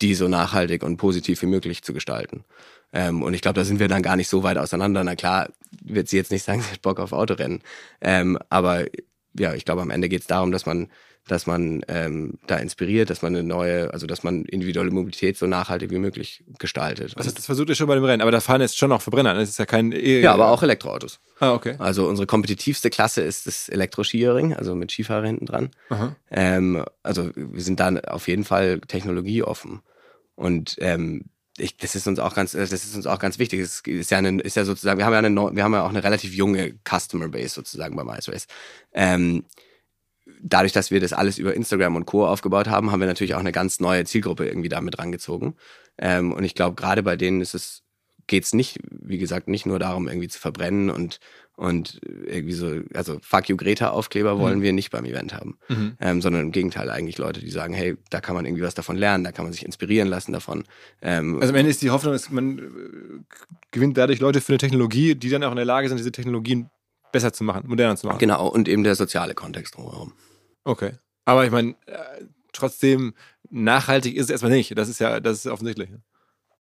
die 0.00 0.14
so 0.14 0.28
nachhaltig 0.28 0.82
und 0.82 0.96
positiv 0.96 1.42
wie 1.42 1.46
möglich 1.46 1.82
zu 1.82 1.92
gestalten. 1.92 2.44
Ähm, 2.92 3.22
und 3.22 3.34
ich 3.34 3.42
glaube, 3.42 3.58
da 3.58 3.64
sind 3.64 3.78
wir 3.78 3.88
dann 3.88 4.02
gar 4.02 4.16
nicht 4.16 4.28
so 4.28 4.42
weit 4.42 4.58
auseinander. 4.58 5.04
Na 5.04 5.16
klar, 5.16 5.48
wird 5.82 6.08
sie 6.08 6.16
jetzt 6.16 6.30
nicht 6.30 6.44
sagen, 6.44 6.60
sie 6.62 6.72
hat 6.72 6.82
Bock 6.82 7.00
auf 7.00 7.12
Autorennen. 7.12 7.62
Ähm, 8.00 8.38
aber 8.48 8.86
ja, 9.38 9.54
ich 9.54 9.64
glaube, 9.64 9.82
am 9.82 9.90
Ende 9.90 10.08
geht 10.08 10.22
es 10.22 10.26
darum, 10.26 10.52
dass 10.52 10.66
man 10.66 10.88
dass 11.30 11.46
man 11.46 11.82
ähm, 11.88 12.38
da 12.46 12.56
inspiriert, 12.56 13.10
dass 13.10 13.22
man 13.22 13.34
eine 13.34 13.44
neue, 13.44 13.92
also 13.92 14.06
dass 14.06 14.24
man 14.24 14.44
individuelle 14.44 14.90
Mobilität 14.90 15.36
so 15.36 15.46
nachhaltig 15.46 15.90
wie 15.90 15.98
möglich 15.98 16.44
gestaltet. 16.58 17.16
Also 17.16 17.30
das 17.30 17.46
versucht 17.46 17.68
ihr 17.68 17.74
schon 17.74 17.86
bei 17.86 17.94
dem 17.94 18.04
Rennen, 18.04 18.22
aber 18.22 18.32
da 18.32 18.40
fahren 18.40 18.60
jetzt 18.60 18.76
schon 18.76 18.90
noch 18.90 19.02
Verbrenner, 19.02 19.34
das 19.34 19.50
ist 19.50 19.58
ja 19.58 19.66
kein... 19.66 19.92
E 19.92 20.20
ja, 20.20 20.32
aber 20.32 20.50
auch 20.50 20.62
Elektroautos. 20.62 21.20
Ah, 21.38 21.52
okay. 21.52 21.76
Also 21.78 22.08
unsere 22.08 22.26
kompetitivste 22.26 22.90
Klasse 22.90 23.20
ist 23.20 23.46
das 23.46 23.68
Elektro-Skiering, 23.68 24.54
also 24.54 24.74
mit 24.74 24.90
Skifahrer 24.90 25.26
hinten 25.26 25.46
dran. 25.46 25.70
Ähm, 26.30 26.84
also 27.02 27.30
wir 27.34 27.62
sind 27.62 27.80
da 27.80 27.94
auf 28.08 28.26
jeden 28.26 28.44
Fall 28.44 28.80
technologieoffen. 28.80 29.80
Und 30.34 30.76
ähm, 30.80 31.26
ich, 31.60 31.76
das 31.76 31.94
ist 31.94 32.06
uns 32.06 32.18
auch 32.18 32.34
ganz, 32.34 32.52
das 32.52 32.72
ist 32.72 32.94
uns 32.94 33.06
auch 33.06 33.18
ganz 33.18 33.38
wichtig. 33.38 33.60
Es 33.60 33.80
ist 33.80 34.10
ja, 34.10 34.18
eine, 34.18 34.40
ist 34.40 34.56
ja 34.56 34.64
sozusagen, 34.64 34.98
wir 34.98 35.06
haben 35.06 35.12
ja 35.12 35.18
eine, 35.18 35.56
wir 35.56 35.64
haben 35.64 35.74
ja 35.74 35.84
auch 35.84 35.90
eine 35.90 36.02
relativ 36.02 36.34
junge 36.34 36.74
Customer 36.88 37.28
Base 37.28 37.50
sozusagen 37.50 37.96
beim 37.96 38.08
Ice 38.08 38.32
Race. 38.32 38.46
Ähm, 38.92 39.44
dadurch, 40.42 40.72
dass 40.72 40.90
wir 40.90 41.00
das 41.00 41.12
alles 41.12 41.38
über 41.38 41.54
Instagram 41.54 41.96
und 41.96 42.06
Co. 42.06 42.26
aufgebaut 42.26 42.68
haben, 42.68 42.90
haben 42.90 43.00
wir 43.00 43.06
natürlich 43.06 43.34
auch 43.34 43.40
eine 43.40 43.52
ganz 43.52 43.80
neue 43.80 44.04
Zielgruppe 44.04 44.46
irgendwie 44.46 44.68
damit 44.68 44.98
rangezogen. 44.98 45.56
Ähm, 45.98 46.32
und 46.32 46.44
ich 46.44 46.54
glaube, 46.54 46.76
gerade 46.76 47.02
bei 47.02 47.16
denen 47.16 47.40
ist 47.40 47.54
es, 47.54 47.82
geht 48.26 48.44
es 48.44 48.52
nicht, 48.52 48.78
wie 48.90 49.18
gesagt, 49.18 49.48
nicht 49.48 49.66
nur 49.66 49.78
darum, 49.78 50.08
irgendwie 50.08 50.28
zu 50.28 50.38
verbrennen 50.38 50.90
und 50.90 51.20
und 51.60 52.00
irgendwie 52.02 52.54
so, 52.54 52.80
also 52.94 53.18
Fuck 53.20 53.50
you 53.50 53.56
Greta 53.56 53.90
Aufkleber 53.90 54.38
wollen 54.38 54.60
mhm. 54.60 54.62
wir 54.62 54.72
nicht 54.72 54.90
beim 54.90 55.04
Event 55.04 55.34
haben, 55.34 55.58
mhm. 55.68 55.92
ähm, 56.00 56.22
sondern 56.22 56.40
im 56.40 56.52
Gegenteil 56.52 56.88
eigentlich 56.88 57.18
Leute, 57.18 57.40
die 57.40 57.50
sagen, 57.50 57.74
hey, 57.74 57.98
da 58.08 58.22
kann 58.22 58.34
man 58.34 58.46
irgendwie 58.46 58.62
was 58.62 58.72
davon 58.72 58.96
lernen, 58.96 59.24
da 59.24 59.32
kann 59.32 59.44
man 59.44 59.52
sich 59.52 59.66
inspirieren 59.66 60.08
lassen 60.08 60.32
davon. 60.32 60.64
Ähm, 61.02 61.38
also 61.38 61.52
am 61.52 61.56
Ende 61.56 61.70
ist 61.70 61.82
die 61.82 61.90
Hoffnung, 61.90 62.14
dass 62.14 62.30
man 62.30 62.58
äh, 62.58 62.62
gewinnt 63.72 63.98
dadurch 63.98 64.20
Leute 64.20 64.40
für 64.40 64.52
eine 64.52 64.58
Technologie, 64.58 65.14
die 65.14 65.28
dann 65.28 65.44
auch 65.44 65.50
in 65.50 65.56
der 65.56 65.66
Lage 65.66 65.88
sind, 65.88 65.98
diese 65.98 66.12
Technologien 66.12 66.70
besser 67.12 67.34
zu 67.34 67.44
machen, 67.44 67.68
moderner 67.68 67.96
zu 67.96 68.06
machen. 68.06 68.20
Genau, 68.20 68.48
und 68.48 68.66
eben 68.66 68.82
der 68.82 68.94
soziale 68.94 69.34
Kontext 69.34 69.76
drumherum. 69.76 70.14
Okay. 70.64 70.92
Aber 71.26 71.44
ich 71.44 71.50
meine, 71.50 71.72
äh, 71.84 72.24
trotzdem 72.54 73.12
nachhaltig 73.50 74.16
ist 74.16 74.24
es 74.24 74.30
erstmal 74.30 74.52
nicht. 74.52 74.78
Das 74.78 74.88
ist 74.88 74.98
ja, 74.98 75.20
das 75.20 75.44
ist 75.44 75.46
offensichtlich. 75.46 75.90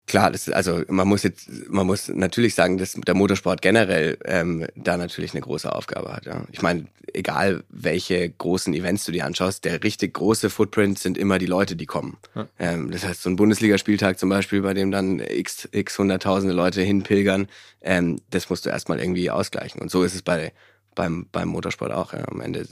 Klar, 0.06 0.32
das, 0.32 0.48
also 0.48 0.82
man 0.88 1.06
muss 1.06 1.22
jetzt, 1.22 1.48
man 1.68 1.86
muss 1.86 2.08
natürlich 2.08 2.54
sagen, 2.54 2.76
dass 2.76 2.92
der 2.92 3.14
Motorsport 3.14 3.62
generell 3.62 4.18
ähm, 4.24 4.66
da 4.74 4.96
natürlich 4.96 5.32
eine 5.32 5.40
große 5.40 5.72
Aufgabe 5.72 6.12
hat. 6.12 6.26
Ja. 6.26 6.44
Ich 6.50 6.60
meine, 6.60 6.86
egal 7.14 7.62
welche 7.68 8.28
großen 8.28 8.74
Events 8.74 9.04
du 9.04 9.12
dir 9.12 9.24
anschaust, 9.24 9.64
der 9.64 9.82
richtig 9.84 10.14
große 10.14 10.50
Footprint 10.50 10.98
sind 10.98 11.16
immer 11.16 11.38
die 11.38 11.46
Leute, 11.46 11.76
die 11.76 11.86
kommen. 11.86 12.16
Ja. 12.34 12.48
Ähm, 12.58 12.90
das 12.90 13.04
heißt, 13.04 13.22
so 13.22 13.30
ein 13.30 13.36
Bundesligaspieltag 13.36 14.18
zum 14.18 14.28
Beispiel, 14.28 14.62
bei 14.62 14.74
dem 14.74 14.90
dann 14.90 15.20
x, 15.20 15.68
x 15.70 15.98
hunderttausende 15.98 16.54
Leute 16.54 16.82
hinpilgern, 16.82 17.46
ähm, 17.80 18.20
das 18.30 18.50
musst 18.50 18.66
du 18.66 18.70
erstmal 18.70 18.98
irgendwie 18.98 19.30
ausgleichen. 19.30 19.80
Und 19.80 19.90
so 19.90 20.02
ist 20.02 20.14
es 20.14 20.22
bei 20.22 20.52
beim, 20.94 21.26
beim 21.32 21.48
Motorsport 21.48 21.92
auch. 21.92 22.12
Ja. 22.12 22.26
Am 22.28 22.40
Ende 22.40 22.66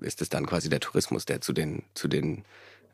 ist 0.00 0.22
es 0.22 0.28
dann 0.28 0.46
quasi 0.46 0.68
der 0.68 0.80
Tourismus, 0.80 1.24
der 1.24 1.40
zu 1.40 1.52
den, 1.52 1.82
zu 1.94 2.08
den 2.08 2.44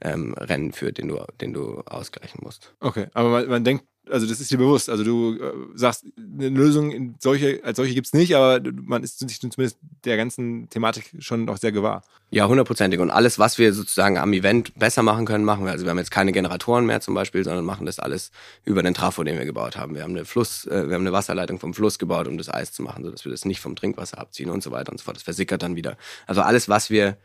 ähm, 0.00 0.34
Rennen 0.34 0.72
führt, 0.72 0.98
den 0.98 1.08
du, 1.08 1.22
den 1.40 1.52
du 1.52 1.80
ausgleichen 1.86 2.40
musst. 2.42 2.74
Okay, 2.80 3.06
aber 3.14 3.30
man, 3.30 3.48
man 3.48 3.64
denkt, 3.64 3.84
also 4.10 4.26
das 4.26 4.40
ist 4.40 4.50
dir 4.50 4.58
bewusst. 4.58 4.88
Also 4.88 5.04
du 5.04 5.34
äh, 5.34 5.52
sagst, 5.74 6.04
eine 6.16 6.48
Lösung 6.48 7.16
solche, 7.18 7.60
als 7.64 7.76
solche 7.76 7.94
gibt 7.94 8.06
es 8.06 8.12
nicht, 8.12 8.34
aber 8.34 8.60
man 8.72 9.02
ist 9.02 9.18
sich 9.18 9.40
zumindest 9.40 9.78
der 10.04 10.16
ganzen 10.16 10.68
Thematik 10.70 11.10
schon 11.18 11.44
noch 11.44 11.56
sehr 11.56 11.72
gewahr. 11.72 12.02
Ja, 12.30 12.46
hundertprozentig. 12.48 13.00
Und 13.00 13.10
alles, 13.10 13.38
was 13.38 13.58
wir 13.58 13.72
sozusagen 13.72 14.18
am 14.18 14.32
Event 14.32 14.74
besser 14.78 15.02
machen 15.02 15.26
können, 15.26 15.44
machen 15.44 15.64
wir. 15.64 15.72
Also 15.72 15.84
wir 15.84 15.90
haben 15.90 15.98
jetzt 15.98 16.10
keine 16.10 16.32
Generatoren 16.32 16.86
mehr 16.86 17.00
zum 17.00 17.14
Beispiel, 17.14 17.44
sondern 17.44 17.64
machen 17.64 17.86
das 17.86 17.98
alles 17.98 18.30
über 18.64 18.82
den 18.82 18.94
Trafo, 18.94 19.24
den 19.24 19.38
wir 19.38 19.44
gebaut 19.44 19.76
haben. 19.76 19.94
Wir 19.94 20.02
haben 20.02 20.12
eine 20.12 20.24
Fluss, 20.24 20.66
äh, 20.66 20.88
wir 20.88 20.94
haben 20.94 21.02
eine 21.02 21.12
Wasserleitung 21.12 21.58
vom 21.58 21.74
Fluss 21.74 21.98
gebaut, 21.98 22.28
um 22.28 22.38
das 22.38 22.52
Eis 22.52 22.72
zu 22.72 22.82
machen, 22.82 23.04
sodass 23.04 23.24
wir 23.24 23.32
das 23.32 23.44
nicht 23.44 23.60
vom 23.60 23.76
Trinkwasser 23.76 24.18
abziehen 24.18 24.50
und 24.50 24.62
so 24.62 24.70
weiter 24.70 24.92
und 24.92 24.98
so 24.98 25.04
fort. 25.04 25.16
Das 25.16 25.24
versickert 25.24 25.62
dann 25.62 25.76
wieder. 25.76 25.96
Also 26.26 26.42
alles, 26.42 26.68
was 26.68 26.90
wir 26.90 27.16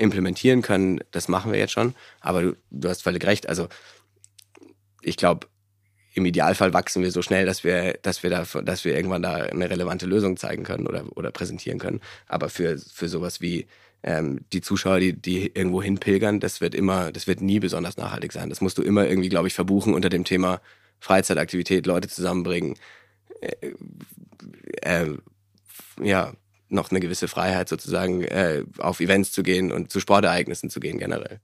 implementieren 0.00 0.62
können, 0.62 1.00
das 1.10 1.28
machen 1.28 1.52
wir 1.52 1.58
jetzt 1.58 1.72
schon. 1.72 1.94
Aber 2.20 2.42
du, 2.42 2.56
du 2.70 2.88
hast 2.88 3.02
völlig 3.02 3.24
recht. 3.24 3.48
Also 3.48 3.68
ich 5.02 5.16
glaube, 5.16 5.46
im 6.14 6.24
Idealfall 6.26 6.72
wachsen 6.72 7.02
wir 7.02 7.12
so 7.12 7.22
schnell, 7.22 7.46
dass 7.46 7.62
wir, 7.62 7.98
dass 8.02 8.22
wir 8.22 8.30
da, 8.30 8.44
dass 8.62 8.84
wir 8.84 8.96
irgendwann 8.96 9.22
da 9.22 9.34
eine 9.34 9.70
relevante 9.70 10.06
Lösung 10.06 10.36
zeigen 10.36 10.64
können 10.64 10.86
oder, 10.86 11.04
oder 11.16 11.30
präsentieren 11.30 11.78
können. 11.78 12.00
Aber 12.26 12.48
für, 12.48 12.78
für 12.78 13.08
sowas 13.08 13.40
wie 13.40 13.66
ähm, 14.02 14.40
die 14.52 14.62
Zuschauer, 14.62 14.98
die, 14.98 15.12
die 15.12 15.46
irgendwo 15.54 15.82
hinpilgern, 15.82 16.40
das 16.40 16.60
wird 16.60 16.74
immer, 16.74 17.12
das 17.12 17.26
wird 17.26 17.42
nie 17.42 17.60
besonders 17.60 17.96
nachhaltig 17.96 18.32
sein. 18.32 18.48
Das 18.48 18.60
musst 18.60 18.78
du 18.78 18.82
immer 18.82 19.06
irgendwie, 19.06 19.28
glaube 19.28 19.48
ich, 19.48 19.54
verbuchen 19.54 19.94
unter 19.94 20.08
dem 20.08 20.24
Thema 20.24 20.60
Freizeitaktivität, 20.98 21.86
Leute 21.86 22.08
zusammenbringen. 22.08 22.76
Äh, 23.40 23.72
äh, 24.82 25.16
ja, 26.02 26.32
noch 26.72 26.90
eine 26.90 27.00
gewisse 27.00 27.28
Freiheit 27.28 27.68
sozusagen 27.68 28.22
äh, 28.22 28.64
auf 28.78 29.00
Events 29.00 29.32
zu 29.32 29.42
gehen 29.42 29.72
und 29.72 29.90
zu 29.90 30.00
Sportereignissen 30.00 30.70
zu 30.70 30.80
gehen 30.80 30.98
generell. 30.98 31.40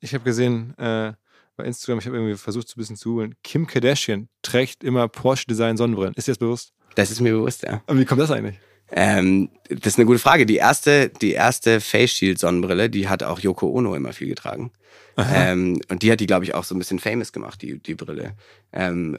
Ich 0.00 0.14
habe 0.14 0.24
gesehen 0.24 0.74
äh, 0.78 1.12
bei 1.56 1.64
Instagram, 1.64 1.98
ich 1.98 2.06
habe 2.06 2.16
irgendwie 2.16 2.36
versucht 2.36 2.68
so 2.68 2.74
ein 2.76 2.80
bisschen 2.80 2.96
zu 2.96 3.10
googeln, 3.10 3.34
Kim 3.42 3.66
Kardashian 3.66 4.28
trägt 4.42 4.82
immer 4.84 5.08
Porsche 5.08 5.46
Design 5.46 5.76
Sonnenbrillen. 5.76 6.14
Ist 6.14 6.28
dir 6.28 6.32
das 6.32 6.38
bewusst? 6.38 6.72
Das 6.94 7.10
ist 7.10 7.20
mir 7.20 7.32
bewusst, 7.32 7.62
ja. 7.62 7.82
Und 7.86 7.98
wie 7.98 8.04
kommt 8.04 8.20
das 8.20 8.30
eigentlich? 8.30 8.58
Ähm, 8.92 9.50
das 9.68 9.94
ist 9.94 9.98
eine 9.98 10.06
gute 10.06 10.18
Frage. 10.18 10.46
Die 10.46 10.56
erste, 10.56 11.10
die 11.10 11.32
erste 11.32 11.80
Face 11.80 12.10
Shield 12.10 12.38
Sonnenbrille, 12.38 12.90
die 12.90 13.08
hat 13.08 13.22
auch 13.22 13.38
Yoko 13.38 13.68
Ono 13.68 13.94
immer 13.94 14.12
viel 14.12 14.28
getragen. 14.28 14.72
Ähm, 15.16 15.80
und 15.88 16.02
die 16.02 16.10
hat 16.10 16.20
die, 16.20 16.26
glaube 16.26 16.44
ich, 16.44 16.54
auch 16.54 16.64
so 16.64 16.74
ein 16.74 16.78
bisschen 16.78 16.98
famous 16.98 17.32
gemacht, 17.32 17.60
die, 17.62 17.78
die 17.78 17.94
Brille. 17.94 18.34
Ähm, 18.72 19.18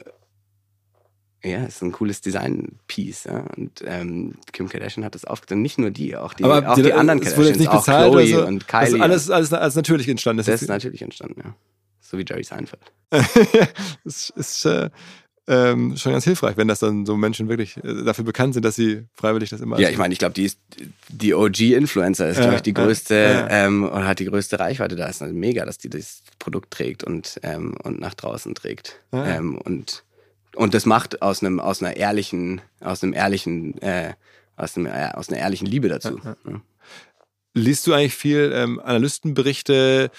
ja, 1.44 1.64
ist 1.64 1.82
ein 1.82 1.92
cooles 1.92 2.20
Design-Piece. 2.20 3.24
Ja? 3.24 3.44
Und 3.56 3.82
ähm, 3.84 4.34
Kim 4.52 4.68
Kardashian 4.68 5.04
hat 5.04 5.14
das 5.14 5.24
aufgezogen. 5.24 5.62
Nicht 5.62 5.78
nur 5.78 5.90
die, 5.90 6.16
auch 6.16 6.34
die, 6.34 6.44
Aber 6.44 6.70
auch 6.70 6.74
die, 6.76 6.82
die 6.82 6.92
anderen 6.92 7.20
Kardashians. 7.20 7.36
Wurde 7.36 7.48
jetzt 7.48 7.58
nicht 7.58 7.72
bezahlt 7.72 8.08
auch 8.08 8.12
Chloe 8.12 8.26
so. 8.26 8.46
und 8.46 8.68
Kylie. 8.68 8.84
Das 8.84 8.92
ist 8.92 9.00
alles, 9.00 9.30
alles, 9.30 9.52
alles 9.52 9.74
natürlich 9.74 10.08
entstanden. 10.08 10.38
Das, 10.38 10.46
das 10.46 10.62
ist 10.62 10.68
natürlich 10.68 11.02
entstanden, 11.02 11.40
ja. 11.44 11.54
So 12.00 12.18
wie 12.18 12.24
Jerry 12.28 12.44
Seinfeld. 12.44 12.82
das 14.04 14.30
ist 14.30 14.66
äh, 14.66 14.90
ähm, 15.48 15.96
schon 15.96 16.12
ganz 16.12 16.24
hilfreich, 16.24 16.56
wenn 16.56 16.68
das 16.68 16.78
dann 16.78 17.04
so 17.04 17.16
Menschen 17.16 17.48
wirklich 17.48 17.76
äh, 17.78 18.04
dafür 18.04 18.24
bekannt 18.24 18.54
sind, 18.54 18.64
dass 18.64 18.76
sie 18.76 19.04
freiwillig 19.14 19.50
das 19.50 19.60
immer. 19.60 19.80
Ja, 19.80 19.88
ich 19.88 19.98
meine, 19.98 20.12
ich 20.12 20.18
glaube, 20.18 20.34
die 20.34 20.44
ist 20.44 20.60
die 21.08 21.34
OG-Influencer 21.34 22.28
ist, 22.28 22.40
glaube 22.40 22.56
ich, 22.56 22.62
die 22.62 22.74
größte 22.74 23.14
ja, 23.14 23.30
ja. 23.32 23.66
Ähm, 23.66 23.84
und 23.84 24.06
hat 24.06 24.20
die 24.20 24.26
größte 24.26 24.60
Reichweite. 24.60 24.94
Da 24.94 25.06
ist 25.06 25.20
also 25.20 25.34
mega, 25.34 25.64
dass 25.64 25.78
die 25.78 25.90
das 25.90 26.22
Produkt 26.38 26.70
trägt 26.70 27.02
und, 27.02 27.40
ähm, 27.42 27.74
und 27.82 27.98
nach 27.98 28.14
draußen 28.14 28.54
trägt. 28.54 29.00
Ja. 29.12 29.38
Ähm, 29.38 29.58
und 29.58 30.04
und 30.56 30.74
das 30.74 30.86
macht 30.86 31.22
aus 31.22 31.42
einem 31.42 31.60
aus 31.60 31.82
einer 31.82 31.96
ehrlichen 31.96 32.60
aus 32.80 33.02
einem 33.02 33.14
ehrlichen 33.14 33.80
äh, 33.82 34.14
aus, 34.56 34.76
einem, 34.76 34.86
äh, 34.86 35.10
aus 35.14 35.28
einer 35.28 35.38
ehrlichen 35.38 35.66
Liebe 35.66 35.88
dazu. 35.88 36.20
Ja, 36.22 36.36
ja. 36.48 36.60
Liest 37.54 37.86
du 37.86 37.92
eigentlich 37.92 38.14
viel 38.14 38.52
ähm, 38.54 38.80
Analystenberichte, 38.80 40.10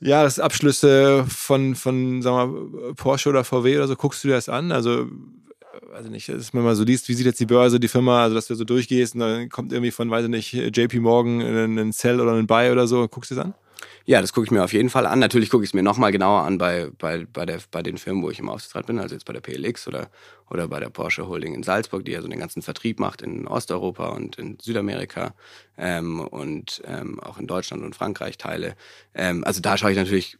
Jahresabschlüsse 0.00 1.26
von 1.28 1.74
von 1.74 2.22
sagen 2.22 2.72
wir, 2.72 2.94
Porsche 2.94 3.28
oder 3.28 3.44
VW 3.44 3.76
oder 3.76 3.88
so? 3.88 3.96
Guckst 3.96 4.24
du 4.24 4.28
dir 4.28 4.34
das 4.34 4.48
an? 4.48 4.72
Also 4.72 5.06
also 5.94 6.08
nicht, 6.08 6.28
dass 6.28 6.52
man 6.52 6.64
mal 6.64 6.76
so 6.76 6.84
liest, 6.84 7.08
wie 7.08 7.14
sieht 7.14 7.26
jetzt 7.26 7.40
die 7.40 7.46
Börse, 7.46 7.80
die 7.80 7.88
Firma, 7.88 8.22
also 8.22 8.34
dass 8.34 8.46
du 8.46 8.54
so 8.54 8.64
durchgehst 8.64 9.14
und 9.14 9.20
dann 9.20 9.48
kommt 9.48 9.72
irgendwie 9.72 9.90
von, 9.90 10.10
weiß 10.10 10.24
ich 10.24 10.30
nicht, 10.30 10.52
JP 10.52 11.00
Morgan 11.00 11.40
ein 11.40 11.92
Sell 11.92 12.20
oder 12.20 12.32
ein 12.34 12.46
Buy 12.46 12.70
oder 12.70 12.86
so, 12.86 13.08
guckst 13.08 13.30
du 13.30 13.34
das 13.34 13.44
an? 13.44 13.54
Ja, 14.04 14.20
das 14.20 14.32
gucke 14.32 14.46
ich 14.46 14.50
mir 14.50 14.64
auf 14.64 14.72
jeden 14.72 14.90
Fall 14.90 15.06
an. 15.06 15.18
Natürlich 15.18 15.50
gucke 15.50 15.64
ich 15.64 15.70
es 15.70 15.74
mir 15.74 15.82
nochmal 15.82 16.12
genauer 16.12 16.42
an 16.42 16.58
bei, 16.58 16.90
bei, 16.98 17.26
bei, 17.32 17.46
der, 17.46 17.60
bei 17.70 17.82
den 17.82 17.98
Firmen, 17.98 18.22
wo 18.22 18.30
ich 18.30 18.38
im 18.38 18.48
Aufsichtsrat 18.48 18.86
bin, 18.86 18.98
also 18.98 19.14
jetzt 19.14 19.24
bei 19.24 19.32
der 19.32 19.40
PLX 19.40 19.86
oder, 19.88 20.10
oder 20.48 20.68
bei 20.68 20.80
der 20.80 20.90
Porsche 20.90 21.28
Holding 21.28 21.54
in 21.54 21.62
Salzburg, 21.62 22.04
die 22.04 22.12
ja 22.12 22.22
so 22.22 22.28
den 22.28 22.40
ganzen 22.40 22.62
Vertrieb 22.62 22.98
macht 22.98 23.22
in 23.22 23.46
Osteuropa 23.46 24.08
und 24.08 24.36
in 24.36 24.58
Südamerika 24.60 25.34
ähm, 25.78 26.20
und 26.20 26.82
ähm, 26.86 27.20
auch 27.20 27.38
in 27.38 27.46
Deutschland 27.46 27.82
und 27.82 27.94
Frankreich 27.94 28.38
Teile. 28.38 28.74
Ähm, 29.14 29.44
also 29.44 29.60
da 29.60 29.76
schaue 29.76 29.92
ich 29.92 29.96
natürlich 29.96 30.38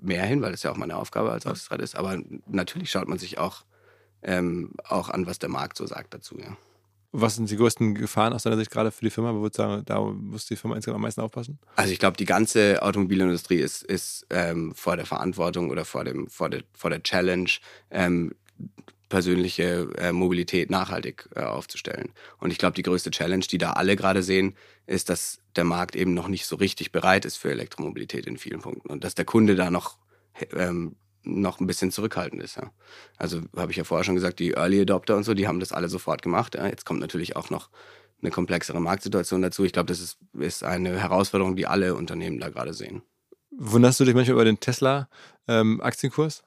mehr 0.00 0.24
hin, 0.24 0.42
weil 0.42 0.52
das 0.52 0.62
ja 0.62 0.70
auch 0.70 0.76
meine 0.76 0.96
Aufgabe 0.96 1.32
als 1.32 1.46
Aufsichtsrat 1.46 1.80
ist. 1.80 1.96
Aber 1.96 2.18
natürlich 2.46 2.90
schaut 2.90 3.08
man 3.08 3.18
sich 3.18 3.38
auch, 3.38 3.64
ähm, 4.22 4.72
auch 4.84 5.08
an, 5.08 5.26
was 5.26 5.38
der 5.38 5.48
Markt 5.48 5.76
so 5.76 5.86
sagt 5.86 6.14
dazu, 6.14 6.38
ja. 6.38 6.56
Was 7.12 7.36
sind 7.36 7.50
die 7.50 7.56
größten 7.56 7.94
Gefahren 7.94 8.32
aus 8.32 8.44
deiner 8.44 8.56
Sicht 8.56 8.70
gerade 8.70 8.90
für 8.90 9.04
die 9.04 9.10
Firma? 9.10 9.34
Wo 9.34 9.46
sagen, 9.50 9.82
da 9.84 10.00
muss 10.00 10.46
die 10.46 10.56
Firma 10.56 10.76
insgesamt 10.76 10.96
am 10.96 11.02
meisten 11.02 11.20
aufpassen? 11.20 11.58
Also 11.76 11.92
ich 11.92 11.98
glaube, 11.98 12.16
die 12.16 12.24
ganze 12.24 12.82
Automobilindustrie 12.82 13.58
ist, 13.58 13.82
ist 13.82 14.26
ähm, 14.30 14.74
vor 14.74 14.96
der 14.96 15.04
Verantwortung 15.04 15.70
oder 15.70 15.84
vor, 15.84 16.04
dem, 16.04 16.28
vor, 16.28 16.48
der, 16.48 16.62
vor 16.72 16.88
der 16.88 17.02
Challenge, 17.02 17.50
ähm, 17.90 18.32
persönliche 19.12 19.90
äh, 19.98 20.10
Mobilität 20.10 20.70
nachhaltig 20.70 21.28
äh, 21.36 21.42
aufzustellen. 21.42 22.12
Und 22.38 22.50
ich 22.50 22.56
glaube, 22.56 22.74
die 22.74 22.82
größte 22.82 23.10
Challenge, 23.10 23.44
die 23.44 23.58
da 23.58 23.72
alle 23.72 23.94
gerade 23.94 24.22
sehen, 24.22 24.54
ist, 24.86 25.10
dass 25.10 25.38
der 25.54 25.64
Markt 25.64 25.96
eben 25.96 26.14
noch 26.14 26.28
nicht 26.28 26.46
so 26.46 26.56
richtig 26.56 26.92
bereit 26.92 27.26
ist 27.26 27.36
für 27.36 27.50
Elektromobilität 27.50 28.24
in 28.26 28.38
vielen 28.38 28.62
Punkten 28.62 28.88
und 28.88 29.04
dass 29.04 29.14
der 29.14 29.26
Kunde 29.26 29.54
da 29.54 29.70
noch 29.70 29.98
ähm, 30.56 30.96
noch 31.24 31.60
ein 31.60 31.66
bisschen 31.66 31.90
zurückhaltend 31.90 32.42
ist. 32.42 32.56
Ja. 32.56 32.70
Also 33.16 33.40
habe 33.56 33.70
ich 33.70 33.78
ja 33.78 33.84
vorher 33.84 34.04
schon 34.04 34.14
gesagt, 34.14 34.38
die 34.38 34.52
Early 34.52 34.80
Adopter 34.80 35.16
und 35.16 35.24
so, 35.24 35.34
die 35.34 35.46
haben 35.46 35.60
das 35.60 35.72
alle 35.72 35.88
sofort 35.88 36.22
gemacht. 36.22 36.54
Ja. 36.54 36.66
Jetzt 36.66 36.84
kommt 36.84 37.00
natürlich 37.00 37.36
auch 37.36 37.50
noch 37.50 37.70
eine 38.20 38.30
komplexere 38.30 38.80
Marktsituation 38.80 39.42
dazu. 39.42 39.64
Ich 39.64 39.72
glaube, 39.72 39.86
das 39.86 40.00
ist, 40.00 40.18
ist 40.38 40.64
eine 40.64 41.00
Herausforderung, 41.00 41.56
die 41.56 41.66
alle 41.66 41.94
Unternehmen 41.94 42.38
da 42.38 42.48
gerade 42.48 42.72
sehen. 42.72 43.02
Wunderst 43.50 44.00
du 44.00 44.04
dich 44.04 44.14
manchmal 44.14 44.34
über 44.34 44.44
den 44.44 44.60
Tesla-Aktienkurs? 44.60 46.42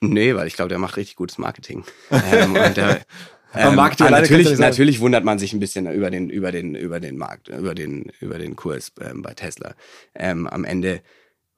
Ähm, 0.00 0.08
nee, 0.10 0.34
weil 0.34 0.46
ich 0.46 0.54
glaube, 0.54 0.68
der 0.68 0.78
macht 0.78 0.96
richtig 0.96 1.16
gutes 1.16 1.38
Marketing. 1.38 1.84
ähm, 2.10 2.54
und 2.54 2.76
der, 2.76 3.02
ähm, 3.54 3.74
natürlich, 3.74 4.58
natürlich 4.58 5.00
wundert 5.00 5.24
man 5.24 5.38
sich 5.38 5.52
ein 5.52 5.60
bisschen 5.60 5.90
über 5.92 6.10
den, 6.10 6.30
über 6.30 6.52
den, 6.52 6.74
über 6.74 7.00
den 7.00 7.18
Markt, 7.18 7.48
über 7.48 7.74
den, 7.74 8.12
über 8.20 8.38
den 8.38 8.56
Kurs 8.56 8.92
ähm, 9.00 9.22
bei 9.22 9.34
Tesla. 9.34 9.74
Ähm, 10.14 10.46
am 10.46 10.64
Ende 10.64 11.02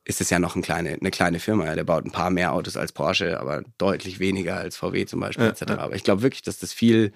ist 0.04 0.20
es 0.20 0.30
ja 0.30 0.38
noch 0.38 0.54
eine 0.54 0.62
kleine, 0.62 0.90
eine 0.94 1.10
kleine 1.10 1.38
Firma. 1.38 1.66
Ja. 1.66 1.74
Der 1.74 1.84
baut 1.84 2.04
ein 2.04 2.10
paar 2.10 2.30
mehr 2.30 2.52
Autos 2.52 2.76
als 2.76 2.92
Porsche, 2.92 3.38
aber 3.40 3.62
deutlich 3.78 4.18
weniger 4.18 4.56
als 4.56 4.76
VW 4.76 5.06
zum 5.06 5.20
Beispiel, 5.20 5.44
ja, 5.44 5.50
etc. 5.50 5.62
Ja. 5.68 5.78
Aber 5.78 5.94
ich 5.94 6.04
glaube 6.04 6.22
wirklich, 6.22 6.42
dass 6.42 6.58
das 6.58 6.72
viel, 6.72 7.12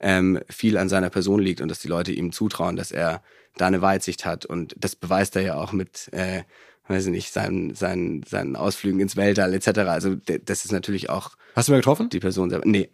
ähm, 0.00 0.40
viel 0.48 0.76
an 0.76 0.88
seiner 0.88 1.10
Person 1.10 1.40
liegt 1.40 1.60
und 1.60 1.68
dass 1.68 1.78
die 1.78 1.88
Leute 1.88 2.12
ihm 2.12 2.32
zutrauen, 2.32 2.76
dass 2.76 2.92
er 2.92 3.22
da 3.56 3.66
eine 3.66 3.82
Weitsicht 3.82 4.24
hat. 4.26 4.44
Und 4.44 4.74
das 4.78 4.96
beweist 4.96 5.36
er 5.36 5.42
ja 5.42 5.54
auch 5.54 5.72
mit, 5.72 6.12
äh, 6.12 6.42
weiß 6.88 7.06
ich 7.06 7.10
nicht, 7.10 7.32
seinen, 7.32 7.74
seinen, 7.74 8.22
seinen 8.22 8.54
Ausflügen 8.54 9.00
ins 9.00 9.16
Weltall 9.16 9.54
etc. 9.54 9.78
Also 9.88 10.14
das 10.14 10.64
ist 10.64 10.72
natürlich 10.72 11.08
auch. 11.08 11.36
Hast 11.54 11.68
du 11.68 11.72
mal 11.72 11.78
getroffen? 11.78 12.10
Die 12.10 12.20
Person 12.20 12.50
selber. 12.50 12.66
Nee. 12.66 12.90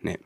Nee. 0.00 0.18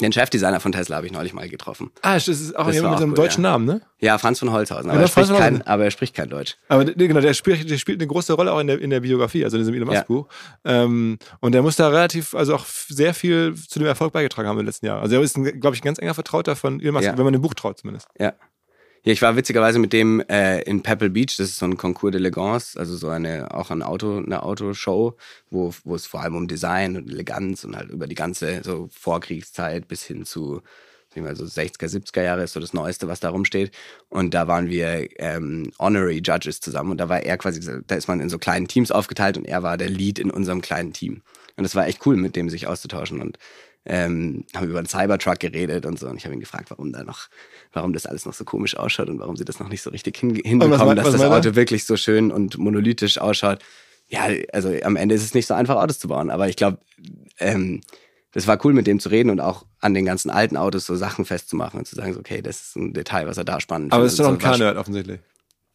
Den 0.00 0.12
Chefdesigner 0.12 0.58
von 0.58 0.72
Tesla 0.72 0.96
habe 0.96 1.06
ich 1.06 1.12
neulich 1.12 1.32
mal 1.32 1.48
getroffen. 1.48 1.90
Ah, 2.02 2.14
das 2.14 2.26
ist 2.26 2.56
auch 2.56 2.66
das 2.66 2.74
jemand 2.74 2.94
mit 2.94 3.02
einem 3.02 3.10
cool, 3.12 3.16
deutschen 3.16 3.44
ja. 3.44 3.50
Namen, 3.50 3.64
ne? 3.64 3.80
Ja, 4.00 4.18
Franz 4.18 4.40
von 4.40 4.50
Holzhausen. 4.50 4.90
Aber, 4.90 4.98
ja, 4.98 5.04
er, 5.04 5.08
spricht 5.08 5.36
kein, 5.36 5.62
aber 5.62 5.84
er 5.84 5.90
spricht 5.92 6.14
kein 6.14 6.28
Deutsch. 6.28 6.56
Aber 6.68 6.84
genau, 6.84 7.20
der 7.20 7.32
spielt, 7.32 7.70
der 7.70 7.78
spielt 7.78 8.00
eine 8.00 8.08
große 8.08 8.32
Rolle 8.32 8.52
auch 8.52 8.58
in 8.58 8.66
der, 8.66 8.80
in 8.80 8.90
der 8.90 9.00
Biografie, 9.00 9.44
also 9.44 9.56
in 9.56 9.60
diesem 9.60 9.74
Elon 9.74 9.88
Musk 9.88 10.06
Buch. 10.06 10.26
Ja. 10.64 10.82
Ähm, 10.82 11.18
und 11.40 11.52
der 11.52 11.62
muss 11.62 11.76
da 11.76 11.88
relativ, 11.88 12.34
also 12.34 12.56
auch 12.56 12.66
sehr 12.66 13.14
viel 13.14 13.54
zu 13.54 13.78
dem 13.78 13.86
Erfolg 13.86 14.12
beigetragen 14.12 14.48
haben 14.48 14.58
im 14.58 14.66
letzten 14.66 14.86
Jahr. 14.86 15.00
Also 15.00 15.14
er 15.14 15.22
ist, 15.22 15.34
glaube 15.34 15.76
ich, 15.76 15.82
ein 15.82 15.84
ganz 15.84 15.98
enger 15.98 16.14
Vertrauter 16.14 16.56
von 16.56 16.80
Elon 16.80 16.94
Musk, 16.94 17.16
wenn 17.16 17.24
man 17.24 17.32
dem 17.32 17.42
Buch 17.42 17.54
traut 17.54 17.78
zumindest. 17.78 18.08
Ja. 18.18 18.32
Ja, 19.06 19.12
ich 19.12 19.20
war 19.20 19.36
witzigerweise 19.36 19.78
mit 19.78 19.92
dem 19.92 20.20
äh, 20.30 20.62
in 20.62 20.82
Pebble 20.82 21.10
Beach, 21.10 21.36
das 21.36 21.50
ist 21.50 21.58
so 21.58 21.66
ein 21.66 21.76
Concours 21.76 22.14
d'Elegance, 22.14 22.78
also 22.78 22.96
so 22.96 23.08
eine, 23.10 23.52
auch 23.52 23.70
ein 23.70 23.82
Auto, 23.82 24.16
eine 24.16 24.42
Autoshow, 24.42 25.16
wo, 25.50 25.74
wo 25.84 25.94
es 25.94 26.06
vor 26.06 26.22
allem 26.22 26.36
um 26.36 26.48
Design 26.48 26.96
und 26.96 27.10
Eleganz 27.10 27.64
und 27.64 27.76
halt 27.76 27.90
über 27.90 28.06
die 28.06 28.14
ganze 28.14 28.62
so 28.64 28.88
Vorkriegszeit 28.90 29.88
bis 29.88 30.04
hin 30.04 30.24
zu 30.24 30.62
ich 31.16 31.22
mal 31.22 31.36
so 31.36 31.44
60er, 31.44 31.86
70er 31.86 32.22
Jahre 32.22 32.42
ist 32.42 32.54
so 32.54 32.60
das 32.60 32.72
Neueste, 32.72 33.08
was 33.08 33.20
da 33.20 33.30
rumsteht. 33.30 33.72
Und 34.08 34.34
da 34.34 34.48
waren 34.48 34.68
wir 34.68 35.08
ähm, 35.20 35.70
Honorary 35.78 36.20
Judges 36.24 36.60
zusammen 36.60 36.92
und 36.92 36.98
da 36.98 37.08
war 37.08 37.22
er 37.22 37.38
quasi, 37.38 37.60
da 37.86 37.94
ist 37.94 38.08
man 38.08 38.20
in 38.20 38.28
so 38.28 38.38
kleinen 38.38 38.68
Teams 38.68 38.90
aufgeteilt 38.90 39.36
und 39.36 39.44
er 39.44 39.62
war 39.62 39.76
der 39.76 39.90
Lead 39.90 40.18
in 40.18 40.30
unserem 40.30 40.60
kleinen 40.60 40.92
Team. 40.92 41.22
Und 41.56 41.64
das 41.64 41.74
war 41.74 41.86
echt 41.86 42.04
cool, 42.06 42.16
mit 42.16 42.36
dem 42.36 42.50
sich 42.50 42.66
auszutauschen 42.66 43.20
und 43.20 43.38
ähm, 43.86 44.44
haben 44.54 44.68
über 44.68 44.78
einen 44.78 44.88
Cybertruck 44.88 45.40
geredet 45.40 45.86
und 45.86 45.98
so. 45.98 46.08
Und 46.08 46.16
ich 46.16 46.24
habe 46.24 46.34
ihn 46.34 46.40
gefragt, 46.40 46.70
warum 46.70 46.92
da 46.92 47.04
noch, 47.04 47.28
warum 47.72 47.92
das 47.92 48.06
alles 48.06 48.24
noch 48.24 48.32
so 48.32 48.44
komisch 48.44 48.76
ausschaut 48.76 49.08
und 49.08 49.18
warum 49.18 49.36
sie 49.36 49.44
das 49.44 49.60
noch 49.60 49.68
nicht 49.68 49.82
so 49.82 49.90
richtig 49.90 50.16
hin, 50.16 50.34
hinbekommen, 50.34 50.96
dass 50.96 51.12
das 51.12 51.20
Auto 51.20 51.50
er? 51.50 51.56
wirklich 51.56 51.84
so 51.84 51.96
schön 51.96 52.30
und 52.30 52.58
monolithisch 52.58 53.18
ausschaut. 53.18 53.58
Ja, 54.08 54.28
also 54.52 54.70
am 54.82 54.96
Ende 54.96 55.14
ist 55.14 55.24
es 55.24 55.34
nicht 55.34 55.46
so 55.46 55.54
einfach, 55.54 55.76
Autos 55.76 55.98
zu 55.98 56.08
bauen. 56.08 56.30
Aber 56.30 56.48
ich 56.48 56.56
glaube, 56.56 56.78
ähm, 57.38 57.80
das 58.32 58.46
war 58.46 58.58
cool, 58.64 58.72
mit 58.72 58.86
dem 58.86 59.00
zu 59.00 59.10
reden 59.10 59.30
und 59.30 59.40
auch 59.40 59.64
an 59.80 59.94
den 59.94 60.04
ganzen 60.04 60.30
alten 60.30 60.56
Autos 60.56 60.86
so 60.86 60.96
Sachen 60.96 61.24
festzumachen 61.24 61.78
und 61.78 61.86
zu 61.86 61.94
sagen, 61.94 62.12
so, 62.12 62.20
okay, 62.20 62.42
das 62.42 62.60
ist 62.60 62.76
ein 62.76 62.92
Detail, 62.92 63.26
was 63.26 63.38
er 63.38 63.44
da 63.44 63.60
spannend 63.60 63.92
Aber 63.92 64.04
es 64.04 64.12
ist 64.12 64.20
doch 64.20 64.28
ein 64.28 64.38
K-Nerd 64.38 64.76
offensichtlich. 64.76 65.20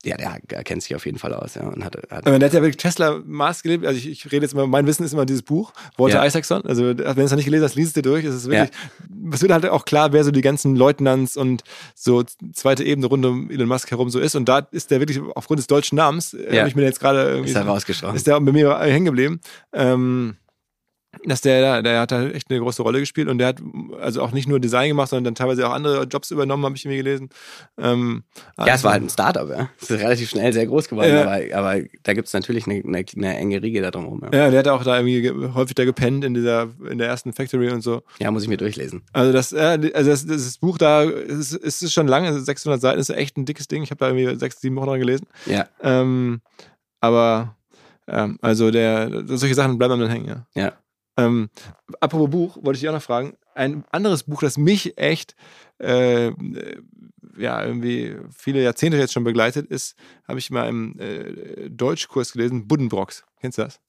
Ja, 0.06 0.16
der, 0.16 0.64
kennt 0.64 0.82
sich 0.82 0.96
auf 0.96 1.06
jeden 1.06 1.18
Fall 1.18 1.34
aus, 1.34 1.56
ja. 1.56 1.64
Und 1.64 1.84
hat, 1.84 1.98
hat 2.10 2.26
der 2.26 2.34
hat 2.34 2.42
ja 2.42 2.62
wirklich 2.62 2.78
Tesla 2.78 3.20
Maß 3.26 3.64
gelebt. 3.64 3.86
Also 3.86 3.98
ich, 3.98 4.10
ich 4.10 4.32
rede 4.32 4.46
jetzt 4.46 4.54
immer, 4.54 4.66
mein 4.66 4.88
Wissen 4.88 5.04
ist 5.04 5.12
immer 5.12 5.26
dieses 5.26 5.42
Buch, 5.42 5.74
Walter 5.98 6.20
ja. 6.20 6.26
Isaacson. 6.26 6.66
Also 6.66 6.88
wenn 6.88 6.96
du 6.96 7.04
es 7.04 7.32
noch 7.32 7.36
nicht 7.36 7.46
gelesen 7.46 7.66
hast, 7.66 7.76
liest 7.76 7.90
es 7.90 7.94
dir 7.96 8.02
durch. 8.02 8.24
Es 8.24 8.34
ist 8.34 8.50
wirklich, 8.50 8.70
ja. 8.70 9.34
es 9.34 9.42
wird 9.42 9.52
halt 9.52 9.66
auch 9.66 9.84
klar, 9.84 10.14
wer 10.14 10.24
so 10.24 10.32
die 10.32 10.42
ganzen 10.42 10.78
Leutnants 10.78 11.36
und 11.36 11.64
so 11.96 12.24
zweite 12.54 12.86
Ebene 12.86 13.08
rund 13.08 13.26
um 13.26 13.52
Elon 13.52 13.68
Musk 13.68 13.92
herum 13.92 14.10
so 14.10 14.20
ist. 14.20 14.36
Und 14.36 14.48
da 14.48 14.60
ist 14.72 14.90
der 14.90 15.02
wirklich 15.02 15.20
aufgrund 15.36 15.60
des 15.60 15.68
deutschen 15.68 15.98
Namens, 15.98 16.34
äh, 16.34 16.54
ja. 16.54 16.60
habe 16.60 16.70
ich 16.70 16.76
mir 16.76 16.84
jetzt 16.84 17.02
gerade 17.02 17.24
irgendwie. 17.24 17.50
Ist 17.50 17.58
er 17.58 17.66
rausgeschaut. 17.66 18.16
Ist 18.16 18.26
der 18.26 18.40
bei 18.40 18.54
mir 18.54 18.80
hängen 18.80 19.06
geblieben. 19.06 19.42
Ähm, 19.74 20.38
dass 21.26 21.42
der, 21.42 21.82
der 21.82 22.02
hat 22.02 22.12
da 22.12 22.28
echt 22.28 22.50
eine 22.50 22.60
große 22.60 22.82
Rolle 22.82 23.00
gespielt 23.00 23.28
und 23.28 23.38
der 23.38 23.48
hat 23.48 23.62
also 24.02 24.22
auch 24.22 24.32
nicht 24.32 24.48
nur 24.48 24.60
Design 24.60 24.90
gemacht, 24.90 25.10
sondern 25.10 25.26
dann 25.26 25.36
teilweise 25.36 25.68
auch 25.68 25.74
andere 25.74 26.04
Jobs 26.04 26.32
übernommen, 26.32 26.64
habe 26.66 26.76
ich 26.76 26.86
mir 26.86 26.98
gelesen. 26.98 27.30
Ähm, 27.78 28.24
ja, 28.58 28.74
es 28.74 28.84
war 28.84 28.94
halt 28.94 29.04
ein 29.04 29.10
Startup, 29.10 29.50
ja. 29.50 29.70
Es 29.82 29.90
ist 29.90 30.00
relativ 30.00 30.30
schnell 30.30 30.54
sehr 30.54 30.66
groß 30.66 30.88
geworden, 30.88 31.10
ja. 31.10 31.24
aber, 31.24 31.40
aber 31.56 31.86
da 32.04 32.14
gibt 32.14 32.28
es 32.28 32.34
natürlich 32.34 32.68
eine, 32.68 32.84
eine, 32.86 33.06
eine, 33.16 33.38
enge 33.38 33.62
Riege 33.62 33.82
da 33.82 33.92
drumherum. 33.92 34.22
Ja. 34.32 34.46
ja, 34.46 34.50
der 34.50 34.60
hat 34.60 34.68
auch 34.70 34.84
da 34.84 35.00
irgendwie 35.00 35.30
häufig 35.54 35.76
da 35.76 35.86
gepennt 35.86 36.24
in 36.24 36.34
dieser, 36.34 36.70
in 36.90 36.98
der 36.98 37.08
ersten 37.08 37.34
Factory 37.34 37.70
und 37.70 37.82
so. 37.82 38.02
Ja, 38.20 38.32
muss 38.32 38.44
ich 38.44 38.50
mir 38.50 38.58
durchlesen. 38.58 39.04
Also 39.12 39.34
das, 39.34 39.54
also 39.54 39.90
das, 39.90 40.26
das 40.26 40.58
Buch 40.58 40.78
da, 40.78 41.04
ist, 41.04 41.54
ist 41.54 41.94
schon 41.94 42.08
lange, 42.08 42.40
600 42.40 42.82
Seiten, 42.82 43.00
ist 43.00 43.10
echt 43.10 43.38
ein 43.38 43.46
dickes 43.46 43.68
Ding. 43.68 43.84
Ich 43.84 43.92
habe 43.92 44.00
da 44.00 44.10
irgendwie 44.10 44.40
sechs, 44.40 44.62
sieben 44.62 44.76
Wochen 44.78 44.88
dran 44.88 45.00
gelesen. 45.00 45.28
Ja. 45.46 45.68
Ähm, 45.82 46.42
aber 47.02 47.56
ähm, 48.08 48.38
also 48.42 48.72
der, 48.72 49.24
solche 49.26 49.56
Sachen 49.56 49.78
bleiben 49.78 50.00
dann 50.00 50.10
hängen, 50.10 50.28
ja. 50.28 50.46
Ja. 50.56 50.74
Ähm, 51.26 51.50
apropos 52.00 52.30
Buch, 52.30 52.58
wollte 52.62 52.78
ich 52.78 52.82
dir 52.82 52.90
auch 52.90 52.96
noch 52.96 53.02
fragen. 53.02 53.38
Ein 53.56 53.84
anderes 53.92 54.24
Buch, 54.24 54.42
das 54.42 54.58
mich 54.58 54.98
echt 54.98 55.36
äh, 55.80 56.32
ja, 57.40 57.64
irgendwie 57.64 58.18
viele 58.36 58.62
Jahrzehnte 58.62 58.98
jetzt 58.98 59.14
schon 59.14 59.24
begleitet 59.24 59.68
ist, 59.68 59.96
habe 60.28 60.40
ich 60.40 60.52
mal 60.52 60.68
im 60.68 61.00
äh, 61.00 61.70
Deutschkurs 61.70 62.34
gelesen, 62.34 62.68
Buddenbrocks. 62.68 63.24
Kennst 63.40 63.58
du 63.58 63.64
das? 63.64 63.80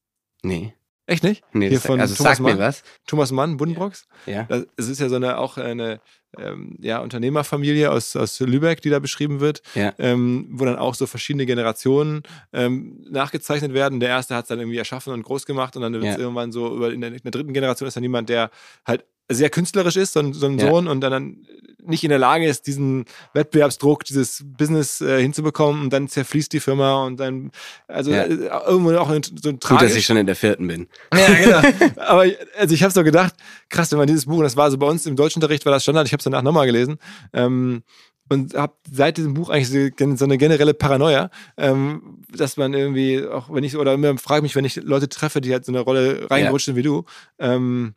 Nee. 0.42 0.74
Echt 1.10 1.24
nicht? 1.24 1.42
Nee, 1.52 1.68
Hier 1.68 1.80
von 1.80 2.00
also 2.00 2.14
Thomas 2.14 2.36
sag 2.36 2.44
Mann. 2.44 2.52
mir 2.54 2.58
was. 2.60 2.84
Thomas 3.04 3.32
Mann, 3.32 3.56
Buddenbrocks. 3.56 4.06
Ja. 4.26 4.44
Das, 4.44 4.66
es 4.76 4.88
ist 4.88 5.00
ja 5.00 5.08
so 5.08 5.16
eine 5.16 5.38
auch 5.38 5.58
eine 5.58 6.00
ähm, 6.38 6.76
ja, 6.80 7.00
Unternehmerfamilie 7.00 7.90
aus, 7.90 8.14
aus 8.14 8.38
Lübeck, 8.38 8.80
die 8.80 8.90
da 8.90 9.00
beschrieben 9.00 9.40
wird, 9.40 9.60
ja. 9.74 9.92
ähm, 9.98 10.46
wo 10.52 10.64
dann 10.64 10.76
auch 10.76 10.94
so 10.94 11.06
verschiedene 11.06 11.46
Generationen 11.46 12.22
ähm, 12.52 13.04
nachgezeichnet 13.10 13.74
werden. 13.74 13.98
Der 13.98 14.10
erste 14.10 14.36
hat 14.36 14.44
es 14.44 14.48
dann 14.50 14.60
irgendwie 14.60 14.78
erschaffen 14.78 15.12
und 15.12 15.24
groß 15.24 15.46
gemacht 15.46 15.74
und 15.74 15.82
dann 15.82 15.92
wird 15.94 16.04
es 16.04 16.14
ja. 16.14 16.18
irgendwann 16.18 16.52
so 16.52 16.76
über 16.76 16.92
in 16.92 17.00
der, 17.00 17.10
in 17.10 17.20
der 17.24 17.32
dritten 17.32 17.52
Generation 17.52 17.88
ist 17.88 17.96
dann 17.96 18.04
jemand, 18.04 18.28
der 18.28 18.52
halt 18.86 19.04
sehr 19.30 19.50
künstlerisch 19.50 19.96
ist, 19.96 20.12
so 20.12 20.20
ein, 20.20 20.32
so 20.32 20.46
ein 20.46 20.58
ja. 20.58 20.68
Sohn, 20.68 20.88
und 20.88 21.00
dann 21.00 21.46
nicht 21.82 22.04
in 22.04 22.10
der 22.10 22.18
Lage 22.18 22.46
ist, 22.46 22.66
diesen 22.66 23.04
Wettbewerbsdruck, 23.32 24.04
dieses 24.04 24.44
Business 24.44 25.00
äh, 25.00 25.20
hinzubekommen 25.20 25.82
und 25.82 25.92
dann 25.92 26.08
zerfließt 26.08 26.52
die 26.52 26.60
Firma 26.60 27.04
und 27.04 27.18
dann, 27.18 27.50
also 27.88 28.10
ja. 28.10 28.24
äh, 28.24 28.50
irgendwo 28.66 28.94
auch 28.96 29.08
so 29.08 29.14
ein 29.14 29.60
tragisch. 29.60 29.68
Gut, 29.68 29.82
dass 29.82 29.94
ich 29.94 30.04
schon 30.04 30.16
in 30.16 30.26
der 30.26 30.36
vierten 30.36 30.66
bin. 30.66 30.88
Ja, 31.14 31.60
genau. 31.70 31.96
Aber 31.96 32.26
also 32.58 32.74
ich 32.74 32.82
habe 32.82 32.92
so 32.92 33.02
gedacht, 33.02 33.34
krass, 33.68 33.90
wenn 33.92 33.98
man 33.98 34.06
dieses 34.06 34.26
Buch, 34.26 34.38
und 34.38 34.44
das 34.44 34.56
war 34.56 34.70
so 34.70 34.78
bei 34.78 34.86
uns 34.86 35.06
im 35.06 35.16
Deutschunterricht, 35.16 35.64
war 35.64 35.72
das 35.72 35.82
Standard, 35.82 36.06
ich 36.06 36.12
habe 36.12 36.20
es 36.20 36.24
danach 36.24 36.42
nochmal 36.42 36.66
gelesen, 36.66 36.98
ähm, 37.32 37.82
und 38.30 38.54
habe 38.54 38.74
seit 38.90 39.16
diesem 39.16 39.34
Buch 39.34 39.50
eigentlich 39.50 39.92
so 40.18 40.24
eine 40.24 40.38
generelle 40.38 40.72
Paranoia, 40.72 41.30
ähm, 41.56 42.22
dass 42.32 42.56
man 42.56 42.72
irgendwie 42.74 43.26
auch 43.26 43.52
wenn 43.52 43.64
ich 43.64 43.76
oder 43.76 43.94
immer 43.94 44.16
frage 44.18 44.42
mich, 44.42 44.54
wenn 44.54 44.64
ich 44.64 44.76
Leute 44.76 45.08
treffe, 45.08 45.40
die 45.40 45.52
halt 45.52 45.64
so 45.64 45.72
eine 45.72 45.80
Rolle 45.80 46.30
reinrutschen 46.30 46.74
ja. 46.74 46.78
wie 46.78 46.82
du, 46.82 47.04
ähm, 47.40 47.94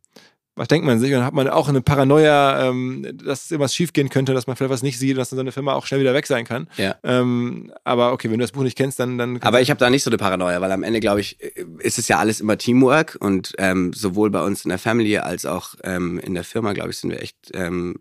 was 0.56 0.68
denkt 0.68 0.86
man 0.86 1.00
sich? 1.00 1.12
Und 1.12 1.18
dann 1.18 1.26
hat 1.26 1.34
man 1.34 1.48
auch 1.48 1.68
eine 1.68 1.82
Paranoia, 1.82 2.70
ähm, 2.70 3.08
dass 3.24 3.50
irgendwas 3.50 3.74
schiefgehen 3.74 4.10
könnte, 4.10 4.34
dass 4.34 4.46
man 4.46 4.56
vielleicht 4.56 4.72
was 4.72 4.84
nicht 4.84 5.00
sieht, 5.00 5.18
dass 5.18 5.30
dann 5.30 5.38
so 5.38 5.42
eine 5.42 5.52
Firma 5.52 5.74
auch 5.74 5.86
schnell 5.86 6.00
wieder 6.00 6.14
weg 6.14 6.28
sein 6.28 6.46
kann. 6.46 6.68
Ja. 6.78 6.96
Ähm, 7.04 7.74
aber 7.84 8.14
okay, 8.14 8.30
wenn 8.30 8.38
du 8.38 8.44
das 8.44 8.52
Buch 8.52 8.64
nicht 8.64 8.78
kennst, 8.78 9.00
dann. 9.00 9.18
dann 9.18 9.42
aber 9.42 9.62
ich 9.62 9.70
habe 9.70 9.80
da 9.80 9.90
nicht 9.90 10.04
so 10.04 10.10
eine 10.10 10.18
Paranoia, 10.18 10.62
weil 10.62 10.72
am 10.72 10.84
Ende, 10.84 11.00
glaube 11.00 11.22
ich, 11.22 11.40
ist 11.80 11.98
es 11.98 12.08
ja 12.08 12.20
alles 12.20 12.40
immer 12.40 12.58
Teamwork 12.58 13.18
und 13.20 13.54
ähm, 13.58 13.94
sowohl 13.94 14.30
bei 14.30 14.44
uns 14.44 14.64
in 14.64 14.70
der 14.70 14.80
Family 14.80 15.18
als 15.18 15.46
auch 15.46 15.76
ähm, 15.84 16.20
in 16.20 16.36
der 16.36 16.44
Firma, 16.44 16.74
glaube 16.74 16.92
ich, 16.92 16.98
sind 16.98 17.10
wir 17.10 17.22
echt, 17.22 17.52
ähm, 17.54 17.96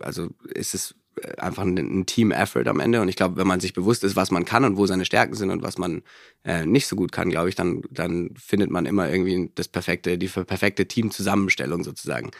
also 0.00 0.28
ist 0.54 0.74
es 0.74 0.94
einfach 1.38 1.62
ein, 1.62 1.76
ein 1.76 2.06
Team-Effort 2.06 2.66
am 2.66 2.80
Ende. 2.80 3.00
Und 3.00 3.08
ich 3.08 3.16
glaube, 3.16 3.36
wenn 3.36 3.46
man 3.46 3.60
sich 3.60 3.72
bewusst 3.72 4.04
ist, 4.04 4.16
was 4.16 4.30
man 4.30 4.44
kann 4.44 4.64
und 4.64 4.76
wo 4.76 4.86
seine 4.86 5.04
Stärken 5.04 5.34
sind 5.34 5.50
und 5.50 5.62
was 5.62 5.78
man 5.78 6.02
äh, 6.44 6.66
nicht 6.66 6.86
so 6.86 6.96
gut 6.96 7.12
kann, 7.12 7.30
glaube 7.30 7.48
ich, 7.48 7.54
dann, 7.54 7.82
dann 7.90 8.30
findet 8.36 8.70
man 8.70 8.86
immer 8.86 9.08
irgendwie 9.08 9.50
das 9.54 9.68
perfekte, 9.68 10.18
die 10.18 10.28
perfekte 10.28 10.86
Team-Zusammenstellung 10.86 11.84
sozusagen. 11.84 12.30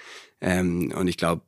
Ähm, 0.41 0.93
und 0.97 1.09
ich 1.09 1.16
glaube, 1.16 1.43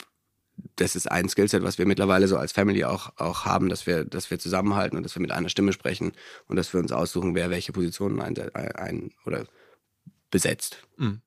das 0.77 0.97
ist 0.97 1.11
ein 1.11 1.29
Skillset, 1.29 1.63
was 1.63 1.79
wir 1.79 1.87
mittlerweile 1.87 2.29
so 2.29 2.37
als 2.37 2.53
Family 2.53 2.85
auch, 2.85 3.13
auch 3.17 3.45
haben, 3.45 3.69
dass 3.69 3.87
wir, 3.87 4.05
dass 4.05 4.31
wir 4.31 4.39
zusammenhalten 4.39 4.97
und 4.97 5.05
dass 5.05 5.15
wir 5.15 5.23
mit 5.23 5.33
einer 5.33 5.49
Stimme 5.49 5.73
sprechen 5.73 6.13
und 6.49 6.57
dass 6.57 6.73
wir 6.73 6.81
uns 6.81 6.93
aussuchen, 6.93 7.35
wer 7.35 7.51
welche 7.51 7.73
Positionen 7.73 8.21
ein, 8.21 8.37
ein 8.55 9.13
oder 9.25 9.47
besetzt. 10.31 10.79
Mhm. 10.97 11.23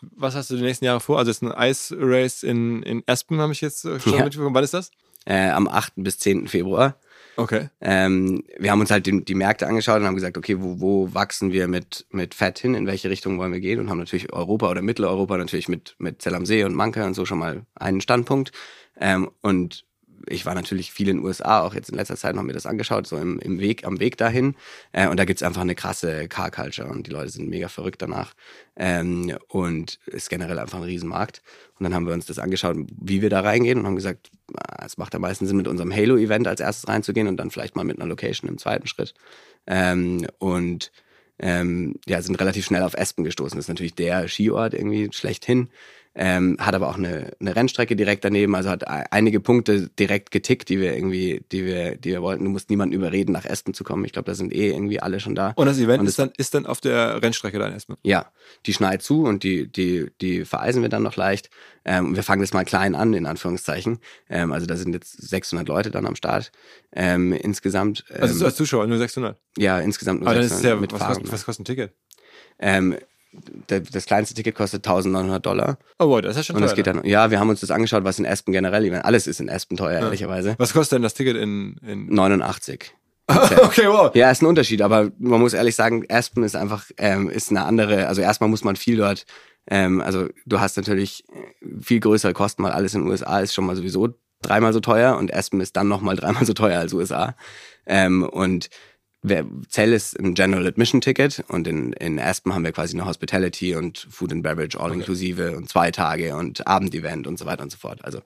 Was 0.00 0.34
hast 0.34 0.50
du 0.50 0.56
die 0.56 0.62
nächsten 0.62 0.84
Jahre 0.84 1.00
vor? 1.00 1.18
Also, 1.18 1.30
es 1.30 1.42
ist 1.42 1.42
ein 1.42 1.70
Ice 1.70 1.94
Race 1.98 2.42
in, 2.42 2.82
in 2.82 3.02
Aspen, 3.06 3.40
habe 3.40 3.52
ich 3.52 3.60
jetzt 3.60 3.82
schon 3.82 4.12
ja. 4.12 4.24
mitbekommen. 4.24 4.54
Wann 4.54 4.64
ist 4.64 4.74
das? 4.74 4.90
Äh, 5.26 5.50
am 5.50 5.68
8. 5.68 5.92
bis 5.96 6.18
10. 6.18 6.48
Februar. 6.48 6.98
Okay. 7.36 7.68
Ähm, 7.82 8.44
wir 8.58 8.70
haben 8.70 8.80
uns 8.80 8.90
halt 8.90 9.04
die, 9.04 9.22
die, 9.22 9.34
Märkte 9.34 9.66
angeschaut 9.66 10.00
und 10.00 10.06
haben 10.06 10.14
gesagt, 10.14 10.38
okay, 10.38 10.56
wo, 10.58 10.80
wo 10.80 11.12
wachsen 11.12 11.52
wir 11.52 11.68
mit, 11.68 12.06
mit 12.10 12.34
Fett 12.34 12.58
hin, 12.58 12.74
in 12.74 12.86
welche 12.86 13.10
Richtung 13.10 13.38
wollen 13.38 13.52
wir 13.52 13.60
gehen 13.60 13.78
und 13.78 13.90
haben 13.90 13.98
natürlich 13.98 14.32
Europa 14.32 14.70
oder 14.70 14.80
Mitteleuropa 14.80 15.36
natürlich 15.36 15.68
mit, 15.68 15.96
mit 15.98 16.22
Zell 16.22 16.34
am 16.34 16.46
See 16.46 16.64
und 16.64 16.74
Manka 16.74 17.04
und 17.04 17.12
so 17.12 17.26
schon 17.26 17.38
mal 17.38 17.66
einen 17.74 18.00
Standpunkt. 18.00 18.52
Ähm, 18.98 19.30
und 19.42 19.84
ich 20.28 20.46
war 20.46 20.54
natürlich 20.54 20.92
viel 20.92 21.08
in 21.08 21.18
den 21.18 21.24
USA, 21.24 21.60
auch 21.60 21.74
jetzt 21.74 21.90
in 21.90 21.96
letzter 21.96 22.16
Zeit 22.16 22.34
noch 22.34 22.42
mir 22.42 22.52
das 22.52 22.66
angeschaut, 22.66 23.06
so 23.06 23.16
im, 23.16 23.38
im 23.38 23.60
Weg, 23.60 23.86
am 23.86 24.00
Weg 24.00 24.16
dahin. 24.16 24.54
Äh, 24.92 25.08
und 25.08 25.18
da 25.18 25.24
gibt's 25.24 25.42
einfach 25.42 25.60
eine 25.60 25.74
krasse 25.74 26.28
Car-Culture 26.28 26.88
und 26.88 27.06
die 27.06 27.10
Leute 27.10 27.30
sind 27.30 27.48
mega 27.48 27.68
verrückt 27.68 28.02
danach. 28.02 28.34
Ähm, 28.76 29.36
und 29.48 29.98
ist 30.06 30.28
generell 30.30 30.58
einfach 30.58 30.78
ein 30.78 30.84
Riesenmarkt. 30.84 31.42
Und 31.78 31.84
dann 31.84 31.94
haben 31.94 32.06
wir 32.06 32.14
uns 32.14 32.26
das 32.26 32.38
angeschaut, 32.38 32.76
wie 33.00 33.22
wir 33.22 33.30
da 33.30 33.40
reingehen 33.40 33.78
und 33.78 33.86
haben 33.86 33.96
gesagt, 33.96 34.30
ah, 34.54 34.84
es 34.84 34.98
macht 34.98 35.14
am 35.14 35.22
meisten 35.22 35.46
Sinn, 35.46 35.56
mit 35.56 35.68
unserem 35.68 35.94
Halo-Event 35.94 36.48
als 36.48 36.60
erstes 36.60 36.88
reinzugehen 36.88 37.28
und 37.28 37.36
dann 37.36 37.50
vielleicht 37.50 37.76
mal 37.76 37.84
mit 37.84 37.98
einer 37.98 38.08
Location 38.08 38.48
im 38.48 38.58
zweiten 38.58 38.86
Schritt. 38.86 39.14
Ähm, 39.66 40.26
und 40.38 40.92
ähm, 41.38 41.96
ja, 42.06 42.22
sind 42.22 42.40
relativ 42.40 42.64
schnell 42.64 42.82
auf 42.82 42.94
Espen 42.94 43.24
gestoßen. 43.24 43.56
Das 43.56 43.64
ist 43.64 43.68
natürlich 43.68 43.94
der 43.94 44.28
Skiort 44.28 44.74
irgendwie 44.74 45.10
schlechthin 45.12 45.68
ähm, 46.18 46.56
hat 46.58 46.74
aber 46.74 46.88
auch 46.88 46.96
eine, 46.96 47.32
eine 47.40 47.54
Rennstrecke 47.54 47.94
direkt 47.94 48.24
daneben, 48.24 48.54
also 48.54 48.70
hat 48.70 48.84
einige 48.86 49.38
Punkte 49.38 49.90
direkt 49.98 50.30
getickt, 50.30 50.70
die 50.70 50.80
wir 50.80 50.94
irgendwie, 50.94 51.44
die 51.52 51.66
wir, 51.66 51.96
die 51.96 52.10
wir 52.10 52.22
wollten. 52.22 52.44
Du 52.44 52.50
musst 52.50 52.70
niemanden 52.70 52.94
überreden, 52.94 53.32
nach 53.32 53.44
Espen 53.44 53.74
zu 53.74 53.84
kommen. 53.84 54.04
Ich 54.06 54.12
glaube, 54.12 54.24
da 54.24 54.34
sind 54.34 54.52
eh 54.54 54.70
irgendwie 54.70 54.98
alle 55.00 55.20
schon 55.20 55.34
da. 55.34 55.52
Und 55.56 55.66
das 55.66 55.78
Event 55.78 56.00
und 56.00 56.06
ist, 56.06 56.18
dann, 56.18 56.32
ist 56.38 56.54
dann 56.54 56.64
auf 56.64 56.80
der 56.80 57.22
Rennstrecke 57.22 57.58
da 57.58 57.66
in 57.66 57.74
Espen? 57.74 57.96
Ja, 58.02 58.32
die 58.64 58.72
schneit 58.72 59.02
zu 59.02 59.24
und 59.24 59.42
die, 59.42 59.70
die, 59.70 60.10
die 60.22 60.46
vereisen 60.46 60.80
wir 60.80 60.88
dann 60.88 61.02
noch 61.02 61.16
leicht. 61.16 61.50
Ähm, 61.84 62.16
wir 62.16 62.22
fangen 62.22 62.40
das 62.40 62.54
mal 62.54 62.64
klein 62.64 62.94
an, 62.94 63.12
in 63.12 63.26
Anführungszeichen. 63.26 63.98
Ähm, 64.30 64.52
also 64.52 64.64
da 64.64 64.76
sind 64.76 64.94
jetzt 64.94 65.12
600 65.20 65.68
Leute 65.68 65.90
dann 65.90 66.06
am 66.06 66.16
Start 66.16 66.50
ähm, 66.92 67.34
insgesamt. 67.34 68.04
Also 68.08 68.16
ähm, 68.16 68.22
also 68.22 68.44
als 68.46 68.56
Zuschauer 68.56 68.86
nur 68.86 68.98
600? 68.98 69.38
Ja, 69.58 69.80
insgesamt 69.80 70.20
nur 70.20 70.30
Aber 70.30 70.42
600. 70.42 70.64
Dann 70.64 70.82
ist 70.82 70.92
ja, 70.92 70.98
was, 70.98 71.06
kostet, 71.08 71.32
was 71.32 71.44
kostet 71.44 71.62
ein 71.62 71.66
Ticket? 71.66 71.92
Ähm, 72.58 72.96
das 73.66 74.06
kleinste 74.06 74.34
Ticket 74.34 74.54
kostet 74.54 74.86
1900 74.86 75.44
Dollar. 75.44 75.78
Oh, 75.98 76.08
wow, 76.08 76.20
das 76.20 76.32
ist 76.32 76.36
ja 76.36 76.42
schon 76.44 76.56
und 76.56 76.62
teuer. 76.62 76.74
geht 76.74 76.86
dann, 76.86 77.04
ja, 77.04 77.30
wir 77.30 77.40
haben 77.40 77.48
uns 77.48 77.60
das 77.60 77.70
angeschaut, 77.70 78.04
was 78.04 78.18
in 78.18 78.26
Aspen 78.26 78.52
generell, 78.52 78.94
alles 79.00 79.26
ist 79.26 79.40
in 79.40 79.50
Aspen 79.50 79.76
teuer, 79.76 79.98
ja. 79.98 80.00
ehrlicherweise. 80.00 80.54
Was 80.58 80.72
kostet 80.72 80.96
denn 80.96 81.02
das 81.02 81.14
Ticket 81.14 81.36
in, 81.36 81.76
in 81.86 82.06
89. 82.06 82.94
okay, 83.28 83.88
wow. 83.88 84.14
Ja, 84.14 84.30
ist 84.30 84.42
ein 84.42 84.46
Unterschied, 84.46 84.82
aber 84.82 85.10
man 85.18 85.40
muss 85.40 85.52
ehrlich 85.52 85.74
sagen, 85.74 86.04
Aspen 86.08 86.44
ist 86.44 86.54
einfach, 86.54 86.84
ähm, 86.96 87.28
ist 87.28 87.50
eine 87.50 87.64
andere, 87.64 88.06
also 88.06 88.22
erstmal 88.22 88.48
muss 88.48 88.62
man 88.62 88.76
viel 88.76 88.96
dort, 88.96 89.26
ähm, 89.68 90.00
also 90.00 90.28
du 90.46 90.60
hast 90.60 90.76
natürlich 90.76 91.24
viel 91.80 92.00
größere 92.00 92.32
Kosten, 92.32 92.62
weil 92.62 92.72
alles 92.72 92.94
in 92.94 93.02
den 93.02 93.10
USA 93.10 93.40
ist 93.40 93.52
schon 93.52 93.66
mal 93.66 93.74
sowieso 93.74 94.14
dreimal 94.42 94.72
so 94.72 94.80
teuer 94.80 95.16
und 95.16 95.34
Aspen 95.34 95.60
ist 95.60 95.76
dann 95.76 95.88
nochmal 95.88 96.16
dreimal 96.16 96.44
so 96.46 96.52
teuer 96.52 96.78
als 96.78 96.92
USA. 96.92 97.34
Ähm, 97.86 98.22
und 98.22 98.68
Zell 99.68 99.92
ist 99.92 100.18
ein 100.18 100.34
General 100.34 100.66
Admission 100.66 101.00
Ticket 101.00 101.44
und 101.48 101.66
in, 101.66 101.92
in 101.94 102.18
Aspen 102.18 102.54
haben 102.54 102.64
wir 102.64 102.72
quasi 102.72 102.96
eine 102.96 103.06
Hospitality 103.06 103.74
und 103.74 104.06
Food 104.10 104.32
and 104.32 104.42
Beverage 104.42 104.78
all 104.78 104.90
okay. 104.90 105.00
inklusive 105.00 105.56
und 105.56 105.68
zwei 105.68 105.90
Tage 105.90 106.36
und 106.36 106.66
Abendevent 106.66 107.26
und 107.26 107.38
so 107.38 107.46
weiter 107.46 107.62
und 107.62 107.70
so 107.70 107.78
fort. 107.78 108.04
Also 108.04 108.20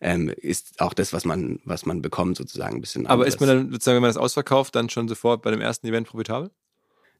ähm, 0.00 0.28
ist 0.36 0.80
auch 0.80 0.92
das, 0.92 1.12
was 1.12 1.24
man, 1.24 1.60
was 1.64 1.86
man 1.86 2.02
bekommt, 2.02 2.36
sozusagen 2.36 2.76
ein 2.76 2.80
bisschen. 2.80 3.06
Aber 3.06 3.26
ist 3.26 3.40
man 3.40 3.48
dann 3.48 3.72
sozusagen, 3.72 3.96
wenn 3.96 4.02
man 4.02 4.10
das 4.10 4.16
ausverkauft, 4.16 4.74
dann 4.74 4.90
schon 4.90 5.08
sofort 5.08 5.42
bei 5.42 5.50
dem 5.50 5.60
ersten 5.60 5.86
Event 5.86 6.06
profitabel? 6.06 6.50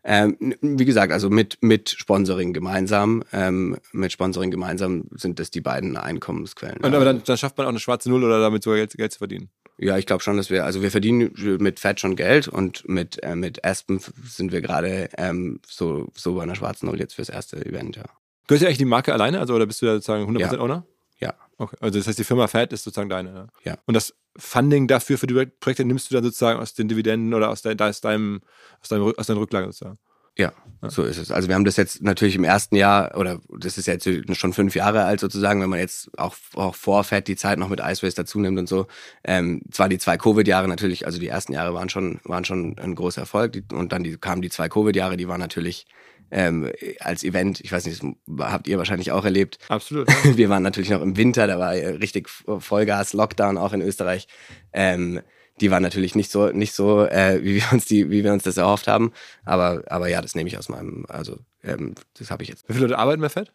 Ähm, 0.06 0.36
wie 0.60 0.84
gesagt, 0.84 1.12
also 1.12 1.30
mit, 1.30 1.58
mit 1.62 1.88
Sponsoring 1.88 2.52
gemeinsam, 2.52 3.24
ähm, 3.32 3.78
mit 3.92 4.12
Sponsoring 4.12 4.50
gemeinsam 4.50 5.04
sind 5.12 5.38
das 5.38 5.50
die 5.50 5.62
beiden 5.62 5.96
Einkommensquellen. 5.96 6.78
Und 6.78 6.94
aber 6.94 7.06
dann, 7.06 7.22
dann 7.24 7.38
schafft 7.38 7.56
man 7.56 7.66
auch 7.66 7.70
eine 7.70 7.80
schwarze 7.80 8.10
Null 8.10 8.22
oder 8.22 8.38
damit 8.40 8.62
sogar 8.62 8.78
Geld, 8.78 8.92
Geld 8.92 9.12
zu 9.12 9.18
verdienen? 9.18 9.48
Ja, 9.78 9.96
ich 9.96 10.06
glaube 10.06 10.22
schon, 10.22 10.36
dass 10.36 10.50
wir, 10.50 10.64
also 10.64 10.82
wir 10.82 10.90
verdienen 10.90 11.32
mit 11.58 11.80
Fett 11.80 12.00
schon 12.00 12.16
Geld 12.16 12.48
und 12.48 12.86
mit, 12.88 13.22
äh, 13.22 13.34
mit 13.34 13.64
Aspen 13.64 13.98
sind 14.24 14.52
wir 14.52 14.60
gerade 14.60 15.08
ähm, 15.16 15.60
so, 15.66 16.08
so 16.14 16.34
bei 16.34 16.42
einer 16.42 16.54
schwarzen 16.54 16.86
Null 16.86 17.00
jetzt 17.00 17.14
fürs 17.14 17.30
erste 17.30 17.64
Event, 17.64 17.96
ja. 17.96 18.04
Gehört 18.46 18.60
ja 18.60 18.68
eigentlich 18.68 18.78
die 18.78 18.84
Marke 18.84 19.12
alleine, 19.14 19.40
also 19.40 19.54
oder 19.54 19.64
bist 19.64 19.80
du 19.80 19.86
da 19.86 19.94
sozusagen 19.94 20.36
100% 20.36 20.38
ja. 20.38 20.60
Owner? 20.60 20.86
Ja. 21.18 21.34
Okay, 21.56 21.76
also 21.80 21.98
das 21.98 22.06
heißt, 22.06 22.18
die 22.18 22.24
Firma 22.24 22.46
Fat 22.46 22.72
ist 22.72 22.84
sozusagen 22.84 23.08
deine. 23.08 23.32
Ne? 23.32 23.46
Ja. 23.64 23.78
Und 23.86 23.94
das 23.94 24.14
Funding 24.36 24.88
dafür 24.88 25.18
für 25.18 25.26
die 25.26 25.46
Projekte 25.60 25.84
nimmst 25.84 26.10
du 26.10 26.14
dann 26.14 26.24
sozusagen 26.24 26.60
aus 26.60 26.74
den 26.74 26.88
Dividenden 26.88 27.34
oder 27.34 27.50
aus, 27.50 27.62
dein, 27.62 27.80
aus, 27.80 28.00
deinem, 28.00 28.40
aus, 28.80 28.88
deinem, 28.88 29.14
aus 29.16 29.26
deinen 29.26 29.38
Rücklagen 29.38 29.70
sozusagen? 29.70 29.98
Ja, 30.36 30.52
so 30.82 31.04
ist 31.04 31.18
es. 31.18 31.30
Also 31.30 31.46
wir 31.46 31.54
haben 31.54 31.64
das 31.64 31.76
jetzt 31.76 32.02
natürlich 32.02 32.34
im 32.34 32.42
ersten 32.42 32.74
Jahr, 32.74 33.16
oder 33.16 33.40
das 33.56 33.78
ist 33.78 33.86
jetzt 33.86 34.08
schon 34.32 34.52
fünf 34.52 34.74
Jahre 34.74 35.04
alt 35.04 35.20
sozusagen, 35.20 35.62
wenn 35.62 35.70
man 35.70 35.78
jetzt 35.78 36.10
auch, 36.18 36.34
auch 36.54 36.74
vor 36.74 37.04
Fett 37.04 37.28
die 37.28 37.36
Zeit 37.36 37.56
noch 37.56 37.68
mit 37.68 37.78
Ice 37.78 38.04
Race 38.04 38.16
dazu 38.16 38.40
nimmt 38.40 38.58
und 38.58 38.68
so. 38.68 38.88
Ähm, 39.22 39.62
zwar 39.70 39.88
die 39.88 39.98
zwei 39.98 40.16
Covid-Jahre 40.16 40.66
natürlich, 40.66 41.06
also 41.06 41.20
die 41.20 41.28
ersten 41.28 41.52
Jahre 41.52 41.72
waren 41.72 41.88
schon, 41.88 42.18
waren 42.24 42.44
schon 42.44 42.76
ein 42.80 42.96
großer 42.96 43.20
Erfolg 43.20 43.52
die, 43.52 43.62
und 43.72 43.92
dann 43.92 44.02
die, 44.02 44.16
kamen 44.16 44.42
die 44.42 44.50
zwei 44.50 44.68
Covid-Jahre, 44.68 45.16
die 45.16 45.28
waren 45.28 45.40
natürlich 45.40 45.86
ähm, 46.34 46.68
als 46.98 47.22
Event, 47.22 47.60
ich 47.60 47.70
weiß 47.70 47.86
nicht, 47.86 48.02
das 48.02 48.52
habt 48.52 48.66
ihr 48.66 48.76
wahrscheinlich 48.76 49.12
auch 49.12 49.24
erlebt. 49.24 49.58
Absolut. 49.68 50.08
Ja. 50.24 50.36
Wir 50.36 50.48
waren 50.48 50.62
natürlich 50.62 50.90
noch 50.90 51.02
im 51.02 51.16
Winter, 51.16 51.46
da 51.46 51.58
war 51.58 51.72
richtig 51.72 52.28
Vollgas, 52.28 53.12
Lockdown 53.12 53.58
auch 53.58 53.72
in 53.72 53.82
Österreich. 53.82 54.26
Ähm, 54.72 55.20
die 55.60 55.70
war 55.70 55.80
natürlich 55.80 56.14
nicht 56.14 56.30
so, 56.30 56.48
nicht 56.48 56.72
so, 56.72 57.04
äh, 57.04 57.40
wie 57.42 57.56
wir 57.56 57.72
uns 57.72 57.84
die, 57.84 58.10
wie 58.10 58.24
wir 58.24 58.32
uns 58.32 58.42
das 58.42 58.56
erhofft 58.56 58.88
haben. 58.88 59.12
Aber, 59.44 59.84
aber 59.86 60.08
ja, 60.08 60.20
das 60.20 60.34
nehme 60.34 60.48
ich 60.48 60.58
aus 60.58 60.68
meinem, 60.68 61.04
also 61.08 61.38
ähm, 61.62 61.94
das 62.18 62.30
habe 62.30 62.42
ich 62.42 62.48
jetzt. 62.48 62.68
Wie 62.68 62.72
viele 62.72 62.86
Leute 62.86 62.98
arbeiten 62.98 63.20
bei 63.20 63.28
Fett? 63.28 63.52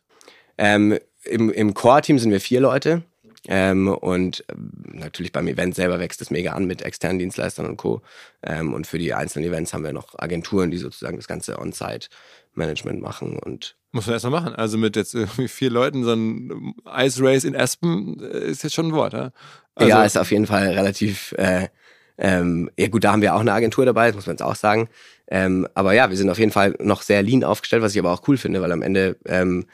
Ähm, 0.58 0.98
Im 1.24 1.50
im 1.50 1.74
Core-Team 1.74 2.20
sind 2.20 2.32
wir 2.32 2.40
vier 2.40 2.62
Leute. 2.62 3.04
Ähm, 3.48 3.88
und 3.88 4.44
ähm, 4.50 4.72
natürlich 4.94 5.32
beim 5.32 5.48
Event 5.48 5.76
selber 5.76 6.00
wächst 6.00 6.22
es 6.22 6.30
mega 6.30 6.54
an 6.54 6.66
mit 6.66 6.82
externen 6.82 7.20
Dienstleistern 7.20 7.66
und 7.66 7.78
Co. 7.78 8.02
Ähm, 8.44 8.74
und 8.74 8.86
für 8.86 9.00
die 9.00 9.14
einzelnen 9.14 9.50
Events 9.50 9.74
haben 9.74 9.84
wir 9.84 9.94
noch 9.94 10.18
Agenturen, 10.20 10.72
die 10.72 10.78
sozusagen 10.78 11.18
das 11.18 11.28
ganze 11.28 11.58
On-Site-Management 12.60 13.01
machen 13.01 13.38
und 13.39 13.76
muss 13.91 14.05
man 14.05 14.14
erstmal 14.14 14.41
machen. 14.41 14.55
Also 14.55 14.78
mit 14.78 14.95
jetzt 14.95 15.16
irgendwie 15.16 15.47
vier 15.47 15.70
Leuten 15.70 16.03
so 16.03 16.14
ein 16.14 16.76
Ice 16.97 17.24
Race 17.24 17.43
in 17.43 17.55
Aspen 17.55 18.20
äh, 18.22 18.49
ist 18.49 18.64
jetzt 18.64 18.76
schon 18.76 18.88
ein 18.88 18.93
Wort, 18.93 19.14
ja? 19.14 19.32
Also 19.76 19.89
ja, 19.89 20.03
ist 20.03 20.18
auf 20.18 20.32
jeden 20.32 20.45
Fall 20.45 20.68
relativ 20.70 21.34
äh, 21.38 21.70
ähm, 22.18 22.70
ja 22.78 22.89
gut, 22.89 23.05
da 23.05 23.14
haben 23.14 23.22
wir 23.22 23.34
auch 23.34 23.39
eine 23.39 23.53
Agentur 23.53 23.86
dabei, 23.86 24.07
das 24.07 24.16
muss 24.16 24.28
man 24.28 24.34
jetzt 24.34 24.43
auch 24.43 24.55
sagen. 24.55 24.89
Ähm, 25.28 25.68
aber 25.74 25.93
ja, 25.93 26.10
wir 26.10 26.18
sind 26.18 26.30
auf 26.30 26.39
jeden 26.39 26.51
Fall 26.51 26.76
noch 26.80 27.01
sehr 27.01 27.24
lean 27.24 27.45
aufgestellt, 27.45 27.82
was 27.82 27.93
ich 27.93 27.99
aber 27.99 28.12
auch 28.12 28.28
cool 28.28 28.36
finde, 28.36 28.62
weil 28.62 28.74
am 28.74 28.82
Ende 28.82 29.18
ähm, 29.26 29.66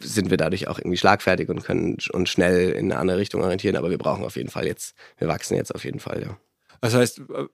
sind 0.00 0.30
wir 0.30 0.38
dadurch 0.38 0.66
auch 0.66 0.78
irgendwie 0.78 0.96
schlagfertig 0.96 1.48
und 1.48 1.62
können 1.62 1.98
uns 2.12 2.30
schnell 2.30 2.70
in 2.70 2.90
eine 2.90 3.00
andere 3.00 3.18
Richtung 3.18 3.42
orientieren. 3.42 3.76
Aber 3.76 3.90
wir 3.90 3.98
brauchen 3.98 4.24
auf 4.24 4.34
jeden 4.34 4.48
Fall 4.48 4.66
jetzt, 4.66 4.96
wir 5.18 5.28
wachsen 5.28 5.54
jetzt 5.54 5.72
auf 5.72 5.84
jeden 5.84 6.00
Fall, 6.00 6.22
ja. 6.22 6.36
Das 6.80 6.94
heißt, 6.94 7.20
äh, 7.20 7.44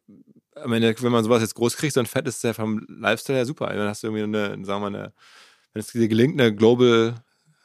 Ende, 0.55 0.95
wenn 1.01 1.13
man 1.13 1.25
sowas 1.25 1.43
jetzt 1.43 1.55
groß 1.55 1.77
kriegt, 1.77 1.95
so 1.95 2.01
ein 2.01 2.07
Fett 2.07 2.27
ist 2.27 2.45
ja 2.45 2.53
vom 2.53 2.87
Lifestyle 2.89 3.39
ja 3.39 3.45
super. 3.45 3.67
Dann 3.67 3.89
hast 3.89 4.03
du 4.03 4.09
irgendwie 4.09 4.25
eine, 4.25 4.65
sagen 4.65 4.83
wir 4.83 4.91
mal, 4.91 4.95
eine, 4.99 5.13
wenn 5.73 5.81
es 5.81 5.89
dir 5.89 6.09
gelingt, 6.09 6.41
eine 6.41 6.55
Global, 6.55 7.15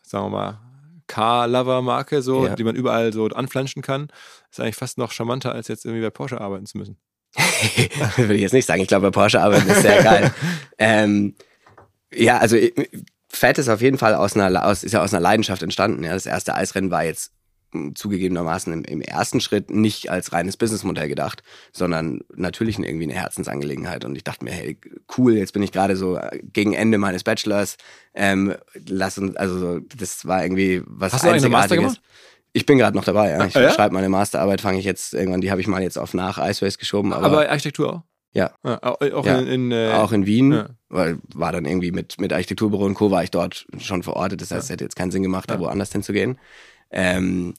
sagen 0.02 0.26
wir 0.26 0.30
mal, 0.30 0.60
Car-Lover-Marke, 1.08 2.22
so, 2.22 2.46
ja. 2.46 2.56
die 2.56 2.64
man 2.64 2.76
überall 2.76 3.12
so 3.12 3.26
anflanschen 3.28 3.82
kann, 3.82 4.10
ist 4.52 4.60
eigentlich 4.60 4.76
fast 4.76 4.98
noch 4.98 5.12
charmanter, 5.12 5.52
als 5.52 5.68
jetzt 5.68 5.86
irgendwie 5.86 6.04
bei 6.04 6.10
Porsche 6.10 6.40
arbeiten 6.40 6.66
zu 6.66 6.78
müssen. 6.78 6.98
Würde 8.16 8.36
ich 8.36 8.42
jetzt 8.42 8.54
nicht 8.54 8.66
sagen. 8.66 8.82
Ich 8.82 8.88
glaube, 8.88 9.08
bei 9.08 9.12
Porsche 9.12 9.42
arbeiten 9.42 9.70
ist 9.70 9.82
sehr 9.82 10.04
geil. 10.04 10.34
ähm, 10.78 11.36
ja, 12.14 12.38
also 12.38 12.58
Fett 13.28 13.58
ist 13.58 13.70
auf 13.70 13.82
jeden 13.82 13.98
Fall 13.98 14.16
aus 14.16 14.36
einer, 14.36 14.66
aus, 14.66 14.84
ist 14.84 14.94
ja 14.94 15.04
aus 15.04 15.14
einer 15.14 15.22
Leidenschaft 15.22 15.62
entstanden. 15.62 16.04
Ja. 16.04 16.14
Das 16.14 16.26
erste 16.26 16.56
Eisrennen 16.56 16.92
war 16.92 17.04
jetzt 17.04 17.32
zugegebenermaßen 17.94 18.74
im, 18.74 18.84
im, 18.84 19.02
ersten 19.02 19.42
Schritt 19.42 19.70
nicht 19.70 20.10
als 20.10 20.34
reines 20.34 20.58
Businessmodell 20.58 21.08
gedacht, 21.08 21.44
sondern 21.72 22.22
natürlich 22.36 22.80
irgendwie 22.80 23.04
eine 23.04 23.14
Herzensangelegenheit. 23.14 24.06
Und 24.06 24.16
ich 24.16 24.24
dachte 24.24 24.46
mir, 24.46 24.52
hey, 24.52 24.78
cool, 25.18 25.34
jetzt 25.34 25.54
bin 25.54 25.64
ich 25.64 25.72
gerade 25.72 25.96
so 25.96 26.18
äh, 26.18 26.40
gegen 26.42 26.74
Ende 26.74 26.98
meines 26.98 27.24
Bachelors. 27.24 27.78
Ähm, 28.14 28.56
lass 28.88 29.18
uns, 29.18 29.36
also 29.36 29.80
das 29.80 30.26
war 30.28 30.44
irgendwie 30.44 30.82
was 30.86 31.14
Hast 31.14 31.26
du 31.26 31.30
eine 31.30 31.50
Master 31.50 31.76
gemacht? 31.76 32.02
Ich 32.52 32.66
bin 32.66 32.80
gerade 32.80 32.98
noch 32.98 33.04
dabei, 33.04 33.30
ja. 33.30 33.46
Ich 33.46 33.56
ah, 33.56 33.62
ja? 33.62 33.72
schreibe 33.72 33.94
meine 33.94 34.10
Masterarbeit, 34.10 34.62
fange 34.62 34.80
ich 34.80 34.86
jetzt 34.86 35.14
irgendwann, 35.14 35.42
die 35.42 35.52
habe 35.52 35.62
ich 35.62 35.68
mal 35.68 35.84
jetzt 35.84 36.00
auf 36.00 36.16
nach 36.16 36.40
Ice 36.40 36.66
Race 36.66 36.80
geschoben. 36.80 37.14
Aber, 37.14 37.26
aber 37.28 37.50
Architektur 37.50 37.94
auch? 37.94 38.02
Ja. 38.34 38.52
ja 38.64 38.84
auch, 38.84 39.26
ja. 39.26 39.40
In, 39.40 39.48
in 39.48 39.72
äh, 39.72 39.92
auch 39.94 40.12
in 40.12 40.26
Wien, 40.26 40.52
ja. 40.52 40.70
weil 40.90 41.18
war 41.34 41.52
dann 41.52 41.66
irgendwie 41.66 41.92
mit, 41.92 42.20
mit 42.20 42.32
Architekturbüro 42.32 42.86
und 42.86 42.94
Co. 42.94 43.12
war 43.12 43.24
ich 43.24 43.32
dort 43.32 43.66
schon 43.80 44.04
verortet. 44.04 44.42
Das 44.42 44.52
heißt, 44.52 44.66
es 44.66 44.70
hätte 44.70 44.84
jetzt 44.84 44.96
keinen 44.96 45.12
Sinn 45.12 45.24
gemacht, 45.24 45.50
da 45.50 45.60
woanders 45.60 45.92
hinzugehen. 45.92 46.38
Ähm, 46.92 47.54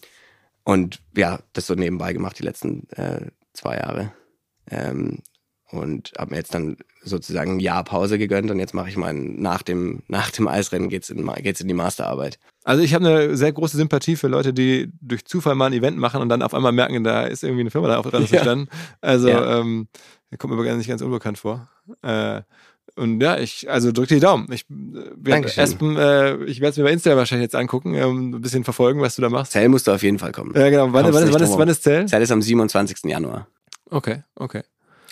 und 0.64 1.01
ja, 1.16 1.41
das 1.53 1.66
so 1.66 1.74
nebenbei 1.74 2.12
gemacht 2.12 2.39
die 2.39 2.45
letzten 2.45 2.89
äh, 2.91 3.31
zwei 3.53 3.76
Jahre. 3.76 4.12
Ähm, 4.70 5.18
und 5.72 6.12
habe 6.18 6.33
mir 6.33 6.39
jetzt 6.39 6.55
dann 6.55 6.76
sozusagen 7.03 7.53
ein 7.53 7.61
Jahr 7.61 7.85
Pause 7.85 8.18
gegönnt 8.18 8.51
und 8.51 8.59
jetzt 8.59 8.74
mache 8.74 8.89
ich 8.89 8.97
meinen, 8.97 9.41
nach 9.41 9.62
dem, 9.62 10.03
nach 10.09 10.31
dem 10.31 10.49
Eisrennen 10.49 10.89
geht's 10.89 11.11
in, 11.11 11.24
geht's 11.43 11.61
in 11.61 11.68
die 11.68 11.74
Masterarbeit. 11.74 12.39
Also 12.64 12.83
ich 12.83 12.93
habe 12.93 13.07
eine 13.07 13.37
sehr 13.37 13.53
große 13.53 13.76
Sympathie 13.76 14.16
für 14.16 14.28
Leute, 14.28 14.53
die 14.53 14.93
durch 15.01 15.24
Zufall 15.24 15.55
mal 15.55 15.66
ein 15.66 15.72
Event 15.72 15.97
machen 15.97 16.20
und 16.20 16.28
dann 16.28 16.43
auf 16.43 16.55
einmal 16.55 16.72
merken, 16.72 17.05
da 17.05 17.22
ist 17.22 17.43
irgendwie 17.43 17.62
eine 17.62 17.70
Firma 17.70 17.89
da 17.89 18.03
dran 18.03 18.26
ja. 18.26 18.39
entstanden. 18.39 18.68
Also 19.01 19.28
ja. 19.28 19.61
ähm, 19.61 19.89
kommt 20.39 20.55
mir 20.55 20.76
nicht 20.76 20.89
ganz 20.89 21.03
unbekannt 21.03 21.39
vor. 21.39 21.68
Äh, 22.03 22.43
und 22.97 23.20
ja, 23.20 23.38
ich, 23.38 23.70
also 23.70 23.93
drück 23.93 24.09
die 24.09 24.20
Daumen. 24.20 24.47
Ich 24.53 24.62
äh, 24.62 25.11
werde 25.16 25.57
Espen, 25.57 25.97
äh, 25.97 26.36
ich 26.45 26.61
werde 26.61 26.70
es 26.70 26.76
mir 26.76 26.84
bei 26.84 26.93
Instagram 26.93 27.18
wahrscheinlich 27.18 27.45
jetzt 27.45 27.55
angucken, 27.55 27.95
ähm, 27.95 28.30
ein 28.30 28.41
bisschen 28.41 28.64
verfolgen, 28.64 29.01
was 29.01 29.16
du 29.16 29.22
da 29.22 29.28
machst. 29.28 29.53
Zell 29.53 29.68
musst 29.68 29.86
du 29.86 29.93
auf 29.93 30.03
jeden 30.03 30.18
Fall 30.18 30.32
kommen. 30.32 30.53
Ja, 30.55 30.68
genau. 30.70 30.93
Wann, 30.93 31.12
wann, 31.12 31.24
ist, 31.24 31.32
wann, 31.32 31.43
ist, 31.43 31.59
wann 31.59 31.68
ist 31.68 31.82
Zell? 31.82 32.07
Zell 32.07 32.22
ist 32.22 32.30
am 32.30 32.43
27. 32.43 32.99
Januar. 33.05 33.47
Okay, 33.91 34.22
okay. 34.36 34.62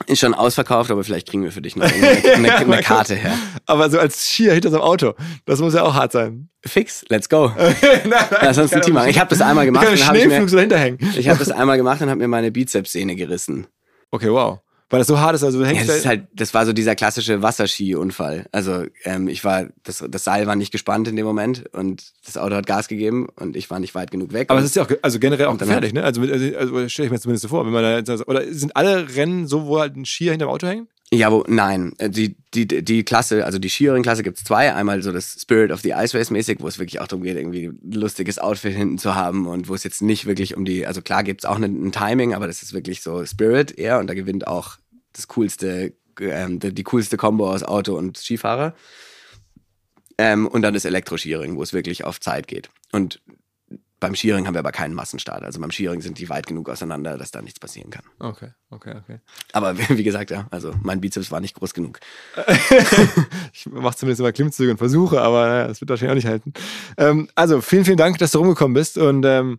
Ist 0.06 0.20
schon 0.20 0.32
ausverkauft, 0.32 0.90
aber 0.92 1.02
vielleicht 1.02 1.28
kriegen 1.28 1.42
wir 1.42 1.50
für 1.50 1.60
dich 1.60 1.74
noch 1.74 1.90
eine, 1.90 2.34
eine, 2.34 2.56
eine 2.56 2.82
Karte 2.82 3.16
her. 3.16 3.34
Aber 3.66 3.90
so 3.90 3.98
als 3.98 4.28
Skier 4.28 4.52
hinter 4.52 4.70
so 4.70 4.76
einem 4.76 4.84
Auto, 4.84 5.14
das 5.44 5.58
muss 5.60 5.74
ja 5.74 5.82
auch 5.82 5.94
hart 5.94 6.12
sein. 6.12 6.48
Fix, 6.64 7.04
let's 7.08 7.28
go. 7.28 7.52
nein, 7.56 7.74
nein, 8.04 8.26
Lass 8.42 8.58
uns 8.58 8.72
ein 8.72 8.82
Team 8.82 8.94
machen. 8.94 9.08
Ich 9.08 9.18
habe 9.18 9.30
das 9.30 9.40
einmal 9.40 9.66
gemacht. 9.66 9.84
Kann 9.84 9.94
und 9.94 10.06
hab 10.06 10.14
ich 10.14 10.26
mir, 10.26 10.48
so 10.48 10.56
dahinter 10.56 10.78
hängen. 10.78 10.98
ich 11.16 11.28
habe 11.28 11.38
das 11.38 11.50
einmal 11.50 11.76
gemacht 11.76 12.00
und 12.00 12.10
habe 12.10 12.20
mir 12.20 12.28
meine 12.28 12.52
Bizepssehne 12.52 13.16
gerissen. 13.16 13.66
Okay, 14.10 14.30
wow. 14.30 14.60
Weil 14.90 15.00
das 15.00 15.06
so 15.06 15.20
hart 15.20 15.34
ist, 15.34 15.44
also 15.44 15.58
du 15.58 15.64
Ja, 15.64 15.70
hängst 15.70 15.88
das 15.88 15.96
ist 15.98 16.06
halt, 16.06 16.28
das 16.32 16.54
war 16.54 16.64
so 16.64 16.72
dieser 16.72 16.94
klassische 16.94 17.42
Wasserski-Unfall. 17.42 18.46
Also 18.52 18.84
ähm, 19.04 19.28
ich 19.28 19.44
war, 19.44 19.66
das, 19.84 20.02
das 20.08 20.24
Seil 20.24 20.46
war 20.46 20.56
nicht 20.56 20.72
gespannt 20.72 21.08
in 21.08 21.16
dem 21.16 21.26
Moment 21.26 21.64
und 21.74 22.12
das 22.24 22.38
Auto 22.38 22.54
hat 22.56 22.66
Gas 22.66 22.88
gegeben 22.88 23.28
und 23.36 23.54
ich 23.56 23.68
war 23.70 23.80
nicht 23.80 23.94
weit 23.94 24.10
genug 24.10 24.32
weg. 24.32 24.50
aber 24.50 24.60
es 24.60 24.66
ist 24.66 24.76
ja 24.76 24.82
auch 24.84 24.90
also 25.02 25.18
generell 25.18 25.46
auch 25.46 25.58
gefährlich, 25.58 25.92
ne? 25.92 26.04
Also, 26.04 26.22
also, 26.22 26.56
also 26.56 26.88
stelle 26.88 27.06
ich 27.06 27.12
mir 27.12 27.20
zumindest 27.20 27.42
so 27.42 27.48
vor, 27.48 27.66
wenn 27.66 27.72
man 27.72 27.82
da 28.04 28.12
also- 28.12 28.24
oder 28.26 28.42
sind 28.52 28.76
alle 28.76 29.14
Rennen 29.14 29.46
so, 29.46 29.66
wo 29.66 29.78
halt 29.78 29.96
ein 29.96 30.06
Skier 30.06 30.30
hinter 30.32 30.46
dem 30.46 30.50
Auto 30.50 30.66
hängt? 30.66 30.88
Ja, 31.10 31.32
wo, 31.32 31.44
nein. 31.48 31.94
Äh, 31.98 32.10
Die, 32.10 32.36
die, 32.54 32.66
die 32.66 33.02
Klasse, 33.02 33.44
also 33.44 33.58
die 33.58 33.68
Skiering-Klasse 33.68 34.22
gibt's 34.22 34.44
zwei. 34.44 34.74
Einmal 34.74 35.02
so 35.02 35.12
das 35.12 35.40
Spirit 35.40 35.70
of 35.70 35.80
the 35.80 35.90
Ice 35.90 36.16
Race 36.16 36.30
mäßig, 36.30 36.60
wo 36.60 36.68
es 36.68 36.78
wirklich 36.78 37.00
auch 37.00 37.06
darum 37.06 37.22
geht, 37.22 37.36
irgendwie 37.36 37.66
ein 37.68 37.92
lustiges 37.92 38.38
Outfit 38.38 38.74
hinten 38.74 38.98
zu 38.98 39.14
haben 39.14 39.46
und 39.46 39.68
wo 39.68 39.74
es 39.74 39.84
jetzt 39.84 40.02
nicht 40.02 40.26
wirklich 40.26 40.56
um 40.56 40.64
die, 40.64 40.86
also 40.86 41.00
klar 41.00 41.24
gibt's 41.24 41.44
auch 41.44 41.56
ein, 41.56 41.88
ein 41.88 41.92
Timing, 41.92 42.34
aber 42.34 42.46
das 42.46 42.62
ist 42.62 42.72
wirklich 42.72 43.02
so 43.02 43.24
Spirit 43.24 43.78
eher 43.78 43.98
und 43.98 44.06
da 44.08 44.14
gewinnt 44.14 44.46
auch 44.46 44.76
das 45.12 45.28
coolste, 45.28 45.94
ähm, 46.20 46.58
die, 46.58 46.74
die 46.74 46.84
coolste 46.84 47.16
Combo 47.16 47.50
aus 47.50 47.62
Auto 47.62 47.96
und 47.96 48.18
Skifahrer. 48.18 48.74
Ähm, 50.18 50.46
und 50.46 50.62
dann 50.62 50.74
das 50.74 50.84
Elektro-Skiering, 50.84 51.56
wo 51.56 51.62
es 51.62 51.72
wirklich 51.72 52.04
auf 52.04 52.18
Zeit 52.20 52.48
geht. 52.48 52.70
Und 52.92 53.20
beim 54.00 54.14
Skiering 54.14 54.46
haben 54.46 54.54
wir 54.54 54.60
aber 54.60 54.72
keinen 54.72 54.94
Massenstart. 54.94 55.42
Also 55.42 55.60
beim 55.60 55.70
Skiering 55.70 56.00
sind 56.00 56.18
die 56.18 56.28
weit 56.28 56.46
genug 56.46 56.68
auseinander, 56.68 57.18
dass 57.18 57.30
da 57.30 57.42
nichts 57.42 57.58
passieren 57.58 57.90
kann. 57.90 58.04
Okay, 58.18 58.50
okay, 58.70 58.94
okay. 59.02 59.20
Aber 59.52 59.76
wie 59.88 60.04
gesagt, 60.04 60.30
ja, 60.30 60.46
also 60.50 60.72
mein 60.82 61.00
Bizeps 61.00 61.30
war 61.30 61.40
nicht 61.40 61.54
groß 61.54 61.74
genug. 61.74 62.00
Ich 63.52 63.66
mache 63.66 63.96
zumindest 63.96 64.20
immer 64.20 64.32
Klimmzüge 64.32 64.70
und 64.70 64.78
Versuche, 64.78 65.20
aber 65.20 65.48
naja, 65.48 65.68
das 65.68 65.80
wird 65.80 65.90
wahrscheinlich 65.90 66.12
auch 66.12 66.14
nicht 66.16 66.26
halten. 66.26 66.52
Ähm, 66.96 67.28
also, 67.34 67.60
vielen, 67.60 67.84
vielen 67.84 67.96
Dank, 67.96 68.18
dass 68.18 68.30
du 68.30 68.38
rumgekommen 68.38 68.74
bist 68.74 68.98
und 68.98 69.24
ähm, 69.24 69.58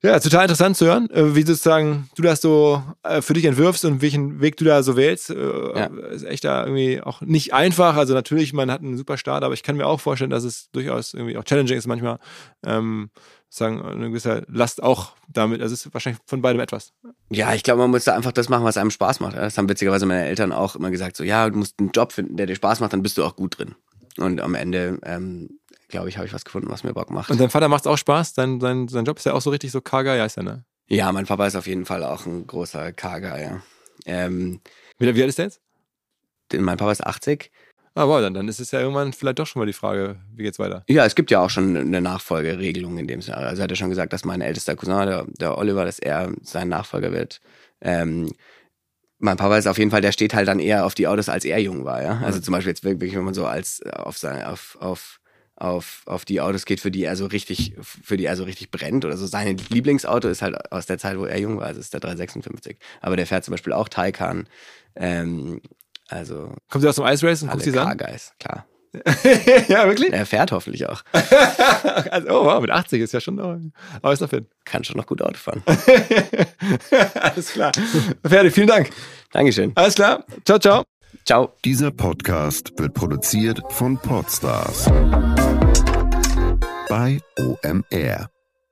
ja, 0.00 0.20
total 0.20 0.42
interessant 0.42 0.76
zu 0.76 0.86
hören, 0.86 1.10
äh, 1.10 1.34
wie 1.34 1.42
sozusagen 1.42 2.08
du 2.14 2.22
das 2.22 2.40
so 2.40 2.80
äh, 3.02 3.20
für 3.20 3.32
dich 3.32 3.44
entwirfst 3.46 3.84
und 3.84 4.00
welchen 4.00 4.40
Weg 4.40 4.56
du 4.56 4.64
da 4.64 4.84
so 4.84 4.96
wählst. 4.96 5.30
Äh, 5.30 5.34
Ja. 5.76 5.86
Ist 6.12 6.22
echt 6.24 6.44
da 6.44 6.64
irgendwie 6.64 7.00
auch 7.02 7.20
nicht 7.22 7.52
einfach. 7.52 7.96
Also 7.96 8.14
natürlich, 8.14 8.52
man 8.52 8.70
hat 8.70 8.80
einen 8.80 8.96
super 8.96 9.16
Start, 9.16 9.42
aber 9.42 9.54
ich 9.54 9.64
kann 9.64 9.76
mir 9.76 9.86
auch 9.88 10.00
vorstellen, 10.00 10.30
dass 10.30 10.44
es 10.44 10.70
durchaus 10.70 11.14
irgendwie 11.14 11.36
auch 11.36 11.42
challenging 11.44 11.76
ist 11.76 11.88
manchmal. 11.88 12.20
Ähm, 12.64 13.10
sagen, 13.48 13.82
eine 13.82 14.08
gewisse 14.08 14.44
Last 14.48 14.82
auch 14.82 15.12
damit. 15.28 15.62
Also 15.62 15.74
es 15.74 15.86
ist 15.86 15.94
wahrscheinlich 15.94 16.20
von 16.26 16.42
beidem 16.42 16.60
etwas. 16.60 16.92
Ja, 17.30 17.54
ich 17.54 17.62
glaube, 17.62 17.80
man 17.82 17.90
muss 17.90 18.04
da 18.04 18.14
einfach 18.14 18.32
das 18.32 18.48
machen, 18.48 18.64
was 18.64 18.76
einem 18.76 18.90
Spaß 18.90 19.20
macht. 19.20 19.36
Das 19.36 19.56
haben 19.58 19.68
witzigerweise 19.68 20.06
meine 20.06 20.26
Eltern 20.26 20.52
auch 20.52 20.76
immer 20.76 20.90
gesagt, 20.90 21.16
so 21.16 21.24
ja, 21.24 21.48
du 21.48 21.58
musst 21.58 21.78
einen 21.78 21.90
Job 21.90 22.12
finden, 22.12 22.36
der 22.36 22.46
dir 22.46 22.56
Spaß 22.56 22.80
macht, 22.80 22.92
dann 22.92 23.02
bist 23.02 23.18
du 23.18 23.24
auch 23.24 23.36
gut 23.36 23.58
drin. 23.58 23.74
Und 24.18 24.40
am 24.40 24.54
Ende, 24.54 24.98
ähm, 25.04 25.60
glaube 25.88 26.08
ich, 26.08 26.16
habe 26.16 26.26
ich 26.26 26.32
was 26.34 26.44
gefunden, 26.44 26.68
was 26.70 26.84
mir 26.84 26.92
Bock 26.92 27.10
macht. 27.10 27.30
Und 27.30 27.40
dein 27.40 27.50
Vater 27.50 27.68
macht 27.68 27.82
es 27.82 27.86
auch 27.86 27.98
Spaß. 27.98 28.34
Dein, 28.34 28.60
sein, 28.60 28.88
sein 28.88 29.04
Job 29.04 29.18
ist 29.18 29.24
ja 29.24 29.32
auch 29.32 29.40
so 29.40 29.50
richtig 29.50 29.70
so 29.70 29.80
K-Guy, 29.80 30.18
heißt 30.18 30.36
er, 30.38 30.42
ne? 30.42 30.64
ja, 30.88 31.12
mein 31.12 31.26
Papa 31.26 31.46
ist 31.46 31.54
auf 31.56 31.66
jeden 31.66 31.84
Fall 31.84 32.02
auch 32.02 32.26
ein 32.26 32.46
großer 32.46 32.92
Kager, 32.92 33.40
ja. 33.40 33.62
Ähm, 34.06 34.60
Wie, 34.98 35.14
wie 35.14 35.22
alt 35.22 35.28
ist 35.28 35.38
der 35.38 35.46
jetzt? 35.46 35.60
mein 36.54 36.78
Papa 36.78 36.92
ist 36.92 37.04
80. 37.06 37.50
Ah, 37.98 38.06
wow, 38.06 38.20
dann, 38.20 38.32
dann 38.32 38.46
ist 38.46 38.60
es 38.60 38.70
ja 38.70 38.78
irgendwann 38.78 39.12
vielleicht 39.12 39.40
doch 39.40 39.46
schon 39.48 39.58
mal 39.58 39.66
die 39.66 39.72
Frage, 39.72 40.20
wie 40.32 40.44
geht's 40.44 40.60
weiter? 40.60 40.84
Ja, 40.88 41.04
es 41.04 41.16
gibt 41.16 41.32
ja 41.32 41.40
auch 41.40 41.50
schon 41.50 41.76
eine 41.76 42.00
Nachfolgeregelung 42.00 42.96
in 42.96 43.08
dem 43.08 43.20
Sinne. 43.20 43.38
Also 43.38 43.60
er 43.60 43.64
hat 43.64 43.70
ja 43.72 43.76
schon 43.76 43.88
gesagt, 43.88 44.12
dass 44.12 44.24
mein 44.24 44.40
ältester 44.40 44.76
Cousin, 44.76 45.04
der, 45.04 45.26
der 45.40 45.58
Oliver, 45.58 45.84
dass 45.84 45.98
er 45.98 46.32
sein 46.42 46.68
Nachfolger 46.68 47.10
wird. 47.10 47.40
Ähm, 47.80 48.30
mein 49.18 49.36
Papa 49.36 49.58
ist 49.58 49.66
auf 49.66 49.78
jeden 49.78 49.90
Fall, 49.90 50.00
der 50.00 50.12
steht 50.12 50.32
halt 50.32 50.46
dann 50.46 50.60
eher 50.60 50.86
auf 50.86 50.94
die 50.94 51.08
Autos, 51.08 51.28
als 51.28 51.44
er 51.44 51.58
jung 51.58 51.84
war, 51.84 52.00
ja. 52.00 52.20
Also 52.22 52.38
zum 52.38 52.52
Beispiel 52.52 52.70
jetzt 52.70 52.84
wirklich, 52.84 53.16
wenn 53.16 53.24
man 53.24 53.34
so 53.34 53.46
als 53.46 53.80
äh, 53.80 53.90
auf 53.90 54.16
sein, 54.16 54.44
auf, 54.44 54.78
auf, 54.80 55.18
auf, 55.56 56.02
auf 56.06 56.24
die 56.24 56.40
Autos 56.40 56.66
geht, 56.66 56.78
für 56.78 56.92
die 56.92 57.02
er 57.02 57.16
so 57.16 57.26
richtig, 57.26 57.74
für 57.80 58.16
die 58.16 58.26
er 58.26 58.36
so 58.36 58.44
richtig 58.44 58.70
brennt 58.70 59.06
oder 59.06 59.16
so. 59.16 59.26
Sein 59.26 59.56
Lieblingsauto 59.70 60.28
ist 60.28 60.40
halt 60.40 60.70
aus 60.70 60.86
der 60.86 60.98
Zeit, 60.98 61.18
wo 61.18 61.24
er 61.24 61.40
jung 61.40 61.58
war, 61.58 61.66
also 61.66 61.80
ist 61.80 61.92
der 61.92 61.98
356. 61.98 62.76
Aber 63.00 63.16
der 63.16 63.26
fährt 63.26 63.44
zum 63.44 63.50
Beispiel 63.50 63.72
auch 63.72 63.88
Taycan. 63.88 64.46
Ähm, 64.94 65.60
also 66.08 66.52
Kommt 66.70 66.82
sie 66.82 66.88
aus 66.88 66.96
dem 66.96 67.06
Ice 67.06 67.26
Race 67.26 67.42
und 67.42 67.50
guckt 67.50 67.62
sie 67.64 67.78
an? 67.78 67.96
Car-Guys, 67.96 68.32
klar. 68.40 68.66
ja, 69.68 69.86
wirklich? 69.86 70.12
Er 70.12 70.24
fährt 70.26 70.50
hoffentlich 70.50 70.86
auch. 70.88 71.02
Also, 72.10 72.28
oh, 72.30 72.44
wow, 72.46 72.60
mit 72.60 72.70
80 72.70 73.02
ist 73.02 73.12
ja 73.12 73.20
schon, 73.20 73.34
noch- 73.36 73.58
aber 74.00 74.12
ist 74.12 74.20
noch 74.20 74.30
fit. 74.30 74.46
Kann 74.64 74.82
schon 74.84 74.96
noch 74.96 75.06
gut 75.06 75.20
Auto 75.20 75.36
fahren. 75.36 75.62
Alles 77.20 77.52
klar. 77.52 77.72
Fertig, 78.24 78.54
vielen 78.54 78.66
Dank. 78.68 78.90
Dankeschön. 79.32 79.72
Alles 79.74 79.94
klar. 79.94 80.24
Ciao, 80.44 80.58
ciao. 80.58 80.84
Ciao. 81.24 81.52
Dieser 81.64 81.90
Podcast 81.90 82.72
wird 82.78 82.94
produziert 82.94 83.60
von 83.70 83.98
Podstars 83.98 84.86
bei 86.88 87.20
OMR. 87.38 88.30